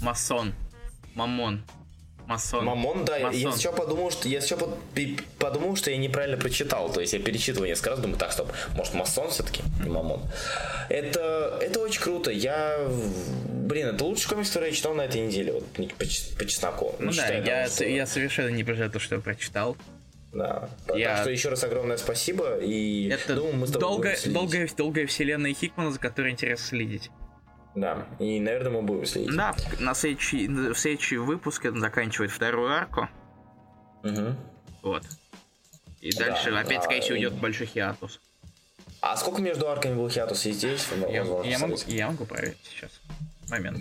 Масон. 0.00 0.54
Мамон. 1.14 1.62
Масон. 2.26 2.64
Мамон, 2.64 3.04
да, 3.04 3.16
я 3.16 3.26
Масон. 3.26 3.52
еще 3.58 3.72
подумал, 3.72 4.10
что 4.10 4.28
я 4.28 4.38
еще 4.38 4.56
подумал, 5.38 5.76
что 5.76 5.90
я 5.90 5.96
неправильно 5.96 6.36
прочитал. 6.38 6.90
То 6.90 7.00
есть 7.00 7.12
я 7.12 7.18
перечитывал 7.18 7.66
несколько 7.66 7.90
раз, 7.90 7.98
думаю, 7.98 8.18
так, 8.18 8.32
стоп, 8.32 8.50
может 8.74 8.94
масон 8.94 9.28
все-таки, 9.30 9.62
не 9.82 9.90
мамон. 9.90 10.22
Это, 10.88 11.58
это 11.60 11.80
очень 11.80 12.00
круто. 12.00 12.30
Я, 12.30 12.78
блин, 13.48 13.88
это 13.88 14.04
лучший 14.04 14.28
комикс, 14.28 14.48
который 14.48 14.70
я 14.70 14.74
читал 14.74 14.94
на 14.94 15.02
этой 15.02 15.20
неделе, 15.20 15.52
вот 15.52 15.66
по, 15.72 15.82
по 16.38 16.46
чесноку. 16.46 16.94
Ну 17.00 17.10
Не 17.10 17.16
да, 17.16 17.26
я, 17.28 17.66
я 17.86 18.06
совершенно 18.06 18.48
не 18.48 18.62
про 18.64 18.88
то, 18.88 18.98
что 19.00 19.16
я 19.16 19.20
прочитал. 19.20 19.76
Да. 20.32 20.68
я- 20.94 21.08
Так 21.16 21.18
что 21.22 21.30
еще 21.30 21.48
раз 21.50 21.62
огромное 21.64 21.96
спасибо 21.98 22.58
и 22.58 23.08
Это 23.10 23.34
думаю, 23.34 23.56
мы 23.56 23.66
с 23.66 23.70
тобой 23.72 24.16
следить. 24.16 24.32
долгая, 24.32 24.68
долгая 24.76 25.06
вселенная 25.06 25.52
Хикмана, 25.52 25.90
за 25.90 25.98
которой 25.98 26.32
интересно 26.32 26.66
следить. 26.68 27.10
Да, 27.74 28.06
и, 28.18 28.40
наверное, 28.40 28.72
мы 28.72 28.82
будем 28.82 29.04
следить. 29.06 29.34
Да, 29.36 29.54
на 29.78 29.94
следующий, 29.94 30.46
в 30.48 30.74
следующий 30.74 31.16
выпуск 31.18 31.64
он 31.66 31.80
заканчивает 31.80 32.30
вторую 32.30 32.70
арку. 32.72 33.08
Мгм. 34.02 34.36
Вот. 34.82 35.02
И 36.00 36.10
дальше 36.16 36.50
Да, 36.50 36.60
опять, 36.60 36.78
а, 36.78 36.82
скорее 36.82 37.00
всего, 37.02 37.16
и- 37.16 37.20
идет 37.20 37.34
большой 37.34 37.66
хиатус. 37.66 38.20
А 39.00 39.16
сколько 39.16 39.40
между 39.42 39.68
арками 39.68 39.94
был 39.94 40.08
хиатус 40.08 40.44
и 40.46 40.52
здесь? 40.52 40.86
Я, 41.08 41.22
я 41.44 41.58
могу, 41.58 41.76
я 41.88 42.06
могу 42.10 42.24
проверить 42.24 42.58
сейчас. 42.64 42.90
Момент. 43.48 43.78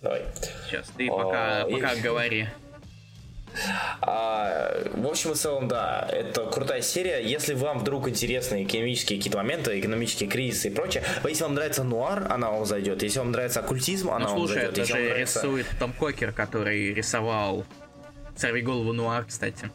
Давай. 0.00 0.24
Сейчас. 0.68 0.88
Ты 0.96 1.08
А, 1.08 1.12
пока, 1.12 1.62
и- 1.62 1.72
пока 1.72 1.94
говори. 1.96 2.48
А, 4.00 4.82
в 4.94 5.06
общем 5.06 5.32
и 5.32 5.34
целом, 5.34 5.68
да, 5.68 6.08
это 6.10 6.46
крутая 6.46 6.82
серия. 6.82 7.18
Если 7.20 7.54
вам 7.54 7.78
вдруг 7.80 8.08
интересны 8.08 8.64
экономические 8.64 9.18
какие-то 9.18 9.38
моменты, 9.38 9.78
экономические 9.78 10.28
кризисы 10.28 10.68
и 10.68 10.70
прочее, 10.74 11.04
если 11.24 11.42
вам 11.44 11.54
нравится 11.54 11.84
нуар, 11.84 12.26
она 12.30 12.50
вам 12.50 12.64
зайдет. 12.66 13.02
Если 13.02 13.18
вам 13.18 13.30
нравится 13.32 13.60
оккультизм, 13.60 14.10
она 14.10 14.20
Ну 14.20 14.26
вам 14.30 14.38
слушай, 14.38 14.54
зайдет. 14.54 14.70
это 14.72 14.80
Если 14.80 14.92
же 14.92 14.98
вам 14.98 15.08
нравится- 15.08 15.38
рисует 15.40 15.66
Том 15.78 15.92
Кокер, 15.92 16.32
который 16.32 16.94
рисовал 16.94 17.64
Сорви 18.36 18.62
голову 18.62 18.92
Нуар, 18.92 19.24
кстати. 19.24 19.70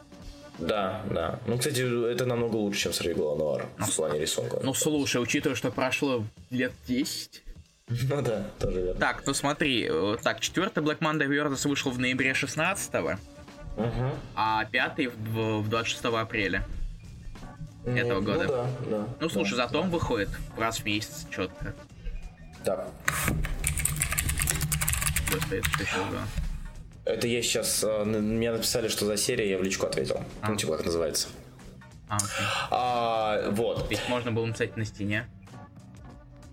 Да, 0.57 1.03
да. 1.11 1.39
Ну, 1.45 1.57
кстати, 1.59 1.81
это 2.11 2.25
намного 2.25 2.55
лучше, 2.55 2.79
чем 2.83 2.93
Сорвиголова 2.93 3.37
нуар 3.37 3.65
в 3.77 3.95
плане 3.95 4.19
рисунка. 4.19 4.59
Ну 4.63 4.73
слушай, 4.73 5.21
учитывая, 5.21 5.55
что 5.55 5.69
прошло 5.71 6.23
лет 6.49 6.71
10. 6.87 7.43
Ну 8.09 8.21
да, 8.21 8.43
тоже 8.59 8.81
верно. 8.81 8.99
Так, 8.99 9.23
ну 9.25 9.33
смотри, 9.33 9.87
э, 9.89 10.17
так, 10.21 10.41
четвертый 10.41 10.83
Black 10.83 10.97
Monday 10.99 11.27
Versus 11.29 11.69
вышел 11.69 11.89
в 11.91 11.99
ноябре 11.99 12.33
16 12.33 13.17
Мгм. 13.77 14.11
а 14.35 14.65
пятый 14.65 15.07
в, 15.07 15.61
в 15.61 15.69
26 15.69 16.05
апреля. 16.05 16.63
Этого 17.85 18.19
Ну, 18.19 18.25
года. 18.25 18.43
Ну, 18.45 18.51
да, 18.51 18.97
да. 18.97 19.07
Ну 19.21 19.29
слушай, 19.29 19.53
зато 19.55 19.79
он 19.81 19.89
выходит 19.89 20.29
раз 20.57 20.79
в 20.79 20.85
месяц 20.85 21.25
четко. 21.29 21.73
Так, 22.65 22.89
Господи, 25.31 25.61
это 25.73 25.83
еще 25.83 25.97
это 27.05 27.27
я 27.27 27.41
сейчас... 27.41 27.83
н- 27.85 28.35
Мне 28.35 28.51
написали, 28.51 28.89
что 28.89 29.05
за 29.05 29.15
серия, 29.15 29.49
я 29.51 29.57
в 29.57 29.63
личку 29.63 29.85
ответил. 29.85 30.21
Ну, 30.45 30.55
типа, 30.57 30.75
как 30.75 30.85
называется. 30.85 31.29
А, 32.09 32.17
окей. 32.17 32.45
А, 32.69 33.49
вот. 33.51 33.89
Ведь 33.89 34.01
можно 34.09 34.31
было 34.33 34.45
написать 34.45 34.75
на 34.75 34.83
стене. 34.83 35.25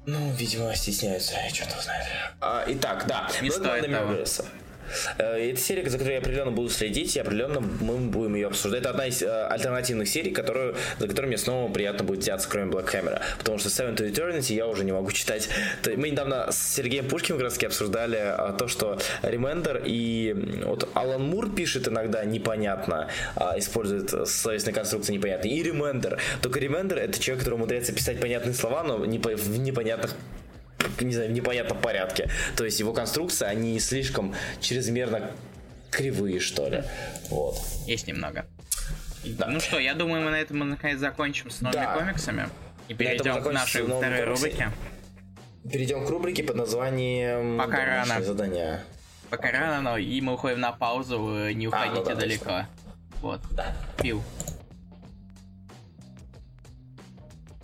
Ну, 0.06 0.30
видимо, 0.34 0.72
стесняются, 0.76 1.34
я 1.34 1.48
что-то 1.52 1.80
знаю. 1.82 2.05
А, 2.40 2.64
итак, 2.68 3.05
да. 3.09 3.28
Не 3.42 3.51
стоит 3.51 3.90
того. 3.90 4.12
Murders. 4.12 4.44
Э, 5.19 5.51
Это 5.51 5.61
серия, 5.61 5.89
за 5.89 5.98
которой 5.98 6.15
я 6.15 6.19
определенно 6.19 6.51
буду 6.51 6.69
следить, 6.69 7.16
и 7.16 7.20
определенно 7.20 7.61
мы 7.61 7.97
будем 7.98 8.35
ее 8.35 8.48
обсуждать. 8.48 8.81
Это 8.81 8.90
одна 8.90 9.06
из 9.06 9.23
э, 9.23 9.47
альтернативных 9.47 10.09
серий, 10.09 10.31
которую, 10.31 10.74
за 10.98 11.09
которую 11.09 11.28
мне 11.28 11.39
снова 11.39 11.73
приятно 11.73 12.05
будет 12.05 12.20
взяться, 12.20 12.48
кроме 12.48 12.70
Black 12.70 12.93
Hammer. 12.93 13.20
Потому 13.39 13.59
что 13.59 13.69
Seven 13.69 13.97
to 13.97 14.11
Eternity 14.11 14.55
я 14.55 14.66
уже 14.66 14.85
не 14.85 14.93
могу 14.93 15.11
читать. 15.12 15.48
Мы 15.85 16.11
недавно 16.11 16.51
с 16.51 16.74
Сергеем 16.74 17.09
Пушкиным 17.09 17.39
как 17.39 17.44
раз 17.51 17.62
обсуждали 17.62 18.16
а, 18.16 18.52
то, 18.52 18.69
что 18.69 18.98
Remender 19.23 19.82
и 19.85 20.62
вот 20.65 20.89
Алан 20.94 21.23
Мур 21.23 21.55
пишет 21.55 21.89
иногда 21.89 22.24
непонятно, 22.24 23.09
а, 23.36 23.59
использует 23.59 24.28
словесные 24.28 24.74
конструкции 24.74 25.15
непонятные. 25.15 25.55
И 25.55 25.62
Remender. 25.62 26.19
Только 26.43 26.61
Remender 26.61 26.98
это 26.98 27.19
человек, 27.19 27.44
который 27.44 27.56
умудряется 27.56 27.93
писать 27.93 28.20
понятные 28.20 28.55
слова, 28.55 28.82
но 28.82 28.98
в 28.98 29.06
непонятных 29.06 30.15
не 31.01 31.12
знаю, 31.12 31.31
в 31.31 31.32
непонятном 31.32 31.78
порядке. 31.78 32.31
То 32.56 32.65
есть 32.65 32.81
его 32.81 32.93
конструкции, 32.93 33.47
они 33.47 33.78
слишком 33.81 34.35
чрезмерно 34.61 35.31
кривые, 35.90 36.40
что 36.40 36.69
ли. 36.69 36.82
Вот. 37.31 37.56
Есть 37.86 38.06
немного. 38.06 38.47
Ну 39.24 39.61
что, 39.61 39.78
я 39.78 39.94
думаю, 39.94 40.23
мы 40.23 40.31
на 40.31 40.36
этом 40.36 40.59
наконец 40.59 40.98
закончим 40.98 41.51
с 41.51 41.61
новыми 41.61 41.81
Да. 41.82 41.94
комиксами. 41.94 42.48
И 42.89 42.94
перейдем 42.94 43.43
к 43.43 43.52
нашей 43.52 43.85
второй 43.85 44.24
рубрике. 44.24 44.70
Перейдем 45.70 46.05
к 46.05 46.11
рубрике 46.11 46.43
под 46.44 46.56
названием 46.56 47.56
Пока 47.56 47.78
«Домашнее 47.78 48.15
рано». 48.15 48.24
задание. 48.24 48.85
Пока 49.31 49.51
рано, 49.51 49.81
но 49.81 49.97
и 49.97 50.20
мы 50.20 50.35
уходим 50.35 50.61
на 50.61 50.73
паузу, 50.73 51.48
не 51.51 51.66
ну 51.66 51.73
уходите 51.73 52.05
да, 52.05 52.15
далеко. 52.15 52.66
Вот. 53.23 53.40
Да. 53.52 53.74
Пил. 54.02 54.23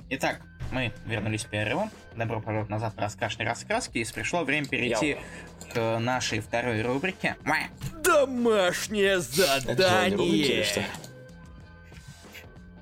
Итак, 0.09 0.41
мы 0.73 0.93
вернулись 1.05 1.43
с 1.43 1.45
перерывом. 1.45 1.91
Добро 2.21 2.39
пожаловать 2.43 2.69
назад 2.69 2.93
в 2.95 2.99
раскашные 2.99 3.49
раскраски. 3.49 3.97
И 3.97 4.05
пришло 4.13 4.45
время 4.45 4.67
перейти 4.67 5.17
к 5.73 5.99
нашей 5.99 6.41
второй 6.41 6.83
рубрике. 6.83 7.37
Домашнее 8.05 9.21
рубрики 9.21 9.21
задание. 9.21 9.75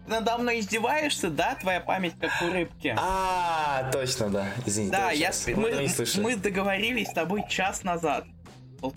надо 0.09 0.39
мной 0.39 0.59
издеваешься, 0.59 1.31
да? 1.31 1.55
Твоя 1.55 1.79
память 1.79 2.15
как 2.19 2.33
у 2.43 2.53
рыбки. 2.53 2.97
А, 2.99 3.89
точно, 3.93 4.29
да. 4.29 4.49
Извините. 4.67 4.97
да, 4.97 5.13
я, 5.13 5.31
Мы, 5.55 5.89
мы, 6.17 6.35
договорились 6.35 7.07
с 7.07 7.13
тобой 7.13 7.45
час 7.49 7.85
назад. 7.85 8.25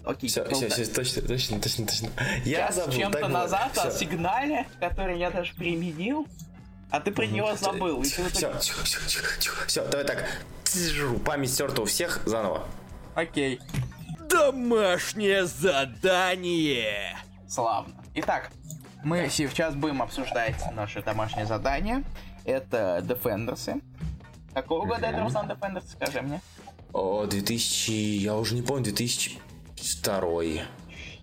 Окей, 0.03 0.27
Все, 0.27 0.43
все, 0.45 0.69
все, 0.69 0.85
точно, 0.85 1.21
точно, 1.21 1.59
точно, 1.59 1.85
точно. 1.85 2.09
Я 2.45 2.71
забыл. 2.71 2.93
с 2.93 2.95
чем-то 2.95 3.27
назад 3.27 3.77
о 3.77 3.91
сигнале, 3.91 4.65
который 4.79 5.19
я 5.19 5.29
даже 5.29 5.53
применил, 5.53 6.27
а 6.91 6.99
ты 6.99 7.11
про 7.11 7.25
него 7.25 7.55
забыл. 7.55 8.03
Все, 8.03 8.29
все, 8.29 9.87
давай 9.89 10.05
так. 10.05 10.25
Память 11.25 11.51
стерта 11.51 11.81
у 11.81 11.85
всех 11.85 12.21
заново. 12.25 12.67
Окей. 13.15 13.59
Домашнее 14.29 15.45
задание. 15.45 17.17
Славно. 17.47 17.93
Итак, 18.15 18.51
мы 19.03 19.29
сейчас 19.29 19.73
будем 19.75 20.01
обсуждать 20.01 20.61
наше 20.73 21.01
домашнее 21.01 21.45
задание. 21.45 22.03
Это 22.45 23.03
Defenders. 23.03 23.81
Какого 24.53 24.85
года 24.85 25.07
это 25.07 25.21
Руслан 25.21 25.49
Defenders, 25.49 25.83
скажи 25.91 26.21
мне? 26.21 26.41
О, 26.93 27.25
2000, 27.25 27.91
я 27.91 28.35
уже 28.35 28.55
не 28.55 28.61
помню, 28.61 28.83
2002. 28.85 30.63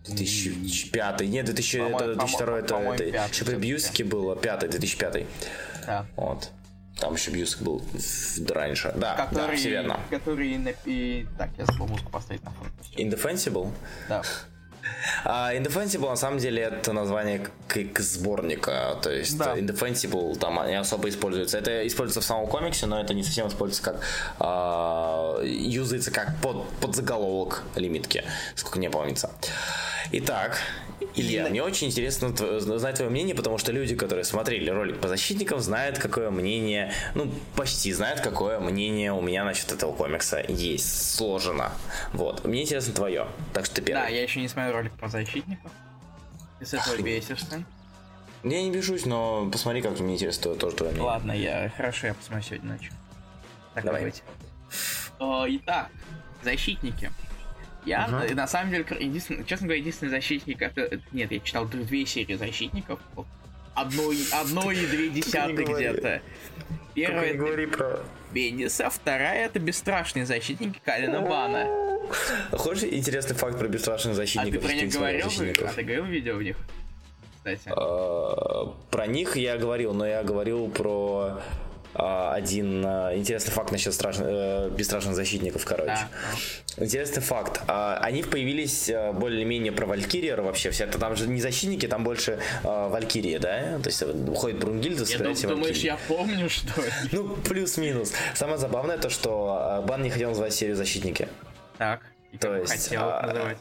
2005. 0.09 1.20
Нет, 1.22 1.44
2000, 1.47 1.78
По-моему, 1.78 1.98
это 1.98 2.14
2002 2.16 2.59
это, 2.59 3.05
это 3.05 3.05
еще 3.32 3.44
при. 3.44 3.55
Бьюсике 3.56 4.05
было 4.05 4.36
5 4.36 4.68
2005. 4.70 5.26
Да. 5.86 6.06
Вот. 6.16 6.51
Там 7.01 7.14
еще 7.14 7.30
Бьюсик 7.30 7.62
был 7.62 7.82
раньше. 8.51 8.93
Да, 8.97 9.14
да, 9.16 9.26
Который, 9.26 9.56
все 9.56 9.70
верно. 9.70 10.01
который 10.10 10.56
и- 10.85 11.26
Так, 11.39 11.51
я 11.56 11.64
забыл 11.66 11.86
музыку 11.86 12.10
поставить 12.10 12.43
на 12.44 12.51
фон. 12.51 12.66
Indefensible? 12.97 13.70
Да. 14.09 14.22
А 15.24 15.55
Indefensible 15.55 16.09
на 16.09 16.16
самом 16.16 16.39
деле 16.39 16.62
это 16.62 16.93
название 16.93 17.48
к, 17.66 17.85
к 17.93 18.01
сборника. 18.01 18.97
То 19.02 19.10
есть 19.10 19.39
Да. 19.39 19.56
Indefensible 19.56 20.36
там 20.39 20.66
не 20.66 20.78
особо 20.78 21.09
используется. 21.09 21.59
Это 21.59 21.86
используется 21.86 22.20
в 22.20 22.24
самом 22.24 22.47
комиксе, 22.47 22.86
но 22.86 23.01
это 23.01 23.15
не 23.15 23.23
совсем 23.23 23.48
используется 23.48 23.82
как 23.82 24.01
а, 24.39 25.40
юзается 25.43 26.10
как 26.10 26.36
под, 26.40 26.69
под 26.81 26.94
заголовок 26.94 27.62
лимитки, 27.77 28.24
сколько 28.55 28.78
мне 28.78 28.90
помнится. 28.90 29.31
Итак, 30.12 30.59
Илья, 31.20 31.49
мне 31.49 31.62
очень 31.62 31.89
интересно 31.89 32.32
знать 32.61 32.97
твое 32.97 33.11
мнение, 33.11 33.35
потому 33.35 33.59
что 33.59 33.73
люди, 33.73 33.95
которые 33.95 34.24
смотрели 34.24 34.70
ролик 34.70 35.01
по 35.01 35.09
защитникам, 35.09 35.61
знают, 35.61 35.99
какое 35.99 36.31
мнение, 36.31 36.93
ну, 37.15 37.32
почти 37.57 37.93
знают, 37.93 38.20
какое 38.20 38.61
мнение 38.61 39.12
у 39.12 39.20
меня 39.20 39.45
насчет 39.45 39.73
этого 39.73 39.93
комикса 39.93 40.45
есть, 40.49 41.16
сложено. 41.16 41.73
Вот. 42.12 42.45
Мне 42.45 42.62
интересно 42.62 42.95
твое. 42.95 43.27
Так 43.53 43.66
что 43.66 43.77
ты 43.77 43.82
первый. 43.82 44.03
Да, 44.03 44.09
я 44.09 44.23
еще 44.23 44.40
не 44.40 44.49
смотрел 44.49 44.74
ролик 44.74 44.93
про 44.93 45.09
защитников. 45.09 45.70
Ты 46.59 46.66
с 46.66 46.74
этого 46.74 46.97
бесишься. 47.03 47.65
Я 48.45 48.62
не 48.62 48.70
бежусь, 48.70 49.05
но 49.05 49.49
посмотри, 49.51 49.82
как 49.82 49.99
мне 49.99 50.15
интересно 50.15 50.55
тоже 50.55 50.77
твое 50.77 50.93
мнение. 50.93 51.11
Ладно, 51.11 51.32
я 51.32 51.73
хорошо, 51.77 52.07
я 52.07 52.15
посмотрю 52.15 52.45
сегодня 52.49 52.73
ночью. 52.73 52.93
Так 53.74 53.85
Давай. 53.85 54.01
давайте. 54.01 54.23
Итак, 55.57 55.89
защитники. 56.45 57.11
Я, 57.89 58.24
э, 58.28 58.35
на 58.35 58.47
самом 58.47 58.70
деле, 58.70 58.85
единственный, 59.01 59.44
честно 59.44 59.66
говоря, 59.66 59.81
единственный 59.81 60.10
защитник, 60.10 60.60
это, 60.62 60.82
это- 60.82 61.02
нет, 61.12 61.32
я 61.32 61.40
читал 61.40 61.65
две 61.66 62.05
серии 62.06 62.35
защитников, 62.35 63.01
одно, 63.74 64.12
и- 64.12 64.31
одно 64.32 64.70
и 64.70 64.86
две 64.86 65.09
десятых 65.10 65.66
где-то. 65.69 66.20
Первая 66.94 67.28
это 67.31 67.39
говори 67.39 67.66
про... 67.66 68.01
Бенниса, 68.32 68.90
вторая 68.90 69.47
это 69.47 69.59
бесстрашные 69.59 70.27
защитники 70.27 70.81
Калина 70.85 71.23
Бана. 71.23 71.66
Хочешь 72.52 72.85
интересный 72.85 73.35
факт 73.36 73.59
про 73.59 73.69
бесстрашных 73.69 74.12
А 74.12 74.16
ты 74.16 74.23
защитников? 74.23 74.62
про 74.62 74.73
если 74.73 74.85
них 74.85 74.85
не 74.85 74.90
смотрел 74.98 75.20
говорил? 75.20 75.31
защитников? 75.39 75.70
А 75.70 75.74
ты 75.74 75.82
говорил 75.82 76.05
видео 76.05 76.35
в 76.36 76.43
них? 76.43 76.56
Кстати. 77.36 77.60
Э, 77.69 78.73
Про 78.90 79.06
них 79.06 79.36
я 79.36 79.56
говорил, 79.56 79.94
но 79.94 80.06
я 80.06 80.23
говорил 80.23 80.69
про 80.69 81.39
а, 81.39 81.43
один 81.98 82.84
а, 82.86 83.14
интересный 83.16 83.50
факт 83.52 83.72
насчет 83.72 83.92
страшных, 83.92 84.26
э, 84.30 84.70
бесстрашных 84.70 85.14
защитников, 85.16 85.64
короче. 85.64 85.86
Да. 86.76 86.84
Интересный 86.84 87.22
факт. 87.22 87.60
А, 87.66 87.98
Они 88.00 88.22
появились 88.22 88.88
а, 88.88 89.12
более-менее 89.12 89.72
про 89.72 89.84
Валькириер 89.86 90.40
вообще. 90.40 90.68
Это 90.68 90.98
там 90.98 91.16
же 91.16 91.26
не 91.26 91.40
защитники, 91.40 91.86
там 91.88 92.04
больше 92.04 92.38
а, 92.62 92.88
Валькирия, 92.88 93.40
да? 93.40 93.78
То 93.82 93.88
есть 93.88 94.02
э, 94.02 94.06
уходит 94.06 94.60
Брунгильда, 94.60 95.04
Я 95.04 95.18
дум- 95.18 95.34
думаешь, 95.34 95.78
я 95.78 95.98
помню, 96.08 96.48
что 96.48 96.80
ли? 96.82 96.88
Ну, 97.12 97.36
плюс-минус. 97.36 98.12
Самое 98.34 98.58
забавное 98.58 98.98
то, 98.98 99.10
что 99.10 99.58
а, 99.60 99.82
Бан 99.82 100.02
не 100.02 100.10
хотел 100.10 100.28
называть 100.30 100.54
серию 100.54 100.76
«Защитники». 100.76 101.28
Так, 101.78 102.00
и 102.32 102.38
То 102.38 102.56
есть, 102.56 102.70
хотел 102.72 103.02
а, 103.04 103.26
называть. 103.26 103.58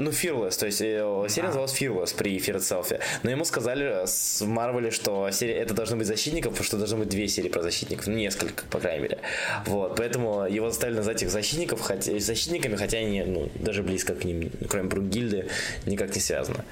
Ну, 0.00 0.10
Fearless, 0.10 0.58
то 0.58 0.66
есть 0.66 0.80
э, 0.80 1.26
серия 1.28 1.48
называлась 1.48 1.78
Fearless 1.78 2.16
при 2.16 2.36
Fear 2.38 2.56
Itself. 2.56 3.00
Но 3.22 3.30
ему 3.30 3.44
сказали 3.44 4.06
с 4.06 4.40
Марвеле, 4.44 4.90
что 4.90 5.30
серия, 5.30 5.56
это 5.56 5.74
должны 5.74 5.96
быть 5.96 6.06
защитников, 6.06 6.52
потому 6.52 6.64
что 6.64 6.78
должны 6.78 6.96
быть 6.98 7.08
две 7.10 7.28
серии 7.28 7.50
про 7.50 7.62
защитников. 7.62 8.06
Ну, 8.06 8.14
несколько, 8.14 8.64
по 8.66 8.78
крайней 8.80 9.02
мере. 9.02 9.18
Вот, 9.66 9.96
поэтому 9.96 10.46
его 10.46 10.70
заставили 10.70 10.96
назвать 10.96 11.22
их 11.22 11.30
защитников, 11.30 11.82
хотя, 11.82 12.18
защитниками, 12.18 12.76
хотя 12.76 12.98
они, 12.98 13.22
ну, 13.24 13.50
даже 13.56 13.82
близко 13.82 14.14
к 14.14 14.24
ним, 14.24 14.50
кроме 14.68 14.88
Брунгильды, 14.88 15.48
никак 15.84 16.14
не 16.14 16.20
связаны. 16.20 16.64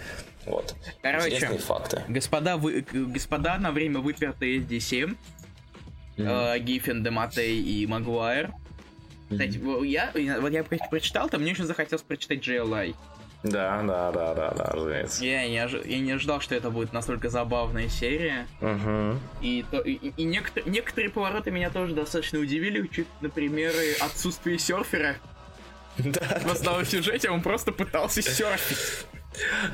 Вот. 0.47 0.75
Короче, 1.03 1.29
Интересные 1.29 1.59
факты. 1.61 2.03
Господа, 2.09 2.57
вы, 2.57 2.83
к- 2.83 2.95
господа 2.95 3.59
на 3.59 3.73
время 3.73 4.01
выпертые 4.01 4.59
SD7, 4.61 5.17
э, 6.17 6.59
Гиффин, 6.59 7.05
Дематей 7.05 7.61
и 7.61 7.87
Магуайр. 7.87 8.51
Кстати, 9.33 9.59
во- 9.59 9.85
я, 9.85 10.11
вот 10.41 10.53
я 10.53 10.63
про- 10.65 10.79
прочитал, 10.91 11.29
там 11.29 11.43
мне 11.43 11.53
очень 11.53 11.65
захотелось 11.65 12.03
прочитать 12.03 12.47
JLI. 12.47 12.95
Да, 13.43 13.83
да, 13.83 14.13
да, 14.13 14.35
да, 14.35 14.51
да, 14.53 14.65
разумеется. 14.67 15.25
Я 15.25 15.49
не, 15.49 15.57
ожи- 15.59 15.83
я 15.89 15.99
не 15.99 16.13
ожидал, 16.13 16.41
что 16.41 16.55
это 16.55 16.71
будет 16.71 16.93
настолько 16.93 17.29
забавная 17.29 17.89
серия. 17.89 18.47
Угу. 18.61 19.19
И, 19.41 19.65
то, 19.69 19.81
и, 19.81 19.95
и 19.95 20.25
некотор- 20.25 20.63
некоторые 20.69 21.11
повороты 21.11 21.51
меня 21.51 21.71
тоже 21.71 21.93
достаточно 21.95 22.39
удивили, 22.39 22.87
чуть, 22.87 23.09
например, 23.21 23.73
отсутствие 24.01 24.59
серфера. 24.59 25.17
Да, 25.99 26.41
В 26.45 26.53
основном 26.53 26.85
сюжете 26.87 27.31
он 27.31 27.43
просто 27.43 27.73
пытался 27.73 28.23
серфить. 28.23 29.07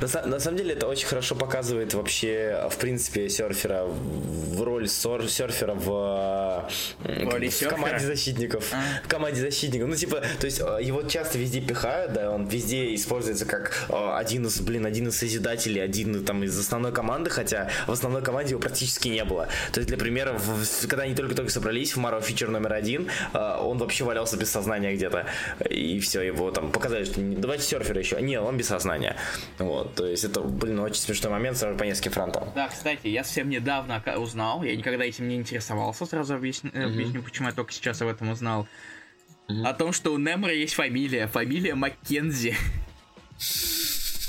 На, 0.01 0.27
на 0.27 0.39
самом 0.41 0.57
деле 0.57 0.75
это 0.75 0.87
очень 0.87 1.07
хорошо 1.07 1.35
показывает 1.35 1.93
вообще, 1.95 2.69
в 2.71 2.77
принципе, 2.77 3.29
серфера, 3.29 3.85
в 3.87 4.63
роль 4.63 4.89
сор- 4.89 5.29
серфера 5.29 5.75
в, 5.75 6.69
роли 7.05 7.49
в 7.49 7.53
серфера? 7.55 7.71
команде 7.77 8.07
защитников. 8.07 8.71
А. 8.73 8.83
В 9.05 9.09
команде 9.09 9.41
защитников. 9.41 9.89
Ну, 9.89 9.97
типа, 9.97 10.23
то 10.39 10.47
есть 10.47 10.61
э, 10.61 10.79
его 10.83 11.03
часто 11.03 11.39
везде 11.39 11.61
пихают, 11.61 12.13
да, 12.13 12.31
он 12.31 12.47
везде 12.47 12.95
используется 12.95 13.47
как 13.47 13.87
э, 13.89 14.11
один 14.17 14.47
из, 14.47 14.61
блин, 14.61 14.87
один 14.87 15.09
из 15.09 15.17
созидателей, 15.19 15.83
один 15.83 16.25
там 16.25 16.45
из 16.45 16.57
основной 16.59 16.93
команды, 16.93 17.29
хотя 17.31 17.69
в 17.87 17.93
основной 17.93 18.23
команде 18.23 18.51
его 18.51 18.61
практически 18.61 19.09
не 19.09 19.25
было. 19.25 19.49
То 19.73 19.81
есть, 19.81 19.89
для 19.89 19.99
примера, 19.99 20.35
в- 20.35 20.87
когда 20.87 21.03
они 21.05 21.15
только-только 21.15 21.51
собрались 21.51 21.97
в 21.97 21.99
Marvel 21.99 22.23
Feature 22.25 22.51
номер 22.51 22.75
один, 22.75 23.09
э, 23.35 23.39
он 23.61 23.79
вообще 23.79 24.05
валялся 24.05 24.37
без 24.37 24.51
сознания 24.51 24.95
где-то. 24.95 25.27
И 25.69 25.99
все, 26.01 26.23
его 26.23 26.51
там 26.53 26.71
показали, 26.71 27.05
что 27.05 27.21
давайте 27.21 27.65
серфера 27.65 27.99
еще. 27.99 28.21
Не, 28.23 28.41
он 28.41 28.57
без 28.57 28.69
сознания. 28.69 29.17
Вот, 29.59 29.95
то 29.95 30.07
есть 30.07 30.25
это, 30.25 30.41
блин, 30.41 30.79
очень 30.81 31.01
смешной 31.01 31.33
момент 31.33 31.57
сразу 31.57 31.77
по 31.77 31.85
нескольким 31.85 32.13
фронтам. 32.13 32.49
Да, 32.55 32.69
кстати, 32.69 33.09
я 33.09 33.25
совсем 33.25 33.49
недавно 33.49 34.03
узнал, 34.17 34.63
я 34.63 34.77
никогда 34.77 35.05
этим 35.05 35.29
не 35.29 35.37
интересовался, 35.37 36.07
сразу 36.07 36.35
объясню, 36.35 36.71
э, 36.73 36.85
объясню, 36.85 37.23
почему 37.23 37.49
я 37.49 37.55
только 37.55 37.73
сейчас 37.73 38.01
об 38.03 38.09
этом 38.09 38.31
узнал. 38.31 38.69
О 39.65 39.73
том, 39.73 39.93
что 39.93 40.13
у 40.13 40.19
Немора 40.19 40.53
есть 40.53 40.75
фамилия, 40.75 41.27
фамилия 41.27 41.75
Маккензи. 41.75 42.55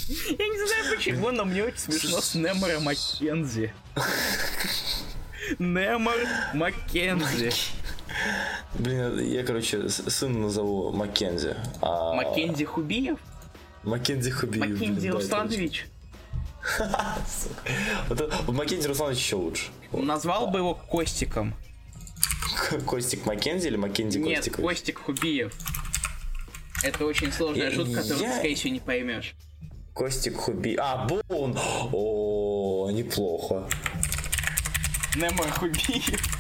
Я 0.09 0.47
не 0.47 0.67
знаю 0.67 0.95
почему, 0.95 1.29
но 1.29 1.45
мне 1.45 1.63
очень 1.63 1.77
смешно 1.77 2.19
с 2.19 2.33
Немора 2.33 2.79
Маккензи. 2.79 3.71
Немор 5.59 6.17
Маккензи. 6.53 7.51
Блин, 8.73 9.19
я, 9.19 9.43
короче, 9.43 9.87
сына 9.89 10.39
назову 10.39 10.91
Маккензи. 10.91 11.55
А... 11.81 12.15
Маккензи 12.15 12.65
Хубиев? 12.65 13.19
Маккензи 13.83 14.31
Хубиев. 14.31 14.69
Маккензи 14.69 15.07
Русланович? 15.09 15.85
Маккензи 18.47 18.87
Русланович 18.87 19.17
еще 19.17 19.35
лучше. 19.35 19.67
Назвал 19.91 20.47
бы 20.47 20.59
его 20.59 20.75
Костиком. 20.75 21.53
Костик 22.85 23.25
Маккензи 23.25 23.67
или 23.67 23.77
Маккензи 23.77 24.19
Нет, 24.19 24.37
Костикович? 24.37 24.65
Костик 24.67 24.99
Хубиев. 24.99 25.53
Это 26.83 27.05
очень 27.05 27.31
сложная 27.31 27.71
шутка, 27.71 28.01
которую 28.01 28.19
ты, 28.19 28.33
скорее 28.33 28.55
всего, 28.55 28.73
не 28.73 28.79
поймешь. 28.79 29.35
Костик 29.93 30.37
Хуби. 30.37 30.75
А, 30.79 31.05
Боун! 31.05 31.57
О, 31.91 32.89
неплохо. 32.91 33.67
Немор 35.15 35.49
Хубиев. 35.49 36.39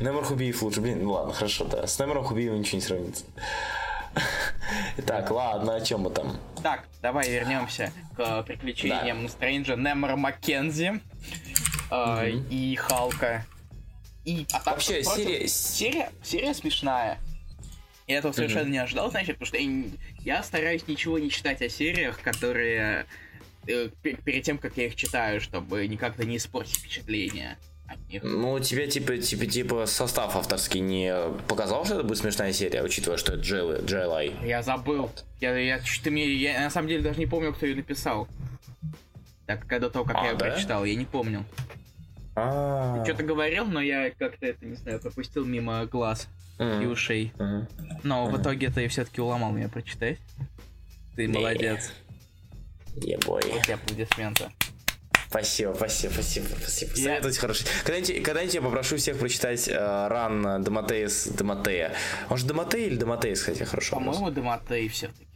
Немор 0.00 0.24
Хубиев 0.24 0.62
лучше. 0.62 0.80
Блин, 0.80 1.04
ну 1.04 1.12
ладно, 1.12 1.34
хорошо, 1.34 1.64
да. 1.66 1.86
С 1.86 1.98
Немором 1.98 2.24
Хубиевым 2.24 2.60
ничего 2.60 2.76
не 2.76 2.82
сравнится. 2.82 3.24
Итак, 4.98 5.30
ладно, 5.30 5.76
о 5.76 5.80
чем 5.80 6.02
мы 6.02 6.10
там? 6.10 6.38
Так, 6.62 6.84
давай 7.02 7.28
вернемся 7.30 7.92
к 8.16 8.42
приключениям 8.42 9.28
Стрэнджа, 9.28 9.76
Немора 9.76 10.16
Маккензи 10.16 11.00
э, 11.90 12.30
и 12.50 12.74
Халка. 12.76 13.44
И, 14.24 14.46
а 14.52 14.58
так, 14.60 14.66
Вообще, 14.74 15.02
впрочем, 15.02 15.24
серия- 15.24 15.48
серия... 15.48 16.12
Серия 16.22 16.54
смешная. 16.54 17.18
Я 18.06 18.18
этого 18.18 18.32
совершенно 18.32 18.68
не 18.68 18.78
ожидал, 18.78 19.10
значит, 19.10 19.38
потому 19.38 19.46
что 19.46 19.56
я, 19.56 19.84
я 20.36 20.42
стараюсь 20.42 20.86
ничего 20.88 21.18
не 21.18 21.30
читать 21.30 21.62
о 21.62 21.68
сериях, 21.68 22.20
которые... 22.20 23.06
э, 23.66 23.88
пе- 24.02 24.14
перед 24.16 24.42
тем, 24.44 24.58
как 24.58 24.76
я 24.76 24.86
их 24.86 24.96
читаю, 24.96 25.40
чтобы 25.40 25.86
никак-то 25.86 26.24
не 26.26 26.36
испортить 26.36 26.76
впечатление. 26.76 27.56
Ну, 28.22 28.58
тебе 28.60 28.86
типа, 28.88 29.18
типа, 29.18 29.46
типа 29.46 29.86
состав 29.86 30.36
авторский 30.36 30.80
не 30.80 31.12
показал, 31.48 31.84
что 31.84 31.94
это 31.94 32.04
будет 32.04 32.18
смешная 32.18 32.52
серия, 32.52 32.82
учитывая, 32.82 33.16
что 33.18 33.32
это 33.34 33.42
Джейл- 33.42 33.84
JLI. 33.84 34.46
Я 34.46 34.62
забыл. 34.62 35.10
Я, 35.40 35.56
я, 35.56 35.80
ты 36.02 36.10
мне, 36.10 36.26
я 36.34 36.60
на 36.60 36.70
самом 36.70 36.88
деле 36.88 37.02
даже 37.02 37.18
не 37.18 37.26
помню, 37.26 37.52
кто 37.52 37.66
ее 37.66 37.76
написал. 37.76 38.28
Так, 39.46 39.66
как 39.66 39.80
до 39.80 39.90
того, 39.90 40.04
как 40.04 40.16
А, 40.16 40.24
я 40.24 40.30
ее 40.32 40.36
да? 40.36 40.46
прочитал, 40.50 40.84
я 40.84 40.94
не 40.94 41.04
помнил. 41.04 41.44
А, 42.36 43.04
Что-то 43.04 43.22
говорил, 43.24 43.64
но 43.66 43.80
я 43.80 44.10
как-то 44.10 44.46
это, 44.46 44.64
не 44.64 44.76
знаю, 44.76 45.00
пропустил 45.00 45.44
мимо 45.44 45.84
глаз 45.86 46.28
и 46.58 46.86
ушей. 46.86 47.32
Но 48.02 48.26
в 48.26 48.40
итоге 48.40 48.70
ты 48.70 48.86
все-таки 48.88 49.20
уломал 49.20 49.52
меня 49.52 49.68
прочитать. 49.68 50.18
Ты 51.16 51.26
Не. 51.26 51.32
молодец. 51.38 51.92
Ебой. 52.96 53.42
Вот 53.52 53.62
тебе 53.62 53.74
аплодисменты. 53.74 54.44
Спасибо, 55.30 55.74
спасибо, 55.76 56.12
спасибо, 56.12 56.46
спасибо. 56.60 56.90
Я- 56.96 57.04
Советуйте 57.04 57.40
хороший. 57.40 57.66
Когда-нибудь, 57.84 58.22
когда-нибудь 58.24 58.54
я 58.54 58.62
попрошу 58.62 58.96
всех 58.96 59.16
прочитать 59.18 59.68
э, 59.68 60.08
ран 60.08 60.64
Дематеис 60.64 61.28
Дематея. 61.28 61.92
Он 62.28 62.36
же 62.36 62.46
Дематей 62.46 62.86
или 62.88 62.96
Дематеис, 62.96 63.38
кстати, 63.40 63.62
хорошо. 63.62 63.94
По-моему, 63.96 64.30
Дематей 64.32 64.88
все-таки. 64.88 65.26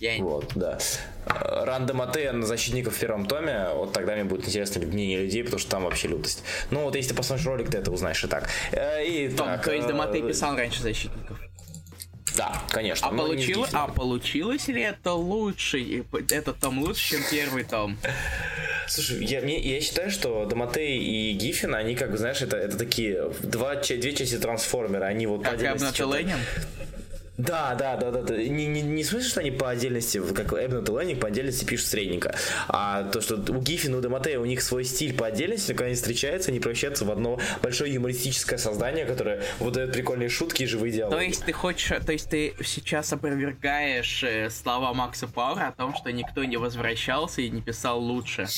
Я... 0.00 0.18
Вот, 0.22 0.52
да. 0.54 0.78
Э, 1.26 1.64
Ран 1.64 1.86
Дематея 1.86 2.32
на 2.32 2.46
защитников 2.46 2.94
в 2.94 3.00
первом 3.00 3.24
томе, 3.26 3.68
вот 3.74 3.94
тогда 3.94 4.14
мне 4.14 4.24
будет 4.24 4.46
интересно 4.46 4.84
мнение 4.86 5.22
людей, 5.22 5.42
потому 5.42 5.58
что 5.58 5.70
там 5.70 5.84
вообще 5.84 6.08
лютость. 6.08 6.44
Ну 6.70 6.82
вот 6.84 6.94
если 6.94 7.10
ты 7.10 7.14
посмотришь 7.16 7.46
ролик, 7.46 7.70
ты 7.70 7.78
это 7.78 7.90
узнаешь 7.90 8.22
и 8.22 8.26
так. 8.28 8.50
Э, 8.72 9.02
И 9.04 9.28
Том, 9.30 9.46
так, 9.46 9.64
то 9.64 9.72
есть 9.72 9.86
э, 9.86 9.88
Дематей 9.88 10.22
писал 10.28 10.56
раньше 10.56 10.82
защитников. 10.82 11.40
Да, 12.36 12.62
конечно. 12.68 13.08
А, 13.08 13.10
но 13.10 13.22
не 13.22 13.28
получило, 13.30 13.64
Гиффина. 13.64 13.84
а 13.84 13.88
получилось 13.88 14.68
ли 14.68 14.82
это 14.82 15.12
лучше? 15.14 16.04
Этот 16.30 16.60
том 16.60 16.78
лучше, 16.80 17.16
чем 17.16 17.20
первый 17.30 17.64
том? 17.64 17.96
Слушай, 18.88 19.24
я, 19.24 19.40
мне, 19.42 19.58
я 19.58 19.80
считаю, 19.80 20.10
что 20.10 20.46
Доматей 20.46 20.98
и 20.98 21.32
Гиффин, 21.34 21.74
они 21.74 21.94
как 21.94 22.10
бы, 22.10 22.16
знаешь, 22.16 22.40
это, 22.40 22.56
это 22.56 22.78
такие 22.78 23.30
два, 23.42 23.76
две 23.76 24.14
части 24.14 24.38
трансформера, 24.38 25.04
они 25.04 25.26
вот 25.26 25.42
по 25.42 25.50
Как 25.50 25.62
и 25.62 25.66
отдельности 25.66 26.02
Абнателенин? 26.02 26.38
Да, 27.38 27.76
да, 27.76 27.96
да, 27.96 28.10
да. 28.10 28.36
Не, 28.36 28.66
не, 28.66 28.82
не 28.82 29.04
смысле, 29.04 29.28
что 29.30 29.40
они 29.40 29.52
по 29.52 29.70
отдельности, 29.70 30.20
как 30.34 30.52
Эбнет 30.52 30.88
и 30.88 31.14
по 31.14 31.28
отдельности 31.28 31.64
пишут 31.64 31.86
средненько. 31.86 32.34
А 32.66 33.04
то, 33.04 33.20
что 33.20 33.36
у 33.36 33.60
Гиффина 33.60 33.98
у 33.98 34.00
Доматея 34.00 34.40
у 34.40 34.44
них 34.44 34.60
свой 34.60 34.84
стиль 34.84 35.16
по 35.16 35.26
отдельности, 35.26 35.70
но 35.70 35.76
когда 35.76 35.86
они 35.86 35.94
встречаются, 35.94 36.50
они 36.50 36.58
превращаются 36.58 37.04
в 37.04 37.12
одно 37.12 37.38
большое 37.62 37.94
юмористическое 37.94 38.58
создание, 38.58 39.04
которое 39.04 39.40
выдает 39.60 39.92
прикольные 39.92 40.28
шутки 40.28 40.64
и 40.64 40.66
живые 40.66 40.92
диалоги. 40.92 41.14
То 41.14 41.22
есть 41.22 41.44
ты 41.44 41.52
хочешь, 41.52 42.04
то 42.04 42.12
есть 42.12 42.28
ты 42.28 42.54
сейчас 42.64 43.12
опровергаешь 43.12 44.24
э, 44.24 44.50
слова 44.50 44.92
Макса 44.92 45.28
Пауэра 45.28 45.68
о 45.68 45.72
том, 45.72 45.94
что 45.94 46.10
никто 46.10 46.42
не 46.42 46.56
возвращался 46.56 47.40
и 47.40 47.50
не 47.50 47.62
писал 47.62 48.00
лучше. 48.00 48.48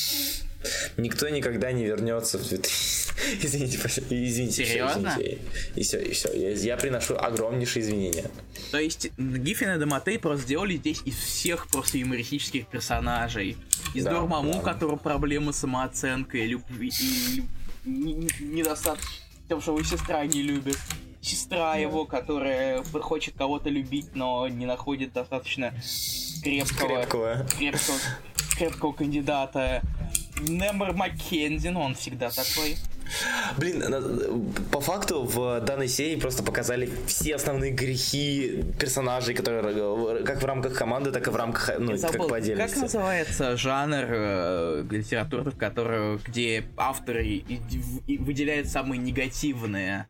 Никто 0.97 1.29
никогда 1.29 1.73
не 1.73 1.85
вернется 1.87 2.39
в 2.39 2.47
2000. 2.49 3.11
Извините, 3.43 3.79
извините. 4.11 4.65
Серьезно? 4.65 5.09
извините. 5.09 5.39
И 5.77 5.83
все, 5.83 6.01
и 6.01 6.13
все. 6.13 6.33
Я, 6.33 6.51
я 6.51 6.77
приношу 6.77 7.17
огромнейшие 7.17 7.83
извинения. 7.83 8.31
То 8.71 8.79
есть 8.79 9.11
Гиффин 9.19 9.71
и 9.73 9.79
Доматей 9.79 10.19
просто 10.19 10.45
сделали 10.45 10.77
здесь 10.77 11.03
из 11.05 11.17
всех 11.17 11.67
просто 11.69 11.99
юмористических 11.99 12.67
персонажей. 12.67 13.57
Из 13.95 14.05
Да, 14.05 14.13
Дормаму, 14.13 14.53
да. 14.53 14.59
у 14.59 14.63
которого 14.63 14.97
проблемы 14.97 15.53
с 15.53 15.57
самооценкой, 15.59 16.47
любви 16.47 16.91
и 17.01 17.37
люб- 17.37 17.49
не- 17.85 18.15
не- 18.15 18.31
недостаток 18.41 19.05
тем, 19.49 19.61
что 19.61 19.73
его 19.77 19.83
сестра 19.85 20.25
не 20.27 20.43
любит. 20.43 20.79
Сестра 21.21 21.77
его, 21.77 22.07
которая 22.07 22.83
хочет 22.85 23.35
кого-то 23.37 23.69
любить, 23.69 24.15
но 24.15 24.49
не 24.49 24.65
находит 24.65 25.13
достаточно 25.13 25.75
крепкого, 26.43 26.89
Крепкого. 27.03 27.47
крепкого, 27.59 27.99
крепкого 28.57 28.93
кандидата. 28.93 29.83
Немер 30.49 30.93
Маккензи, 30.95 31.69
ну 31.69 31.81
он 31.81 31.95
всегда 31.95 32.31
такой. 32.31 32.77
Блин, 33.57 33.83
по 34.71 34.81
факту 34.81 35.25
в 35.25 35.61
данной 35.63 35.89
серии 35.89 36.15
просто 36.15 36.43
показали 36.45 36.89
все 37.07 37.35
основные 37.35 37.73
грехи 37.73 38.63
персонажей, 38.79 39.35
которые 39.35 40.21
э, 40.21 40.23
как 40.25 40.41
в 40.41 40.45
рамках 40.47 40.75
команды, 40.79 41.11
так 41.11 41.27
и 41.27 41.31
в 41.31 41.37
рамках, 41.37 41.71
ну, 41.79 41.99
как 41.99 42.17
по 42.17 42.29
как 42.29 42.37
отдельности. 42.37 42.79
называется 42.79 43.57
жанр 43.57 44.05
э, 44.09 44.85
литературы, 44.91 45.51
в 45.51 45.57
которой, 45.57 46.19
где 46.19 46.65
авторы 46.77 47.27
и- 47.27 47.61
и 48.07 48.19
выделяют 48.19 48.69
самые 48.69 48.99
негативные, 49.01 50.07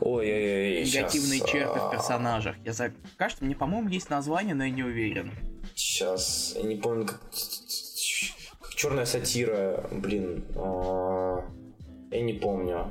Ой-ой-ой, 0.00 0.84
негативные 0.84 1.38
щас, 1.38 1.50
черты 1.50 1.78
в 1.78 1.86
а, 1.86 1.90
персонажах? 1.92 2.56
Я 2.64 2.72
за... 2.72 2.92
Кажется, 3.16 3.44
мне, 3.44 3.54
по-моему, 3.54 3.88
есть 3.88 4.10
название, 4.10 4.54
но 4.54 4.64
я 4.64 4.70
не 4.70 4.82
уверен. 4.82 5.32
Сейчас, 5.76 6.54
я 6.56 6.62
не 6.64 6.74
помню, 6.76 7.06
как, 7.06 7.20
как 7.20 7.40
черная 8.80 9.04
сатира, 9.04 9.84
блин, 9.92 10.42
а, 10.56 11.44
я 12.10 12.20
не 12.22 12.32
помню. 12.32 12.86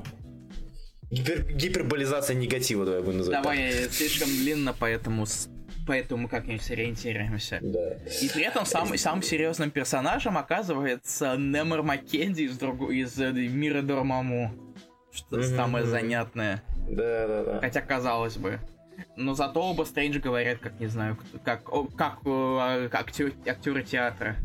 Гипер, 1.10 1.52
гиперболизация 1.52 2.36
негатива, 2.36 2.86
давай 2.86 3.02
будем 3.02 3.18
называть. 3.20 3.42
Давай, 3.42 3.72
слишком 3.90 4.30
длинно, 4.30 4.76
поэтому, 4.80 5.26
поэтому 5.88 6.24
мы 6.24 6.30
как-нибудь 6.30 6.62
сориентируемся. 6.62 7.58
так. 7.60 7.72
Да. 7.72 7.94
И 8.22 8.30
при 8.30 8.44
этом 8.44 8.68
самым, 8.68 8.96
самым 9.00 9.24
серьезным 9.24 9.72
персонажем 9.72 10.38
оказывается 10.38 11.36
Немер 11.36 11.82
Маккензи 11.82 12.44
из, 12.44 12.58
друг... 12.60 12.92
из 12.92 13.20
э, 13.20 13.32
мира 13.32 13.82
Дормаму. 13.82 14.54
Что 15.12 15.38
Мгм, 15.38 15.56
самое 15.56 15.86
занятное. 15.88 16.62
Да, 16.88 17.28
да, 17.28 17.44
да. 17.44 17.60
Хотя 17.62 17.82
казалось 17.82 18.38
бы. 18.38 18.60
Но 19.16 19.34
зато 19.34 19.60
оба 19.60 19.86
Стрэндж 19.86 20.20
говорят, 20.20 20.60
как 20.60 20.80
не 20.80 20.86
знаю, 20.86 21.16
кто- 21.18 21.40
как, 21.40 21.64
как, 21.98 22.20
актер- 22.94 23.34
актеры 23.50 23.84
театра. 23.84 24.36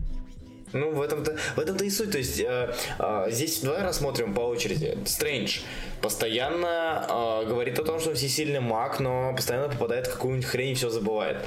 Ну, 0.74 0.90
в 0.90 1.01
этом-то, 1.01 1.36
в 1.55 1.59
этом-то 1.59 1.84
и 1.84 1.90
суть. 1.90 2.10
То 2.10 2.18
есть, 2.18 2.40
э, 2.40 2.74
э, 2.98 3.26
здесь 3.30 3.60
давай 3.60 3.82
рассмотрим 3.82 4.34
по 4.34 4.40
очереди. 4.40 4.98
Стрэндж 5.06 5.60
постоянно 6.05 7.06
э, 7.09 7.47
говорит 7.48 7.78
о 7.78 7.82
том, 7.82 7.98
что 7.98 8.12
всесильный 8.14 8.60
маг, 8.60 9.01
но 9.01 9.32
постоянно 9.35 9.70
попадает 9.70 10.06
в 10.06 10.12
какую-нибудь 10.12 10.44
хрень 10.47 10.72
и 10.72 10.74
все 10.74 10.90
забывает. 10.90 11.39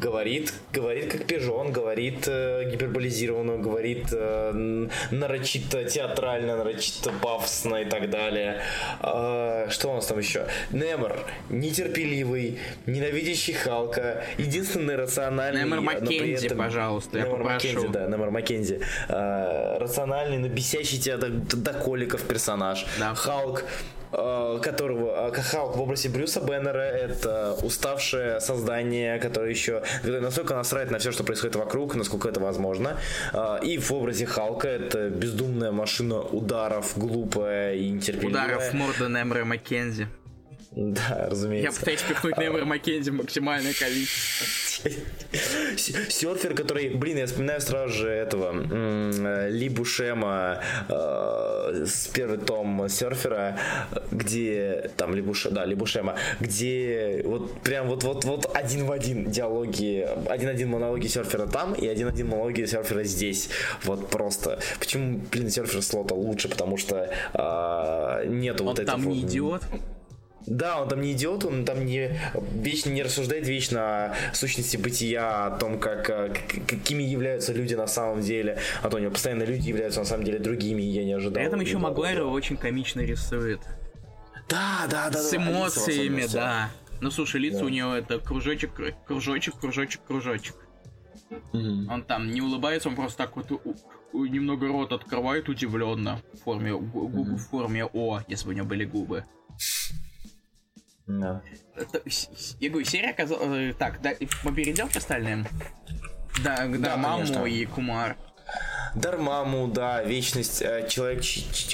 Говорит, 0.00 0.52
говорит 0.72 1.12
как 1.12 1.26
пижон, 1.26 1.70
говорит 1.70 2.24
э, 2.26 2.68
гиперболизированно, 2.72 3.58
говорит 3.58 4.08
э, 4.10 4.88
нарочито 5.12 5.84
театрально, 5.84 6.56
нарочито 6.56 7.12
пафосно 7.22 7.76
и 7.76 7.84
так 7.84 8.10
далее. 8.10 8.62
Э, 9.00 9.68
что 9.70 9.90
у 9.92 9.94
нас 9.94 10.06
там 10.06 10.18
еще? 10.18 10.46
Немор, 10.72 11.16
нетерпеливый, 11.48 12.58
ненавидящий 12.86 13.54
Халка, 13.54 14.24
единственный 14.38 14.96
рациональный... 14.96 15.62
Немор 15.62 15.82
Маккензи, 15.82 16.46
этом- 16.46 16.58
пожалуйста, 16.58 17.18
я 17.18 17.24
Немор 17.26 17.38
попрошу. 17.42 17.68
Маккензи, 17.68 17.88
да, 17.92 18.06
Немор 18.08 18.30
Маккензи. 18.32 18.80
Э, 19.08 19.78
рациональный, 19.78 20.38
но 20.38 20.48
бесящий 20.48 20.98
тебя 20.98 21.16
до, 21.16 21.28
до 21.28 21.72
коликов 21.74 22.22
персонаж. 22.22 22.84
Да. 22.98 23.14
Халк, 23.14 23.64
которого 24.10 25.28
э, 25.28 25.42
Халк 25.42 25.76
в 25.76 25.80
образе 25.80 26.08
Брюса 26.08 26.40
Беннера 26.40 26.78
это 26.78 27.56
уставшее 27.62 28.40
создание, 28.40 29.18
которое 29.18 29.50
еще 29.50 29.82
настолько 30.04 30.54
насрать 30.54 30.90
на 30.90 30.98
все, 30.98 31.12
что 31.12 31.24
происходит 31.24 31.56
вокруг, 31.56 31.94
насколько 31.94 32.28
это 32.28 32.40
возможно. 32.40 32.98
Э, 33.32 33.58
и 33.62 33.78
в 33.78 33.90
образе 33.92 34.26
Халка 34.26 34.68
это 34.68 35.08
бездумная 35.10 35.72
машина 35.72 36.20
ударов, 36.20 36.92
глупая 36.96 37.74
и 37.74 37.90
нетерпеливая. 37.90 38.44
Ударов 38.44 38.70
в 38.70 38.74
морду 38.74 39.08
Немера 39.08 39.44
Маккензи. 39.44 40.08
Да, 40.72 41.02
Я 41.24 41.26
разумеется. 41.28 41.80
пытаюсь 41.80 42.02
пихнуть 42.02 42.38
Немера 42.38 42.64
Маккензи 42.64 43.10
максимальное 43.10 43.72
количество. 43.74 44.46
Серфер, 46.08 46.54
который, 46.54 46.90
блин, 46.90 47.18
я 47.18 47.26
вспоминаю 47.26 47.60
сразу 47.60 47.92
же 47.92 48.08
этого 48.08 48.54
э, 48.54 49.50
Ли 49.50 49.68
Бушема 49.68 50.62
э, 50.88 51.84
с 51.86 52.06
первый 52.08 52.38
том 52.38 52.88
серфера, 52.88 53.58
где 54.12 54.90
там 54.96 55.14
Ли 55.14 55.22
Буше- 55.22 55.50
да, 55.50 55.64
Ли 55.64 55.74
Бушема, 55.74 56.16
где 56.38 57.22
вот 57.24 57.60
прям 57.62 57.88
вот 57.88 58.04
вот 58.04 58.24
вот 58.24 58.50
один 58.56 58.86
в 58.86 58.92
один 58.92 59.28
диалоги, 59.30 60.06
один-один 60.28 60.68
монологи 60.68 61.08
серфера 61.08 61.46
там 61.46 61.74
и 61.74 61.86
один-один 61.88 62.28
монологи 62.28 62.64
серфера 62.64 63.02
здесь. 63.02 63.50
Вот 63.82 64.08
просто. 64.08 64.60
Почему, 64.78 65.20
блин, 65.32 65.50
серфер 65.50 65.82
слота 65.82 66.14
лучше? 66.14 66.48
Потому 66.48 66.76
что 66.76 67.10
э, 67.34 68.24
нету 68.28 68.62
Он 68.62 68.70
вот 68.70 68.78
этого 68.78 68.96
там 68.98 69.08
не 69.08 69.20
вот- 69.20 69.28
идиот. 69.30 69.62
Да, 70.50 70.82
он 70.82 70.88
там 70.88 71.00
не 71.00 71.12
идиот, 71.12 71.44
он 71.44 71.64
там 71.64 71.86
не 71.86 72.18
вечно 72.52 72.90
не 72.90 73.02
рассуждает 73.02 73.46
вечно 73.46 73.80
о 74.06 74.14
сущности 74.34 74.76
бытия, 74.76 75.46
о 75.46 75.56
том, 75.58 75.78
как, 75.78 76.10
э, 76.10 76.34
какими 76.66 77.02
являются 77.04 77.52
люди 77.52 77.74
на 77.74 77.86
самом 77.86 78.20
деле, 78.20 78.58
а 78.82 78.90
то 78.90 78.96
у 78.96 79.00
него 79.00 79.12
постоянно 79.12 79.44
люди 79.44 79.68
являются 79.68 80.00
на 80.00 80.06
самом 80.06 80.24
деле 80.24 80.40
другими, 80.40 80.82
и 80.82 80.86
я 80.86 81.04
не 81.04 81.12
ожидал. 81.12 81.34
При 81.34 81.44
этом 81.44 81.60
еще 81.60 81.74
Бла-бла-бла. 81.78 81.90
Магуайр 81.90 82.18
его 82.22 82.32
очень 82.32 82.56
комично 82.56 83.00
рисует. 83.00 83.60
Да, 84.48 84.86
да, 84.90 85.08
да. 85.10 85.22
С 85.22 85.30
да, 85.30 85.36
эмоциями, 85.36 86.26
да. 86.32 86.70
Ну 87.00 87.10
слушай, 87.12 87.40
лицо 87.40 87.60
Да. 87.60 87.64
у 87.66 87.68
него 87.68 87.94
это 87.94 88.18
кружочек, 88.18 88.72
кружочек, 89.06 89.54
кружочек, 89.58 90.00
кружочек. 90.06 90.56
Мгм. 91.52 91.88
Он 91.88 92.02
там 92.02 92.28
не 92.30 92.40
улыбается, 92.42 92.88
он 92.88 92.96
просто 92.96 93.18
так 93.18 93.36
вот 93.36 93.52
у- 93.52 93.60
у- 94.12 94.26
немного 94.26 94.66
рот 94.66 94.92
открывает 94.92 95.48
удивленно 95.48 96.20
в 96.34 96.38
форме 96.44 96.72
гу- 96.76 97.06
губ 97.08 97.28
в 97.28 97.38
форме 97.38 97.84
О, 97.86 98.20
если 98.26 98.46
бы 98.46 98.50
у 98.50 98.56
него 98.56 98.66
были 98.66 98.84
губы. 98.84 99.24
Да. 101.18 101.42
Я 102.60 102.70
говорю, 102.70 102.86
серия 102.86 103.10
оказалась... 103.10 103.74
Так, 103.76 104.00
да, 104.00 104.12
мы 104.44 104.54
перейдем 104.54 104.88
к 104.88 104.96
остальным? 104.96 105.46
Да, 106.44 106.66
да, 106.66 106.78
Да, 106.78 106.96
маму 106.96 107.46
и 107.46 107.64
Кумар. 107.66 108.16
Дармаму, 108.94 109.68
да, 109.68 110.02
вечность, 110.02 110.62
э, 110.62 110.86
человек, 110.88 111.22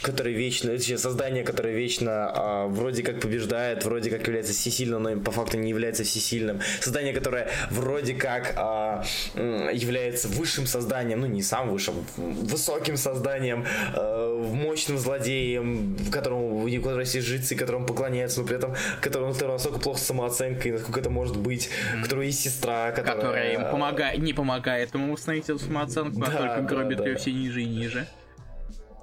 который 0.03 0.33
вечно, 0.33 0.79
создание, 0.99 1.45
которое 1.45 1.75
вечно 1.75 2.31
а, 2.35 2.67
вроде 2.67 3.03
как 3.03 3.21
побеждает, 3.21 3.85
вроде 3.85 4.11
как 4.11 4.27
является 4.27 4.53
всесильным, 4.53 5.03
но 5.03 5.17
по 5.21 5.31
факту 5.31 5.57
не 5.59 5.71
является 5.71 6.05
всесильным. 6.05 6.61
Создание, 6.81 7.13
которое 7.13 7.49
вроде 7.71 8.15
как 8.15 8.55
а, 8.57 9.05
является 9.35 10.29
высшим 10.29 10.67
созданием, 10.67 11.21
ну 11.21 11.27
не 11.27 11.43
самым 11.43 11.73
высшим, 11.73 11.95
высоким 12.17 12.97
созданием, 12.97 13.65
э, 13.95 14.45
мощным 14.53 14.99
злодеем, 14.99 15.97
которому, 16.11 16.65
у 16.65 16.77
которого 16.77 17.01
есть 17.01 17.21
жрецы, 17.21 17.57
которому 17.57 17.87
поклоняются, 17.87 18.41
но 18.41 18.47
при 18.47 18.57
этом 18.57 18.75
которому, 19.01 19.33
которого 19.33 19.55
настолько 19.55 19.79
плохо 19.79 19.99
с 19.99 20.03
самооценкой, 20.03 20.73
насколько 20.73 21.01
это 21.01 21.11
может 21.11 21.37
быть, 21.37 21.71
у 21.99 22.03
которого 22.03 22.23
есть 22.23 22.41
сестра, 22.41 22.91
которая... 22.93 23.17
Которая 23.17 23.53
им 23.55 23.71
помогает, 23.71 24.19
не 24.19 24.33
помогает 24.33 24.95
ему 24.95 25.13
установить 25.13 25.49
эту 25.49 25.59
самооценку, 25.59 26.21
а 26.23 26.27
Да, 26.27 26.33
только 26.33 26.57
да, 26.57 26.63
гробит 26.63 26.99
да. 26.99 27.06
Ее 27.09 27.17
все 27.17 27.33
ниже 27.33 27.63
и 27.63 27.67
ниже. 27.67 28.07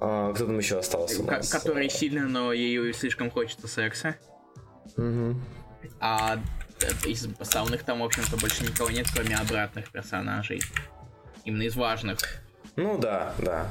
А, 0.00 0.32
кто 0.32 0.46
там 0.46 0.58
еще 0.58 0.78
остался 0.78 1.22
у 1.22 1.26
нас? 1.26 1.48
Которая 1.50 1.88
сильно, 1.88 2.26
но 2.28 2.52
ей 2.52 2.92
слишком 2.92 3.30
хочется 3.30 3.68
секса. 3.68 4.16
Мгм. 4.96 5.42
А 6.00 6.38
э, 6.80 7.08
из 7.08 7.26
основных 7.38 7.84
там, 7.84 8.00
в 8.00 8.04
общем-то, 8.04 8.36
больше 8.36 8.64
никого 8.64 8.90
нет, 8.90 9.06
кроме 9.14 9.36
обратных 9.36 9.90
персонажей. 9.90 10.60
Именно 11.44 11.62
из 11.62 11.76
важных. 11.76 12.18
Ну 12.76 12.98
да, 12.98 13.34
да. 13.38 13.68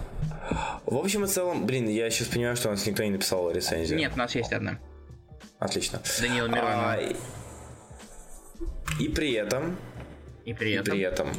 В 0.85 0.95
общем 0.95 1.25
и 1.25 1.27
целом, 1.27 1.65
блин, 1.65 1.87
я 1.89 2.09
сейчас 2.09 2.27
понимаю, 2.29 2.55
что 2.55 2.69
у 2.69 2.71
нас 2.71 2.85
никто 2.85 3.03
не 3.03 3.09
написал 3.11 3.51
рецензию. 3.51 3.97
Нет, 3.99 4.13
у 4.15 4.17
нас 4.17 4.33
есть 4.35 4.53
одна. 4.53 4.79
Отлично. 5.59 6.01
Данила 6.21 6.47
Миронова. 6.47 6.93
А, 6.93 6.97
и- 6.97 7.15
И 8.99 9.09
при 9.09 9.33
этом... 9.33 9.77
И 10.45 10.53
при 10.53 10.71
И 10.71 10.73
этом... 10.75 10.85
при 10.93 11.01
этом... 11.01 11.29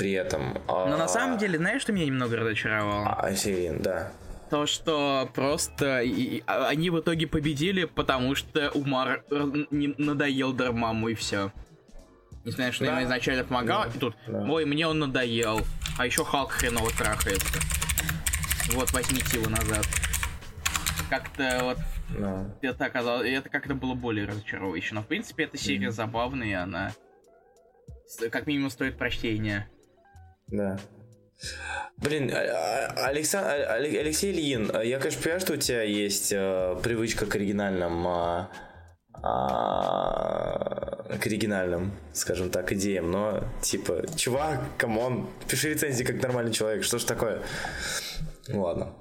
При 0.00 0.12
этом... 0.12 0.58
Но 0.66 0.96
на 0.96 1.08
самом 1.08 1.36
деле, 1.38 1.58
знаешь, 1.58 1.82
что 1.82 1.92
меня 1.92 2.06
немного 2.06 2.36
разочаровало? 2.36 3.08
А, 3.18 3.34
Сирин, 3.34 3.82
да. 3.82 4.12
То, 4.50 4.66
что 4.66 5.30
просто 5.34 6.00
и- 6.00 6.42
а- 6.46 6.68
они 6.68 6.90
в 6.90 6.98
итоге 7.00 7.26
победили, 7.26 7.84
потому 7.84 8.34
что 8.34 8.70
Умар 8.70 9.22
не 9.70 9.94
надоел 9.98 10.52
Дармаму 10.52 11.08
и 11.08 11.14
все. 11.14 11.52
Несмотря, 12.44 12.72
что 12.72 12.86
Да. 12.86 12.92
ему 12.96 13.04
изначально 13.04 13.44
помогал, 13.44 13.84
и 13.94 13.98
тут, 13.98 14.16
да. 14.26 14.40
ой, 14.48 14.64
мне 14.64 14.86
он 14.88 14.98
надоел. 14.98 15.60
А 15.98 16.06
еще 16.06 16.24
Халк 16.24 16.52
хреново 16.52 16.90
трахается. 16.90 17.58
Вот, 18.72 18.90
возьмите 18.92 19.38
его 19.38 19.50
назад. 19.50 19.86
Как-то 21.10 21.58
вот 21.62 21.78
Ну, 22.18 22.50
это 22.62 22.86
оказалось, 22.86 23.28
это 23.28 23.48
как-то 23.50 23.74
было 23.74 23.94
более 23.94 24.26
разочаровывающе. 24.26 24.94
Но 24.94 25.02
в 25.02 25.06
принципе 25.06 25.44
эта 25.44 25.58
серия 25.58 25.88
Мгм. 25.88 25.92
забавная, 25.94 26.48
и 26.48 26.52
она 26.54 26.92
как 28.32 28.46
минимум 28.48 28.70
стоит 28.70 28.96
прочтения. 28.98 29.68
Да. 30.50 30.78
Блин, 31.96 32.30
а- 32.34 32.92
а- 32.96 33.06
Алексан- 33.08 33.44
а- 33.44 33.74
Але- 33.76 33.98
Алексей 34.00 34.32
Ильин, 34.32 34.70
я, 34.82 34.98
конечно, 34.98 35.22
понимаю, 35.22 35.40
что 35.40 35.54
у 35.54 35.56
тебя 35.56 35.82
есть 35.82 36.32
э, 36.32 36.76
привычка 36.82 37.26
к 37.26 37.34
оригинальным, 37.34 38.06
а, 38.06 38.50
а, 39.22 41.16
к 41.20 41.26
оригинальным, 41.26 41.92
скажем 42.12 42.50
так, 42.50 42.72
идеям, 42.72 43.10
но, 43.10 43.44
типа, 43.62 44.04
чувак, 44.16 44.60
come 44.78 45.07
on, 45.07 45.28
пиши 45.48 45.70
рецензии 45.70 46.04
как 46.04 46.22
нормальный 46.22 46.52
человек, 46.52 46.84
что 46.84 46.98
ж 46.98 47.04
такое? 47.04 47.42
Ну 48.48 48.62
ладно. 48.62 48.94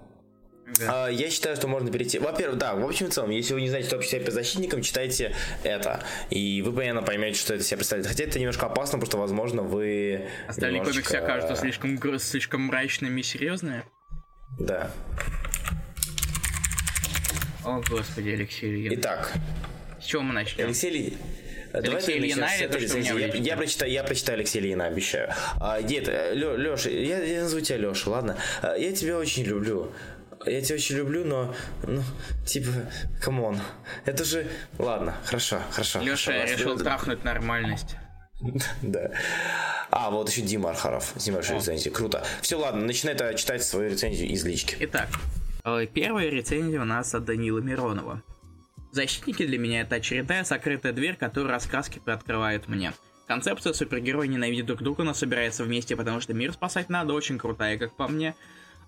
Да. 0.77 1.05
А, 1.05 1.07
Я 1.09 1.29
считаю, 1.29 1.55
что 1.55 1.67
можно 1.67 1.91
перейти. 1.91 2.19
Во-первых, 2.19 2.57
да, 2.57 2.75
в 2.75 2.85
общем 2.85 3.07
и 3.07 3.09
целом, 3.09 3.29
если 3.31 3.53
вы 3.53 3.61
не 3.61 3.69
знаете, 3.69 3.87
что 3.87 3.95
вообще 3.97 4.19
по 4.19 4.31
защитникам, 4.31 4.81
читайте 4.81 5.35
это. 5.63 6.03
И 6.29 6.61
вы 6.61 6.71
понятно 6.73 7.01
поймете, 7.01 7.39
что 7.39 7.53
это 7.55 7.63
себя 7.63 7.77
представляет. 7.77 8.07
Хотя 8.07 8.23
это 8.25 8.39
немножко 8.39 8.65
опасно, 8.67 8.99
потому 8.99 9.07
что, 9.07 9.17
возможно, 9.17 9.61
вы. 9.63 10.27
Остальные 10.47 10.81
комиксы 10.81 10.99
немножечко- 10.99 11.17
окажутся 11.25 11.55
слишком, 11.55 12.19
слишком 12.19 12.61
мрачными 12.61 13.19
и 13.21 13.23
серьезными. 13.23 13.83
Да. 14.59 14.91
О, 17.65 17.81
господи, 17.89 18.29
Алексей 18.29 18.69
Ильин. 18.71 18.93
Итак, 18.99 19.33
С 20.01 20.05
чего 20.05 20.21
мы 20.21 20.33
начнем? 20.33 20.65
Алексей 20.65 20.89
Ли- 20.91 21.17
Давай 21.73 21.89
Алексей 21.97 22.17
Ильина 22.17 22.47
или 22.57 22.67
то, 22.67 22.79
что 22.79 22.97
меня 22.97 23.13
я, 23.13 23.27
я 23.27 23.57
прочитаю, 23.57 23.91
я 23.91 24.03
прочитаю 24.03 24.37
Алексея 24.39 24.63
Ильина, 24.63 24.85
обещаю. 24.87 25.29
А, 25.59 25.79
нет, 25.81 26.07
Леша, 26.07 26.89
я, 26.89 27.21
я 27.21 27.43
назову 27.43 27.61
тебя 27.61 27.77
Леша, 27.77 28.09
ладно? 28.09 28.37
А, 28.63 28.75
Я 28.75 28.91
тебя 28.91 29.17
очень 29.19 29.43
люблю. 29.43 29.91
Я 30.45 30.61
тебя 30.61 30.75
очень 30.75 30.95
люблю, 30.95 31.25
но, 31.25 31.53
ну, 31.83 32.01
типа, 32.45 32.69
come 33.21 33.43
on. 33.43 33.59
Это 34.05 34.23
же... 34.23 34.47
Ладно, 34.77 35.15
хорошо, 35.25 35.59
хорошо. 35.71 35.99
Леша 35.99 36.31
хорошо. 36.31 36.53
решил 36.53 36.77
трахнуть 36.77 37.23
нормальность. 37.23 37.95
Да. 38.81 39.11
А, 39.91 40.09
вот 40.09 40.29
еще 40.29 40.41
Дима 40.41 40.69
Архаров. 40.69 41.13
Архаров 41.17 41.49
рецензию. 41.49 41.93
Круто. 41.93 42.23
Все, 42.41 42.55
ладно, 42.55 42.85
начинай 42.85 43.35
читать 43.35 43.61
свою 43.63 43.89
рецензию 43.89 44.29
из 44.29 44.45
лички. 44.45 44.77
Итак, 44.79 45.09
э, 45.65 45.87
первая 45.93 46.29
рецензия 46.29 46.81
у 46.81 46.85
нас 46.85 47.13
от 47.13 47.25
Данила 47.25 47.59
Миронова. 47.59 48.23
Защитники 48.91 49.45
для 49.45 49.59
меня 49.59 49.81
это 49.81 49.95
очередная 49.95 50.45
закрытая 50.45 50.93
дверь, 50.93 51.15
которую 51.15 51.51
раскраски 51.51 51.99
приоткрывают 51.99 52.67
мне. 52.69 52.93
Концепция 53.27 53.73
супергерои 53.73 54.27
ненавидят 54.27 54.65
друг 54.65 54.81
друга, 54.81 55.03
но 55.03 55.13
собираются 55.13 55.63
вместе, 55.63 55.95
потому 55.95 56.19
что 56.19 56.33
мир 56.33 56.53
спасать 56.53 56.89
надо, 56.89 57.13
очень 57.13 57.37
крутая, 57.37 57.77
как 57.77 57.95
по 57.95 58.07
мне. 58.07 58.35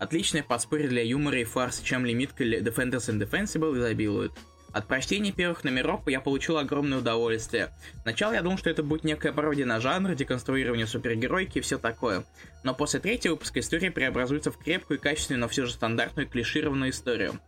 Отличное 0.02 0.42
подспорье 0.42 0.88
для 0.88 1.04
юмора 1.04 1.40
и 1.40 1.44
фарса, 1.44 1.86
чем 1.86 2.08
лимитка 2.08 2.44
Defenders 2.44 3.08
and 3.08 3.20
Defensible 3.20 3.78
изобилует. 3.78 4.32
От 4.74 4.88
прочтения 4.88 5.32
первых 5.32 5.64
номеров 5.64 6.08
я 6.08 6.20
получил 6.20 6.58
огромное 6.58 6.98
удовольствие. 6.98 7.70
Сначала 8.02 8.34
я 8.34 8.42
думал, 8.42 8.58
что 8.58 8.72
это 8.72 8.82
будет 8.82 9.04
некая 9.04 9.32
пародия 9.32 9.68
на 9.68 9.80
жанр, 9.80 10.16
деконструирование 10.16 10.88
супергеройки 10.88 11.60
и 11.60 11.62
все 11.62 11.78
такое. 11.78 12.24
Но 12.64 12.74
после 12.74 13.00
третьего 13.00 13.34
выпуска 13.34 13.60
история 13.60 13.92
преобразуется 13.92 14.50
в 14.50 14.58
крепкую 14.58 14.98
и 14.98 15.02
качественную, 15.02 15.42
но 15.42 15.48
все 15.48 15.68
же 15.68 15.74
стандартную 15.74 16.28
клишированную 16.28 16.90
историю. 16.90 17.40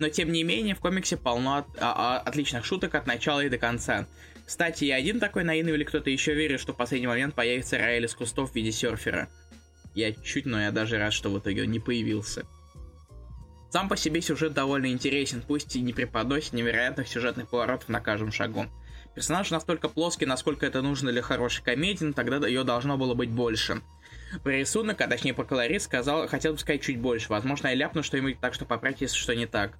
Но 0.00 0.08
тем 0.08 0.32
не 0.32 0.44
менее, 0.44 0.74
в 0.74 0.80
комиксе 0.80 1.18
полно 1.18 1.56
от- 1.58 1.76
а- 1.78 2.16
а- 2.16 2.20
отличных 2.20 2.64
шуток 2.64 2.94
от 2.94 3.06
начала 3.06 3.40
и 3.44 3.50
до 3.50 3.58
конца. 3.58 4.06
Кстати, 4.46 4.84
я 4.84 4.94
один 4.96 5.20
такой 5.20 5.44
наивный 5.44 5.74
или 5.74 5.84
кто-то 5.84 6.08
еще 6.08 6.32
верит, 6.32 6.58
что 6.58 6.72
в 6.72 6.76
последний 6.78 7.06
момент 7.06 7.34
появится 7.34 7.76
Раэль 7.76 8.06
из 8.06 8.14
кустов 8.14 8.52
в 8.52 8.54
виде 8.54 8.72
серфера. 8.72 9.28
Я 9.94 10.12
чуть, 10.12 10.46
но 10.46 10.60
я 10.60 10.70
даже 10.70 10.98
рад, 10.98 11.12
что 11.12 11.30
в 11.30 11.38
итоге 11.38 11.62
он 11.62 11.70
не 11.70 11.80
появился. 11.80 12.46
Сам 13.70 13.88
по 13.88 13.96
себе 13.96 14.20
сюжет 14.20 14.52
довольно 14.52 14.86
интересен, 14.86 15.42
пусть 15.46 15.74
и 15.76 15.80
не 15.80 15.92
преподносит 15.92 16.52
невероятных 16.52 17.08
сюжетных 17.08 17.48
поворотов 17.48 17.88
на 17.88 18.00
каждом 18.00 18.30
шагу. 18.30 18.66
Персонаж 19.14 19.50
настолько 19.50 19.88
плоский, 19.88 20.26
насколько 20.26 20.64
это 20.66 20.82
нужно 20.82 21.10
для 21.10 21.22
хорошей 21.22 21.62
комедии, 21.62 22.04
но 22.04 22.12
тогда 22.12 22.46
ее 22.46 22.64
должно 22.64 22.96
было 22.96 23.14
быть 23.14 23.30
больше. 23.30 23.82
Про 24.42 24.52
рисунок, 24.52 25.00
а 25.00 25.08
точнее 25.08 25.34
про 25.34 25.44
колорит, 25.44 25.82
сказал, 25.82 26.26
хотел 26.28 26.52
бы 26.52 26.58
сказать 26.58 26.82
чуть 26.82 26.98
больше. 26.98 27.28
Возможно, 27.28 27.68
я 27.68 27.74
ляпну 27.74 28.02
что-нибудь 28.02 28.40
так, 28.40 28.54
что 28.54 28.64
поправьте, 28.64 29.04
если 29.04 29.16
что 29.16 29.34
не 29.34 29.46
так. 29.46 29.78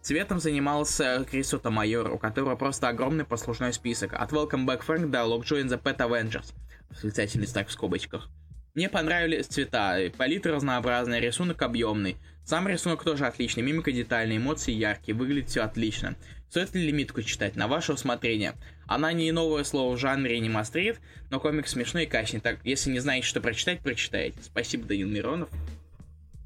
Цветом 0.00 0.38
занимался 0.38 1.24
Крисота 1.30 1.70
Майор, 1.70 2.12
у 2.12 2.18
которого 2.18 2.56
просто 2.56 2.88
огромный 2.88 3.24
послужной 3.24 3.72
список. 3.72 4.12
От 4.14 4.32
Welcome 4.32 4.66
Back 4.66 4.82
Frank 4.86 5.06
до 5.06 5.18
Lockjaw 5.18 5.62
in 5.62 5.68
the 5.68 5.80
Pet 5.80 5.96
Avengers. 5.98 6.52
Восклицательный 6.90 7.46
знак 7.46 7.68
в 7.68 7.72
скобочках. 7.72 8.28
Мне 8.74 8.88
понравились 8.88 9.46
цвета, 9.46 10.00
палитра 10.18 10.52
разнообразная, 10.52 11.20
рисунок 11.20 11.62
объемный. 11.62 12.16
Сам 12.44 12.66
рисунок 12.66 13.04
тоже 13.04 13.24
отличный, 13.24 13.62
мимика 13.62 13.92
детальная, 13.92 14.36
эмоции 14.36 14.72
яркие, 14.72 15.16
выглядит 15.16 15.48
все 15.48 15.62
отлично. 15.62 16.16
Стоит 16.50 16.74
ли 16.74 16.84
лимитку 16.84 17.22
читать? 17.22 17.54
На 17.54 17.68
ваше 17.68 17.92
усмотрение. 17.92 18.54
Она 18.88 19.12
не 19.12 19.30
новое 19.30 19.62
слово 19.62 19.94
в 19.94 19.98
жанре 20.00 20.38
и 20.38 20.40
не 20.40 20.48
мастрит, 20.48 20.98
но 21.30 21.38
комик 21.38 21.68
смешной 21.68 22.02
и 22.02 22.06
качественный. 22.06 22.42
Так, 22.42 22.58
если 22.64 22.90
не 22.90 22.98
знаете, 22.98 23.28
что 23.28 23.40
прочитать, 23.40 23.78
прочитайте. 23.78 24.42
Спасибо, 24.42 24.86
Данил 24.86 25.08
Миронов. 25.08 25.48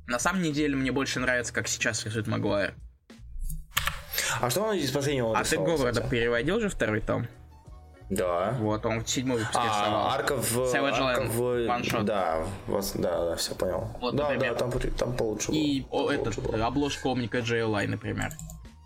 На 0.07 0.19
самом 0.19 0.53
деле, 0.53 0.77
мне 0.77 0.93
больше 0.93 1.21
нравится, 1.21 1.55
как 1.55 1.67
сейчас 1.67 2.05
рисует 2.05 2.27
Магуайр. 2.27 2.75
А 4.39 4.51
что 4.51 4.65
он 4.65 4.77
из 4.77 4.91
последнего 4.91 5.37
А 5.37 5.45
ты 5.45 5.57
Говарда 5.57 6.07
переводил 6.09 6.61
же 6.61 6.69
второй 6.69 7.01
том? 7.01 7.27
Да. 8.11 8.57
Вот, 8.59 8.87
он 8.87 9.05
в 9.05 9.09
седьмой 9.09 9.41
рисовал. 9.41 9.67
А, 9.67 10.15
Арков... 10.15 10.57
Savage 10.57 10.95
Арков... 10.99 11.35
Land, 11.37 11.67
ваншот. 11.67 12.05
Да, 12.07 12.45
вот, 12.67 12.91
да, 12.95 13.25
да, 13.27 13.37
все 13.37 13.55
понял. 13.55 13.91
Вот, 14.01 14.17
да, 14.17 14.31
например. 14.31 14.55
да, 14.55 14.59
там, 14.59 14.73
там 14.97 15.17
получше 15.17 15.53
И 15.53 15.83
было. 15.83 16.05
о, 16.05 16.13
этот, 16.13 16.39
было. 16.39 16.67
обложка 16.67 17.09
Омника 17.09 17.39
JLI, 17.39 17.87
например. 17.87 18.31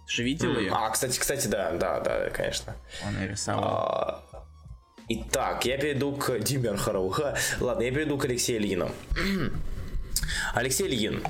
Ты 0.07 0.13
же 0.13 0.23
видел 0.25 0.59
ее? 0.59 0.73
А, 0.73 0.91
кстати, 0.91 1.19
кстати, 1.19 1.47
да, 1.47 1.71
да, 1.73 2.01
да, 2.01 2.31
конечно. 2.31 2.75
Он 3.07 3.17
ее 3.21 3.29
рисовал. 3.29 3.65
А, 3.65 4.23
Итак, 5.09 5.65
я 5.67 5.79
перейду 5.79 6.13
к 6.13 6.39
Диме 6.41 6.71
Архарову. 6.71 7.11
Ха, 7.11 7.37
Ладно, 7.61 7.83
я 7.83 7.93
перейду 7.93 8.19
к 8.19 8.25
Алексею 8.25 8.61
Ильину. 8.61 8.91
Алексей 10.55 10.87
Ильин. 10.89 11.23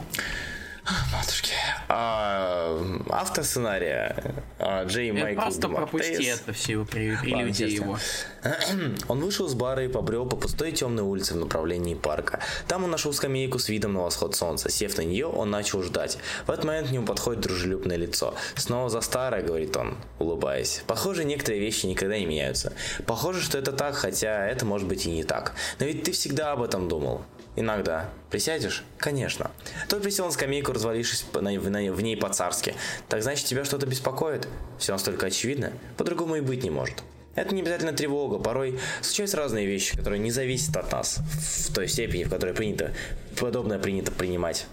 Матушки. 1.13 1.53
А, 1.89 2.77
автор 3.09 3.45
сценария 3.45 4.17
а, 4.59 4.85
Джей 4.85 5.11
Э, 5.11 5.13
Майкл 5.13 5.41
Просто 5.43 5.69
пропусти 5.69 6.25
это 6.25 6.53
все, 6.53 6.85
при, 6.85 7.17
прелюдии 7.17 7.71
его. 7.71 7.99
Он 9.09 9.21
вышел 9.21 9.49
с 9.49 9.55
бара 9.55 9.85
и 9.85 9.89
побрел 9.89 10.27
по 10.27 10.37
пустой 10.37 10.73
темной 10.73 11.05
улице 11.05 11.35
в 11.35 11.37
направлении 11.37 11.95
парка. 11.95 12.41
Там 12.67 12.85
он 12.85 12.91
нашел 12.91 13.13
скамейку 13.13 13.59
с 13.59 13.69
видом 13.69 13.93
на 13.93 14.01
восход 14.01 14.35
солнца. 14.35 14.71
Сев 14.71 14.97
на 14.97 15.03
нее, 15.03 15.27
он 15.27 15.51
начал 15.51 15.83
ждать. 15.83 16.19
В 16.47 16.51
этот 16.51 16.65
момент 16.65 16.89
к 16.89 16.91
нему 16.91 17.07
подходит 17.07 17.43
дружелюбное 17.43 17.97
лицо. 17.97 18.35
«Снова 18.57 18.89
за 18.89 19.01
старое»,— 19.01 19.43
говорит 19.43 19.77
он, 19.77 19.97
улыбаясь. 20.19 20.83
Похоже, 20.87 21.25
некоторые 21.25 21.61
вещи 21.61 21.87
никогда 21.87 22.19
не 22.19 22.27
меняются. 22.27 22.73
Похоже, 23.07 23.41
что 23.41 23.59
это 23.59 23.73
так, 23.73 23.95
хотя 23.95 24.47
это 24.49 24.65
может 24.65 24.89
быть 24.89 25.07
и 25.07 25.11
не 25.11 25.25
так. 25.25 25.55
Но 25.79 25.87
ведь 25.87 26.03
ты 26.03 26.13
всегда 26.13 26.53
об 26.53 26.63
этом 26.63 26.89
думал. 26.89 27.23
Иногда. 27.55 28.09
Присядешь? 28.31 28.83
Конечно. 28.97 29.51
Тот 29.89 30.03
присел 30.03 30.25
на 30.27 30.33
скамейку, 30.33 30.73
развалившись 30.73 31.27
в 31.33 32.03
ней 32.03 32.17
по-царски. 32.17 32.75
Так 33.09 33.23
значит, 33.23 33.47
тебя 33.47 33.65
что-то 33.65 33.87
беспокоит? 33.87 34.49
Все 34.79 34.93
настолько 34.93 35.27
очевидно. 35.27 35.73
По-другому 35.99 36.37
и 36.37 36.41
быть 36.41 36.65
не 36.65 36.71
может. 36.71 37.03
Это 37.35 37.55
не 37.55 37.63
обязательно 37.63 37.93
тревога. 37.93 38.39
Порой 38.39 38.79
случаются 39.01 39.37
разные 39.37 39.67
вещи, 39.67 39.97
которые 39.97 40.21
не 40.21 40.31
зависят 40.31 40.77
от 40.77 40.93
нас 40.93 41.19
в 41.67 41.75
той 41.75 41.89
степени, 41.89 42.25
в 42.25 42.31
которой 42.31 42.55
принято 42.55 42.93
подобное 43.39 43.79
принято 43.79 44.13
принимать. 44.13 44.67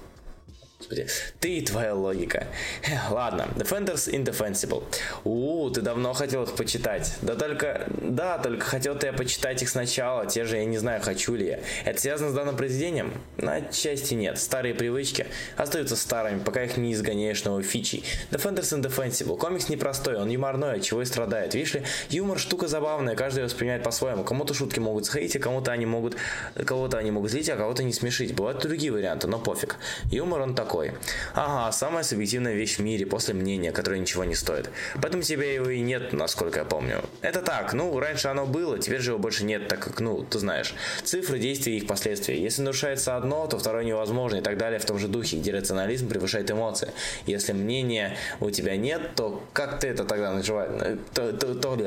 Господи, 0.79 1.07
ты 1.41 1.57
и 1.57 1.61
твоя 1.61 1.93
логика. 1.93 2.47
Ладно, 3.09 3.49
Defenders 3.57 4.09
Indefensible. 4.09 4.81
У, 5.25 5.69
ты 5.71 5.81
давно 5.81 6.13
хотел 6.13 6.43
их 6.43 6.55
почитать. 6.55 7.17
Да 7.21 7.35
только, 7.35 7.85
да, 8.01 8.37
только 8.37 8.65
хотел-то 8.65 9.05
я 9.05 9.11
почитать 9.11 9.61
их 9.61 9.67
сначала. 9.67 10.25
Те 10.25 10.45
же 10.45 10.55
я 10.55 10.63
не 10.63 10.77
знаю, 10.77 11.01
хочу 11.01 11.35
ли 11.35 11.47
я. 11.47 11.59
Это 11.83 11.99
связано 11.99 12.29
с 12.29 12.33
данным 12.33 12.55
произведением? 12.55 13.11
На 13.35 13.55
отчасти 13.55 14.13
нет. 14.13 14.39
Старые 14.39 14.73
привычки 14.73 15.27
остаются 15.57 15.97
старыми, 15.97 16.39
пока 16.39 16.63
их 16.63 16.77
не 16.77 16.93
изгоняешь 16.93 17.43
новой 17.43 17.63
фичей. 17.63 18.05
Defenders 18.31 18.81
Indefensible. 18.81 19.37
Комикс 19.37 19.67
непростой, 19.67 20.15
он 20.15 20.29
юморной, 20.29 20.77
от 20.77 20.81
чего 20.83 21.01
и 21.01 21.05
страдает. 21.05 21.55
Видишь 21.55 21.73
ли, 21.73 21.83
юмор 22.09 22.39
штука 22.39 22.69
забавная, 22.69 23.17
каждый 23.17 23.43
воспринимает 23.43 23.83
по-своему. 23.83 24.23
Кому-то 24.23 24.53
шутки 24.53 24.79
могут 24.79 25.05
сходить, 25.05 25.35
а 25.35 25.39
кому-то 25.39 25.73
они 25.73 25.85
могут, 25.85 26.15
кого-то 26.55 26.97
они 26.97 27.11
могут 27.11 27.31
злить, 27.31 27.49
а 27.49 27.57
кого-то 27.57 27.83
не 27.83 27.91
смешить. 27.91 28.33
Бывают 28.33 28.61
другие 28.61 28.93
варианты, 28.93 29.27
но 29.27 29.39
пофиг. 29.39 29.75
Юмор 30.09 30.39
он 30.39 30.55
такой. 30.55 30.68
Такой. 30.69 30.91
Ага, 31.33 31.71
самая 31.71 32.03
субъективная 32.03 32.53
вещь 32.53 32.77
в 32.77 32.79
мире 32.79 33.07
после 33.07 33.33
мнения, 33.33 33.71
которое 33.71 33.99
ничего 33.99 34.23
не 34.23 34.35
стоит. 34.35 34.69
Поэтому 35.01 35.23
тебе 35.23 35.55
его 35.55 35.67
и 35.69 35.79
нет, 35.79 36.13
насколько 36.13 36.59
я 36.59 36.65
помню. 36.65 37.01
Это 37.21 37.41
так, 37.41 37.73
ну, 37.73 37.99
раньше 37.99 38.27
оно 38.27 38.45
было, 38.45 38.77
теперь 38.77 38.99
же 38.99 39.11
его 39.11 39.19
больше 39.19 39.45
нет, 39.45 39.67
так 39.67 39.79
как, 39.79 39.99
ну, 39.99 40.23
ты 40.23 40.37
знаешь, 40.37 40.75
цифры, 41.03 41.39
действия 41.39 41.73
и 41.73 41.77
их 41.77 41.87
последствия. 41.87 42.39
Если 42.39 42.61
нарушается 42.61 43.15
одно, 43.15 43.47
то 43.47 43.57
второе 43.57 43.83
невозможно 43.83 44.37
и 44.37 44.41
так 44.41 44.57
далее 44.57 44.79
в 44.79 44.85
том 44.85 44.99
же 44.99 45.07
духе, 45.07 45.37
где 45.37 45.51
рационализм 45.51 46.07
превышает 46.07 46.51
эмоции. 46.51 46.91
Если 47.25 47.53
мнения 47.53 48.15
у 48.39 48.51
тебя 48.51 48.77
нет, 48.77 49.15
то 49.15 49.43
как 49.53 49.79
ты 49.79 49.87
это 49.87 50.05
тогда 50.05 50.33
называешь? 50.33 50.99
То, 51.15 51.33
то, 51.33 51.77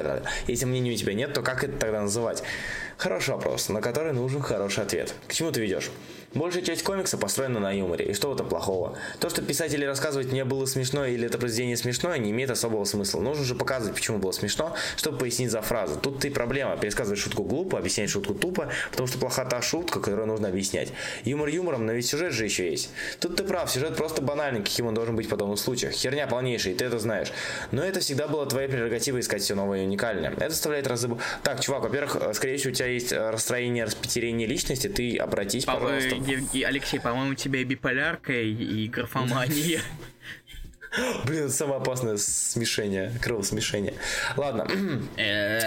если 0.49 0.65
мнения 0.65 0.93
у 0.93 0.97
тебя 0.97 1.15
нет, 1.15 1.33
то 1.33 1.43
как 1.43 1.63
это 1.63 1.79
тогда 1.79 2.01
называть? 2.01 2.43
Хороший 2.97 3.35
вопрос, 3.35 3.69
на 3.69 3.81
который 3.81 4.13
нужен 4.13 4.43
хороший 4.43 4.83
ответ. 4.83 5.15
К 5.29 5.33
чему 5.33 5.53
ты 5.53 5.61
ведешь? 5.61 5.91
Большая 6.35 6.63
часть 6.63 6.83
комикса 6.83 7.19
построена 7.19 7.61
на 7.61 7.73
юморе, 7.73 8.07
и 8.07 8.15
что 8.15 8.31
в 8.31 8.35
этом 8.35 8.49
плохого? 8.49 8.97
То, 9.21 9.29
что 9.29 9.43
писать 9.43 9.75
или 9.75 9.85
рассказывать 9.85 10.33
мне 10.33 10.45
было 10.45 10.65
смешно 10.65 11.05
или 11.05 11.27
это 11.27 11.37
произведение 11.37 11.77
смешное, 11.77 12.19
не 12.19 12.31
имеет 12.31 12.51
особого 12.51 12.85
смысла. 12.85 13.21
Нужно 13.21 13.45
же 13.45 13.55
показывать, 13.55 13.95
почему 13.95 14.19
было 14.19 14.33
смешно, 14.33 14.75
чтобы 14.97 15.19
пояснить 15.19 15.51
за 15.51 15.61
фразу. 15.61 15.99
Тут 16.01 16.21
ты 16.21 16.31
проблема. 16.31 16.77
Пересказывать 16.77 17.21
шутку 17.21 17.45
глупо, 17.45 17.79
объяснять 17.79 18.09
шутку 18.09 18.35
тупо, 18.35 18.71
потому 18.91 19.07
что 19.09 19.19
плоха 19.19 19.45
та 19.45 19.61
шутка, 19.61 20.01
которую 20.01 20.27
нужно 20.27 20.49
объяснять. 20.49 20.93
Юмор 21.25 21.49
юмором, 21.49 21.85
но 21.87 21.93
ведь 21.93 22.07
сюжет 22.07 22.33
же 22.33 22.45
еще 22.45 22.71
есть. 22.71 22.91
Тут 23.21 23.37
ты 23.37 23.45
прав, 23.45 23.71
сюжет 23.71 23.97
просто 23.97 24.23
банальный, 24.23 24.63
каким 24.63 24.87
он 24.87 24.95
должен 24.95 25.15
быть 25.15 25.27
в 25.27 25.29
подобных 25.29 25.59
случаях. 25.59 25.93
Херня 25.93 26.27
полнейшая, 26.27 26.73
и 26.73 26.77
ты 26.77 26.87
это 26.87 26.99
знаешь. 26.99 27.31
Но 27.73 27.83
это 27.83 28.01
всегда 28.01 28.27
было 28.27 28.47
твоей 28.47 28.69
прерогативой 28.69 29.21
искать 29.21 29.43
все 29.43 29.55
новое 29.55 29.83
и 29.83 29.85
уникальное. 29.85 30.31
Это 30.31 30.51
составляет 30.51 30.87
разы... 30.87 31.11
Так, 31.43 31.61
чувак, 31.61 31.83
во-первых, 31.83 32.35
скорее 32.35 32.57
всего, 32.57 32.71
у 32.71 32.75
тебя 32.75 32.89
есть 32.89 33.13
э, 33.13 33.31
расстроение, 33.31 33.85
распетерение 33.85 34.47
личности, 34.47 34.89
ты 34.89 35.19
обратись, 35.19 35.65
Папа, 35.65 35.81
пожалуйста. 35.81 36.22
Ев- 36.27 36.67
Алексей, 36.67 37.01
по-моему, 37.01 37.33
у 37.33 37.35
тебя 37.35 37.61
и 37.61 37.65
биполярка, 37.65 38.33
и, 38.33 38.53
и 38.53 38.89
графомания. 38.89 39.81
Блин, 41.25 41.45
это 41.45 41.53
самое 41.53 41.79
опасное 41.81 42.17
смешение, 42.19 43.13
кровосмешение. 43.23 43.95
Ладно. 44.37 44.67
Э, 45.17 45.61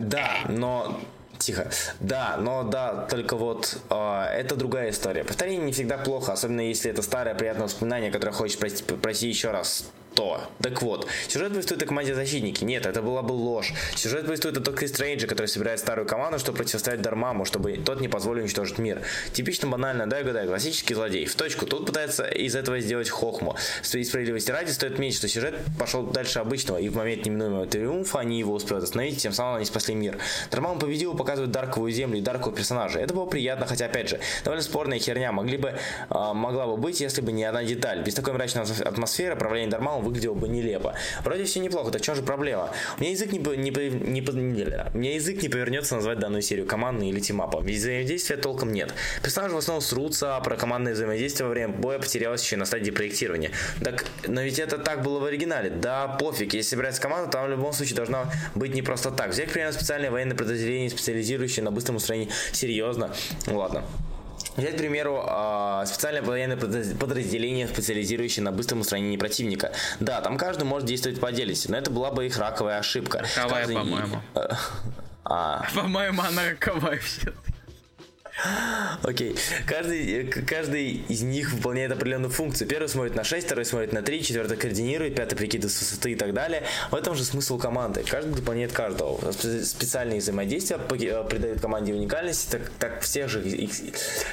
Да, 0.00 0.30
но 0.48 1.00
Тихо. 1.38 1.70
Да, 2.00 2.36
но 2.36 2.64
да, 2.64 3.06
только 3.08 3.36
вот 3.36 3.78
э, 3.90 4.24
это 4.34 4.56
другая 4.56 4.90
история. 4.90 5.22
Повторение 5.22 5.60
не 5.64 5.72
всегда 5.72 5.96
плохо, 5.96 6.32
особенно 6.32 6.62
если 6.62 6.90
это 6.90 7.00
старое 7.00 7.34
приятное 7.36 7.64
воспоминание, 7.64 8.10
которое 8.10 8.32
хочешь 8.32 8.58
пройти, 8.58 8.82
пройти 8.82 9.28
еще 9.28 9.52
раз 9.52 9.88
то. 10.18 10.42
Так 10.60 10.82
вот, 10.82 11.06
сюжет 11.28 11.52
повествует 11.52 11.80
о 11.80 11.86
команде 11.86 12.12
защитники. 12.12 12.64
Нет, 12.64 12.86
это 12.86 13.02
была 13.02 13.22
бы 13.22 13.34
ложь. 13.34 13.72
Сюжет 13.94 14.26
повествует 14.26 14.56
о 14.56 14.60
Докторе 14.60 14.88
Стрэнджа, 14.88 15.28
который 15.28 15.46
собирает 15.46 15.78
старую 15.78 16.08
команду, 16.08 16.40
чтобы 16.40 16.58
противостоять 16.58 17.00
Дармаму, 17.00 17.44
чтобы 17.44 17.76
тот 17.76 18.00
не 18.00 18.08
позволил 18.08 18.42
уничтожить 18.42 18.78
мир. 18.78 19.00
Типично 19.32 19.68
банально, 19.68 20.08
да, 20.08 20.24
гадай, 20.24 20.48
классический 20.48 20.94
злодей. 20.94 21.24
В 21.26 21.36
точку. 21.36 21.66
Тут 21.66 21.86
пытается 21.86 22.24
из 22.24 22.56
этого 22.56 22.80
сделать 22.80 23.08
хохму. 23.08 23.54
И 23.94 24.02
справедливости 24.02 24.50
ради 24.50 24.72
стоит 24.72 24.94
отметить, 24.94 25.18
что 25.18 25.28
сюжет 25.28 25.54
пошел 25.78 26.02
дальше 26.02 26.40
обычного, 26.40 26.78
и 26.78 26.88
в 26.88 26.96
момент 26.96 27.24
неминуемого 27.24 27.66
триумфа 27.66 28.18
они 28.18 28.40
его 28.40 28.54
успеют 28.54 28.82
остановить, 28.82 29.22
тем 29.22 29.32
самым 29.32 29.56
они 29.56 29.66
спасли 29.66 29.94
мир. 29.94 30.18
Дармаму 30.50 30.80
победил, 30.80 31.14
показывает 31.14 31.52
дарковую 31.52 31.92
землю 31.92 32.18
и 32.18 32.22
даркового 32.22 32.56
персонажа. 32.56 32.98
Это 32.98 33.14
было 33.14 33.26
приятно, 33.26 33.66
хотя, 33.66 33.86
опять 33.86 34.08
же, 34.08 34.18
довольно 34.42 34.64
спорная 34.64 34.98
херня. 34.98 35.30
Могли 35.30 35.58
бы, 35.58 35.68
э, 36.10 36.32
могла 36.34 36.66
бы 36.66 36.76
быть, 36.76 37.00
если 37.00 37.20
бы 37.20 37.30
не 37.30 37.44
одна 37.44 37.62
деталь. 37.62 38.02
Без 38.02 38.14
такой 38.14 38.32
мрачной 38.32 38.64
атмосферы 38.84 39.36
правление 39.36 39.70
Дармаму 39.70 40.07
выглядело 40.08 40.34
бы 40.34 40.48
нелепо. 40.48 40.94
Вроде 41.24 41.44
все 41.44 41.60
неплохо, 41.60 41.90
так 41.90 42.02
в 42.02 42.14
же 42.14 42.22
проблема? 42.22 42.70
У 42.98 43.02
меня 43.02 43.12
язык 43.12 43.32
не, 43.32 43.38
не, 43.38 43.70
не, 43.70 44.20
не, 44.20 44.64
меня 44.94 45.14
язык 45.14 45.42
не 45.42 45.48
повернется 45.48 45.94
назвать 45.94 46.18
данную 46.18 46.42
серию 46.42 46.66
командной 46.66 47.10
или 47.10 47.20
тимапом, 47.20 47.64
ведь 47.64 47.78
взаимодействия 47.78 48.36
толком 48.36 48.72
нет. 48.72 48.92
Персонажи 49.22 49.54
в 49.54 49.58
основном 49.58 49.82
срутся, 49.82 50.36
а 50.36 50.40
про 50.40 50.56
командное 50.56 50.94
взаимодействие 50.94 51.46
во 51.46 51.52
время 51.52 51.74
боя 51.74 51.98
потерялось 51.98 52.42
еще 52.42 52.56
на 52.56 52.64
стадии 52.64 52.90
проектирования. 52.90 53.50
Так, 53.82 54.04
но 54.26 54.42
ведь 54.42 54.58
это 54.58 54.78
так 54.78 55.02
было 55.02 55.20
в 55.20 55.24
оригинале. 55.24 55.70
Да, 55.70 56.08
пофиг, 56.08 56.54
если 56.54 56.70
собирается 56.70 57.00
команда, 57.00 57.30
там 57.30 57.46
в 57.46 57.50
любом 57.50 57.72
случае 57.72 57.96
должна 57.96 58.30
быть 58.54 58.74
не 58.74 58.82
просто 58.82 59.10
так. 59.10 59.30
Взять, 59.30 59.50
к 59.50 59.52
примеру, 59.52 59.72
специальное 59.72 60.10
военное 60.10 60.36
подразделение, 60.36 60.90
специализирующее 60.90 61.64
на 61.64 61.70
быстром 61.70 61.96
устранении. 61.96 62.32
Серьезно? 62.52 63.14
Ну 63.46 63.58
ладно. 63.58 63.84
Взять, 64.58 64.74
к 64.74 64.78
примеру, 64.78 65.22
а, 65.24 65.86
специальное 65.86 66.20
военное 66.20 66.56
подразделение, 66.56 67.68
специализирующее 67.68 68.42
на 68.42 68.50
быстром 68.50 68.80
устранении 68.80 69.16
противника. 69.16 69.72
Да, 70.00 70.20
там 70.20 70.36
каждый 70.36 70.64
может 70.64 70.86
действовать 70.86 71.20
по 71.20 71.28
отдельности, 71.28 71.70
но 71.70 71.78
это 71.78 71.92
была 71.92 72.10
бы 72.10 72.26
их 72.26 72.36
раковая 72.38 72.78
ошибка. 72.78 73.24
Роковая, 73.36 73.66
каждый... 73.66 73.76
по-моему. 73.76 74.22
А... 75.30 75.66
По-моему, 75.74 76.22
она 76.22 76.42
роковая 76.50 76.98
все-таки. 77.00 77.57
Окей. 79.02 79.36
Каждый, 79.66 80.24
каждый 80.26 81.04
из 81.08 81.22
них 81.22 81.52
выполняет 81.52 81.90
определенную 81.92 82.30
функцию. 82.30 82.68
Первый 82.68 82.88
смотрит 82.88 83.14
на 83.14 83.24
6, 83.24 83.46
второй 83.46 83.64
смотрит 83.64 83.92
на 83.92 84.02
3, 84.02 84.22
четвертый 84.22 84.56
координирует, 84.56 85.16
пятый 85.16 85.34
прикидывает 85.34 85.74
с 85.76 85.80
высоты 85.80 86.12
и 86.12 86.14
так 86.14 86.32
далее. 86.34 86.62
В 86.90 86.94
этом 86.94 87.14
же 87.14 87.24
смысл 87.24 87.58
команды. 87.58 88.04
Каждый 88.08 88.34
выполняет 88.34 88.72
каждого. 88.72 89.32
Специальные 89.32 90.20
взаимодействия 90.20 90.78
придают 90.78 91.60
команде 91.60 91.94
уникальности, 91.94 92.50
так, 92.50 92.70
так 92.78 93.02
в 93.02 93.08
тех 93.08 93.28
же, 93.28 93.44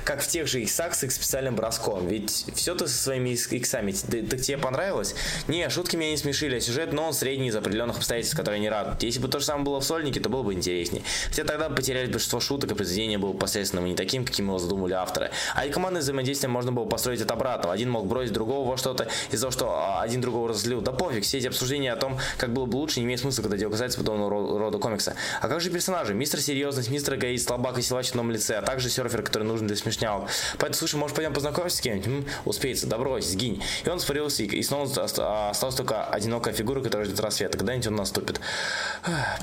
как 0.03 0.22
в 0.22 0.27
тех 0.27 0.48
же 0.48 0.61
иксах 0.61 0.94
с 0.94 1.03
их 1.03 1.11
специальным 1.11 1.56
броском. 1.56 2.07
Ведь 2.07 2.45
все 2.53 2.76
ты 2.76 2.88
со 2.88 2.95
своими 2.95 3.30
иксами. 3.30 3.91
Так 3.91 4.41
тебе 4.41 4.57
понравилось? 4.57 5.15
Не, 5.48 5.68
шутки 5.69 5.95
меня 5.95 6.11
не 6.11 6.18
смешили, 6.18 6.57
а 6.57 6.60
сюжет, 6.60 6.94
но 6.94 7.07
он 7.07 7.14
средний 7.14 7.48
из 7.48 7.56
определенных 7.56 7.98
обстоятельств, 7.98 8.38
которые 8.38 8.60
не 8.60 8.69
радуют. 8.69 9.02
Если 9.03 9.19
бы 9.19 9.27
то 9.27 9.40
же 9.40 9.45
самое 9.45 9.65
было 9.65 9.80
в 9.80 9.84
Сольнике, 9.84 10.19
то 10.19 10.30
было 10.30 10.44
бы 10.44 10.53
интереснее. 10.53 11.03
Хотя 11.30 11.44
тогда 11.44 11.69
потеряли 11.69 12.11
большинство 12.11 12.40
шуток, 12.40 12.72
и 12.72 12.76
произведение 12.76 13.18
было 13.18 13.34
посредственным 13.34 13.95
таким, 13.96 14.26
каким 14.26 14.48
его 14.48 14.60
задумали 14.60 14.94
авторы. 14.94 15.32
А 15.56 15.66
и 15.66 15.72
командное 15.72 16.02
взаимодействие 16.02 16.50
можно 16.50 16.72
было 16.72 16.86
построить 16.86 17.22
от 17.22 17.32
обратного. 17.32 17.74
Один 17.74 17.90
мог 17.90 18.08
бросить 18.08 18.34
другого 18.34 18.70
во 18.70 18.78
что-то 18.78 19.08
из-за 19.32 19.44
того, 19.44 19.52
что 19.52 19.70
а, 19.72 20.02
один 20.02 20.22
другого 20.22 20.50
разлил. 20.50 20.82
Да 20.82 20.92
пофиг, 20.92 21.24
все 21.24 21.38
эти 21.38 21.48
обсуждения 21.48 21.94
о 21.94 21.96
том, 21.96 22.18
как 22.38 22.54
было 22.54 22.66
бы 22.66 22.78
лучше, 22.78 23.00
не 23.00 23.06
имеет 23.06 23.20
смысла, 23.20 23.42
когда 23.42 23.58
дело 23.58 23.72
касается 23.72 23.98
подобного 23.98 24.30
рода 24.60 24.78
комикса. 24.78 25.16
А 25.42 25.48
как 25.48 25.62
же 25.62 25.70
персонажи? 25.70 26.14
Мистер 26.14 26.42
Серьезность, 26.42 26.90
мистер 26.90 27.16
Эгоист, 27.16 27.48
слабак 27.48 27.78
и 27.78 27.82
силач 27.82 28.08
в 28.08 28.10
одном 28.12 28.32
лице, 28.32 28.56
а 28.58 28.62
также 28.62 28.90
серфер, 28.90 29.22
который 29.22 29.44
нужен 29.44 29.68
для 29.68 29.76
смешнялок. 29.76 30.30
Поэтому, 30.58 30.76
слушай, 30.76 30.96
может 30.96 31.16
пойдем 31.16 31.34
познакомимся 31.34 31.78
с 31.78 31.82
кем-нибудь? 31.82 32.08
М-м, 32.08 32.26
успеется, 32.46 32.88
да 32.88 32.98
сгинь. 33.22 33.64
И 33.84 33.90
он 33.90 34.00
спарился, 34.00 34.44
и 34.44 34.62
снова 34.64 34.86
осталась 35.04 35.76
только 35.76 36.06
одинокая 36.06 36.54
фигура, 36.54 36.82
которая 36.82 37.06
ждет 37.06 37.20
рассвета. 37.20 37.58
Когда-нибудь 37.58 37.88
он 37.88 37.96
наступит. 37.96 38.40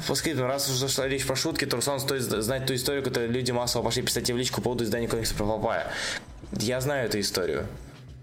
После 0.06 0.34
раз 0.34 0.68
уже 0.68 0.78
зашла 0.78 1.06
речь 1.08 1.26
про 1.26 1.36
шутки, 1.36 1.64
то 1.64 1.76
Руслан 1.76 2.00
стоит 2.00 2.22
знать 2.22 2.66
ту 2.66 2.74
историю, 2.74 3.02
которую 3.02 3.30
люди 3.30 3.50
массово 3.50 3.82
пошли 3.84 4.02
писать 4.02 4.30
в 4.30 4.36
личку 4.42 4.56
по 4.56 4.64
поводу 4.64 4.84
издания 4.84 5.08
комикса 5.08 5.34
про 5.34 5.46
Папая. 5.46 5.92
Я 6.58 6.80
знаю 6.80 7.06
эту 7.06 7.20
историю. 7.20 7.66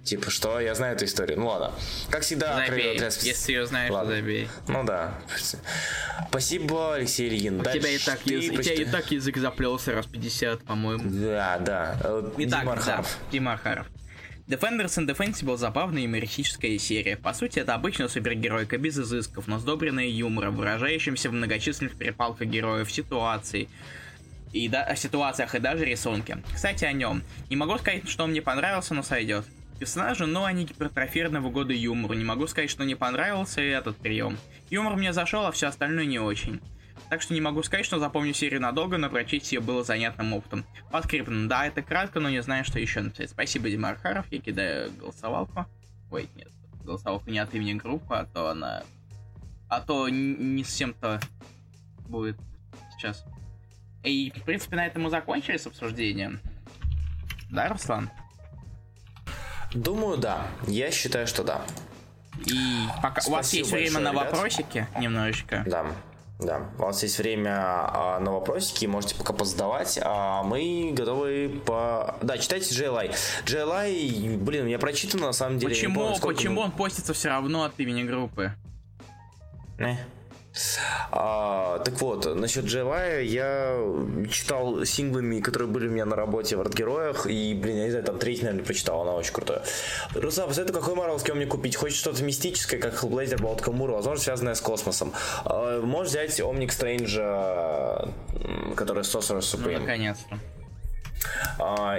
Типа, 0.04 0.30
что? 0.30 0.60
Я 0.60 0.76
знаю 0.76 0.96
эту 0.96 1.06
историю. 1.06 1.40
Ну 1.40 1.48
ладно. 1.48 1.72
Как 2.10 2.24
всегда, 2.24 2.66
забей. 2.68 2.96
Отряд... 2.96 3.14
Если 3.22 3.54
ее 3.54 3.66
знаешь, 3.66 3.92
ладно. 3.92 4.16
забей. 4.16 4.50
Ну 4.68 4.84
да. 4.84 5.14
Спасибо, 6.30 6.96
Алексей 6.96 7.30
Ильин. 7.30 7.62
У 7.62 7.64
тебя, 7.64 7.90
и 7.90 7.98
так, 7.98 8.26
яз... 8.26 8.46
У 8.50 8.62
тебя 8.62 8.74
и 8.74 8.86
так 8.86 9.12
язык 9.12 9.38
заплелся 9.38 9.94
раз 9.94 10.08
50, 10.08 10.64
по-моему. 10.64 11.04
Да, 11.06 11.58
да. 11.60 11.98
Итак, 12.38 12.62
Дима 12.62 12.74
Архаров. 12.74 13.06
Да, 13.06 13.32
Дима 13.32 13.54
Архаров. 13.54 13.88
Defenders 14.48 14.98
and 14.98 15.08
Defensible 15.08 15.58
забавная 15.58 16.02
юмористическая 16.02 16.78
серия. 16.80 17.16
По 17.16 17.34
сути, 17.34 17.60
это 17.60 17.76
обычная 17.76 18.08
супергеройка 18.08 18.78
без 18.78 18.98
изысков, 18.98 19.48
но 19.48 19.60
сдобренная 19.60 20.08
юмором, 20.08 20.56
выражающимся 20.56 21.30
в 21.30 21.34
многочисленных 21.34 21.96
перепалках 21.96 22.48
героев, 22.48 22.92
ситуаций, 22.92 23.70
и 24.52 24.68
да, 24.68 24.84
о 24.84 24.96
ситуациях 24.96 25.56
и 25.56 25.60
даже 25.60 25.86
рисунке. 25.86 26.42
Кстати, 26.54 26.86
о 26.86 26.92
нем. 26.92 27.24
Не 27.50 27.56
могу 27.56 27.78
сказать, 27.78 28.08
что 28.10 28.24
он 28.24 28.32
мне 28.32 28.42
понравился, 28.42 28.94
но 28.94 29.04
сойдет. 29.04 29.46
Персонажи, 29.80 30.26
но 30.26 30.46
они 30.46 30.66
гипертрофированного 30.66 31.50
года 31.50 31.74
юмору. 31.74 32.14
Не 32.14 32.26
могу 32.26 32.48
сказать, 32.48 32.70
что 32.70 32.84
не 32.84 32.96
понравился 32.96 33.62
этот 33.62 33.98
прием. 33.98 34.38
Юмор 34.70 34.96
мне 34.98 35.14
зашел, 35.14 35.46
а 35.46 35.52
все 35.52 35.68
остальное 35.68 36.06
не 36.06 36.20
очень. 36.20 36.60
Так 37.10 37.22
что 37.22 37.34
не 37.34 37.42
могу 37.42 37.64
сказать, 37.64 37.86
что 37.86 37.98
запомню 37.98 38.34
серию 38.34 38.62
надолго, 38.62 38.98
но 38.98 39.10
прочесть 39.10 39.52
ее 39.52 39.62
было 39.62 39.84
занятным 39.84 40.34
опытом. 40.34 40.66
Подскриптом, 40.92 41.48
да, 41.48 41.66
это 41.66 41.82
кратко, 41.82 42.20
но 42.20 42.30
не 42.30 42.42
знаю, 42.44 42.66
что 42.66 42.80
еще 42.80 43.02
написать. 43.02 43.32
Спасибо, 43.32 43.70
Дима 43.70 43.90
Архаров, 43.90 44.26
я 44.32 44.40
кидаю 44.40 44.92
голосовалку. 44.92 45.66
Ой, 46.12 46.30
нет, 46.36 46.50
голосовалку 46.84 47.32
не 47.32 47.40
от 47.40 47.54
имени 47.56 47.74
группы, 47.74 48.14
а 48.14 48.26
то 48.26 48.50
она... 48.50 48.84
А 49.70 49.82
то 49.82 50.10
не 50.10 50.64
совсем-то 50.64 51.20
будет 52.08 52.38
сейчас. 52.96 53.24
И, 54.04 54.32
в 54.36 54.44
принципе, 54.44 54.76
на 54.76 54.86
этом 54.86 55.04
мы 55.04 55.10
закончили 55.10 55.58
с 55.58 55.68
обсуждением. 55.68 56.40
Да, 57.52 57.70
Руслан? 57.70 58.10
Думаю, 59.74 60.18
да. 60.18 60.48
Я 60.68 60.92
считаю, 60.92 61.28
что 61.28 61.44
да. 61.44 61.62
И 62.46 62.88
пока 63.02 63.22
Спасибо 63.22 63.34
у 63.34 63.38
вас 63.38 63.54
есть 63.54 63.72
время 63.72 64.00
на 64.00 64.12
ребят. 64.12 64.32
вопросики 64.32 64.88
немножечко. 65.00 65.64
Да. 65.68 65.86
Да, 66.40 66.70
у 66.78 66.84
вас 66.84 67.04
есть 67.04 67.18
время 67.18 67.52
а, 67.60 68.20
на 68.22 68.32
вопросики, 68.32 68.86
можете 68.86 69.14
пока 69.16 69.34
позадавать, 69.34 70.00
а 70.02 70.42
мы 70.44 70.94
готовы 70.96 71.62
по... 71.66 72.16
Да, 72.22 72.38
читайте 72.38 72.74
JLI. 72.74 73.14
JLI, 73.46 74.38
блин, 74.38 74.68
я 74.68 74.80
прочитан 74.80 75.20
на 75.20 75.34
самом 75.34 75.60
деле. 75.60 75.76
Почему, 75.76 76.00
помню, 76.00 76.16
сколько... 76.16 76.38
почему 76.38 76.62
он 76.62 76.72
постится 76.72 77.14
все 77.14 77.28
равно 77.28 77.66
от 77.66 77.78
имени 77.78 78.04
группы? 78.04 78.54
Не. 79.78 80.00
А, 81.12 81.80
так 81.80 82.00
вот, 82.02 82.36
насчет 82.36 82.66
GLI 82.66 83.24
я 83.24 83.78
читал 84.32 84.86
синглами, 84.86 85.40
которые 85.40 85.68
были 85.68 85.88
у 85.88 85.92
меня 85.92 86.06
на 86.06 86.16
работе 86.16 86.56
в 86.56 86.62
арт-героях, 86.62 87.28
и, 87.28 87.54
блин, 87.54 87.78
я 87.78 87.84
не 87.86 87.90
знаю, 87.90 88.06
там 88.06 88.20
третий, 88.20 88.44
наверное, 88.44 88.66
прочитал, 88.66 89.02
она 89.02 89.14
очень 89.14 89.34
крутая. 89.34 89.64
Руслан, 90.14 90.48
посоветуй, 90.48 90.80
какой 90.80 90.96
марвелский 90.96 91.34
мне 91.34 91.46
купить? 91.46 91.76
Хочешь 91.76 91.98
что-то 91.98 92.24
мистическое, 92.24 92.80
как 92.80 92.94
Hellblazer, 92.94 93.42
Болт 93.42 93.62
Камура, 93.62 93.94
возможно, 93.94 94.24
связанное 94.24 94.56
с 94.56 94.62
космосом. 94.62 95.14
А, 95.46 95.82
можешь 95.82 96.12
взять 96.12 96.40
Омник 96.42 96.72
Стрэнджа, 96.72 98.10
который 98.76 99.04
Sorcerer 99.04 99.40
Supreme. 99.40 99.74
Ну, 99.74 99.80
наконец-то 99.80 100.40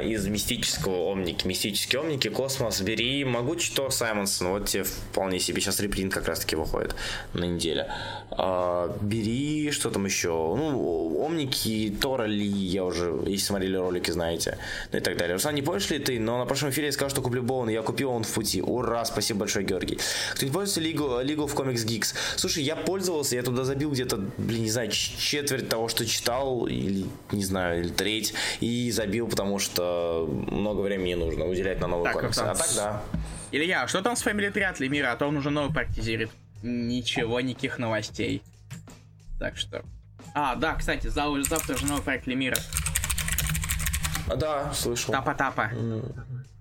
из 0.03 0.27
мистического 0.27 1.05
омники. 1.05 1.47
Мистические 1.47 2.01
омники, 2.01 2.29
космос, 2.29 2.81
бери. 2.81 3.25
Могучий 3.25 3.75
Тор 3.75 3.93
Саймонсон, 3.93 4.49
вот 4.49 4.67
тебе 4.67 4.85
вполне 4.85 5.39
себе. 5.39 5.61
Сейчас 5.61 5.81
репринт 5.81 6.13
как 6.13 6.27
раз 6.29 6.41
таки 6.41 6.57
выходит 6.57 6.95
на 7.35 7.45
неделе. 7.45 7.93
А, 8.31 8.97
бери, 9.01 9.71
что 9.71 9.91
там 9.91 10.07
еще? 10.07 10.29
Ну, 10.29 11.21
омники 11.21 11.95
Тора 12.01 12.25
Ли, 12.25 12.47
я 12.47 12.85
уже, 12.85 13.21
если 13.27 13.45
смотрели 13.45 13.77
ролики, 13.77 14.11
знаете. 14.11 14.59
Ну 14.93 14.99
и 14.99 15.03
так 15.03 15.17
далее. 15.17 15.35
Руслан, 15.35 15.55
не 15.55 15.63
помнишь 15.63 15.91
ли 15.91 15.99
ты, 15.99 16.19
но 16.19 16.39
на 16.39 16.47
прошлом 16.47 16.71
эфире 16.71 16.87
я 16.87 16.93
сказал, 16.93 17.11
что 17.11 17.23
куплю 17.23 17.43
Боун, 17.43 17.69
я 17.69 17.83
купил 17.83 18.11
он 18.11 18.25
в 18.25 18.33
пути. 18.33 18.63
Ура, 18.63 19.05
спасибо 19.05 19.41
большое, 19.41 19.67
Георгий. 19.67 19.99
Кто-нибудь 20.35 20.55
пользуется 20.55 20.81
Лигу, 20.81 21.21
Лигу 21.21 21.47
в 21.47 21.55
Comics 21.55 21.87
Geeks? 21.87 22.15
Слушай, 22.37 22.63
я 22.63 22.77
пользовался, 22.77 23.37
я 23.37 23.43
туда 23.43 23.65
забил 23.65 23.91
где-то, 23.91 24.17
блин, 24.39 24.63
не 24.63 24.71
знаю, 24.71 24.91
четверть 24.91 25.69
того, 25.69 25.89
что 25.89 26.07
читал, 26.07 26.67
или, 26.67 27.05
не 27.33 27.45
знаю, 27.45 27.83
или 27.83 27.91
треть, 27.91 28.33
и 28.61 28.91
забил 28.91 29.10
забил, 29.11 29.27
потому 29.29 29.59
что 29.59 30.27
много 30.29 30.81
времени 30.83 31.15
нужно 31.15 31.45
уделять 31.45 31.81
на 31.81 31.89
новый 31.89 32.05
так, 32.05 32.15
комиксы. 32.15 32.41
А 32.41 32.55
так, 32.55 32.69
да. 32.77 33.03
Илья, 33.51 33.89
что 33.89 34.03
там 34.03 34.15
с 34.15 34.25
Family 34.25 34.53
Triathlon 34.53 34.89
мира? 34.89 35.11
А 35.11 35.17
то 35.17 35.27
он 35.27 35.37
уже 35.37 35.51
новый 35.51 35.75
практизирует. 35.75 36.31
Ничего, 36.63 37.41
никаких 37.41 37.79
новостей. 37.79 38.43
Так 39.41 39.57
что... 39.57 39.83
А, 40.33 40.55
да, 40.55 40.75
кстати, 40.75 41.09
завтра 41.09 41.77
же 41.77 41.87
новый 41.87 42.03
проект 42.03 42.29
Лемира. 42.29 42.57
А, 44.29 44.37
да, 44.37 44.73
слышал. 44.73 45.13
Тапа-тапа. 45.13 45.73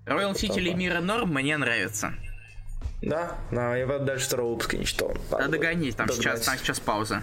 Royal 0.06 0.32
City 0.32 0.58
Лемира 0.58 1.00
норм, 1.00 1.32
мне 1.32 1.56
нравится. 1.56 2.14
Да, 3.00 3.38
да, 3.52 3.76
я 3.76 3.86
дальше 3.86 4.26
второго 4.26 4.54
выпуска 4.54 4.76
не 4.76 4.84
читал. 4.84 5.14
Да 5.30 5.46
догони, 5.46 5.92
там 5.92 6.08
сейчас, 6.08 6.40
там 6.40 6.58
сейчас 6.58 6.80
пауза. 6.80 7.22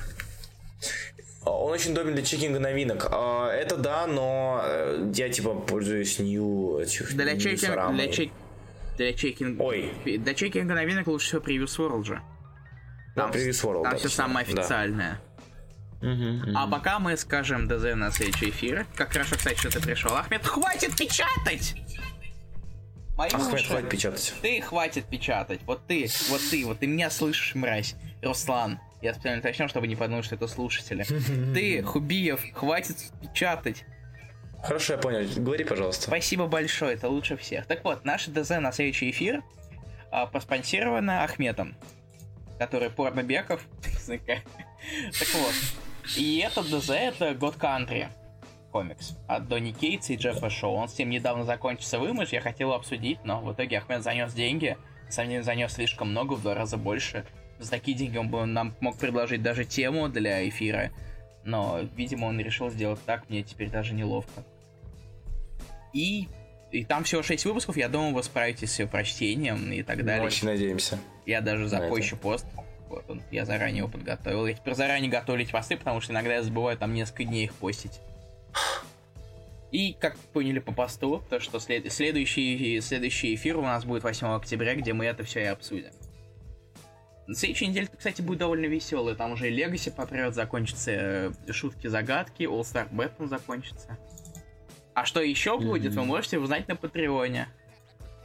Он 1.49 1.72
очень 1.72 1.91
удобен 1.91 2.14
для 2.14 2.24
чекинга 2.24 2.60
новинок. 2.60 3.07
А, 3.11 3.49
это 3.49 3.78
да, 3.78 4.07
но 4.07 4.61
э, 4.64 5.11
я 5.15 5.30
типа 5.30 5.53
пользуюсь 5.53 6.19
new 6.19 6.80
этих 6.80 7.15
для 7.15 7.38
чекинга, 7.38 7.90
для, 7.91 8.07
чек... 8.11 8.32
для 8.98 9.14
чекинга. 9.14 9.61
Ой. 9.61 9.94
Для 10.06 10.34
чекинга 10.34 10.74
новинок 10.74 11.07
лучше 11.07 11.28
всего 11.28 11.41
Previous 11.41 11.78
World 11.78 12.03
же. 12.06 12.22
Там, 13.15 13.32
да, 13.32 13.38
Previous 13.38 13.64
World, 13.64 13.84
там 13.84 13.91
да, 13.94 13.98
все 13.98 14.10
самое 14.10 14.45
официальное. 14.45 15.22
Да. 15.22 15.28
Угу, 16.02 16.11
угу. 16.11 16.52
А 16.56 16.68
пока 16.68 16.99
мы 16.99 17.18
скажем 17.18 17.68
ДЗ 17.68 17.95
на 17.95 18.11
следующий 18.11 18.49
эфир. 18.49 18.86
Как 18.95 19.11
хорошо, 19.11 19.36
кстати, 19.36 19.57
что 19.57 19.72
ты 19.72 19.82
пришел. 19.82 20.15
Ахмед, 20.15 20.45
хватит 20.45 20.95
печатать! 20.95 21.76
Мои 23.18 23.30
Ахмед, 23.30 23.53
уши. 23.53 23.68
хватит 23.68 23.90
печатать. 23.90 24.34
Ты 24.41 24.61
хватит 24.61 25.06
печатать. 25.06 25.61
Вот 25.65 25.88
ты, 25.88 26.07
вот 26.30 26.41
ты, 26.52 26.65
вот 26.65 26.80
ты 26.80 26.88
меня 26.88 27.10
слышишь, 27.10 27.56
мразь. 27.56 27.95
Руслан. 28.22 28.80
Я 29.02 29.14
специально 29.14 29.40
уточнил, 29.40 29.68
чтобы 29.68 29.88
не 29.88 29.95
подумать, 29.95 30.26
что 30.26 30.36
это 30.36 30.48
слушатели. 30.48 31.03
Ты, 31.53 31.84
Хубиев, 31.84 32.41
хватит 32.53 32.98
печатать. 33.22 33.86
Хорошо, 34.64 34.94
я 34.94 34.99
понял. 34.99 35.28
Говори, 35.38 35.64
пожалуйста. 35.64 36.03
Спасибо 36.03 36.48
большое, 36.48 36.95
это 36.95 37.07
лучше 37.07 37.38
всех. 37.38 37.68
Так 37.68 37.84
вот, 37.84 38.06
наше 38.06 38.32
ДЗ 38.32 38.49
на 38.60 38.72
следующий 38.72 39.11
эфир 39.11 39.44
а, 40.11 40.26
проспонсировано 40.26 41.24
Ахметом, 41.24 41.76
который 42.57 42.90
порнобеков. 42.90 43.61
так 44.07 45.28
вот. 45.34 45.53
И 46.18 46.40
это 46.40 46.64
ДЗ, 46.64 46.90
это 46.90 47.32
God 47.32 47.57
Country 47.60 48.07
комикс 48.72 49.15
от 49.28 49.48
Донни 49.48 49.72
Кейтса 49.72 50.14
и 50.14 50.18
Джеффа 50.18 50.49
Шоу. 50.49 50.76
Он 50.76 50.88
с 50.88 50.98
ним 50.98 51.10
недавно 51.10 51.45
закончился 51.45 51.99
вымыш, 51.99 52.30
я 52.30 52.41
хотел 52.41 52.74
обсудить, 52.74 53.18
но 53.24 53.41
в 53.41 53.52
итоге 53.53 53.80
Ахмед 53.80 54.03
занес 54.03 54.34
деньги. 54.34 54.78
Сам 55.10 55.41
занес 55.41 55.74
слишком 55.74 56.11
много, 56.11 56.34
в 56.34 56.41
два 56.41 56.53
раза 56.53 56.78
больше 56.78 57.26
за 57.59 57.71
такие 57.71 57.97
деньги 57.97 58.17
он 58.17 58.29
бы 58.29 58.45
нам 58.45 58.75
мог 58.79 58.97
предложить 58.97 59.41
даже 59.41 59.65
тему 59.65 60.09
для 60.09 60.47
эфира. 60.47 60.91
Но, 61.43 61.79
видимо, 61.95 62.25
он 62.25 62.39
решил 62.39 62.69
сделать 62.69 62.99
так, 63.05 63.29
мне 63.29 63.41
теперь 63.41 63.69
даже 63.69 63.93
неловко. 63.93 64.43
И, 65.93 66.27
и 66.71 66.84
там 66.84 67.05
всего 67.05 67.23
6 67.23 67.45
выпусков, 67.45 67.77
я 67.77 67.88
думаю, 67.88 68.13
вы 68.13 68.21
справитесь 68.21 68.73
с 68.73 68.79
ее 68.79 68.88
прочтением 68.88 69.71
и 69.71 69.81
так 69.81 70.03
далее. 70.03 70.21
Мы 70.21 70.27
очень 70.27 70.47
надеемся. 70.47 70.99
Я 71.25 71.41
даже 71.41 71.67
запущу 71.67 72.17
пост. 72.17 72.45
Вот 72.89 73.09
он, 73.09 73.21
я 73.31 73.45
заранее 73.45 73.79
его 73.79 73.88
подготовил. 73.88 74.45
Я 74.45 74.53
теперь 74.53 74.75
заранее 74.75 75.09
готовлю 75.09 75.43
эти 75.43 75.51
посты, 75.51 75.77
потому 75.77 76.01
что 76.01 76.13
иногда 76.13 76.35
я 76.35 76.43
забываю 76.43 76.77
там 76.77 76.93
несколько 76.93 77.23
дней 77.23 77.45
их 77.45 77.53
постить. 77.53 77.99
И, 79.71 79.93
как 79.99 80.17
поняли 80.17 80.59
по 80.59 80.71
посту, 80.71 81.23
то 81.29 81.39
что 81.39 81.59
след... 81.59 81.91
следующий, 81.91 82.79
следующий 82.81 83.35
эфир 83.35 83.57
у 83.57 83.61
нас 83.61 83.84
будет 83.84 84.03
8 84.03 84.27
октября, 84.27 84.75
где 84.75 84.93
мы 84.93 85.05
это 85.05 85.23
все 85.23 85.41
и 85.41 85.45
обсудим. 85.45 85.91
На 87.28 87.36
следующей 87.36 87.68
неделе, 87.68 87.90
кстати, 87.95 88.22
будет 88.22 88.40
довольно 88.40 88.68
веселый. 88.68 89.14
Там 89.16 89.34
уже 89.34 89.49
и 89.49 89.52
Легаси 89.52 89.91
попрет, 89.91 90.34
закончится 90.34 90.91
э, 90.91 91.32
шутки-загадки, 91.52 92.44
All 92.44 92.62
Star 92.62 92.90
Batman 92.90 93.28
закончится. 93.28 93.98
А 94.94 95.06
что 95.06 95.22
еще 95.22 95.60
будет, 95.60 95.94
вы 95.94 96.06
можете 96.06 96.40
узнать 96.40 96.68
на 96.68 96.76
Патреоне. 96.76 97.49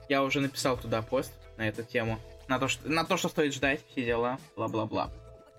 Я 0.09 0.23
уже 0.23 0.41
написал 0.41 0.77
туда 0.77 1.03
пост 1.03 1.33
на 1.59 1.69
эту 1.69 1.83
тему. 1.83 2.19
На 2.49 2.59
то, 2.59 2.69
что, 2.69 2.89
на 2.89 3.05
то, 3.05 3.17
что 3.17 3.29
стоит 3.29 3.55
ждать, 3.55 3.81
все 3.91 4.05
дела, 4.05 4.39
бла-бла-бла. 4.57 5.11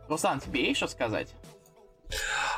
Руслан, 0.07 0.39
тебе 0.39 0.67
есть 0.67 0.77
что 0.77 0.87
сказать? 0.87 1.33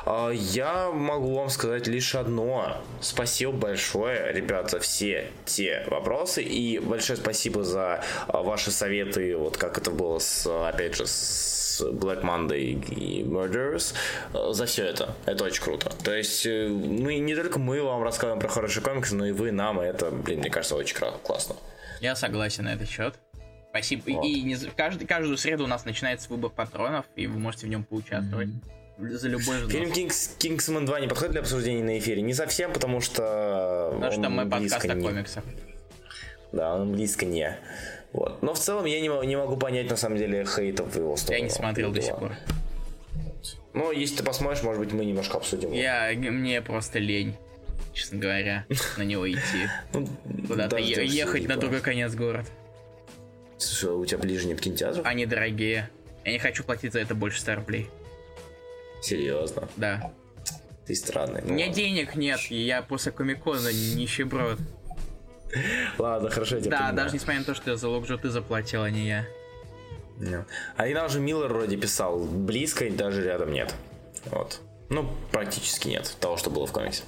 А, 0.06 0.30
я 0.30 0.90
могу 0.92 1.34
вам 1.34 1.50
сказать 1.50 1.88
лишь 1.88 2.14
одно. 2.14 2.80
Спасибо 3.00 3.52
большое, 3.52 4.32
ребят, 4.32 4.70
за 4.70 4.78
все 4.78 5.32
те 5.44 5.84
вопросы. 5.88 6.42
И 6.42 6.78
большое 6.78 7.16
спасибо 7.16 7.64
за 7.64 8.04
а, 8.28 8.42
ваши 8.42 8.70
советы, 8.70 9.36
вот 9.36 9.56
как 9.56 9.78
это 9.78 9.90
было 9.90 10.20
с, 10.20 10.46
опять 10.46 10.96
же, 10.96 11.06
с 11.06 11.82
Black 11.84 12.22
Monday 12.22 12.84
и 12.94 13.24
Murderers. 13.24 13.94
А, 14.32 14.52
за 14.52 14.66
все 14.66 14.84
это. 14.84 15.14
Это 15.26 15.42
очень 15.42 15.62
круто. 15.62 15.90
То 16.04 16.14
есть, 16.14 16.46
э, 16.46 16.68
мы 16.68 17.18
не 17.18 17.34
только 17.34 17.58
мы 17.58 17.82
вам 17.82 18.04
рассказываем 18.04 18.40
про 18.40 18.48
хорошие 18.48 18.84
комиксы, 18.84 19.16
но 19.16 19.26
и 19.26 19.32
вы 19.32 19.50
нам. 19.50 19.82
И 19.82 19.84
это, 19.84 20.12
блин, 20.12 20.38
мне 20.38 20.50
кажется, 20.50 20.76
очень 20.76 20.96
классно. 20.96 21.56
Я 22.00 22.14
согласен 22.14 22.64
на 22.64 22.74
этот 22.74 22.88
счет. 22.88 23.18
Спасибо. 23.70 24.02
Вот. 24.08 24.24
И 24.24 24.42
не, 24.42 24.56
каждый, 24.76 25.06
каждую 25.06 25.36
среду 25.36 25.64
у 25.64 25.66
нас 25.66 25.84
начинается 25.84 26.28
выбор 26.30 26.50
патронов, 26.50 27.06
и 27.16 27.26
вы 27.26 27.40
можете 27.40 27.66
в 27.66 27.70
нем 27.70 27.82
поучаствовать. 27.82 28.48
Mm-hmm 28.48 28.75
за 28.98 29.28
любой 29.28 29.58
взнос. 29.58 29.72
Фильм 29.72 29.92
Кингс, 29.92 30.30
Кингсман 30.38 30.86
2 30.86 31.00
не 31.00 31.08
подходит 31.08 31.32
для 31.32 31.40
обсуждения 31.40 31.84
на 31.84 31.98
эфире? 31.98 32.22
Не 32.22 32.34
совсем, 32.34 32.72
потому 32.72 33.00
что 33.00 33.90
Потому 33.94 34.12
что 34.12 34.30
мы 34.30 34.48
подкаст 34.48 34.84
о 34.84 34.96
комиксах. 34.96 35.44
Да, 36.52 36.74
он 36.74 36.92
близко 36.92 37.26
не. 37.26 37.58
Вот. 38.12 38.42
Но 38.42 38.54
в 38.54 38.58
целом 38.58 38.86
я 38.86 39.00
не, 39.00 39.26
не 39.26 39.36
могу 39.36 39.56
понять, 39.56 39.90
на 39.90 39.96
самом 39.96 40.16
деле, 40.16 40.46
хейтов 40.46 40.94
в 40.94 40.96
его 40.96 41.16
сторону. 41.16 41.38
Я 41.38 41.44
не 41.44 41.50
смотрел 41.50 41.92
до 41.92 42.00
сих 42.00 42.16
пор. 42.16 42.32
Ну, 43.74 43.92
если 43.92 44.16
ты 44.16 44.22
посмотришь, 44.22 44.62
может 44.62 44.82
быть, 44.82 44.92
мы 44.92 45.04
немножко 45.04 45.36
обсудим. 45.36 45.70
Я, 45.72 46.10
мне 46.16 46.62
просто 46.62 46.98
лень, 46.98 47.36
честно 47.92 48.18
говоря, 48.18 48.64
на 48.96 49.02
него 49.02 49.30
идти. 49.30 49.68
Ну, 49.92 50.08
Куда-то 50.48 50.78
ехать 50.78 51.46
на 51.46 51.56
другой 51.56 51.80
конец 51.80 52.14
города. 52.14 52.48
Слушай, 53.58 53.90
у 53.90 54.04
тебя 54.06 54.18
ближе 54.18 54.46
нет 54.46 54.60
кинотеатров? 54.60 55.04
Они 55.04 55.26
дорогие. 55.26 55.90
Я 56.24 56.32
не 56.32 56.38
хочу 56.38 56.64
платить 56.64 56.94
за 56.94 57.00
это 57.00 57.14
больше 57.14 57.40
100 57.40 57.54
рублей. 57.56 57.90
Серьезно? 59.06 59.68
Да. 59.76 60.12
Ты 60.86 60.94
странный. 60.96 61.42
Ну, 61.44 61.50
У 61.50 61.52
меня 61.54 61.68
денег 61.68 62.16
нет, 62.16 62.40
и 62.50 62.56
я 62.56 62.82
после 62.82 63.12
Комикона 63.12 63.72
нищеброд. 63.72 64.58
Ладно, 65.98 66.28
хорошо, 66.28 66.56
я 66.56 66.60
тебя 66.62 66.70
Да, 66.72 66.76
понимаю. 66.78 66.96
даже 66.96 67.14
несмотря 67.14 67.38
на 67.40 67.44
то, 67.44 67.54
что 67.54 67.76
за 67.76 67.88
локжу 67.88 68.18
ты 68.18 68.30
заплатил, 68.30 68.82
а 68.82 68.90
не 68.90 69.06
я. 69.06 69.26
А 70.76 70.84
иногда 70.86 71.06
уже 71.06 71.20
Миллер 71.20 71.48
вроде 71.52 71.76
писал, 71.76 72.18
близко 72.18 72.90
даже 72.90 73.22
рядом 73.22 73.52
нет. 73.52 73.74
Вот. 74.26 74.60
Ну, 74.88 75.10
практически 75.32 75.88
нет 75.88 76.16
того, 76.20 76.36
что 76.36 76.50
было 76.50 76.66
в 76.66 76.72
комиксе. 76.72 77.02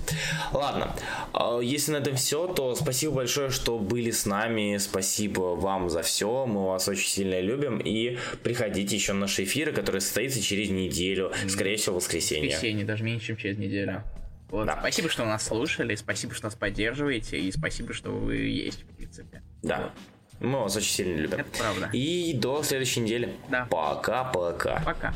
Ладно, 0.53 0.95
а, 1.33 1.61
если 1.61 1.93
на 1.93 1.99
этом 1.99 2.17
все, 2.17 2.49
то 2.49 2.75
спасибо 2.75 3.15
большое, 3.15 3.51
что 3.51 3.79
были 3.79 4.11
с 4.11 4.27
нами. 4.27 4.79
Спасибо 4.79 5.41
вам 5.55 5.89
за 5.89 6.03
все. 6.03 6.47
Мы 6.47 6.67
вас 6.67 6.89
очень 6.89 7.09
сильно 7.09 7.41
любим. 7.41 7.79
И 7.79 8.19
приходите 8.43 8.97
еще 8.97 9.13
на 9.13 9.21
наши 9.21 9.45
эфиры, 9.45 9.73
которые 9.73 10.01
состоятся 10.01 10.43
через 10.43 10.71
неделю. 10.71 11.33
Скорее 11.49 11.77
всего, 11.77 11.95
в 11.95 11.97
воскресенье. 11.99 12.51
Воскресенье, 12.51 12.85
даже 12.85 13.05
меньше, 13.05 13.29
чем 13.29 13.37
через 13.37 13.59
неделю. 13.59 14.03
Вот. 14.51 14.67
Да. 14.67 14.79
Спасибо, 14.81 15.09
что 15.09 15.25
нас 15.25 15.47
слушали, 15.47 15.95
спасибо, 15.95 16.35
что 16.35 16.47
нас 16.47 16.55
поддерживаете, 16.55 17.39
и 17.39 17.53
спасибо, 17.53 17.93
что 17.93 18.11
вы 18.11 18.37
есть, 18.37 18.83
в 18.83 18.97
принципе. 18.97 19.43
Да. 19.63 19.93
Вот. 20.41 20.49
Мы 20.49 20.59
вас 20.61 20.75
очень 20.75 20.91
сильно 20.91 21.21
любим. 21.21 21.39
Это 21.39 21.51
правда. 21.59 21.91
И 21.93 22.33
до 22.33 22.63
следующей 22.63 23.01
недели. 23.01 23.35
Да. 23.51 23.67
Пока-пока. 23.71 24.81
Пока. 24.81 24.81
-пока. 24.81 24.85
Пока. 24.85 25.15